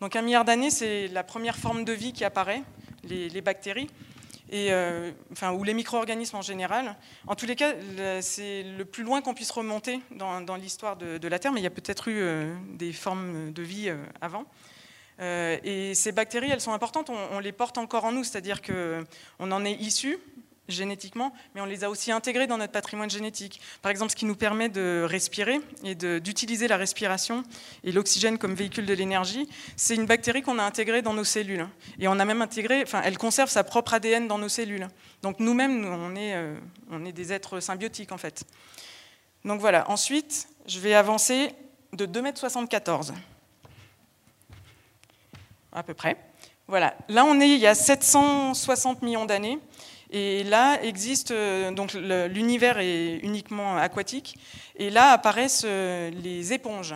Donc 0.00 0.16
un 0.16 0.22
milliard 0.22 0.44
d'années, 0.44 0.70
c'est 0.70 1.08
la 1.08 1.22
première 1.22 1.56
forme 1.56 1.84
de 1.84 1.92
vie 1.92 2.12
qui 2.12 2.24
apparaît, 2.24 2.62
les, 3.04 3.40
bactéries, 3.40 3.88
euh, 4.52 5.12
ou 5.52 5.64
les 5.64 5.74
micro-organismes 5.74 6.36
en 6.36 6.42
général. 6.42 6.96
En 7.26 7.34
tous 7.34 7.46
les 7.46 7.56
cas, 7.56 7.74
c'est 8.20 8.64
le 8.64 8.84
plus 8.84 9.04
loin 9.04 9.22
qu'on 9.22 9.34
puisse 9.34 9.50
remonter 9.50 10.00
dans, 10.10 10.56
l'histoire 10.56 10.96
de, 10.96 11.28
la 11.28 11.38
Terre, 11.38 11.52
mais 11.52 11.60
il 11.60 11.64
y 11.64 11.68
a 11.68 11.70
peut-être 11.70 12.08
eu 12.08 12.18
euh, 12.18 12.54
des 12.72 12.92
formes 12.92 13.52
de 13.52 13.62
vie 13.62 13.92
avant. 14.20 14.44
et 15.20 15.92
ces 15.94 16.12
bactéries, 16.12 16.50
elles 16.50 16.60
sont 16.60 16.72
importantes, 16.72 17.10
on, 17.10 17.36
on 17.36 17.38
les 17.38 17.52
porte 17.52 17.78
encore 17.78 18.04
en 18.04 18.12
nous, 18.12 18.24
c'est-à-dire 18.24 18.62
qu'on 18.62 19.50
en 19.50 19.64
est 19.64 19.74
issu, 19.74 20.18
génétiquement, 20.68 21.32
mais 21.54 21.60
on 21.60 21.64
les 21.64 21.84
a 21.84 21.90
aussi 21.90 22.12
intégrés 22.12 22.46
dans 22.46 22.58
notre 22.58 22.72
patrimoine 22.72 23.10
génétique. 23.10 23.60
Par 23.82 23.90
exemple, 23.90 24.10
ce 24.10 24.16
qui 24.16 24.26
nous 24.26 24.36
permet 24.36 24.68
de 24.68 25.04
respirer 25.06 25.60
et 25.84 25.94
d'utiliser 25.94 26.68
la 26.68 26.76
respiration 26.76 27.42
et 27.84 27.92
l'oxygène 27.92 28.38
comme 28.38 28.54
véhicule 28.54 28.86
de 28.86 28.94
l'énergie, 28.94 29.48
c'est 29.76 29.94
une 29.94 30.06
bactérie 30.06 30.42
qu'on 30.42 30.58
a 30.58 30.62
intégrée 30.62 31.02
dans 31.02 31.14
nos 31.14 31.24
cellules. 31.24 31.66
Et 31.98 32.08
on 32.08 32.18
a 32.18 32.24
même 32.24 32.42
intégré, 32.42 32.82
enfin, 32.82 33.00
elle 33.04 33.18
conserve 33.18 33.50
sa 33.50 33.64
propre 33.64 33.94
ADN 33.94 34.28
dans 34.28 34.38
nos 34.38 34.48
cellules. 34.48 34.88
Donc 35.22 35.40
nous-mêmes, 35.40 35.84
on, 35.84 36.14
est, 36.14 36.34
euh, 36.34 36.54
on 36.90 37.04
est 37.04 37.12
des 37.12 37.32
êtres 37.32 37.60
symbiotiques 37.60 38.12
en 38.12 38.18
fait. 38.18 38.44
Donc 39.44 39.60
voilà, 39.60 39.88
ensuite, 39.90 40.48
je 40.66 40.78
vais 40.80 40.94
avancer 40.94 41.54
de 41.92 42.06
2,74 42.06 43.10
m 43.10 43.16
à 45.72 45.82
peu 45.82 45.94
près. 45.94 46.16
Voilà, 46.66 46.94
là 47.08 47.24
on 47.24 47.40
est 47.40 47.48
il 47.48 47.60
y 47.60 47.66
a 47.66 47.74
760 47.74 49.02
millions 49.02 49.24
d'années. 49.24 49.58
Et 50.10 50.42
là 50.44 50.82
existe, 50.82 51.32
euh, 51.32 51.70
donc 51.70 51.92
l'univers 51.92 52.78
est 52.78 53.18
uniquement 53.18 53.76
aquatique, 53.76 54.38
et 54.76 54.90
là 54.90 55.10
apparaissent 55.10 55.64
euh, 55.66 56.10
les 56.10 56.52
éponges. 56.52 56.94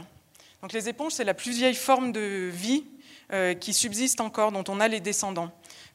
Donc 0.63 0.73
les 0.73 0.89
éponges, 0.89 1.13
c'est 1.13 1.25
la 1.25 1.35
plus 1.35 1.57
vieille 1.57 1.75
forme 1.75 2.13
de 2.13 2.49
vie 2.51 2.85
euh, 3.33 3.53
qui 3.55 3.75
subsiste 3.75 4.21
encore, 4.21 4.51
dont 4.51 4.65
on 4.69 4.81
a 4.81 4.89
les 4.89 5.01
descendants. 5.01 5.51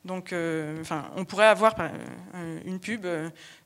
Donc, 0.06 0.34
enfin, 0.80 1.11
on 1.18 1.26
pourrait 1.26 1.48
avoir 1.48 1.76
une 2.65 2.80
pub, 2.80 3.06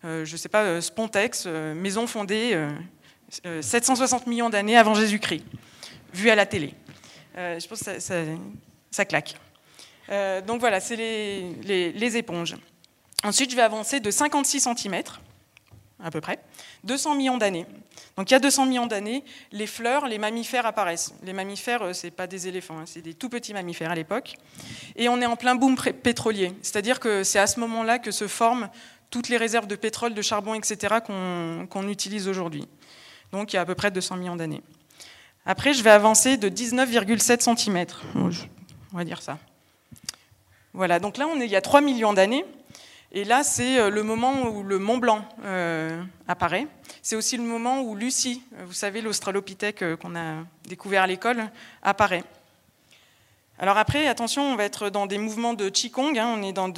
je 0.04 0.20
ne 0.20 0.38
sais 0.38 0.50
pas, 0.50 0.82
Spontex, 0.82 1.46
maison 1.46 2.08
fondée 2.08 2.58
760 3.62 4.26
millions 4.26 4.50
d'années 4.50 4.76
avant 4.76 4.96
Jésus-Christ, 4.96 5.44
vue 6.16 6.32
à 6.32 6.36
la 6.36 6.48
télé. 6.48 6.74
je 7.36 7.68
pense 7.68 7.84
que 7.84 8.00
ça, 8.00 9.06
claque. 9.06 9.36
donc 10.48 10.62
voilà, 10.62 10.80
c'est 10.80 10.96
les, 10.96 11.92
les 11.92 12.18
éponges. 12.18 12.56
Ensuite, 13.24 13.52
je 13.52 13.56
vais 13.56 13.62
avancer 13.62 14.00
de 14.00 14.10
56 14.10 14.68
cm, 14.76 15.04
à 16.04 16.10
peu 16.10 16.22
près, 16.22 16.40
200 16.84 17.16
millions 17.16 17.38
d'années. 17.38 17.66
Donc 18.18 18.30
il 18.30 18.34
y 18.34 18.36
a 18.36 18.40
200 18.40 18.66
millions 18.66 18.88
d'années, 18.88 19.24
les 19.52 19.68
fleurs, 19.68 20.08
les 20.08 20.18
mammifères 20.18 20.66
apparaissent. 20.66 21.14
Les 21.24 21.34
mammifères, 21.34 21.84
euh, 21.84 21.94
ce 21.94 22.08
n'est 22.08 22.12
pas 22.12 22.28
des 22.28 22.48
éléphants, 22.48 22.80
hein, 22.80 22.86
c'est 22.86 23.02
des 23.02 23.14
tout 23.14 23.30
petits 23.30 23.54
mammifères 23.54 23.92
à 23.92 23.96
l'époque. 23.96 24.36
Et 24.96 25.08
on 25.08 25.22
est 25.22 25.26
en 25.26 25.36
plein 25.36 25.56
boom 25.56 25.76
pétrolier. 25.76 26.54
C'est-à-dire 26.62 27.00
que 27.00 27.24
c'est 27.24 27.40
à 27.40 27.48
ce 27.48 27.60
moment-là 27.60 28.00
que 28.00 28.12
se 28.12 28.28
forment 28.28 28.70
toutes 29.12 29.30
les 29.30 29.38
réserves 29.38 29.68
de 29.68 29.76
pétrole, 29.76 30.14
de 30.14 30.22
charbon, 30.22 30.56
etc. 30.56 30.96
qu'on 31.06 31.88
utilise 31.88 32.28
aujourd'hui. 32.28 32.68
Donc 33.32 33.54
il 33.54 33.58
y 33.58 33.60
a 33.60 33.62
à 33.62 33.66
peu 33.66 33.76
près 33.76 33.92
200 33.92 34.18
millions 34.18 34.36
d'années. 34.36 34.62
Après, 35.46 35.74
je 35.74 35.84
vais 35.84 35.90
avancer 35.90 36.38
de 36.38 36.50
19,7 36.50 37.56
cm. 37.56 37.86
On 38.94 38.98
va 38.98 39.04
dire 39.04 39.22
ça. 39.22 39.38
Voilà, 40.74 41.00
donc 41.00 41.18
là, 41.18 41.28
on 41.28 41.40
est 41.42 41.46
il 41.46 41.52
y 41.52 41.56
a 41.56 41.62
3 41.62 41.82
millions 41.82 42.14
d'années. 42.14 42.46
Et 43.14 43.26
là, 43.26 43.44
c'est 43.44 43.78
euh, 43.78 43.90
le 43.90 44.04
moment 44.04 44.44
où 44.44 44.64
le 44.64 44.80
Mont 44.80 44.98
Blanc 44.98 45.26
euh, 45.44 46.02
apparaît. 46.30 46.68
C'est 47.02 47.18
aussi 47.18 47.36
le 47.36 47.44
moment 47.44 47.82
où 47.82 47.94
Lucie, 47.94 48.42
euh, 48.58 48.64
vous 48.66 48.74
savez, 48.74 49.02
l'australopithèque 49.02 49.84
qu'on 49.98 50.16
a 50.16 50.46
découvert 50.64 51.04
à 51.04 51.08
l'école, 51.08 51.50
apparaît. 51.84 52.24
Alors 53.60 53.78
après, 53.78 54.08
attention, 54.08 54.44
on 54.44 54.56
va 54.56 54.64
être 54.64 54.90
dans 54.90 55.08
des 55.08 55.18
mouvements 55.18 55.54
de 55.54 55.68
Qigong, 55.68 56.18
hein, 56.18 56.36
on 56.38 56.42
est 56.42 56.54
dans, 56.54 56.70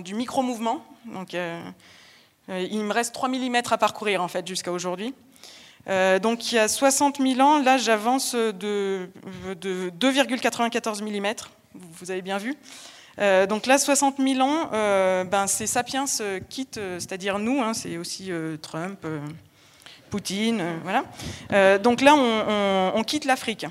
du 0.00 0.14
micro-mouvement. 0.14 0.84
Donc, 1.04 1.34
il 1.34 2.80
me 2.80 2.92
reste 2.92 3.14
3 3.14 3.28
mm 3.28 3.56
à 3.70 3.78
parcourir, 3.78 4.22
en 4.22 4.28
fait, 4.28 4.44
jusqu'à 4.44 4.72
aujourd'hui. 4.72 5.14
donc 5.86 6.50
il 6.50 6.56
y 6.56 6.58
a 6.58 6.66
60 6.66 7.18
000 7.18 7.40
ans, 7.40 7.60
là 7.62 7.76
j'avance 7.76 8.34
de, 8.34 9.08
de 9.60 9.92
2,94 10.00 11.00
mm, 11.04 11.34
vous 11.74 12.10
avez 12.10 12.22
bien 12.22 12.38
vu. 12.38 12.56
Euh, 13.18 13.46
donc 13.46 13.66
là, 13.66 13.78
60 13.78 14.16
000 14.18 14.40
ans, 14.40 14.70
euh, 14.72 15.24
ben, 15.24 15.46
c'est 15.46 15.66
Sapiens 15.66 16.04
euh, 16.20 16.40
quitte, 16.48 16.80
c'est-à-dire 16.98 17.38
nous, 17.38 17.60
hein, 17.60 17.74
c'est 17.74 17.96
aussi 17.96 18.30
Trump, 18.60 19.06
Poutine, 20.10 20.62
voilà. 20.82 21.78
donc 21.78 22.00
là, 22.00 22.14
on, 22.14 23.02
quitte 23.04 23.24
l'Afrique. 23.24 23.66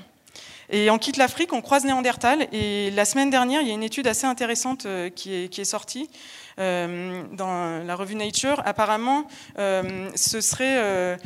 Et 0.70 0.90
on 0.90 0.98
quitte 0.98 1.18
l'Afrique, 1.18 1.52
on 1.52 1.60
croise 1.60 1.84
Néandertal. 1.84 2.48
Et 2.52 2.90
la 2.92 3.04
semaine 3.04 3.30
dernière, 3.30 3.60
il 3.60 3.68
y 3.68 3.70
a 3.70 3.74
une 3.74 3.82
étude 3.82 4.06
assez 4.06 4.26
intéressante 4.26 4.86
qui 5.14 5.34
est, 5.34 5.48
qui 5.48 5.60
est 5.60 5.66
sortie 5.66 6.08
dans 6.56 7.82
la 7.84 7.94
revue 7.94 8.14
Nature. 8.14 8.62
Apparemment, 8.64 9.24
ce 9.56 10.40
seraient 10.40 11.18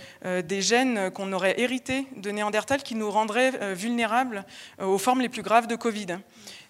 des 0.43 0.60
gènes 0.60 1.10
qu'on 1.12 1.32
aurait 1.32 1.60
hérités 1.60 2.06
de 2.16 2.30
Néandertal 2.30 2.82
qui 2.82 2.94
nous 2.94 3.10
rendraient 3.10 3.74
vulnérables 3.74 4.44
aux 4.82 4.98
formes 4.98 5.20
les 5.20 5.28
plus 5.28 5.43
graves 5.43 5.66
de 5.66 5.76
Covid. 5.76 6.18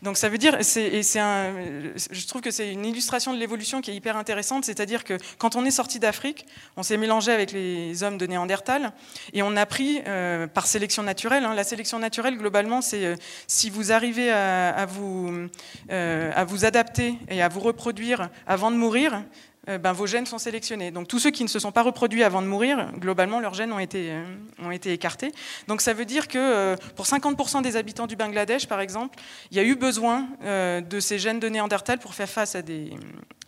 Donc 0.06 0.16
ça 0.16 0.28
veut 0.28 0.38
dire, 0.38 0.54
et 0.54 1.02
je 1.02 2.26
trouve 2.28 2.40
que 2.40 2.52
c'est 2.52 2.72
une 2.72 2.86
illustration 2.86 3.34
de 3.34 3.40
l'évolution 3.40 3.80
qui 3.80 3.90
est 3.90 3.94
hyper 3.96 4.16
intéressante, 4.16 4.64
c'est-à-dire 4.64 5.02
que 5.02 5.18
quand 5.36 5.56
on 5.56 5.64
est 5.64 5.72
sorti 5.72 5.98
d'Afrique, 5.98 6.46
on 6.76 6.84
s'est 6.84 6.96
mélangé 6.96 7.32
avec 7.32 7.50
les 7.50 8.04
hommes 8.04 8.16
de 8.16 8.24
Néandertal 8.24 8.92
et 9.32 9.42
on 9.42 9.56
a 9.56 9.66
pris 9.66 10.00
euh, 10.06 10.46
par 10.46 10.68
sélection 10.68 11.02
naturelle. 11.02 11.44
Hein, 11.44 11.54
la 11.54 11.64
sélection 11.64 11.98
naturelle, 11.98 12.38
globalement, 12.38 12.82
c'est 12.82 13.04
euh, 13.04 13.16
si 13.48 13.68
vous 13.68 13.90
arrivez 13.90 14.30
à, 14.30 14.86
vous, 14.86 15.48
euh, 15.90 16.30
à 16.36 16.44
vous 16.44 16.64
adapter 16.64 17.16
et 17.28 17.42
à 17.42 17.48
vous 17.48 17.58
reproduire 17.58 18.30
avant 18.46 18.70
de 18.70 18.76
mourir, 18.76 19.24
ben, 19.66 19.92
vos 19.92 20.06
gènes 20.06 20.26
sont 20.26 20.38
sélectionnés. 20.38 20.90
Donc 20.90 21.08
tous 21.08 21.18
ceux 21.18 21.30
qui 21.30 21.42
ne 21.42 21.48
se 21.48 21.58
sont 21.58 21.72
pas 21.72 21.82
reproduits 21.82 22.22
avant 22.22 22.42
de 22.42 22.46
mourir, 22.46 22.92
globalement, 22.98 23.40
leurs 23.40 23.54
gènes 23.54 23.72
ont 23.72 23.78
été, 23.78 24.12
euh, 24.12 24.24
ont 24.62 24.70
été 24.70 24.92
écartés. 24.92 25.32
Donc 25.68 25.80
ça 25.80 25.92
veut 25.92 26.04
dire 26.04 26.28
que 26.28 26.38
euh, 26.38 26.76
pour 26.94 27.06
50% 27.06 27.62
des 27.62 27.76
habitants 27.76 28.06
du 28.06 28.16
Bangladesh, 28.16 28.66
par 28.66 28.80
exemple, 28.80 29.18
il 29.50 29.56
y 29.56 29.60
a 29.60 29.64
eu 29.64 29.74
besoin 29.74 30.28
de 30.42 31.00
ces 31.00 31.18
gènes 31.18 31.40
de 31.40 31.48
Néandertal 31.48 31.98
pour 31.98 32.14
faire 32.14 32.28
face 32.28 32.54
à 32.54 32.62
des, 32.62 32.90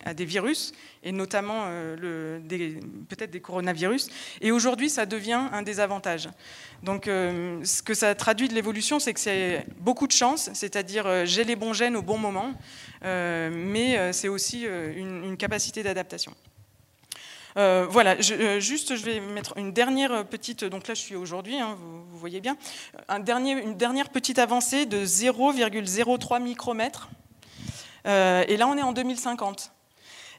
à 0.05 0.13
des 0.13 0.25
virus, 0.25 0.73
et 1.03 1.11
notamment 1.11 1.65
euh, 1.67 2.39
peut-être 3.09 3.31
des 3.31 3.41
coronavirus. 3.41 4.09
Et 4.41 4.51
aujourd'hui, 4.51 4.89
ça 4.89 5.05
devient 5.05 5.47
un 5.51 5.61
désavantage. 5.61 6.29
Donc, 6.83 7.07
euh, 7.07 7.63
ce 7.65 7.81
que 7.81 7.93
ça 7.93 8.15
traduit 8.15 8.47
de 8.47 8.53
l'évolution, 8.53 8.99
c'est 8.99 9.13
que 9.13 9.19
c'est 9.19 9.65
beaucoup 9.79 10.07
de 10.07 10.11
chance, 10.11 10.49
c'est-à-dire 10.53 11.05
euh, 11.07 11.25
j'ai 11.25 11.43
les 11.43 11.55
bons 11.55 11.73
gènes 11.73 11.95
au 11.95 12.01
bon 12.01 12.17
moment, 12.17 12.53
mais 13.01 14.13
c'est 14.13 14.27
aussi 14.27 14.65
une, 14.65 15.37
capacité 15.37 15.83
d'adaptation. 15.83 16.33
voilà, 17.55 18.19
juste 18.59 18.95
je 18.95 19.03
vais 19.03 19.19
mettre 19.19 19.57
une 19.57 19.71
dernière 19.71 20.25
petite, 20.25 20.65
donc 20.65 20.87
là 20.87 20.93
je 20.93 21.01
suis 21.01 21.15
aujourd'hui, 21.15 21.59
hein, 21.59 21.77
vous, 21.79 22.17
voyez 22.17 22.41
bien, 22.41 22.57
une 23.09 23.75
dernière 23.75 24.09
petite 24.09 24.39
avancée 24.39 24.85
de 24.85 25.05
0,03 25.05 26.41
micromètres. 26.41 27.09
et 28.05 28.57
là 28.57 28.67
on 28.67 28.77
est 28.77 28.83
en 28.83 28.91
2050. 28.91 29.71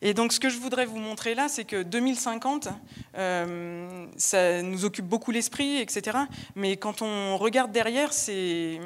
Et 0.03 0.15
donc 0.15 0.33
ce 0.33 0.41
que 0.41 0.49
je 0.49 0.59
voudrais 0.59 0.87
vous 0.87 0.99
montrer 0.99 1.35
là, 1.35 1.49
c'est 1.49 1.65
que 1.65 1.83
2050, 1.83 2.69
euh, 3.17 4.07
ça 4.17 4.63
nous 4.63 4.85
occupe 4.85 5.05
beaucoup 5.05 5.31
l'esprit, 5.31 5.79
etc. 5.79 6.19
Mais 6.55 6.77
quand 6.77 7.03
on 7.03 7.37
regarde 7.37 7.71
derrière, 7.71 8.13
c'est 8.13 8.81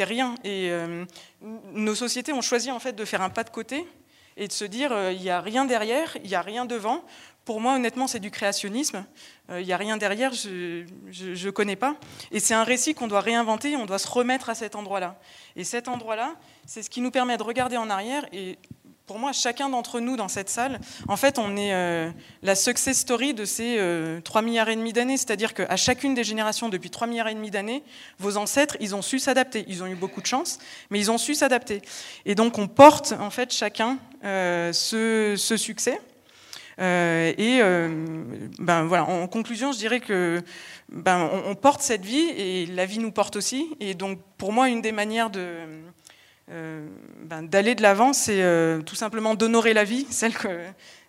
rien. 0.00 0.34
Et 0.44 0.68
euh, 0.70 1.04
nos 1.40 1.94
sociétés 1.94 2.32
ont 2.32 2.42
choisi 2.42 2.70
en 2.70 2.78
fait 2.78 2.92
de 2.92 3.04
faire 3.04 3.22
un 3.22 3.30
pas 3.30 3.44
de 3.44 3.50
côté 3.50 3.86
et 4.36 4.48
de 4.48 4.52
se 4.52 4.64
dire 4.64 4.92
euh, 4.92 5.12
il 5.12 5.22
n'y 5.22 5.30
a 5.30 5.40
rien 5.40 5.64
derrière, 5.64 6.16
il 6.22 6.28
n'y 6.28 6.34
a 6.34 6.42
rien 6.42 6.66
devant. 6.66 7.04
Pour 7.46 7.60
moi, 7.60 7.74
honnêtement, 7.74 8.06
c'est 8.06 8.20
du 8.20 8.30
créationnisme. 8.30 9.04
Il 9.50 9.66
n'y 9.66 9.74
a 9.74 9.76
rien 9.76 9.98
derrière, 9.98 10.32
je 10.32 10.86
ne 11.12 11.50
connais 11.50 11.76
pas. 11.76 11.94
Et 12.30 12.40
c'est 12.40 12.54
un 12.54 12.64
récit 12.64 12.94
qu'on 12.94 13.06
doit 13.06 13.20
réinventer, 13.20 13.76
on 13.76 13.84
doit 13.84 13.98
se 13.98 14.08
remettre 14.08 14.48
à 14.48 14.54
cet 14.54 14.74
endroit-là. 14.76 15.20
Et 15.54 15.62
cet 15.62 15.88
endroit-là, 15.88 16.36
c'est 16.64 16.82
ce 16.82 16.88
qui 16.88 17.02
nous 17.02 17.10
permet 17.10 17.36
de 17.36 17.42
regarder 17.42 17.76
en 17.76 17.90
arrière 17.90 18.26
et 18.32 18.58
pour 19.06 19.18
moi, 19.18 19.32
chacun 19.32 19.68
d'entre 19.68 20.00
nous 20.00 20.16
dans 20.16 20.28
cette 20.28 20.48
salle, 20.48 20.80
en 21.08 21.16
fait, 21.16 21.38
on 21.38 21.56
est 21.58 21.74
euh, 21.74 22.10
la 22.42 22.54
success 22.54 22.98
story 22.98 23.34
de 23.34 23.44
ces 23.44 23.76
euh, 23.78 24.20
3 24.22 24.40
milliards 24.40 24.70
et 24.70 24.76
demi 24.76 24.94
d'années. 24.94 25.18
C'est-à-dire 25.18 25.52
qu'à 25.52 25.76
chacune 25.76 26.14
des 26.14 26.24
générations, 26.24 26.70
depuis 26.70 26.88
3 26.88 27.06
milliards 27.06 27.28
et 27.28 27.34
demi 27.34 27.50
d'années, 27.50 27.82
vos 28.18 28.38
ancêtres, 28.38 28.78
ils 28.80 28.94
ont 28.94 29.02
su 29.02 29.18
s'adapter. 29.18 29.66
Ils 29.68 29.82
ont 29.82 29.86
eu 29.86 29.94
beaucoup 29.94 30.22
de 30.22 30.26
chance, 30.26 30.58
mais 30.88 30.98
ils 30.98 31.10
ont 31.10 31.18
su 31.18 31.34
s'adapter. 31.34 31.82
Et 32.24 32.34
donc, 32.34 32.56
on 32.56 32.66
porte, 32.66 33.12
en 33.20 33.28
fait, 33.28 33.52
chacun 33.52 33.98
euh, 34.24 34.72
ce, 34.72 35.34
succès. 35.36 36.00
Euh, 36.80 37.32
et 37.36 37.60
ben, 38.58 38.84
voilà, 38.84 39.04
en 39.04 39.26
conclusion, 39.28 39.72
je 39.72 39.78
dirais 39.78 40.00
que 40.00 40.42
ben, 40.88 41.30
on 41.44 41.54
porte 41.54 41.82
cette 41.82 42.06
vie 42.06 42.30
et 42.36 42.66
la 42.66 42.86
vie 42.86 43.00
nous 43.00 43.12
porte 43.12 43.36
aussi. 43.36 43.68
Et 43.80 43.92
donc, 43.92 44.18
pour 44.38 44.52
moi, 44.52 44.70
une 44.70 44.80
des 44.80 44.92
manières 44.92 45.28
de 45.28 45.58
euh, 46.50 46.86
ben, 47.22 47.42
d'aller 47.42 47.74
de 47.74 47.80
l'avant, 47.80 48.12
c'est 48.12 48.42
euh, 48.42 48.82
tout 48.82 48.96
simplement 48.96 49.34
d'honorer 49.34 49.72
la 49.72 49.84
vie, 49.84 50.06
celle, 50.10 50.34
que, 50.34 50.48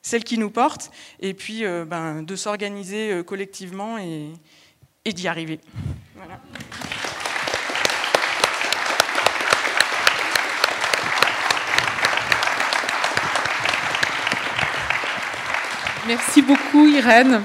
celle 0.01 0.23
qui 0.23 0.37
nous 0.37 0.49
porte, 0.49 0.91
et 1.19 1.33
puis 1.33 1.65
euh, 1.65 1.83
ben, 1.83 2.23
de 2.23 2.35
s'organiser 2.35 3.21
collectivement 3.25 3.97
et, 3.97 4.31
d'y 5.11 5.27
arriver. 5.27 5.59
Merci 16.07 16.41
beaucoup 16.41 16.87
Irène. 16.87 17.41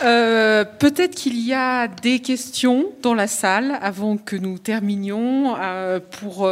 Peut-être 0.00 1.14
qu'il 1.14 1.38
y 1.38 1.52
a 1.52 1.88
des 1.88 2.20
questions 2.20 2.86
dans 3.00 3.14
la 3.14 3.28
salle 3.28 3.78
avant 3.80 4.16
que 4.16 4.34
nous 4.34 4.58
terminions 4.58 5.56
pour 6.20 6.48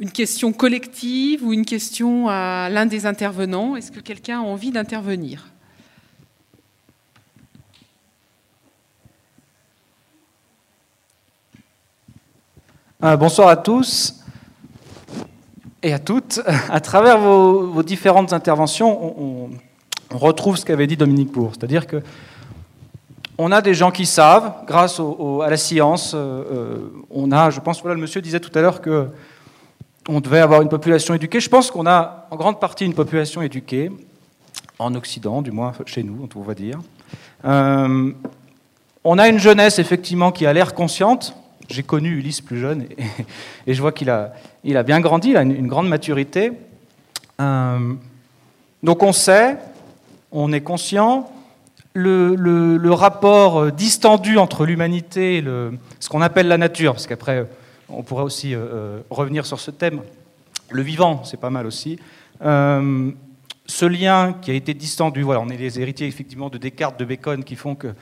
une 0.00 0.10
question 0.10 0.54
collective 0.54 1.44
ou 1.44 1.52
une 1.52 1.66
question 1.66 2.28
à 2.28 2.68
l'un 2.70 2.86
des 2.86 3.04
intervenants? 3.04 3.76
Est-ce 3.76 3.92
que 3.92 4.00
quelqu'un 4.00 4.38
a 4.38 4.42
envie 4.42 4.70
d'intervenir? 4.70 5.46
Euh, 13.04 13.16
Bonsoir 13.16 13.48
à 13.48 13.56
tous 13.56 14.16
et 15.82 15.92
à 15.92 15.98
toutes. 15.98 16.40
À 16.70 16.80
travers 16.80 17.18
vos, 17.18 17.82
différentes 17.82 18.32
interventions, 18.32 19.20
on, 19.20 19.50
retrouve 20.12 20.56
ce 20.56 20.64
qu'avait 20.64 20.86
dit 20.86 20.96
Dominique 20.96 21.30
Bourg, 21.30 21.52
c'est-à-dire 21.54 21.86
que 21.86 22.02
on 23.38 23.52
a 23.52 23.62
des 23.62 23.74
gens 23.74 23.90
qui 23.90 24.06
savent, 24.06 24.52
grâce 24.66 25.00
à 25.00 25.48
la 25.48 25.56
science. 25.56 26.12
Euh, 26.14 26.42
euh, 26.52 27.04
on 27.10 27.32
a, 27.32 27.50
je 27.50 27.60
pense, 27.60 27.80
voilà, 27.80 27.94
le 27.94 28.00
monsieur 28.00 28.20
disait 28.20 28.40
tout 28.40 28.50
à 28.58 28.60
l'heure 28.60 28.80
que 28.80 29.08
on 30.10 30.20
devait 30.20 30.40
avoir 30.40 30.60
une 30.60 30.68
population 30.68 31.14
éduquée. 31.14 31.38
Je 31.38 31.48
pense 31.48 31.70
qu'on 31.70 31.86
a 31.86 32.26
en 32.30 32.36
grande 32.36 32.58
partie 32.58 32.84
une 32.84 32.94
population 32.94 33.42
éduquée, 33.42 33.92
en 34.78 34.94
Occident, 34.96 35.40
du 35.40 35.52
moins 35.52 35.72
chez 35.86 36.02
nous, 36.02 36.28
on 36.34 36.42
va 36.42 36.54
dire. 36.54 36.80
Euh, 37.44 38.12
on 39.04 39.18
a 39.18 39.28
une 39.28 39.38
jeunesse, 39.38 39.78
effectivement, 39.78 40.32
qui 40.32 40.46
a 40.46 40.52
l'air 40.52 40.74
consciente. 40.74 41.36
J'ai 41.68 41.84
connu 41.84 42.18
Ulysse 42.18 42.40
plus 42.40 42.58
jeune 42.58 42.86
et, 43.66 43.74
je 43.74 43.80
vois 43.80 43.92
qu'il 43.92 44.10
a, 44.10 44.32
il 44.64 44.76
a 44.76 44.82
bien 44.82 44.98
grandi, 44.98 45.30
il 45.30 45.36
a 45.36 45.42
une, 45.42 45.68
grande 45.68 45.88
maturité. 45.88 46.50
Euh, 47.40 47.94
donc 48.82 49.04
on 49.04 49.12
sait, 49.12 49.58
on 50.32 50.52
est 50.52 50.62
conscient. 50.62 51.30
Le, 51.92 52.90
rapport 52.90 53.70
distendu 53.70 54.38
entre 54.38 54.66
l'humanité 54.66 55.38
et 55.38 55.44
ce 56.00 56.08
qu'on 56.08 56.22
appelle 56.22 56.48
la 56.48 56.58
nature, 56.58 56.94
parce 56.94 57.06
qu'après 57.06 57.46
on 57.92 58.02
pourrait 58.02 58.24
aussi 58.24 58.54
euh, 58.54 58.58
euh, 58.58 59.00
revenir 59.10 59.46
sur 59.46 59.60
ce 59.60 59.70
thème. 59.70 60.02
Le 60.70 60.82
vivant, 60.82 61.24
c'est 61.24 61.40
pas 61.40 61.50
mal 61.50 61.66
aussi. 61.66 61.98
Euh, 62.42 63.10
ce 63.66 63.86
lien 63.86 64.34
qui 64.40 64.50
a 64.50 64.54
été 64.54 64.74
distendu, 64.74 65.22
voilà, 65.22 65.40
on 65.40 65.48
est 65.48 65.56
les 65.56 65.80
héritiers 65.80 66.06
effectivement 66.06 66.48
de 66.48 66.58
Descartes, 66.58 66.98
de 66.98 67.04
Bacon, 67.04 67.44
qui 67.44 67.56
font 67.56 67.74
que, 67.74 67.94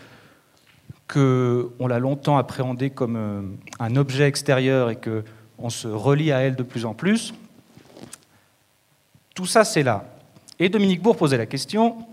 que 1.07 1.71
on 1.79 1.87
l'a 1.87 1.99
longtemps 1.99 2.39
appréhendé 2.39 2.91
comme 2.91 3.59
un 3.79 3.97
objet 3.97 4.27
extérieur 4.27 4.91
et 4.91 4.97
que 4.97 5.25
on 5.59 5.71
se 5.71 5.89
relie 5.89 6.33
à 6.33 6.41
elle 6.41 6.57
de 6.57 6.63
plus 6.63 6.85
en 6.85 6.95
plus. 6.95 7.35
Tout 9.35 9.47
ça, 9.47 9.65
c'est 9.65 9.83
là. 9.83 10.05
Et 10.59 10.69
Dominique 10.69 11.03
Bourg 11.03 11.17
posait 11.17 11.37
la 11.37 11.47
question 11.47 12.07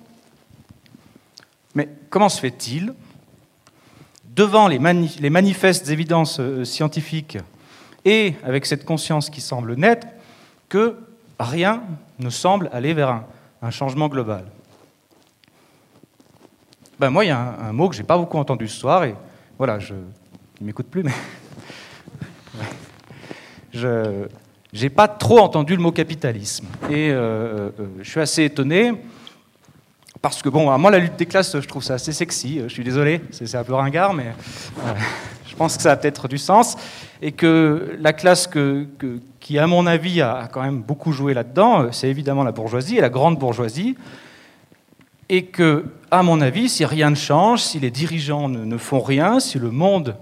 mais 1.75 1.89
comment 2.09 2.29
se 2.29 2.39
fait-il, 2.39 2.93
devant 4.33 4.67
les 4.67 4.79
manifestes 4.79 5.89
évidences 5.89 6.41
scientifiques 6.63 7.37
et 8.05 8.35
avec 8.43 8.65
cette 8.65 8.85
conscience 8.85 9.29
qui 9.29 9.41
semble 9.41 9.73
nette 9.75 10.07
que 10.69 10.95
rien 11.39 11.81
ne 12.19 12.29
semble 12.29 12.69
aller 12.71 12.93
vers 12.93 13.23
un, 13.61 13.71
changement 13.71 14.07
global. 14.07 14.45
Ben 16.99 17.09
moi, 17.09 17.25
il 17.25 17.29
y 17.29 17.31
a 17.31 17.39
un, 17.39 17.73
mot 17.73 17.89
que 17.89 17.95
j'ai 17.95 18.03
pas 18.03 18.17
beaucoup 18.17 18.37
entendu 18.37 18.67
ce 18.67 18.79
soir, 18.79 19.03
et 19.03 19.15
voilà, 19.57 19.79
je 19.79 19.95
ne 19.95 20.65
m'écoute 20.65 20.85
plus, 20.85 21.01
mais 21.01 21.11
je 23.73 24.27
n'ai 24.71 24.89
pas 24.89 25.07
trop 25.07 25.39
entendu 25.39 25.75
le 25.75 25.81
mot 25.81 25.91
capitalisme. 25.91 26.67
Et 26.89 27.09
euh, 27.09 27.71
euh, 27.79 27.87
je 28.01 28.09
suis 28.09 28.21
assez 28.21 28.43
étonné, 28.43 28.93
parce 30.21 30.43
que, 30.43 30.49
bon, 30.49 30.77
moi, 30.77 30.91
la 30.91 30.99
lutte 30.99 31.17
des 31.17 31.25
classes, 31.25 31.59
je 31.59 31.67
trouve 31.67 31.83
ça 31.83 31.95
assez 31.95 32.13
sexy, 32.13 32.61
je 32.63 32.67
suis 32.67 32.83
désolé, 32.83 33.21
c'est 33.31 33.55
un 33.55 33.63
peu 33.63 33.73
ringard, 33.73 34.13
mais 34.13 34.27
euh, 34.27 34.93
je 35.55 35.57
pense 35.57 35.77
que 35.77 35.83
ça 35.83 35.93
a 35.93 35.95
peut-être 35.95 36.27
du 36.27 36.37
sens 36.37 36.75
et 37.21 37.31
que 37.31 37.95
la 38.01 38.11
classe 38.11 38.49
qui, 39.39 39.57
à 39.57 39.67
mon 39.67 39.87
avis, 39.87 40.21
a 40.21 40.49
quand 40.51 40.61
même 40.61 40.81
beaucoup 40.81 41.13
joué 41.13 41.33
là-dedans, 41.33 41.93
c'est 41.93 42.09
évidemment 42.09 42.43
la 42.43 42.51
bourgeoisie 42.51 42.97
et 42.97 43.01
la 43.01 43.07
grande 43.07 43.39
bourgeoisie, 43.39 43.95
et 45.29 45.45
que, 45.45 45.85
à 46.11 46.23
mon 46.23 46.41
avis, 46.41 46.67
si 46.67 46.83
rien 46.83 47.09
ne 47.09 47.15
change, 47.15 47.61
si 47.61 47.79
les 47.79 47.89
dirigeants 47.89 48.49
ne, 48.49 48.77
font 48.77 48.99
rien, 48.99 49.39
si 49.39 49.57
le 49.57 49.71
monde 49.71 50.17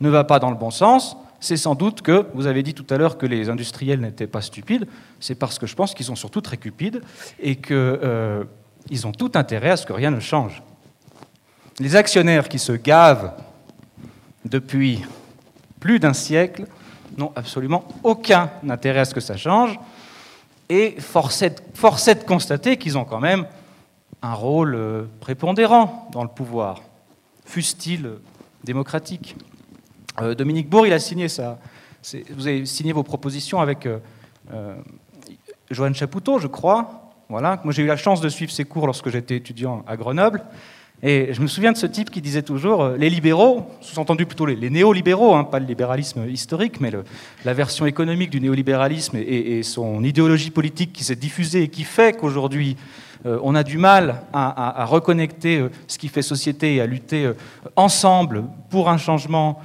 ne 0.00 0.08
va 0.08 0.24
pas 0.24 0.38
dans 0.38 0.48
le 0.48 0.56
bon 0.56 0.70
sens, 0.70 1.18
c'est 1.38 1.58
sans 1.58 1.74
doute 1.74 2.00
que, 2.00 2.24
vous 2.32 2.46
avez 2.46 2.62
dit 2.62 2.72
tout 2.72 2.86
à 2.88 2.96
l'heure 2.96 3.18
que 3.18 3.26
les 3.26 3.50
industriels 3.50 4.00
n'étaient 4.00 4.26
pas 4.26 4.40
stupides, 4.40 4.86
c'est 5.20 5.34
parce 5.34 5.58
que 5.58 5.66
je 5.66 5.76
pense 5.76 5.92
qu'ils 5.92 6.06
sont 6.06 6.16
surtout 6.16 6.40
très 6.40 6.56
cupides 6.56 7.02
et 7.38 7.56
qu'ils 7.56 7.76
euh, 7.76 8.44
ont 9.04 9.12
tout 9.12 9.32
intérêt 9.34 9.72
à 9.72 9.76
ce 9.76 9.84
que 9.84 9.92
rien 9.92 10.10
ne 10.10 10.20
change. 10.20 10.62
Les 11.78 11.94
actionnaires 11.94 12.48
qui 12.48 12.58
se 12.58 12.72
gavent 12.72 13.32
depuis 14.44 15.02
plus 15.80 15.98
d'un 15.98 16.12
siècle, 16.12 16.66
n'ont 17.16 17.32
absolument 17.36 17.84
aucun 18.02 18.50
intérêt 18.68 19.00
à 19.00 19.04
ce 19.04 19.14
que 19.14 19.20
ça 19.20 19.36
change. 19.36 19.78
Et 20.68 20.96
force 21.00 21.42
est, 21.42 21.74
de 21.74 22.24
constater 22.24 22.76
qu'ils 22.76 22.96
ont 22.96 23.04
quand 23.04 23.20
même 23.20 23.46
un 24.22 24.34
rôle 24.34 24.74
euh, 24.74 25.04
prépondérant 25.20 26.08
dans 26.12 26.22
le 26.22 26.28
pouvoir, 26.28 26.80
fût-il 27.44 28.12
démocratique. 28.64 29.36
Euh, 30.20 30.34
Dominique 30.34 30.68
Bourg, 30.68 30.86
il 30.86 30.92
a 30.92 30.98
signé 30.98 31.28
ça. 31.28 31.58
Vous 32.30 32.46
avez 32.46 32.64
signé 32.66 32.92
vos 32.92 33.02
propositions 33.02 33.60
avec 33.60 33.86
euh, 33.86 34.76
Joanne 35.70 35.94
Chapoutot, 35.94 36.38
je 36.38 36.46
crois. 36.46 37.12
Voilà. 37.28 37.60
Moi, 37.64 37.72
j'ai 37.72 37.82
eu 37.82 37.86
la 37.86 37.96
chance 37.96 38.20
de 38.20 38.28
suivre 38.28 38.52
ses 38.52 38.64
cours 38.64 38.86
lorsque 38.86 39.08
j'étais 39.08 39.36
étudiant 39.36 39.84
à 39.86 39.96
Grenoble. 39.96 40.44
Et 41.04 41.34
je 41.34 41.40
me 41.40 41.48
souviens 41.48 41.72
de 41.72 41.76
ce 41.76 41.86
type 41.86 42.10
qui 42.10 42.20
disait 42.20 42.42
toujours 42.42 42.90
les 42.90 43.10
libéraux, 43.10 43.66
sous-entendu 43.80 44.24
plutôt 44.24 44.46
les, 44.46 44.70
néolibéraux, 44.70 45.34
hein, 45.34 45.42
pas 45.42 45.58
le 45.58 45.66
libéralisme 45.66 46.28
historique, 46.28 46.80
mais 46.80 46.92
la 47.44 47.54
version 47.54 47.86
économique 47.86 48.30
du 48.30 48.40
néolibéralisme 48.40 49.16
et, 49.16 49.64
son 49.64 50.04
idéologie 50.04 50.50
politique 50.50 50.92
qui 50.92 51.02
s'est 51.02 51.16
diffusée 51.16 51.64
et 51.64 51.68
qui 51.68 51.82
fait 51.82 52.16
qu'aujourd'hui 52.16 52.76
on 53.24 53.54
a 53.54 53.62
du 53.62 53.78
mal 53.78 54.22
à, 54.32 54.84
reconnecter 54.84 55.66
ce 55.86 55.98
qui 55.98 56.08
fait 56.08 56.22
société 56.22 56.76
et 56.76 56.80
à 56.80 56.86
lutter 56.86 57.30
ensemble 57.76 58.44
pour 58.70 58.88
un 58.88 58.98
changement 58.98 59.60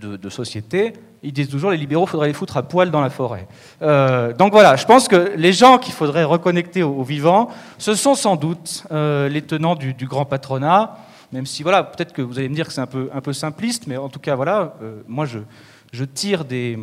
de, 0.00 0.28
société, 0.28 0.92
ils 1.22 1.32
disent 1.32 1.48
toujours 1.48 1.70
les 1.70 1.76
libéraux, 1.76 2.06
faudrait 2.06 2.28
les 2.28 2.34
foutre 2.34 2.56
à 2.56 2.62
poil 2.62 2.90
dans 2.90 3.00
la 3.00 3.10
forêt. 3.10 3.48
Euh, 3.82 4.32
donc 4.32 4.52
voilà, 4.52 4.76
je 4.76 4.84
pense 4.84 5.08
que 5.08 5.32
les 5.36 5.52
gens 5.52 5.78
qu'il 5.78 5.92
faudrait 5.92 6.24
reconnecter 6.24 6.82
aux, 6.82 7.02
vivants, 7.02 7.48
ce 7.78 7.94
sont 7.94 8.14
sans 8.14 8.36
doute 8.36 8.84
euh, 8.92 9.28
les 9.28 9.42
tenants 9.42 9.74
du, 9.74 9.94
grand 10.06 10.24
patronat, 10.24 10.96
même 11.32 11.46
si 11.46 11.62
voilà, 11.62 11.82
peut-être 11.82 12.12
que 12.12 12.22
vous 12.22 12.38
allez 12.38 12.48
me 12.48 12.54
dire 12.54 12.66
que 12.66 12.72
c'est 12.72 12.80
un 12.80 12.86
peu, 12.86 13.10
un 13.12 13.20
peu 13.20 13.32
simpliste, 13.32 13.86
mais 13.86 13.96
en 13.96 14.08
tout 14.08 14.20
cas 14.20 14.34
voilà, 14.34 14.74
euh, 14.82 15.02
moi 15.08 15.26
je, 15.26 15.40
je 15.92 16.04
tire 16.04 16.44
des, 16.44 16.78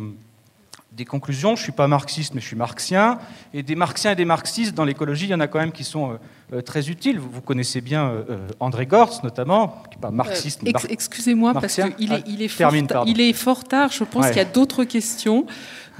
des 0.96 1.04
conclusions. 1.04 1.50
Je 1.50 1.60
ne 1.60 1.64
suis 1.64 1.72
pas 1.72 1.88
marxiste, 1.88 2.34
mais 2.34 2.40
je 2.40 2.46
suis 2.46 2.56
marxien. 2.56 3.18
Et 3.52 3.62
des 3.62 3.74
marxiens 3.74 4.12
et 4.12 4.14
des 4.14 4.24
marxistes 4.24 4.74
dans 4.74 4.84
l'écologie, 4.84 5.26
il 5.26 5.30
y 5.30 5.34
en 5.34 5.40
a 5.40 5.48
quand 5.48 5.58
même 5.58 5.72
qui 5.72 5.84
sont 5.84 6.12
euh, 6.12 6.16
euh, 6.54 6.60
très 6.62 6.88
utiles. 6.88 7.18
Vous, 7.18 7.40
connaissez 7.40 7.80
bien 7.80 8.08
euh, 8.08 8.48
André 8.60 8.86
Gortz, 8.86 9.22
notamment, 9.22 9.82
qui 9.90 9.96
n'est 9.96 10.02
pas 10.02 10.10
marxiste. 10.10 10.62
Excusez-moi, 10.88 11.52
parce 11.54 11.74
qu'il 11.74 12.12
est, 12.12 12.22
il 12.26 12.42
est, 12.42 12.48
fort, 12.48 12.74
il 13.06 13.20
est 13.20 13.32
fort 13.32 13.64
tard. 13.64 13.90
Je 13.92 14.04
pense 14.04 14.28
qu'il 14.28 14.36
y 14.36 14.40
a 14.40 14.44
d'autres 14.44 14.84
questions. 14.84 15.46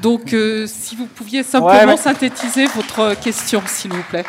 Donc, 0.00 0.34
si 0.66 0.96
vous 0.96 1.06
pouviez 1.06 1.42
simplement 1.42 1.96
synthétiser 1.96 2.66
votre 2.66 3.18
question, 3.20 3.62
s'il 3.66 3.92
vous 3.92 4.02
plaît 4.04 4.24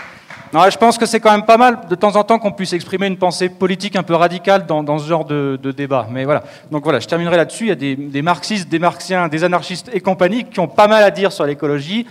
je 0.69 0.77
pense 0.77 0.97
que 0.97 1.05
c'est 1.05 1.19
quand 1.19 1.31
même 1.31 1.45
pas 1.45 1.57
mal 1.57 1.81
de 1.89 1.95
temps 1.95 2.15
en 2.15 2.23
temps 2.23 2.39
qu'on 2.39 2.51
puisse 2.51 2.71
exprimer 2.71 3.07
une 3.07 3.17
pensée 3.17 3.49
politique 3.49 3.95
un 3.95 4.03
peu 4.03 4.15
radicale 4.15 4.65
dans, 4.65 4.97
ce 4.97 5.07
genre 5.07 5.25
de, 5.25 5.57
débat. 5.75 6.07
Mais 6.09 6.23
voilà. 6.23 6.43
Donc 6.71 6.83
voilà, 6.83 6.99
je 6.99 7.07
terminerai 7.07 7.35
là-dessus. 7.35 7.65
Il 7.65 7.69
y 7.69 7.71
a 7.71 7.95
des, 7.95 8.21
marxistes, 8.21 8.69
des 8.69 8.79
marxiens, 8.79 9.27
des 9.27 9.43
anarchistes 9.43 9.89
et 9.93 9.99
compagnie 9.99 10.45
qui 10.45 10.59
ont 10.59 10.67
pas 10.67 10.87
mal 10.87 11.03
à 11.03 11.11
dire 11.11 11.31
sur 11.31 11.45
l'écologie. 11.45 12.07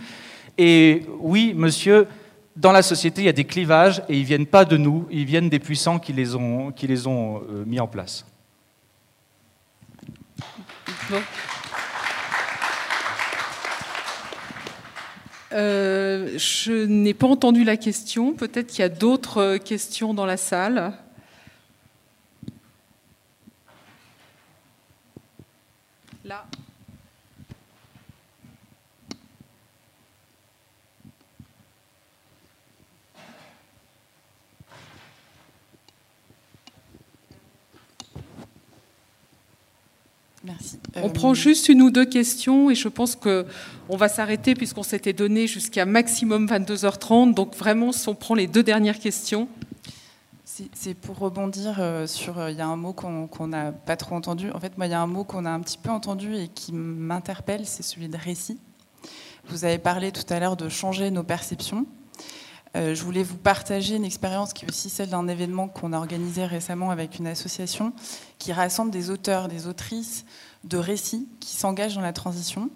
Et 0.59 1.07
oui, 1.21 1.55
monsieur, 1.57 2.07
dans 2.55 2.73
la 2.73 2.83
société, 2.83 3.23
il 3.23 3.25
y 3.25 3.31
a 3.31 3.33
des 3.33 3.45
clivages 3.45 4.03
et 4.09 4.17
ils 4.17 4.25
viennent 4.25 4.47
pas 4.47 4.65
de 4.65 4.77
nous, 4.77 5.07
ils 5.11 5.25
viennent 5.25 5.49
des 5.49 5.59
puissants 5.59 5.99
qui 5.99 6.13
les 6.13 6.35
ont, 6.37 6.71
qui 6.71 6.87
les 6.87 7.07
ont 7.07 7.39
euh, 7.39 7.65
mis 7.67 7.81
en 7.81 7.87
place. 7.87 8.25
Euh, 15.55 16.37
je 16.37 16.85
n'ai 16.87 17.15
pas 17.15 17.29
entendu 17.29 17.63
la 17.63 17.77
question. 17.77 18.33
Peut-être 18.33 18.67
qu'il 18.67 18.81
y 18.81 18.83
a 18.83 18.89
d'autres 18.89 19.39
euh, 19.39 19.59
questions 19.59 20.13
dans 20.13 20.27
la 20.27 20.37
salle. 20.37 20.93
Là. 26.25 26.47
Merci. 40.43 40.79
On 40.97 41.09
prend 41.09 41.33
juste 41.33 41.69
une 41.69 41.81
ou 41.81 41.91
deux 41.91 42.05
questions 42.05 42.71
et 42.71 42.75
je 42.75 42.89
pense 42.89 43.17
qu'on 43.87 43.97
va 43.97 44.09
s'arrêter 44.09 44.55
puisqu'on 44.55 44.83
s'était 44.83 45.13
donné 45.13 45.47
jusqu'à 45.47 45.85
maximum 45.85 46.47
22h30. 46.47 47.35
Donc 47.35 47.55
vraiment, 47.57 47.93
si 47.93 48.09
on 48.09 48.15
prend 48.15 48.35
les 48.35 48.47
deux 48.47 48.63
dernières 48.63 48.99
questions. 48.99 49.49
C'est 50.73 50.95
pour 50.95 51.19
rebondir 51.19 51.77
euh, 51.81 52.07
sur. 52.07 52.39
Euh, 52.39 52.51
il 52.53 52.57
y 52.57 52.61
a 52.61 52.67
un 52.67 52.77
mot 52.77 52.93
qu'on 52.93 53.47
n'a 53.49 53.73
pas 53.73 53.97
trop 53.97 54.15
entendu. 54.15 54.53
En 54.53 54.61
fait, 54.61 54.79
moi, 54.79 54.87
il 54.87 54.91
y 54.91 54.95
a 54.95 55.01
un 55.01 55.07
mot 55.09 55.25
qu'on 55.25 55.47
a 55.47 55.51
un 55.51 55.59
petit 55.59 55.79
peu 55.79 55.91
entendu 55.91 56.37
et 56.37 56.47
qui 56.47 56.73
m'interpelle, 56.73 57.67
c'est 57.67 57.83
celui 57.83 58.09
de 58.09 58.17
récit. 58.17 58.61
Vous 59.49 59.65
avez 59.65 59.79
parlé 59.79 60.13
tout 60.13 60.23
à 60.33 60.39
l'heure 60.39 60.57
de 60.57 60.69
changer 60.69 61.11
nos 61.11 61.25
perceptions. 61.25 61.87
Euh, 62.77 62.95
je 62.95 63.03
voulais 63.03 63.23
vous 63.23 63.37
partager 63.37 63.97
une 63.97 64.05
expérience 64.05 64.53
qui 64.53 64.65
est 64.65 64.69
aussi 64.69 64.91
celle 64.91 65.09
d'un 65.09 65.29
événement 65.29 65.69
qu'on 65.69 65.93
a 65.93 65.97
organisé 65.97 66.45
récemment 66.45 66.91
avec 66.91 67.19
une 67.19 67.27
association 67.27 67.93
qui 68.39 68.53
rassemble 68.53 68.91
des 68.91 69.11
auteurs, 69.11 69.49
des 69.49 69.67
autrices 69.67 70.25
de 70.65 70.77
récits 70.77 71.29
qui 71.41 71.57
s'engagent 71.57 71.95
dans 71.95 72.01
la 72.01 72.13
transition. 72.13 72.71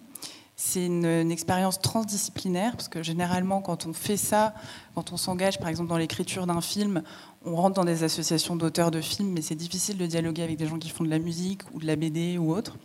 C'est 0.60 0.84
une, 0.84 1.30
expérience 1.30 1.80
transdisciplinaire, 1.80 2.72
parce 2.72 2.88
que 2.88 3.00
généralement, 3.00 3.60
quand 3.60 3.86
on 3.86 3.92
fait 3.92 4.16
ça, 4.16 4.54
quand 4.96 5.12
on 5.12 5.16
s'engage 5.16 5.60
par 5.60 5.68
exemple 5.68 5.88
dans 5.88 5.96
l'écriture 5.96 6.48
d'un 6.48 6.60
film, 6.60 7.04
on 7.46 7.54
rentre 7.54 7.76
dans 7.76 7.84
des 7.84 8.02
associations 8.02 8.56
d'auteurs 8.56 8.90
de 8.90 9.00
films, 9.00 9.30
mais 9.30 9.40
c'est 9.40 9.54
difficile 9.54 9.96
de 9.96 10.04
dialoguer 10.04 10.42
avec 10.42 10.56
des 10.56 10.66
gens 10.66 10.80
qui 10.80 10.88
font 10.88 11.04
de 11.04 11.10
la 11.10 11.20
musique 11.20 11.62
ou 11.72 11.78
de 11.78 11.86
la 11.86 11.94
BD 11.94 12.38
ou 12.38 12.52
autre. 12.52 12.76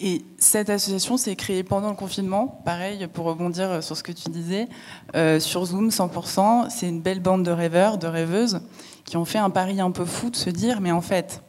Et 0.00 0.24
cette 0.36 0.68
association 0.68 1.16
s'est 1.16 1.36
créée 1.36 1.62
pendant 1.62 1.90
le 1.90 1.94
confinement, 1.94 2.60
pareil, 2.64 3.06
pour 3.06 3.26
rebondir 3.26 3.80
sur 3.80 3.96
ce 3.96 4.02
que 4.02 4.10
tu 4.10 4.28
disais, 4.28 4.68
euh, 5.14 5.38
sur 5.38 5.64
Zoom 5.64 5.90
100%. 5.90 6.70
C'est 6.70 6.88
une 6.88 7.00
belle 7.00 7.20
bande 7.20 7.44
de 7.44 7.52
rêveurs, 7.52 7.98
de 7.98 8.08
rêveuses, 8.08 8.62
qui 9.04 9.16
ont 9.16 9.24
fait 9.24 9.38
un 9.38 9.50
pari 9.50 9.80
un 9.80 9.92
peu 9.92 10.04
fou 10.04 10.28
de 10.28 10.36
se 10.36 10.50
dire, 10.50 10.80
mais 10.80 10.90
en 10.90 11.02
fait, 11.02 11.40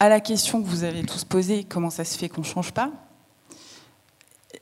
à 0.00 0.10
la 0.10 0.20
question 0.20 0.60
que 0.60 0.68
vous 0.68 0.84
avez 0.84 1.02
tous 1.02 1.24
posée, 1.24 1.64
comment 1.64 1.88
ça 1.88 2.04
se 2.04 2.18
fait 2.18 2.28
qu'on 2.28 2.42
ne 2.42 2.46
change 2.46 2.72
pas 2.72 2.92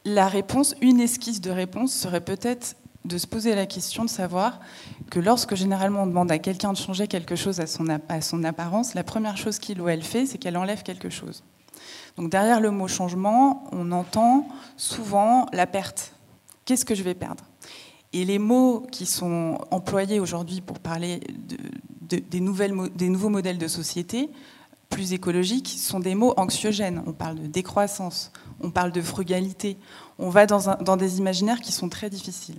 La 0.05 0.29
réponse, 0.29 0.75
une 0.81 1.01
esquisse 1.01 1.41
de 1.41 1.51
réponse 1.51 1.93
serait 1.93 2.21
peut-être 2.21 2.77
de 3.05 3.19
se 3.19 3.27
poser 3.27 3.55
la 3.55 3.67
question 3.67 4.05
de 4.05 4.11
savoir 4.11 4.61
que 5.11 5.19
lorsque 5.19 5.55
généralement 5.55 6.03
on 6.03 6.07
demande 6.07 6.31
à 6.31 6.39
quelqu'un 6.39 6.73
de 6.73 6.79
changer 6.79 7.07
quelque 7.07 7.37
chose 7.37 7.61
à 7.61 7.67
son, 7.67 7.89
apparence, 8.45 8.95
la 8.95 9.05
première 9.05 9.37
chose 9.37 9.59
qu'il 9.59 9.81
ou 9.81 9.89
elle 9.89 10.03
fait, 10.03 10.27
c'est 10.27 10.39
qu'elle 10.39 10.57
enlève 10.57 10.83
quelque 10.83 11.09
chose. 11.09 11.43
Donc 12.17 12.31
derrière 12.31 12.61
le 12.61 12.71
mot 12.71 12.89
changement, 12.89 13.65
on 13.73 13.93
entend 13.93 14.49
souvent 14.77 15.47
la 15.53 15.67
perte. 15.67 16.13
Qu'est-ce 16.65 16.85
que 16.85 16.95
je 16.95 17.03
vais 17.03 17.15
perdre? 17.15 17.45
Et 18.13 18.25
les 18.25 18.39
mots 18.39 18.87
qui 18.91 19.07
sont 19.07 19.59
employés 19.71 20.21
aujourd'hui 20.21 20.61
pour 20.61 20.79
parler 20.79 21.21
des, 22.01 22.41
nouvelles, 22.41 22.75
des 22.95 23.09
nouveaux 23.09 23.29
modèles 23.29 23.59
de 23.59 23.69
société 23.69 24.31
plus 24.89 25.13
écologiques 25.13 25.77
sont 25.79 26.01
des 26.01 26.15
mots 26.15 26.35
anxiogènes. 26.37 27.03
On 27.07 27.13
parle 27.13 27.41
de 27.41 27.47
décroissance, 27.47 28.33
on 28.61 28.71
parle 28.71 28.93
de 28.93 29.03
frugalité, 29.03 29.77
on 30.19 30.31
va 30.31 30.47
dans, 30.47 30.77
dans 30.83 30.97
des 30.97 31.19
imaginaires 31.19 31.61
qui 31.61 31.73
sont 31.73 31.89
très 31.89 32.11
difficiles. 32.11 32.59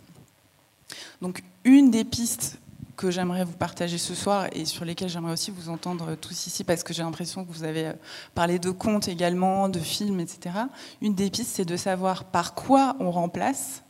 Donc 1.21 1.43
une 1.63 1.91
des 1.91 2.03
pistes 2.03 2.59
que 2.99 3.11
j'aimerais 3.11 3.45
vous 3.45 3.53
partager 3.53 3.97
ce 3.97 4.13
soir 4.13 4.47
et 4.51 4.65
sur 4.65 4.83
lesquels 4.83 5.07
j'aimerais 5.07 5.31
aussi 5.31 5.51
vous 5.51 5.69
entendre 5.69 6.15
tous 6.15 6.47
ici 6.47 6.65
parce 6.65 6.83
que 6.83 6.93
j'ai 6.93 7.01
l'impression 7.01 7.45
que 7.45 7.51
vous 7.51 7.63
avez 7.63 7.87
euh, 7.87 7.93
parlé 8.35 8.59
de 8.59 8.71
contes 8.71 9.07
également, 9.07 9.69
de 9.69 9.79
films, 9.79 10.19
etc. 10.19 10.55
Une 11.01 11.15
des 11.15 11.29
pistes, 11.29 11.51
c'est 11.55 11.63
de 11.63 11.77
savoir 11.77 12.25
par 12.25 12.55
quoi 12.55 12.97
on 12.99 13.09
remplace 13.09 13.83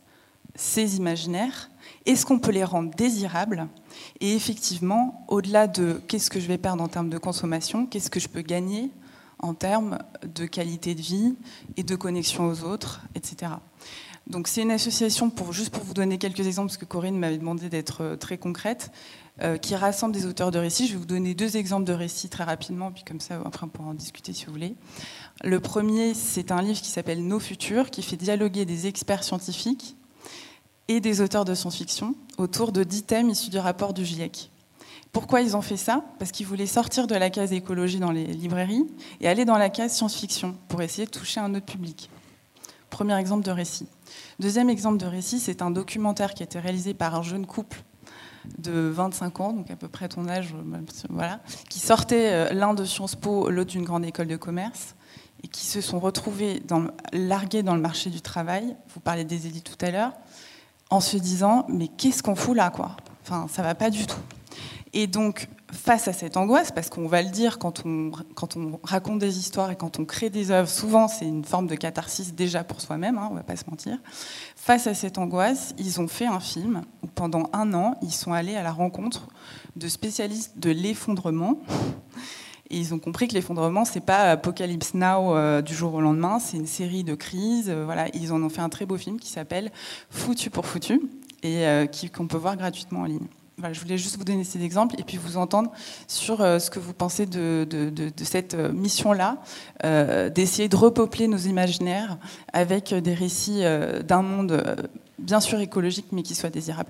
ces 0.59 0.97
imaginaires. 0.97 1.71
Est-ce 2.05 2.25
qu'on 2.25 2.37
peut 2.37 2.51
les 2.51 2.65
rendre 2.65 2.91
désirables 2.95 3.67
Et 4.19 4.35
effectivement, 4.35 5.25
au-delà 5.29 5.67
de 5.67 6.01
qu'est-ce 6.07 6.29
que 6.29 6.39
je 6.39 6.47
vais 6.47 6.57
perdre 6.57 6.83
en 6.83 6.89
termes 6.89 7.09
de 7.09 7.17
consommation, 7.17 7.85
qu'est-ce 7.85 8.09
que 8.09 8.19
je 8.19 8.27
peux 8.27 8.41
gagner 8.41 8.91
en 9.39 9.53
termes 9.53 9.99
de 10.35 10.45
qualité 10.45 10.95
de 10.95 11.01
vie 11.01 11.35
et 11.77 11.83
de 11.83 11.95
connexion 11.95 12.47
aux 12.47 12.63
autres, 12.63 13.01
etc. 13.15 13.53
Donc 14.27 14.49
c'est 14.49 14.61
une 14.61 14.71
association, 14.71 15.29
pour, 15.29 15.53
juste 15.53 15.69
pour 15.69 15.83
vous 15.83 15.93
donner 15.93 16.17
quelques 16.17 16.45
exemples, 16.45 16.67
parce 16.67 16.77
que 16.77 16.85
Corinne 16.85 17.17
m'avait 17.17 17.37
demandé 17.37 17.69
d'être 17.69 18.01
euh, 18.01 18.15
très 18.17 18.37
concrète, 18.37 18.91
euh, 19.41 19.57
qui 19.57 19.75
rassemble 19.77 20.13
des 20.13 20.25
auteurs 20.25 20.51
de 20.51 20.59
récits. 20.59 20.87
Je 20.87 20.93
vais 20.93 20.99
vous 20.99 21.05
donner 21.05 21.35
deux 21.35 21.55
exemples 21.55 21.85
de 21.85 21.93
récits 21.93 22.27
très 22.27 22.43
rapidement, 22.43 22.91
puis 22.91 23.05
comme 23.05 23.21
ça, 23.21 23.41
après 23.45 23.65
on 23.65 23.69
pourra 23.69 23.89
en 23.89 23.93
discuter 23.93 24.33
si 24.33 24.45
vous 24.45 24.51
voulez. 24.51 24.75
Le 25.41 25.61
premier, 25.61 26.13
c'est 26.13 26.51
un 26.51 26.61
livre 26.61 26.81
qui 26.81 26.89
s'appelle 26.89 27.25
Nos 27.25 27.39
futurs, 27.39 27.89
qui 27.89 28.01
fait 28.01 28.17
dialoguer 28.17 28.65
des 28.65 28.87
experts 28.87 29.23
scientifiques 29.23 29.95
et 30.89 30.99
des 30.99 31.21
auteurs 31.21 31.45
de 31.45 31.53
science-fiction 31.53 32.15
autour 32.37 32.73
de 32.73 32.83
dix 32.83 33.03
thèmes 33.03 33.29
issus 33.29 33.49
du 33.49 33.59
rapport 33.59 33.93
du 33.93 34.03
GIEC. 34.03 34.51
Pourquoi 35.13 35.41
ils 35.41 35.55
ont 35.55 35.61
fait 35.61 35.77
ça? 35.77 36.03
Parce 36.19 36.31
qu'ils 36.31 36.45
voulaient 36.45 36.65
sortir 36.65 37.07
de 37.07 37.15
la 37.15 37.29
case 37.29 37.53
écologie 37.53 37.99
dans 37.99 38.11
les 38.11 38.25
librairies 38.25 38.85
et 39.21 39.27
aller 39.27 39.45
dans 39.45 39.57
la 39.57 39.69
case 39.69 39.93
science-fiction 39.93 40.55
pour 40.67 40.81
essayer 40.81 41.05
de 41.05 41.11
toucher 41.11 41.39
un 41.39 41.55
autre 41.55 41.65
public. 41.65 42.09
Premier 42.89 43.17
exemple 43.17 43.45
de 43.45 43.51
récit. 43.51 43.87
Deuxième 44.39 44.69
exemple 44.69 44.97
de 44.97 45.05
récit, 45.05 45.39
c'est 45.39 45.61
un 45.61 45.71
documentaire 45.71 46.33
qui 46.33 46.43
a 46.43 46.45
été 46.45 46.59
réalisé 46.59 46.93
par 46.93 47.15
un 47.15 47.21
jeune 47.21 47.45
couple 47.45 47.83
de 48.57 48.71
25 48.71 49.39
ans, 49.41 49.53
donc 49.53 49.69
à 49.69 49.75
peu 49.75 49.87
près 49.87 50.09
ton 50.09 50.27
âge, 50.27 50.55
voilà, 51.09 51.39
qui 51.69 51.79
sortait 51.79 52.31
euh, 52.31 52.53
l'un 52.53 52.73
de 52.73 52.83
Sciences 52.83 53.15
Po, 53.15 53.49
l'autre 53.49 53.71
d'une 53.71 53.83
grande 53.83 54.05
école 54.05 54.27
de 54.27 54.37
commerce, 54.37 54.95
et 55.43 55.47
qui 55.47 55.65
se 55.65 55.81
sont 55.81 55.99
retrouvés 55.99 56.59
dans, 56.61 56.87
largués 57.13 57.63
dans 57.63 57.75
le 57.75 57.81
marché 57.81 58.09
du 58.09 58.21
travail. 58.21 58.75
Vous 58.93 58.99
parlez 58.99 59.23
des 59.23 59.47
élites 59.47 59.65
tout 59.65 59.85
à 59.85 59.91
l'heure, 59.91 60.13
en 60.89 60.99
se 60.99 61.17
disant 61.17 61.65
mais 61.69 61.87
qu'est-ce 61.87 62.23
qu'on 62.23 62.35
fout 62.35 62.55
là, 62.55 62.69
quoi? 62.69 62.97
Enfin, 63.23 63.47
ça 63.49 63.61
va 63.61 63.75
pas 63.75 63.89
du 63.89 64.05
tout. 64.07 64.19
Et 64.93 65.05
donc, 65.07 65.47
face 65.71 66.07
à 66.07 66.13
cette 66.13 66.35
angoisse, 66.35 66.71
parce 66.71 66.89
qu'on 66.89 67.07
va 67.07 67.21
le 67.21 67.29
dire 67.29 67.59
quand 67.59 67.85
on, 67.85 68.11
quand 68.33 68.57
on 68.57 68.79
raconte 68.83 69.19
des 69.19 69.37
histoires 69.37 69.69
et 69.71 69.75
quand 69.75 69.99
on 69.99 70.05
crée 70.05 70.29
des 70.29 70.51
œuvres, 70.51 70.69
souvent 70.69 71.07
c'est 71.07 71.25
une 71.25 71.45
forme 71.45 71.67
de 71.67 71.75
catharsis 71.75 72.33
déjà 72.33 72.63
pour 72.63 72.81
soi-même, 72.81 73.17
hein, 73.17 73.27
on 73.31 73.35
va 73.35 73.43
pas 73.43 73.55
se 73.55 73.69
mentir. 73.69 73.97
Face 74.55 74.87
à 74.87 74.93
cette 74.93 75.17
angoisse, 75.17 75.73
ils 75.77 76.01
ont 76.01 76.07
fait 76.07 76.25
un 76.25 76.39
film 76.39 76.81
où 77.03 77.07
pendant 77.07 77.49
un 77.53 77.73
an, 77.73 77.95
ils 78.01 78.13
sont 78.13 78.33
allés 78.33 78.55
à 78.55 78.63
la 78.63 78.71
rencontre 78.71 79.27
de 79.75 79.87
spécialistes 79.87 80.57
de 80.57 80.71
l'effondrement. 80.71 81.59
Et 82.71 82.77
ils 82.77 82.93
ont 82.93 82.99
compris 82.99 83.27
que 83.27 83.33
l'effondrement, 83.33 83.83
c'est 83.83 83.99
pas 83.99 84.31
Apocalypse 84.31 84.93
Now 84.93 85.35
euh, 85.35 85.61
du 85.61 85.73
jour 85.73 85.93
au 85.95 86.01
lendemain, 86.01 86.39
c'est 86.39 86.57
une 86.57 86.67
série 86.67 87.03
de 87.03 87.15
crises. 87.15 87.69
Euh, 87.69 87.83
voilà, 87.83 88.07
ils 88.13 88.31
en 88.31 88.43
ont 88.43 88.49
fait 88.49 88.61
un 88.61 88.69
très 88.69 88.85
beau 88.85 88.97
film 88.97 89.19
qui 89.19 89.29
s'appelle 89.29 89.71
Foutu 90.11 90.51
pour 90.51 90.67
foutu 90.67 91.01
et 91.41 91.65
euh, 91.65 91.87
qu'on 92.15 92.27
peut 92.27 92.37
voir 92.37 92.57
gratuitement 92.57 93.01
en 93.01 93.05
ligne 93.05 93.27
je 93.73 93.79
voulais 93.81 93.97
juste 93.97 94.15
vous 94.15 94.23
donner 94.23 94.45
ces 94.45 94.63
exemples 94.63 94.95
et 94.97 95.03
puis 95.03 95.17
vous 95.17 95.35
entendre 95.35 95.69
sur 96.07 96.39
euh, 96.39 96.59
ce 96.59 96.69
que 96.69 96.79
vous 96.79 96.93
pensez 96.93 97.25
de, 97.25 97.67
cette 98.23 98.55
mission-là, 98.55 99.35
d'essayer 100.29 100.69
de 100.69 100.77
repeupler 100.77 101.27
nos 101.27 101.37
imaginaires 101.37 102.17
avec 102.53 102.93
des 102.93 103.13
récits 103.13 103.63
d'un 104.07 104.21
monde 104.21 104.63
bien 105.17 105.41
sûr 105.41 105.59
écologique 105.59 106.05
mais 106.13 106.23
qui 106.23 106.35
soit 106.35 106.49
désirable. 106.49 106.89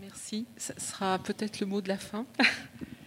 Merci. 0.00 0.46
Ce 0.56 0.72
sera 0.78 1.18
peut-être 1.18 1.58
le 1.58 1.66
mot 1.66 1.80
de 1.80 1.88
la 1.88 1.98
fin. 1.98 2.26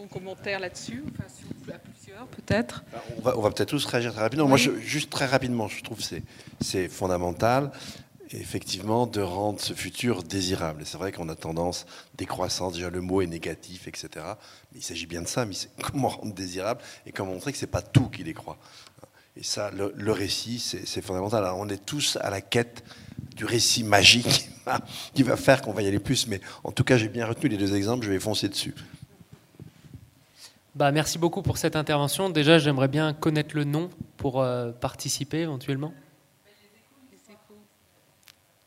ton, 0.00 0.06
commentaire 0.06 0.60
là-dessus, 0.60 1.04
enfin, 1.12 1.74
à 1.74 1.78
plusieurs 1.78 2.26
peut-être. 2.26 2.84
On 3.18 3.20
va, 3.22 3.34
va 3.34 3.50
peut-être 3.50 3.70
tous 3.70 3.84
réagir 3.86 4.12
très 4.12 4.22
rapidement. 4.22 4.48
Moi, 4.48 4.58
juste 4.58 5.10
très 5.10 5.26
rapidement, 5.26 5.68
je 5.68 5.82
trouve 5.82 5.98
que 5.98 6.20
c'est 6.60 6.88
fondamental 6.88 7.70
effectivement 8.32 9.06
de 9.06 9.20
rendre 9.20 9.60
ce 9.60 9.74
futur 9.74 10.22
désirable. 10.22 10.82
c'est 10.84 10.98
vrai 10.98 11.12
qu'on 11.12 11.28
a 11.28 11.34
tendance, 11.34 11.86
décroissance, 12.16 12.74
déjà 12.74 12.90
le 12.90 13.00
mot 13.00 13.22
est 13.22 13.26
négatif, 13.26 13.88
etc. 13.88 14.08
Mais 14.72 14.78
il 14.78 14.82
s'agit 14.82 15.06
bien 15.06 15.22
de 15.22 15.28
ça, 15.28 15.44
mais 15.44 15.54
c'est 15.54 15.70
comment 15.82 16.08
rendre 16.08 16.34
désirable 16.34 16.80
et 17.06 17.12
comment 17.12 17.32
montrer 17.32 17.52
que 17.52 17.58
c'est 17.58 17.66
pas 17.66 17.82
tout 17.82 18.08
qui 18.08 18.22
les 18.22 18.34
croit. 18.34 18.58
Et 19.36 19.42
ça, 19.42 19.70
le, 19.70 20.12
récit, 20.12 20.58
c'est 20.58 21.02
fondamental. 21.02 21.44
Alors, 21.44 21.58
on 21.58 21.68
est 21.68 21.84
tous 21.84 22.18
à 22.20 22.30
la 22.30 22.40
quête 22.40 22.84
du 23.36 23.44
récit 23.44 23.84
magique 23.84 24.50
qui 25.14 25.22
va 25.22 25.36
faire 25.36 25.62
qu'on 25.62 25.72
va 25.72 25.82
y 25.82 25.86
aller 25.86 26.00
plus. 26.00 26.26
Mais 26.26 26.40
en 26.64 26.72
tout 26.72 26.84
cas, 26.84 26.98
j'ai 26.98 27.08
bien 27.08 27.26
retenu 27.26 27.48
les 27.48 27.56
deux 27.56 27.74
exemples, 27.74 28.04
je 28.04 28.10
vais 28.10 28.20
foncer 28.20 28.48
dessus. 28.48 28.74
Bah, 30.76 30.92
merci 30.92 31.18
beaucoup 31.18 31.42
pour 31.42 31.58
cette 31.58 31.74
intervention. 31.74 32.30
Déjà, 32.30 32.58
j'aimerais 32.58 32.86
bien 32.86 33.12
connaître 33.12 33.56
le 33.56 33.64
nom 33.64 33.90
pour 34.16 34.40
euh, 34.40 34.70
participer 34.70 35.38
éventuellement. 35.38 35.92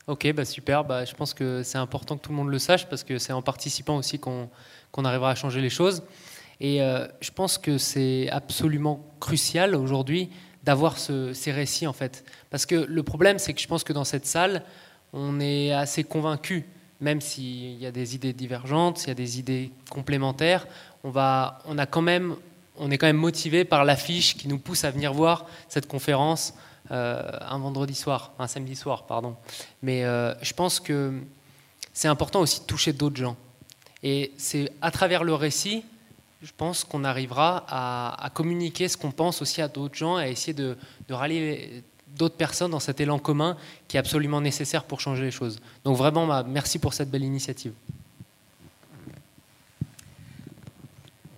Ok, 0.07 0.29
bah 0.33 0.43
super. 0.43 0.83
Bah, 0.83 1.05
je 1.05 1.13
pense 1.13 1.33
que 1.33 1.63
c'est 1.63 1.77
important 1.77 2.17
que 2.17 2.23
tout 2.23 2.31
le 2.31 2.35
monde 2.35 2.49
le 2.49 2.59
sache 2.59 2.89
parce 2.89 3.05
que 3.05 3.17
c'est 3.19 3.31
en 3.31 3.41
participant 3.41 3.95
aussi 3.95 4.19
qu'on 4.19 4.49
arrivera 5.05 5.31
à 5.31 5.35
changer 5.35 5.61
les 5.61 5.69
choses. 5.69 6.03
Et 6.59 6.81
euh, 6.81 7.07
je 7.21 7.31
pense 7.31 7.57
que 7.57 7.77
c'est 7.77 8.29
absolument 8.29 9.05
crucial 9.21 9.73
aujourd'hui 9.73 10.29
d'avoir 10.63 10.97
ces 10.97 11.51
récits 11.51 11.87
en 11.87 11.93
fait. 11.93 12.25
Parce 12.49 12.65
que 12.65 12.75
le 12.75 13.03
problème, 13.03 13.39
c'est 13.39 13.53
que 13.53 13.61
je 13.61 13.67
pense 13.67 13.85
que 13.85 13.93
dans 13.93 14.03
cette 14.03 14.25
salle, 14.25 14.63
on 15.13 15.39
est 15.39 15.71
assez 15.71 16.03
convaincu, 16.03 16.65
même 17.03 17.21
s'il 17.21 17.75
y 17.75 17.85
a 17.85 17.91
des 17.91 18.15
idées 18.15 18.33
divergentes, 18.33 18.97
s'il 18.97 19.09
y 19.09 19.11
a 19.11 19.15
des 19.15 19.37
idées 19.37 19.71
complémentaires, 19.89 20.65
on, 21.03 21.09
va, 21.09 21.59
on, 21.65 21.77
a 21.77 21.85
quand 21.85 22.01
même, 22.01 22.35
on 22.77 22.89
est 22.89 22.97
quand 22.97 23.05
même 23.07 23.17
motivé 23.17 23.65
par 23.65 23.83
l'affiche 23.83 24.37
qui 24.37 24.47
nous 24.47 24.57
pousse 24.57 24.85
à 24.85 24.91
venir 24.91 25.13
voir 25.13 25.45
cette 25.67 25.87
conférence 25.87 26.53
euh, 26.91 27.21
un 27.41 27.59
vendredi 27.59 27.93
soir, 27.93 28.31
un 28.39 28.47
samedi 28.47 28.75
soir, 28.75 29.05
pardon. 29.05 29.35
Mais 29.81 30.05
euh, 30.05 30.33
je 30.41 30.53
pense 30.53 30.79
que 30.79 31.19
c'est 31.91 32.07
important 32.07 32.39
aussi 32.39 32.61
de 32.61 32.65
toucher 32.65 32.93
d'autres 32.93 33.17
gens. 33.17 33.35
Et 34.01 34.31
c'est 34.37 34.71
à 34.81 34.89
travers 34.89 35.23
le 35.23 35.33
récit, 35.33 35.83
je 36.41 36.51
pense 36.55 36.83
qu'on 36.83 37.03
arrivera 37.03 37.65
à, 37.67 38.29
communiquer 38.29 38.87
ce 38.87 38.97
qu'on 38.97 39.11
pense 39.11 39.41
aussi 39.41 39.61
à 39.61 39.67
d'autres 39.67 39.95
gens, 39.95 40.15
à 40.15 40.27
essayer 40.27 40.53
de, 40.53 40.77
de 41.07 41.13
rallier 41.13 41.83
d'autres 42.17 42.35
personnes 42.35 42.71
dans 42.71 42.79
cet 42.79 42.99
élan 42.99 43.19
commun 43.19 43.57
qui 43.87 43.97
est 43.97 43.99
absolument 43.99 44.41
nécessaire 44.41 44.83
pour 44.83 44.99
changer 44.99 45.23
les 45.23 45.31
choses. 45.31 45.59
Donc 45.83 45.97
vraiment, 45.97 46.43
merci 46.43 46.79
pour 46.79 46.93
cette 46.93 47.09
belle 47.09 47.23
initiative. 47.23 47.73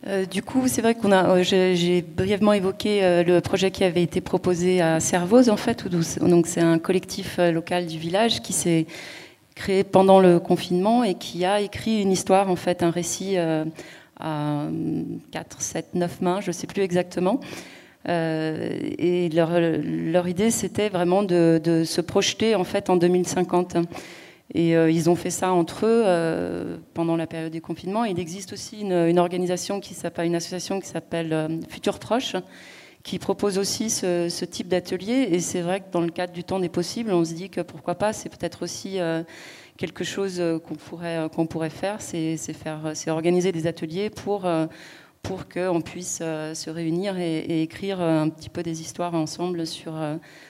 Euh, 0.07 0.25
du 0.25 0.43
coup, 0.43 0.67
c'est 0.67 0.81
vrai 0.81 0.93
qu'on 0.93 1.11
a, 1.11 1.37
euh, 1.37 1.43
j'ai 1.43 2.03
brièvement 2.03 2.53
évoqué 2.53 3.03
euh, 3.03 3.23
le 3.23 3.41
projet 3.41 3.71
qui 3.71 3.83
avait 3.83 4.03
été 4.03 4.21
proposé 4.21 4.79
à 4.79 4.99
Servoz, 4.99 5.49
en 5.49 5.57
fait. 5.57 5.87
donc, 6.21 6.45
c'est 6.45 6.61
un 6.61 6.77
collectif 6.77 7.39
local 7.39 7.87
du 7.87 7.97
village 7.97 8.41
qui 8.41 8.53
s'est 8.53 8.85
créé 9.55 9.83
pendant 9.83 10.19
le 10.19 10.39
confinement 10.39 11.03
et 11.03 11.15
qui 11.15 11.43
a 11.43 11.59
écrit 11.59 12.01
une 12.01 12.11
histoire, 12.11 12.51
en 12.51 12.55
fait, 12.55 12.83
un 12.83 12.91
récit 12.91 13.37
à 14.19 14.67
4, 15.31 15.61
7, 15.61 15.95
9 15.95 16.21
mains, 16.21 16.41
je 16.41 16.47
ne 16.47 16.51
sais 16.51 16.67
plus 16.67 16.83
exactement. 16.83 17.39
Et 18.07 19.29
leur, 19.29 20.27
idée, 20.27 20.51
c'était 20.51 20.89
vraiment 20.89 21.23
de, 21.23 21.83
se 21.85 22.01
projeter, 22.01 22.55
en 22.55 22.63
fait, 22.63 22.89
en 22.89 22.97
2050. 22.97 23.77
Et 24.53 24.75
euh, 24.77 24.91
ils 24.91 25.09
ont 25.09 25.15
fait 25.15 25.31
ça 25.31 25.51
entre 25.51 25.85
eux 25.85 26.03
euh, 26.05 26.77
pendant 26.93 27.15
la 27.15 27.25
période 27.25 27.51
du 27.51 27.61
confinement. 27.61 28.05
Il 28.05 28.19
existe 28.19 28.53
aussi 28.53 28.81
une, 28.81 29.19
organisation 29.19 29.79
qui 29.79 29.93
s'appelle, 29.93 30.27
une 30.27 30.35
association 30.35 30.79
qui 30.79 30.87
s'appelle 30.87 31.33
euh, 31.33 31.47
Futur 31.67 31.97
Proche, 31.97 32.35
qui 33.03 33.17
propose 33.17 33.57
aussi 33.57 33.89
ce, 33.89 34.45
type 34.45 34.67
d'atelier. 34.67 35.29
Et 35.31 35.39
c'est 35.39 35.61
vrai 35.61 35.79
que 35.79 35.91
dans 35.91 36.01
le 36.01 36.09
cadre 36.09 36.33
du 36.33 36.43
temps 36.43 36.59
des 36.59 36.69
possibles, 36.69 37.11
on 37.11 37.25
se 37.25 37.33
dit 37.33 37.49
que 37.49 37.61
pourquoi 37.61 37.95
pas, 37.95 38.13
c'est 38.13 38.29
peut-être 38.29 38.63
aussi 38.63 38.97
quelque 39.77 40.03
chose 40.03 40.41
qu'on 40.65 40.73
pourrait, 40.73 41.27
qu'on 41.35 41.45
pourrait 41.45 41.69
faire, 41.69 42.01
c'est, 42.01 42.35
faire, 42.37 42.91
c'est 42.95 43.11
organiser 43.11 43.51
des 43.51 43.67
ateliers 43.67 44.09
pour 44.09 44.47
pour 45.25 45.47
qu'on 45.49 45.81
puisse 45.81 46.17
se 46.17 46.69
réunir 46.69 47.17
et, 47.17 47.61
écrire 47.61 48.01
un 48.01 48.29
petit 48.29 48.49
peu 48.49 48.63
des 48.63 48.81
histoires 48.81 49.13
ensemble 49.13 49.67
sur, 49.67 49.93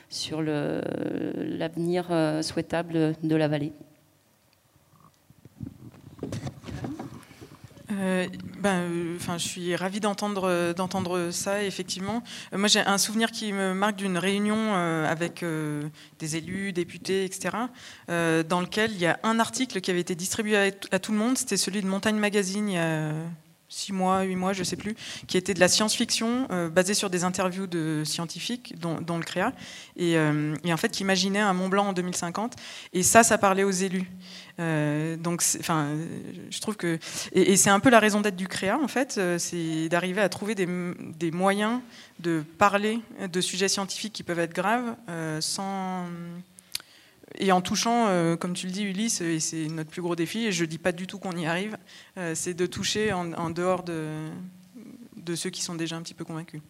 sur 0.10 0.42
l'avenir 0.42 2.08
souhaitable 2.42 3.16
de 3.24 3.36
la 3.36 3.48
vallée. 3.48 3.74
Euh, 7.92 8.28
ben, 8.60 8.90
euh, 8.92 9.16
enfin, 9.16 9.38
je 9.38 9.48
suis 9.48 9.76
ravie 9.76 10.00
d'entendre 10.00 10.74
d'entendre 10.74 11.30
ça. 11.32 11.64
Effectivement, 11.64 12.24
euh, 12.54 12.58
moi 12.58 12.68
j'ai 12.68 12.80
un 12.80 12.98
souvenir 12.98 13.32
qui 13.32 13.54
me 13.54 13.74
marque 13.74 13.96
d'une 13.96 14.18
réunion 14.18 14.74
avec 14.74 15.44
des 16.20 16.36
élus, 16.36 16.74
députés, 16.74 17.26
etc., 17.26 17.56
dans 18.08 18.62
lequel 18.62 18.92
il 18.92 19.00
y 19.00 19.06
a 19.06 19.20
un 19.24 19.40
article 19.40 19.82
qui 19.82 19.92
avait 19.92 20.00
été 20.00 20.16
distribué 20.16 20.74
à, 20.92 21.00
tout 21.00 21.12
le 21.12 21.18
monde. 21.18 21.38
C'était 21.38 21.58
celui 21.58 21.82
de 21.82 21.88
Montagne 21.88 22.18
Magazine. 22.18 22.70
Six 23.68 23.94
mois, 23.94 24.22
huit 24.22 24.36
mois, 24.36 24.54
je 24.54 24.60
ne 24.60 24.64
sais 24.64 24.76
plus, 24.76 24.96
qui 25.28 25.38
était 25.38 25.54
de 25.54 25.60
la 25.60 25.68
science-fiction 25.68 26.48
euh, 26.52 26.70
basée 26.70 26.94
sur 26.94 27.10
des 27.10 27.24
interviews 27.24 27.68
de 27.68 28.04
scientifiques, 28.06 28.76
dont, 28.80 29.18
le 29.18 29.24
CREA, 29.24 29.54
euh, 30.00 30.56
et, 30.64 30.74
en 30.74 30.78
fait 30.78 30.90
qui 30.90 31.04
imaginait 31.04 31.40
un 31.40 31.54
Mont 31.54 31.70
Blanc 31.70 31.88
en 31.88 31.94
2050. 31.94 32.56
Et 32.94 33.04
ça, 33.04 33.24
ça 33.24 33.38
parlait 33.38 33.64
aux 33.64 33.72
élus. 33.72 34.10
Euh, 34.60 35.18
donc, 35.18 35.44
enfin, 35.60 35.90
je 36.50 36.60
trouve 36.62 36.78
que 36.78 37.00
et, 37.34 37.58
c'est 37.58 37.70
un 37.70 37.80
peu 37.80 37.90
la 37.90 38.00
raison 38.00 38.22
d'être 38.22 38.36
du 38.36 38.48
CREA 38.48 38.78
en 38.82 38.88
fait, 38.88 39.20
c'est 39.38 39.90
d'arriver 39.90 40.22
à 40.22 40.30
trouver 40.30 40.56
des, 40.56 40.68
des, 41.18 41.32
moyens 41.32 41.82
de 42.20 42.44
parler 42.58 43.00
de 43.32 43.42
sujets 43.42 43.68
scientifiques 43.68 44.14
qui 44.14 44.24
peuvent 44.24 44.40
être 44.40 44.54
graves 44.54 44.96
sans 45.42 46.06
et 47.38 47.52
en 47.52 47.62
touchant, 47.62 48.08
euh, 48.08 48.36
comme 48.36 48.54
tu 48.54 48.68
le 48.68 48.72
dis 48.72 48.84
Ulysse, 48.84 49.22
et 49.22 49.40
c'est 49.40 49.68
notre 49.68 49.90
plus 49.90 50.02
gros 50.02 50.16
défi, 50.16 50.46
et 50.46 50.52
je 50.52 50.64
ne 50.64 50.70
dis 50.70 50.78
pas 50.78 50.92
du 50.92 51.08
tout 51.08 51.20
qu'on 51.20 51.36
y 51.36 51.46
arrive, 51.46 51.78
euh, 52.18 52.34
c'est 52.36 52.54
de 52.54 52.66
toucher 52.66 53.14
en, 53.14 53.50
dehors 53.50 53.84
de, 53.84 54.28
de 55.18 55.36
ceux 55.36 55.50
qui 55.50 55.62
sont 55.62 55.76
déjà 55.76 55.96
un 55.96 56.02
petit 56.02 56.14
peu 56.14 56.26
convaincus. 56.26 56.62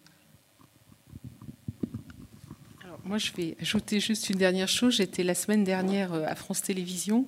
moi, 3.06 3.18
je 3.18 3.30
vais 3.36 3.56
ajouter 3.60 4.00
juste 4.00 4.30
une 4.30 4.38
dernière 4.38 4.68
chose. 4.68 4.96
J'étais 4.96 5.22
la 5.22 5.34
semaine 5.34 5.64
dernière 5.64 6.12
euh, 6.12 6.24
à 6.26 6.34
France 6.34 6.62
Télévisions, 6.62 7.26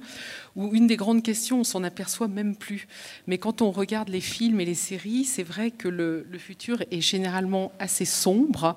où 0.56 0.74
une 0.74 0.86
des 0.86 0.96
grandes 0.96 1.22
questions, 1.22 1.60
on 1.60 1.64
s'en 1.64 1.82
aperçoit 1.84 2.28
même 2.28 2.56
plus. 2.56 2.86
Mais 3.26 3.38
quand 3.38 3.62
on 3.62 3.70
regarde 3.70 4.08
les 4.08 4.20
films 4.20 4.60
et 4.60 4.64
les 4.64 4.74
séries, 4.74 5.24
c'est 5.24 5.42
vrai 5.42 5.70
que 5.70 5.88
le, 5.88 6.26
futur 6.38 6.82
est 6.90 7.00
généralement 7.00 7.72
assez 7.78 8.04
sombre, 8.04 8.76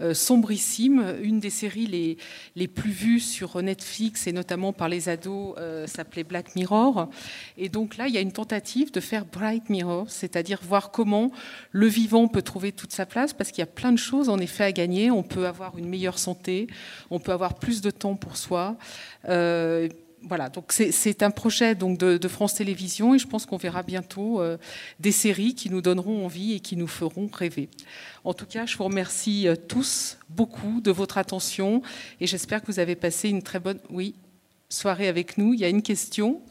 euh, 0.00 0.14
sombrissime. 0.14 1.16
Une 1.22 1.40
des 1.40 1.50
séries 1.50 2.18
les, 2.54 2.68
plus 2.68 2.90
vues 2.90 3.20
sur 3.20 3.60
Netflix, 3.62 4.26
et 4.26 4.32
notamment 4.32 4.72
par 4.72 4.88
les 4.88 5.08
ados, 5.08 5.54
euh, 5.58 5.86
s'appelait 5.86 6.24
Black 6.24 6.54
Mirror. 6.54 7.08
Et 7.56 7.68
donc 7.68 7.96
là, 7.96 8.08
il 8.08 8.14
y 8.14 8.18
a 8.18 8.20
une 8.20 8.32
tentative 8.32 8.92
de 8.92 9.00
faire 9.00 9.24
Bright 9.24 9.70
Mirror, 9.70 10.10
c'est-à-dire 10.10 10.60
voir 10.62 10.90
comment 10.90 11.32
le 11.72 11.86
vivant 11.86 12.28
peut 12.28 12.42
trouver 12.42 12.72
toute 12.72 12.92
sa 12.92 13.06
place, 13.06 13.32
parce 13.32 13.50
qu'il 13.50 13.60
y 13.60 13.62
a 13.62 13.66
plein 13.66 13.92
de 13.92 13.98
choses 13.98 14.28
en 14.28 14.38
effet 14.38 14.64
à 14.64 14.72
gagner. 14.72 15.10
On 15.10 15.22
peut 15.22 15.46
avoir 15.46 15.78
une 15.78 15.88
meilleure 15.88 16.18
santé 16.18 16.68
on 17.10 17.18
peut 17.18 17.32
avoir 17.32 17.54
plus 17.54 17.80
de 17.80 17.90
temps 17.90 18.16
pour 18.16 18.36
soi. 18.36 18.76
Euh, 19.28 19.88
voilà, 20.22 20.48
donc 20.48 20.72
c'est 20.72 21.22
un 21.22 21.30
projet 21.30 21.74
donc 21.74 21.98
de, 21.98 22.28
France 22.28 22.54
Télévisions 22.54 23.14
et 23.14 23.18
je 23.18 23.26
pense 23.26 23.46
qu'on 23.46 23.56
verra 23.56 23.82
bientôt 23.82 24.40
euh, 24.40 24.58
des 25.00 25.12
séries 25.12 25.54
qui 25.54 25.70
nous 25.70 25.80
donneront 25.80 26.24
envie 26.24 26.54
et 26.54 26.60
qui 26.60 26.76
nous 26.76 26.86
feront 26.86 27.28
rêver. 27.32 27.68
En 28.24 28.34
tout 28.34 28.46
cas, 28.46 28.66
je 28.66 28.76
vous 28.76 28.84
remercie 28.84 29.48
euh, 29.48 29.56
tous 29.56 30.18
beaucoup 30.28 30.80
de 30.80 30.90
votre 30.90 31.18
attention 31.18 31.82
et 32.20 32.26
j'espère 32.26 32.60
que 32.62 32.66
vous 32.66 32.78
avez 32.78 32.96
passé 32.96 33.28
une 33.28 33.42
très 33.42 33.60
bonne 33.60 33.80
oui, 33.90 34.14
soirée 34.68 35.08
avec 35.08 35.38
nous. 35.38 35.54
Il 35.54 35.60
y 35.60 35.64
a 35.64 35.68
une 35.68 35.82
question. 35.82 36.42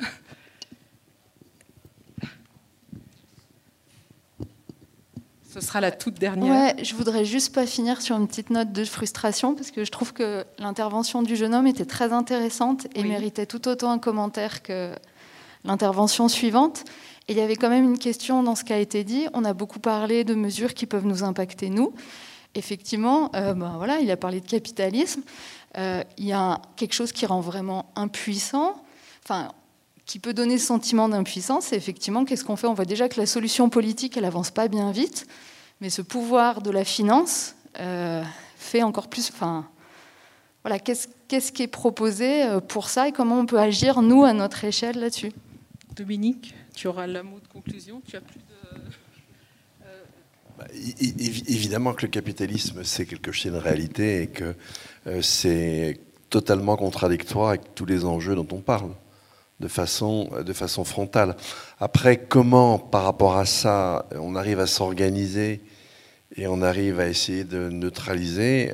Ce 5.59 5.65
sera 5.65 5.81
la 5.81 5.91
toute 5.91 6.19
dernière. 6.19 6.53
Ouais, 6.53 6.83
je 6.83 6.93
voudrais 6.93 7.25
juste 7.25 7.53
pas 7.53 7.65
finir 7.65 8.01
sur 8.01 8.15
une 8.15 8.27
petite 8.27 8.51
note 8.51 8.71
de 8.71 8.85
frustration 8.85 9.55
parce 9.55 9.71
que 9.71 9.83
je 9.83 9.91
trouve 9.91 10.13
que 10.13 10.45
l'intervention 10.59 11.23
du 11.23 11.35
jeune 11.35 11.55
homme 11.55 11.65
était 11.65 11.85
très 11.85 12.13
intéressante 12.13 12.85
et 12.93 13.03
méritait 13.03 13.47
tout 13.47 13.67
autant 13.67 13.89
un 13.89 13.97
commentaire 13.97 14.61
que 14.61 14.91
l'intervention 15.63 16.27
suivante. 16.27 16.83
Et 17.27 17.33
il 17.33 17.37
y 17.37 17.41
avait 17.41 17.55
quand 17.55 17.69
même 17.69 17.85
une 17.85 17.97
question 17.97 18.43
dans 18.43 18.53
ce 18.53 18.63
qui 18.63 18.71
a 18.71 18.77
été 18.77 19.03
dit. 19.03 19.27
On 19.33 19.43
a 19.45 19.53
beaucoup 19.53 19.79
parlé 19.79 20.23
de 20.23 20.35
mesures 20.35 20.75
qui 20.75 20.85
peuvent 20.85 21.07
nous 21.07 21.23
impacter 21.23 21.69
nous. 21.69 21.91
Effectivement, 22.53 23.31
euh, 23.35 23.53
ben 23.53 23.73
voilà, 23.77 23.99
il 23.99 24.11
a 24.11 24.17
parlé 24.17 24.41
de 24.41 24.47
capitalisme. 24.47 25.21
Euh, 25.77 26.03
il 26.19 26.25
y 26.25 26.33
a 26.33 26.61
quelque 26.75 26.93
chose 26.93 27.11
qui 27.11 27.25
rend 27.25 27.41
vraiment 27.41 27.91
impuissant. 27.95 28.75
Enfin, 29.23 29.49
qui 30.07 30.19
peut 30.19 30.33
donner 30.33 30.57
ce 30.57 30.65
sentiment 30.65 31.09
d'impuissance, 31.09 31.65
c'est 31.65 31.75
effectivement 31.75 32.23
qu'est-ce 32.23 32.45
qu'on 32.45 32.55
fait? 32.55 32.65
On 32.65 32.73
voit 32.73 32.85
déjà 32.85 33.09
que 33.09 33.19
la 33.19 33.25
solution 33.25 33.69
politique, 33.69 34.15
elle 34.15 34.25
avance 34.25 34.51
pas 34.51 34.69
bien 34.69 34.91
vite, 34.91 35.27
mais 35.81 35.89
ce 35.89 36.01
pouvoir 36.01 36.61
de 36.61 36.71
la 36.71 36.85
finance 36.85 37.55
euh, 37.79 38.23
fait 38.55 38.83
encore 38.83 39.09
plus. 39.09 39.29
Enfin, 39.29 39.67
voilà, 40.63 40.79
qu'est-ce, 40.79 41.51
qui 41.51 41.61
est 41.61 41.67
proposé 41.67 42.43
euh, 42.43 42.61
pour 42.61 42.87
ça? 42.89 43.09
Et 43.09 43.11
comment 43.11 43.37
on 43.37 43.45
peut 43.45 43.59
agir 43.59 44.01
nous 44.01 44.23
à 44.23 44.31
notre 44.31 44.63
échelle 44.63 44.97
là-dessus? 44.97 45.33
Dominique, 45.93 46.55
tu 46.73 46.87
auras 46.87 47.05
le 47.05 47.21
mot 47.21 47.39
de 47.41 47.47
conclusion. 47.47 48.01
Tu 48.07 48.15
as 48.15 48.21
plus 48.21 48.39
de. 48.39 48.45
Bah, 50.57 50.65
évidemment 50.73 51.93
que 51.93 52.03
le 52.03 52.11
capitalisme, 52.11 52.83
c'est 52.83 53.05
quelque 53.05 53.31
chose, 53.31 53.51
une 53.51 53.57
réalité 53.57 54.23
et 54.23 54.27
que 54.27 54.55
euh, 55.05 55.21
c'est 55.21 55.99
totalement 56.29 56.77
contradictoire 56.77 57.49
avec 57.49 57.75
tous 57.75 57.85
les 57.85 58.05
enjeux 58.05 58.33
dont 58.33 58.47
on 58.51 58.61
parle 58.61 58.91
de 59.59 59.67
façon, 59.67 60.29
de 60.43 60.53
façon 60.53 60.83
frontale. 60.83 61.35
Après, 61.79 62.17
comment, 62.17 62.77
par 62.77 63.03
rapport 63.03 63.37
à 63.37 63.45
ça, 63.45 64.07
on 64.15 64.35
arrive 64.35 64.59
à 64.59 64.67
s'organiser 64.67 65.61
et 66.35 66.47
on 66.47 66.61
arrive 66.61 66.99
à 66.99 67.07
essayer 67.07 67.43
de 67.43 67.69
neutraliser, 67.69 68.73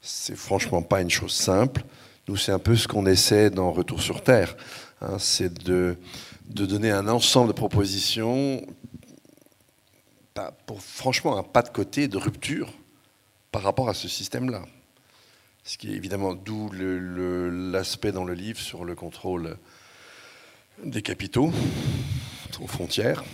c'est 0.00 0.36
franchement 0.36 0.82
pas 0.82 1.00
une 1.00 1.10
chose 1.10 1.32
simple. 1.32 1.82
Nous, 2.28 2.36
c'est 2.36 2.52
un 2.52 2.58
peu 2.58 2.76
ce 2.76 2.88
qu'on 2.88 3.06
essaie 3.06 3.50
dans 3.50 3.70
Retour 3.72 4.00
sur 4.00 4.22
Terre. 4.22 4.56
Hein, 5.02 5.18
c'est 5.18 5.52
de, 5.64 5.96
de 6.46 6.66
donner 6.66 6.90
un 6.90 7.08
ensemble 7.08 7.48
de 7.48 7.52
propositions 7.52 8.62
pour 10.66 10.82
franchement 10.82 11.38
un 11.38 11.42
pas 11.42 11.62
de 11.62 11.68
côté, 11.68 12.08
de 12.08 12.16
rupture 12.16 12.72
par 13.52 13.62
rapport 13.62 13.88
à 13.88 13.94
ce 13.94 14.08
système-là. 14.08 14.64
Ce 15.62 15.78
qui 15.78 15.92
est 15.92 15.96
évidemment 15.96 16.34
d'où 16.34 16.70
l'aspect 16.72 18.12
dans 18.12 18.24
le 18.24 18.34
livre 18.34 18.58
sur 18.58 18.84
le 18.84 18.94
contrôle 18.94 19.56
des 20.82 21.02
capitaux 21.02 21.52
aux 22.60 22.66
frontières. 22.66 23.24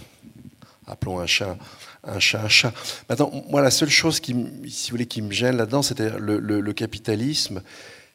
Appelons 0.87 1.21
un 1.21 1.27
chat 1.27 1.57
un 2.05 2.19
chat 2.19 2.43
un 2.43 2.49
chat. 2.49 2.73
Maintenant, 3.09 3.31
moi, 3.49 3.61
la 3.61 3.71
seule 3.71 3.91
chose 3.91 4.21
qui, 4.21 4.35
si 4.69 4.91
vous 4.91 4.95
voulez, 4.95 5.07
qui 5.07 5.23
me 5.23 5.33
gêne 5.33 5.57
là-dedans, 5.57 5.83
le, 6.19 6.39
le, 6.39 6.73
capitalisme, 6.73 7.63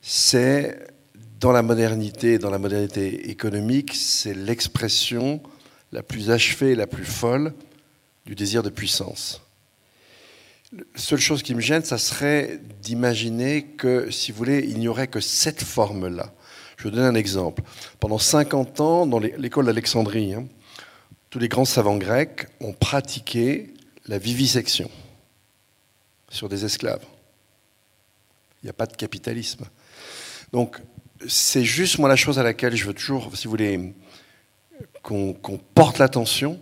c'est 0.02 0.88
dans 1.40 1.52
la 1.52 1.62
modernité, 1.62 2.38
dans 2.38 2.50
la 2.50 2.58
modernité 2.58 3.30
économique, 3.30 3.94
c'est 3.94 4.34
l'expression 4.34 5.42
la 5.92 6.04
plus 6.04 6.32
achevée, 6.32 6.76
la 6.76 6.88
plus 6.88 7.06
folle 7.06 7.54
du 8.26 8.36
désir 8.36 8.64
de 8.64 8.70
puissance. 8.70 9.42
La 10.74 10.84
seule 10.96 11.20
chose 11.20 11.44
qui 11.44 11.54
me 11.54 11.62
gêne, 11.62 11.84
ça 11.84 11.98
serait 11.98 12.60
d'imaginer 12.82 13.64
que, 13.64 14.10
si 14.10 14.32
vous 14.32 14.38
voulez, 14.40 14.66
il 14.68 14.80
n'y 14.80 14.88
aurait 14.88 15.08
que 15.08 15.20
cette 15.20 15.62
forme-là 15.62 16.34
je 16.78 16.84
vais 16.86 16.92
donner 16.92 17.08
un 17.08 17.16
exemple. 17.16 17.64
Pendant 18.00 18.18
50 18.18 18.80
ans, 18.82 19.06
dans 19.06 19.20
l'école 19.20 19.66
d'Alexandrie, 19.66 20.34
hein, 20.34 20.48
tous 21.30 21.40
les 21.40 21.48
grands 21.48 21.66
savants 21.66 21.98
grecs 21.98 22.48
ont 22.60 22.74
pratiqué 22.74 23.74
la 24.08 24.18
vivisection 24.18 24.90
sur 26.30 26.50
des 26.50 26.66
esclaves. 26.66 27.04
Il 28.62 28.66
n'y 28.66 28.70
a 28.70 28.74
pas 28.74 28.86
de 28.86 28.96
capitalisme. 28.96 29.66
Donc, 30.52 30.82
c'est 31.28 31.64
juste 31.64 31.98
moi 31.98 32.10
la 32.10 32.16
chose 32.16 32.40
à 32.40 32.44
laquelle 32.44 32.76
je 32.76 32.86
veux 32.86 32.94
toujours, 32.94 33.36
si 33.36 33.46
vous 33.46 33.52
voulez, 33.52 33.94
qu'on 35.02 35.60
porte 35.74 36.00
l'attention. 36.00 36.60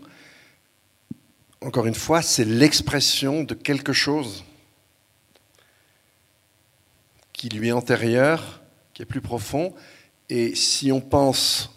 Encore 1.61 1.85
une 1.85 1.95
fois, 1.95 2.21
c'est 2.21 2.45
l'expression 2.45 3.43
de 3.43 3.53
quelque 3.53 3.93
chose 3.93 4.43
qui 7.31 7.49
lui 7.49 7.69
est 7.69 7.71
antérieur, 7.71 8.61
qui 8.93 9.01
est 9.01 9.05
plus 9.05 9.21
profond, 9.21 9.73
et 10.29 10.55
si 10.55 10.91
on 10.91 11.01
pense, 11.01 11.69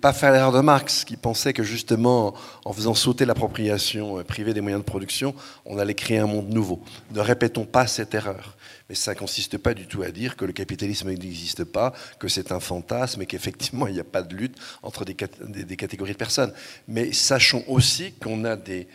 pas 0.00 0.12
faire 0.12 0.32
l'erreur 0.32 0.52
de 0.52 0.60
Marx, 0.60 1.04
qui 1.04 1.16
pensait 1.16 1.52
que 1.52 1.62
justement, 1.62 2.34
en 2.64 2.72
faisant 2.72 2.94
sauter 2.94 3.24
l'appropriation 3.24 4.18
euh, 4.18 4.24
privée 4.24 4.52
des 4.52 4.60
moyens 4.60 4.82
de 4.82 4.86
production, 4.86 5.34
on 5.64 5.78
allait 5.78 5.94
créer 5.94 6.18
un 6.18 6.26
monde 6.26 6.48
nouveau. 6.48 6.82
Ne 7.12 7.20
répétons 7.20 7.64
pas 7.64 7.86
cette 7.86 8.14
erreur. 8.14 8.56
Mais 8.88 8.94
ça 8.94 9.12
ne 9.12 9.18
consiste 9.18 9.58
pas 9.58 9.74
du 9.74 9.86
tout 9.86 10.02
à 10.02 10.10
dire 10.10 10.36
que 10.36 10.44
le 10.44 10.52
capitalisme 10.52 11.10
n'existe 11.10 11.64
pas, 11.64 11.92
que 12.18 12.26
c'est 12.26 12.52
un 12.52 12.60
fantasme 12.60 13.22
et 13.22 13.26
qu'effectivement, 13.26 13.86
il 13.86 13.94
n'y 13.94 14.00
a 14.00 14.04
pas 14.04 14.22
de 14.22 14.34
lutte 14.34 14.56
entre 14.82 15.04
des, 15.04 15.14
catégories 15.14 16.12
de 16.12 16.16
personnes. 16.16 16.52
Mais 16.88 17.12
sachons 17.12 17.64
aussi 17.68 18.12
qu'on 18.12 18.44
a 18.44 18.56
des 18.56 18.86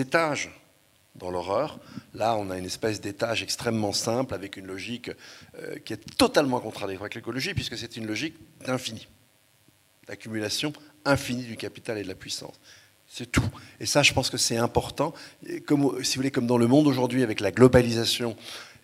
étages 0.00 0.50
dans 1.16 1.30
l'horreur. 1.30 1.78
Là, 2.14 2.36
on 2.36 2.50
a 2.50 2.58
une 2.58 2.64
espèce 2.64 3.00
d'étage 3.00 3.42
extrêmement 3.42 3.92
simple 3.92 4.34
avec 4.34 4.56
une 4.56 4.66
logique 4.66 5.10
euh, 5.58 5.76
qui 5.84 5.92
est 5.92 6.16
totalement 6.16 6.60
contradictoire 6.60 7.02
avec 7.02 7.14
l'écologie, 7.14 7.54
puisque 7.54 7.76
c'est 7.76 7.96
une 7.96 8.06
logique 8.06 8.34
d'infini, 8.66 9.08
d'accumulation 10.06 10.72
infinie 11.04 11.44
du 11.44 11.56
capital 11.56 11.98
et 11.98 12.02
de 12.02 12.08
la 12.08 12.14
puissance. 12.14 12.54
C'est 13.06 13.30
tout. 13.30 13.48
Et 13.78 13.86
ça, 13.86 14.02
je 14.02 14.12
pense 14.14 14.30
que 14.30 14.38
c'est 14.38 14.56
important. 14.56 15.12
Comme, 15.66 16.02
si 16.02 16.14
vous 16.14 16.20
voulez, 16.20 16.30
comme 16.30 16.46
dans 16.46 16.56
le 16.56 16.66
monde 16.66 16.86
aujourd'hui, 16.86 17.22
avec 17.22 17.40
la 17.40 17.50
globalisation, 17.50 18.36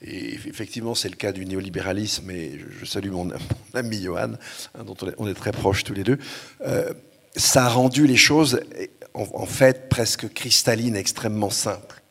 et 0.03 0.35
effectivement, 0.35 0.95
c'est 0.95 1.09
le 1.09 1.17
cas 1.17 1.33
du 1.33 1.47
néolibéralisme, 1.47 2.31
et 2.31 2.61
je, 2.79 2.85
salue 2.85 3.11
mon, 3.11 3.31
ami 3.73 4.03
Johan, 4.03 4.33
hein, 4.75 4.85
dont 4.85 4.97
on 5.17 5.29
est, 5.29 5.35
très 5.35 5.53
proches 5.53 5.83
tous 5.83 5.95
les 5.95 6.05
deux, 6.05 6.19
euh, 6.61 6.93
ça 7.37 7.65
a 7.65 7.69
rendu 7.69 8.07
les 8.07 8.17
choses, 8.17 8.61
en 9.15 9.47
fait, 9.47 9.89
presque 9.89 10.33
cristallines, 10.33 10.97
extrêmement 10.97 11.51
simples 11.51 12.03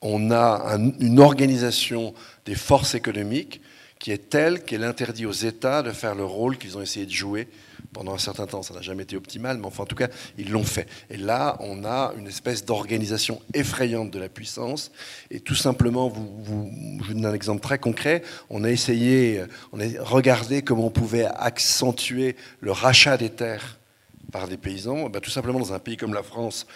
on 0.00 0.30
a 0.30 0.78
une 1.00 1.18
organisation 1.18 2.14
des 2.44 2.54
forces 2.54 2.94
économiques 2.94 3.60
qui 3.98 4.12
est 4.12 4.30
telle 4.30 4.62
qu'elle 4.62 4.84
interdit 4.84 5.26
aux 5.26 5.32
États 5.32 5.82
de 5.82 5.90
faire 5.90 6.14
le 6.14 6.24
rôle 6.24 6.56
qu'ils 6.56 6.78
ont 6.78 6.82
essayé 6.82 7.04
de 7.04 7.10
jouer 7.10 7.48
pendant 7.92 8.14
un 8.14 8.18
certain 8.18 8.46
temps. 8.46 8.62
Ça 8.62 8.74
n'a 8.74 8.80
jamais 8.80 9.02
été 9.02 9.16
optimal, 9.16 9.58
mais 9.58 9.66
enfin, 9.66 9.82
en 9.82 9.86
tout 9.86 9.96
cas, 9.96 10.08
ils 10.36 10.50
l'ont 10.50 10.64
fait. 10.64 10.86
Et 11.10 11.16
là, 11.16 11.56
on 11.60 11.84
a 11.84 12.12
une 12.16 12.26
espèce 12.26 12.64
d'organisation 12.64 13.40
effrayante 13.54 14.10
de 14.10 14.18
la 14.18 14.28
puissance. 14.28 14.92
Et 15.30 15.40
tout 15.40 15.54
simplement, 15.54 16.08
vous, 16.08 16.70
je 17.02 17.08
vous 17.08 17.14
donne 17.14 17.26
un 17.26 17.34
exemple 17.34 17.60
très 17.60 17.78
concret. 17.78 18.22
On 18.50 18.62
a 18.62 18.70
essayé, 18.70 19.42
on 19.72 19.80
a 19.80 19.84
regardé 20.00 20.62
comment 20.62 20.86
on 20.86 20.90
pouvait 20.90 21.24
accentuer 21.24 22.36
le 22.60 22.72
rachat 22.72 23.16
des 23.16 23.30
terres 23.30 23.78
par 24.30 24.46
des 24.46 24.58
paysans. 24.58 25.08
Ben, 25.08 25.20
tout 25.20 25.30
simplement, 25.30 25.58
dans 25.58 25.72
un 25.72 25.78
pays 25.78 25.96
comme 25.96 26.14
la 26.14 26.22
France, 26.22 26.66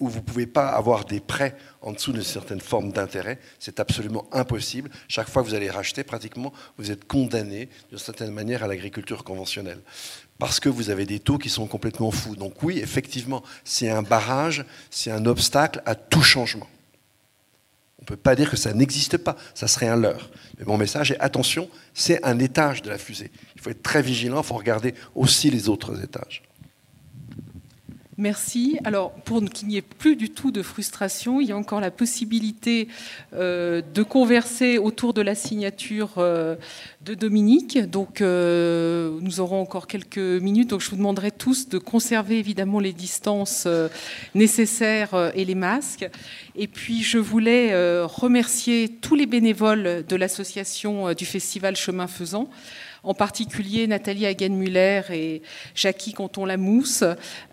où 0.00 0.08
vous 0.08 0.18
ne 0.18 0.24
pouvez 0.24 0.46
pas 0.46 0.68
avoir 0.68 1.04
des 1.04 1.20
prêts 1.20 1.56
en 1.82 1.92
dessous 1.92 2.12
d'une 2.12 2.22
certaine 2.22 2.60
forme 2.60 2.90
d'intérêt. 2.90 3.38
C'est 3.58 3.78
absolument 3.78 4.26
impossible. 4.32 4.90
Chaque 5.08 5.28
fois 5.28 5.42
que 5.42 5.48
vous 5.48 5.54
allez 5.54 5.70
racheter, 5.70 6.02
pratiquement, 6.02 6.52
vous 6.78 6.90
êtes 6.90 7.06
condamné 7.06 7.68
d'une 7.90 7.98
certaine 7.98 8.32
manière 8.32 8.64
à 8.64 8.66
l'agriculture 8.66 9.22
conventionnelle. 9.22 9.80
Parce 10.38 10.58
que 10.58 10.70
vous 10.70 10.88
avez 10.88 11.04
des 11.04 11.20
taux 11.20 11.36
qui 11.36 11.50
sont 11.50 11.66
complètement 11.66 12.10
fous. 12.10 12.34
Donc 12.34 12.62
oui, 12.62 12.78
effectivement, 12.78 13.42
c'est 13.62 13.90
un 13.90 14.02
barrage, 14.02 14.64
c'est 14.90 15.10
un 15.10 15.26
obstacle 15.26 15.82
à 15.84 15.94
tout 15.94 16.22
changement. 16.22 16.68
On 17.98 18.02
ne 18.02 18.06
peut 18.06 18.16
pas 18.16 18.34
dire 18.34 18.50
que 18.50 18.56
ça 18.56 18.72
n'existe 18.72 19.18
pas, 19.18 19.36
ça 19.54 19.68
serait 19.68 19.88
un 19.88 19.96
leurre. 19.96 20.30
Mais 20.58 20.64
mon 20.64 20.78
message 20.78 21.12
est 21.12 21.20
attention, 21.20 21.68
c'est 21.92 22.24
un 22.24 22.38
étage 22.38 22.80
de 22.80 22.88
la 22.88 22.96
fusée. 22.96 23.30
Il 23.54 23.60
faut 23.60 23.68
être 23.68 23.82
très 23.82 24.00
vigilant, 24.00 24.40
il 24.40 24.46
faut 24.46 24.54
regarder 24.54 24.94
aussi 25.14 25.50
les 25.50 25.68
autres 25.68 26.02
étages. 26.02 26.42
Merci. 28.20 28.76
Alors, 28.84 29.12
pour 29.12 29.42
qu'il 29.42 29.68
n'y 29.68 29.78
ait 29.78 29.82
plus 29.82 30.14
du 30.14 30.28
tout 30.28 30.50
de 30.50 30.60
frustration, 30.60 31.40
il 31.40 31.48
y 31.48 31.52
a 31.52 31.56
encore 31.56 31.80
la 31.80 31.90
possibilité 31.90 32.86
euh, 33.32 33.80
de 33.94 34.02
converser 34.02 34.76
autour 34.76 35.14
de 35.14 35.22
la 35.22 35.34
signature 35.34 36.10
euh, 36.18 36.56
de 37.00 37.14
Dominique. 37.14 37.78
Donc, 37.78 38.20
euh, 38.20 39.18
nous 39.22 39.40
aurons 39.40 39.62
encore 39.62 39.86
quelques 39.86 40.18
minutes. 40.18 40.68
Donc, 40.68 40.82
je 40.82 40.90
vous 40.90 40.96
demanderai 40.96 41.30
tous 41.30 41.70
de 41.70 41.78
conserver 41.78 42.38
évidemment 42.38 42.78
les 42.78 42.92
distances 42.92 43.66
nécessaires 44.34 45.32
et 45.34 45.46
les 45.46 45.54
masques. 45.54 46.06
Et 46.56 46.66
puis, 46.66 47.02
je 47.02 47.16
voulais 47.16 47.72
remercier 48.04 48.90
tous 49.00 49.14
les 49.14 49.24
bénévoles 49.24 50.04
de 50.06 50.16
l'association 50.16 51.14
du 51.14 51.24
Festival 51.24 51.74
Chemin 51.74 52.06
Faisant 52.06 52.50
en 53.02 53.14
particulier 53.14 53.86
Nathalie 53.86 54.26
Hagen-Muller 54.26 55.02
et 55.10 55.42
Jackie 55.74 56.12
Canton-Lamousse, 56.12 57.04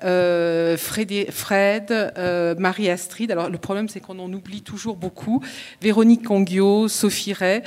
euh, 0.03 0.77
Fred, 0.77 1.91
euh, 1.91 2.55
Marie-Astrid. 2.57 3.31
Alors 3.31 3.49
le 3.49 3.57
problème, 3.57 3.89
c'est 3.89 3.99
qu'on 3.99 4.19
en 4.19 4.31
oublie 4.31 4.61
toujours 4.61 4.95
beaucoup. 4.95 5.43
Véronique 5.81 6.23
Canguio, 6.23 6.87
Sophie 6.87 7.33
Ray, 7.33 7.61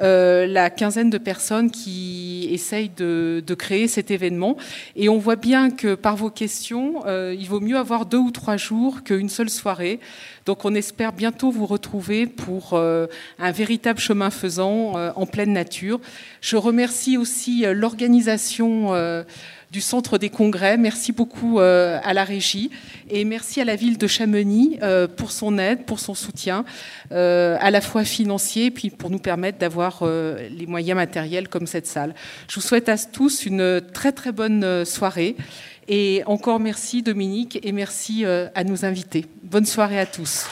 euh, 0.00 0.46
la 0.46 0.70
quinzaine 0.70 1.10
de 1.10 1.18
personnes 1.18 1.70
qui 1.70 2.48
essayent 2.50 2.90
de, 2.96 3.42
créer 3.56 3.88
cet 3.88 4.10
événement. 4.10 4.58
Et 4.96 5.08
on 5.08 5.16
voit 5.16 5.36
bien 5.36 5.70
que 5.70 5.94
par 5.94 6.14
vos 6.14 6.28
questions, 6.28 7.02
il 7.06 7.46
vaut 7.48 7.60
mieux 7.60 7.78
avoir 7.78 8.04
deux 8.04 8.18
ou 8.18 8.30
trois 8.30 8.58
jours 8.58 9.02
qu'une 9.02 9.30
seule 9.30 9.48
soirée. 9.48 9.98
Donc 10.44 10.66
on 10.66 10.74
espère 10.74 11.14
bientôt 11.14 11.50
vous 11.50 11.64
retrouver 11.64 12.26
pour 12.26 12.78
un 12.78 13.50
véritable 13.50 13.98
chemin 13.98 14.28
faisant 14.28 14.92
en 14.92 15.26
pleine 15.26 15.54
nature. 15.54 16.00
Je 16.42 16.56
remercie 16.56 17.16
aussi 17.16 17.25
l'organisation 17.74 18.94
du 19.70 19.80
Centre 19.80 20.18
des 20.18 20.30
Congrès. 20.30 20.76
Merci 20.76 21.12
beaucoup 21.12 21.60
euh, 21.60 21.98
à 22.02 22.14
la 22.14 22.24
régie 22.24 22.70
et 23.10 23.24
merci 23.24 23.60
à 23.60 23.64
la 23.64 23.76
ville 23.76 23.98
de 23.98 24.06
Chamonix 24.06 24.78
euh, 24.82 25.06
pour 25.08 25.32
son 25.32 25.58
aide, 25.58 25.84
pour 25.84 25.98
son 25.98 26.14
soutien, 26.14 26.64
euh, 27.12 27.56
à 27.60 27.70
la 27.70 27.80
fois 27.80 28.04
financier 28.04 28.66
et 28.66 28.70
puis 28.70 28.90
pour 28.90 29.10
nous 29.10 29.18
permettre 29.18 29.58
d'avoir 29.58 30.04
les 30.04 30.66
moyens 30.66 30.96
matériels 30.96 31.48
comme 31.48 31.66
cette 31.66 31.86
salle. 31.86 32.14
Je 32.48 32.54
vous 32.56 32.60
souhaite 32.60 32.88
à 32.88 32.96
tous 32.96 33.44
une 33.44 33.82
très 33.92 34.12
très 34.12 34.32
bonne 34.32 34.84
soirée 34.84 35.36
et 35.88 36.22
encore 36.26 36.60
merci 36.60 37.02
Dominique 37.02 37.58
et 37.62 37.72
merci 37.72 38.24
à 38.24 38.64
nos 38.64 38.84
invités. 38.84 39.26
Bonne 39.42 39.66
soirée 39.66 39.98
à 39.98 40.06
tous. 40.06 40.46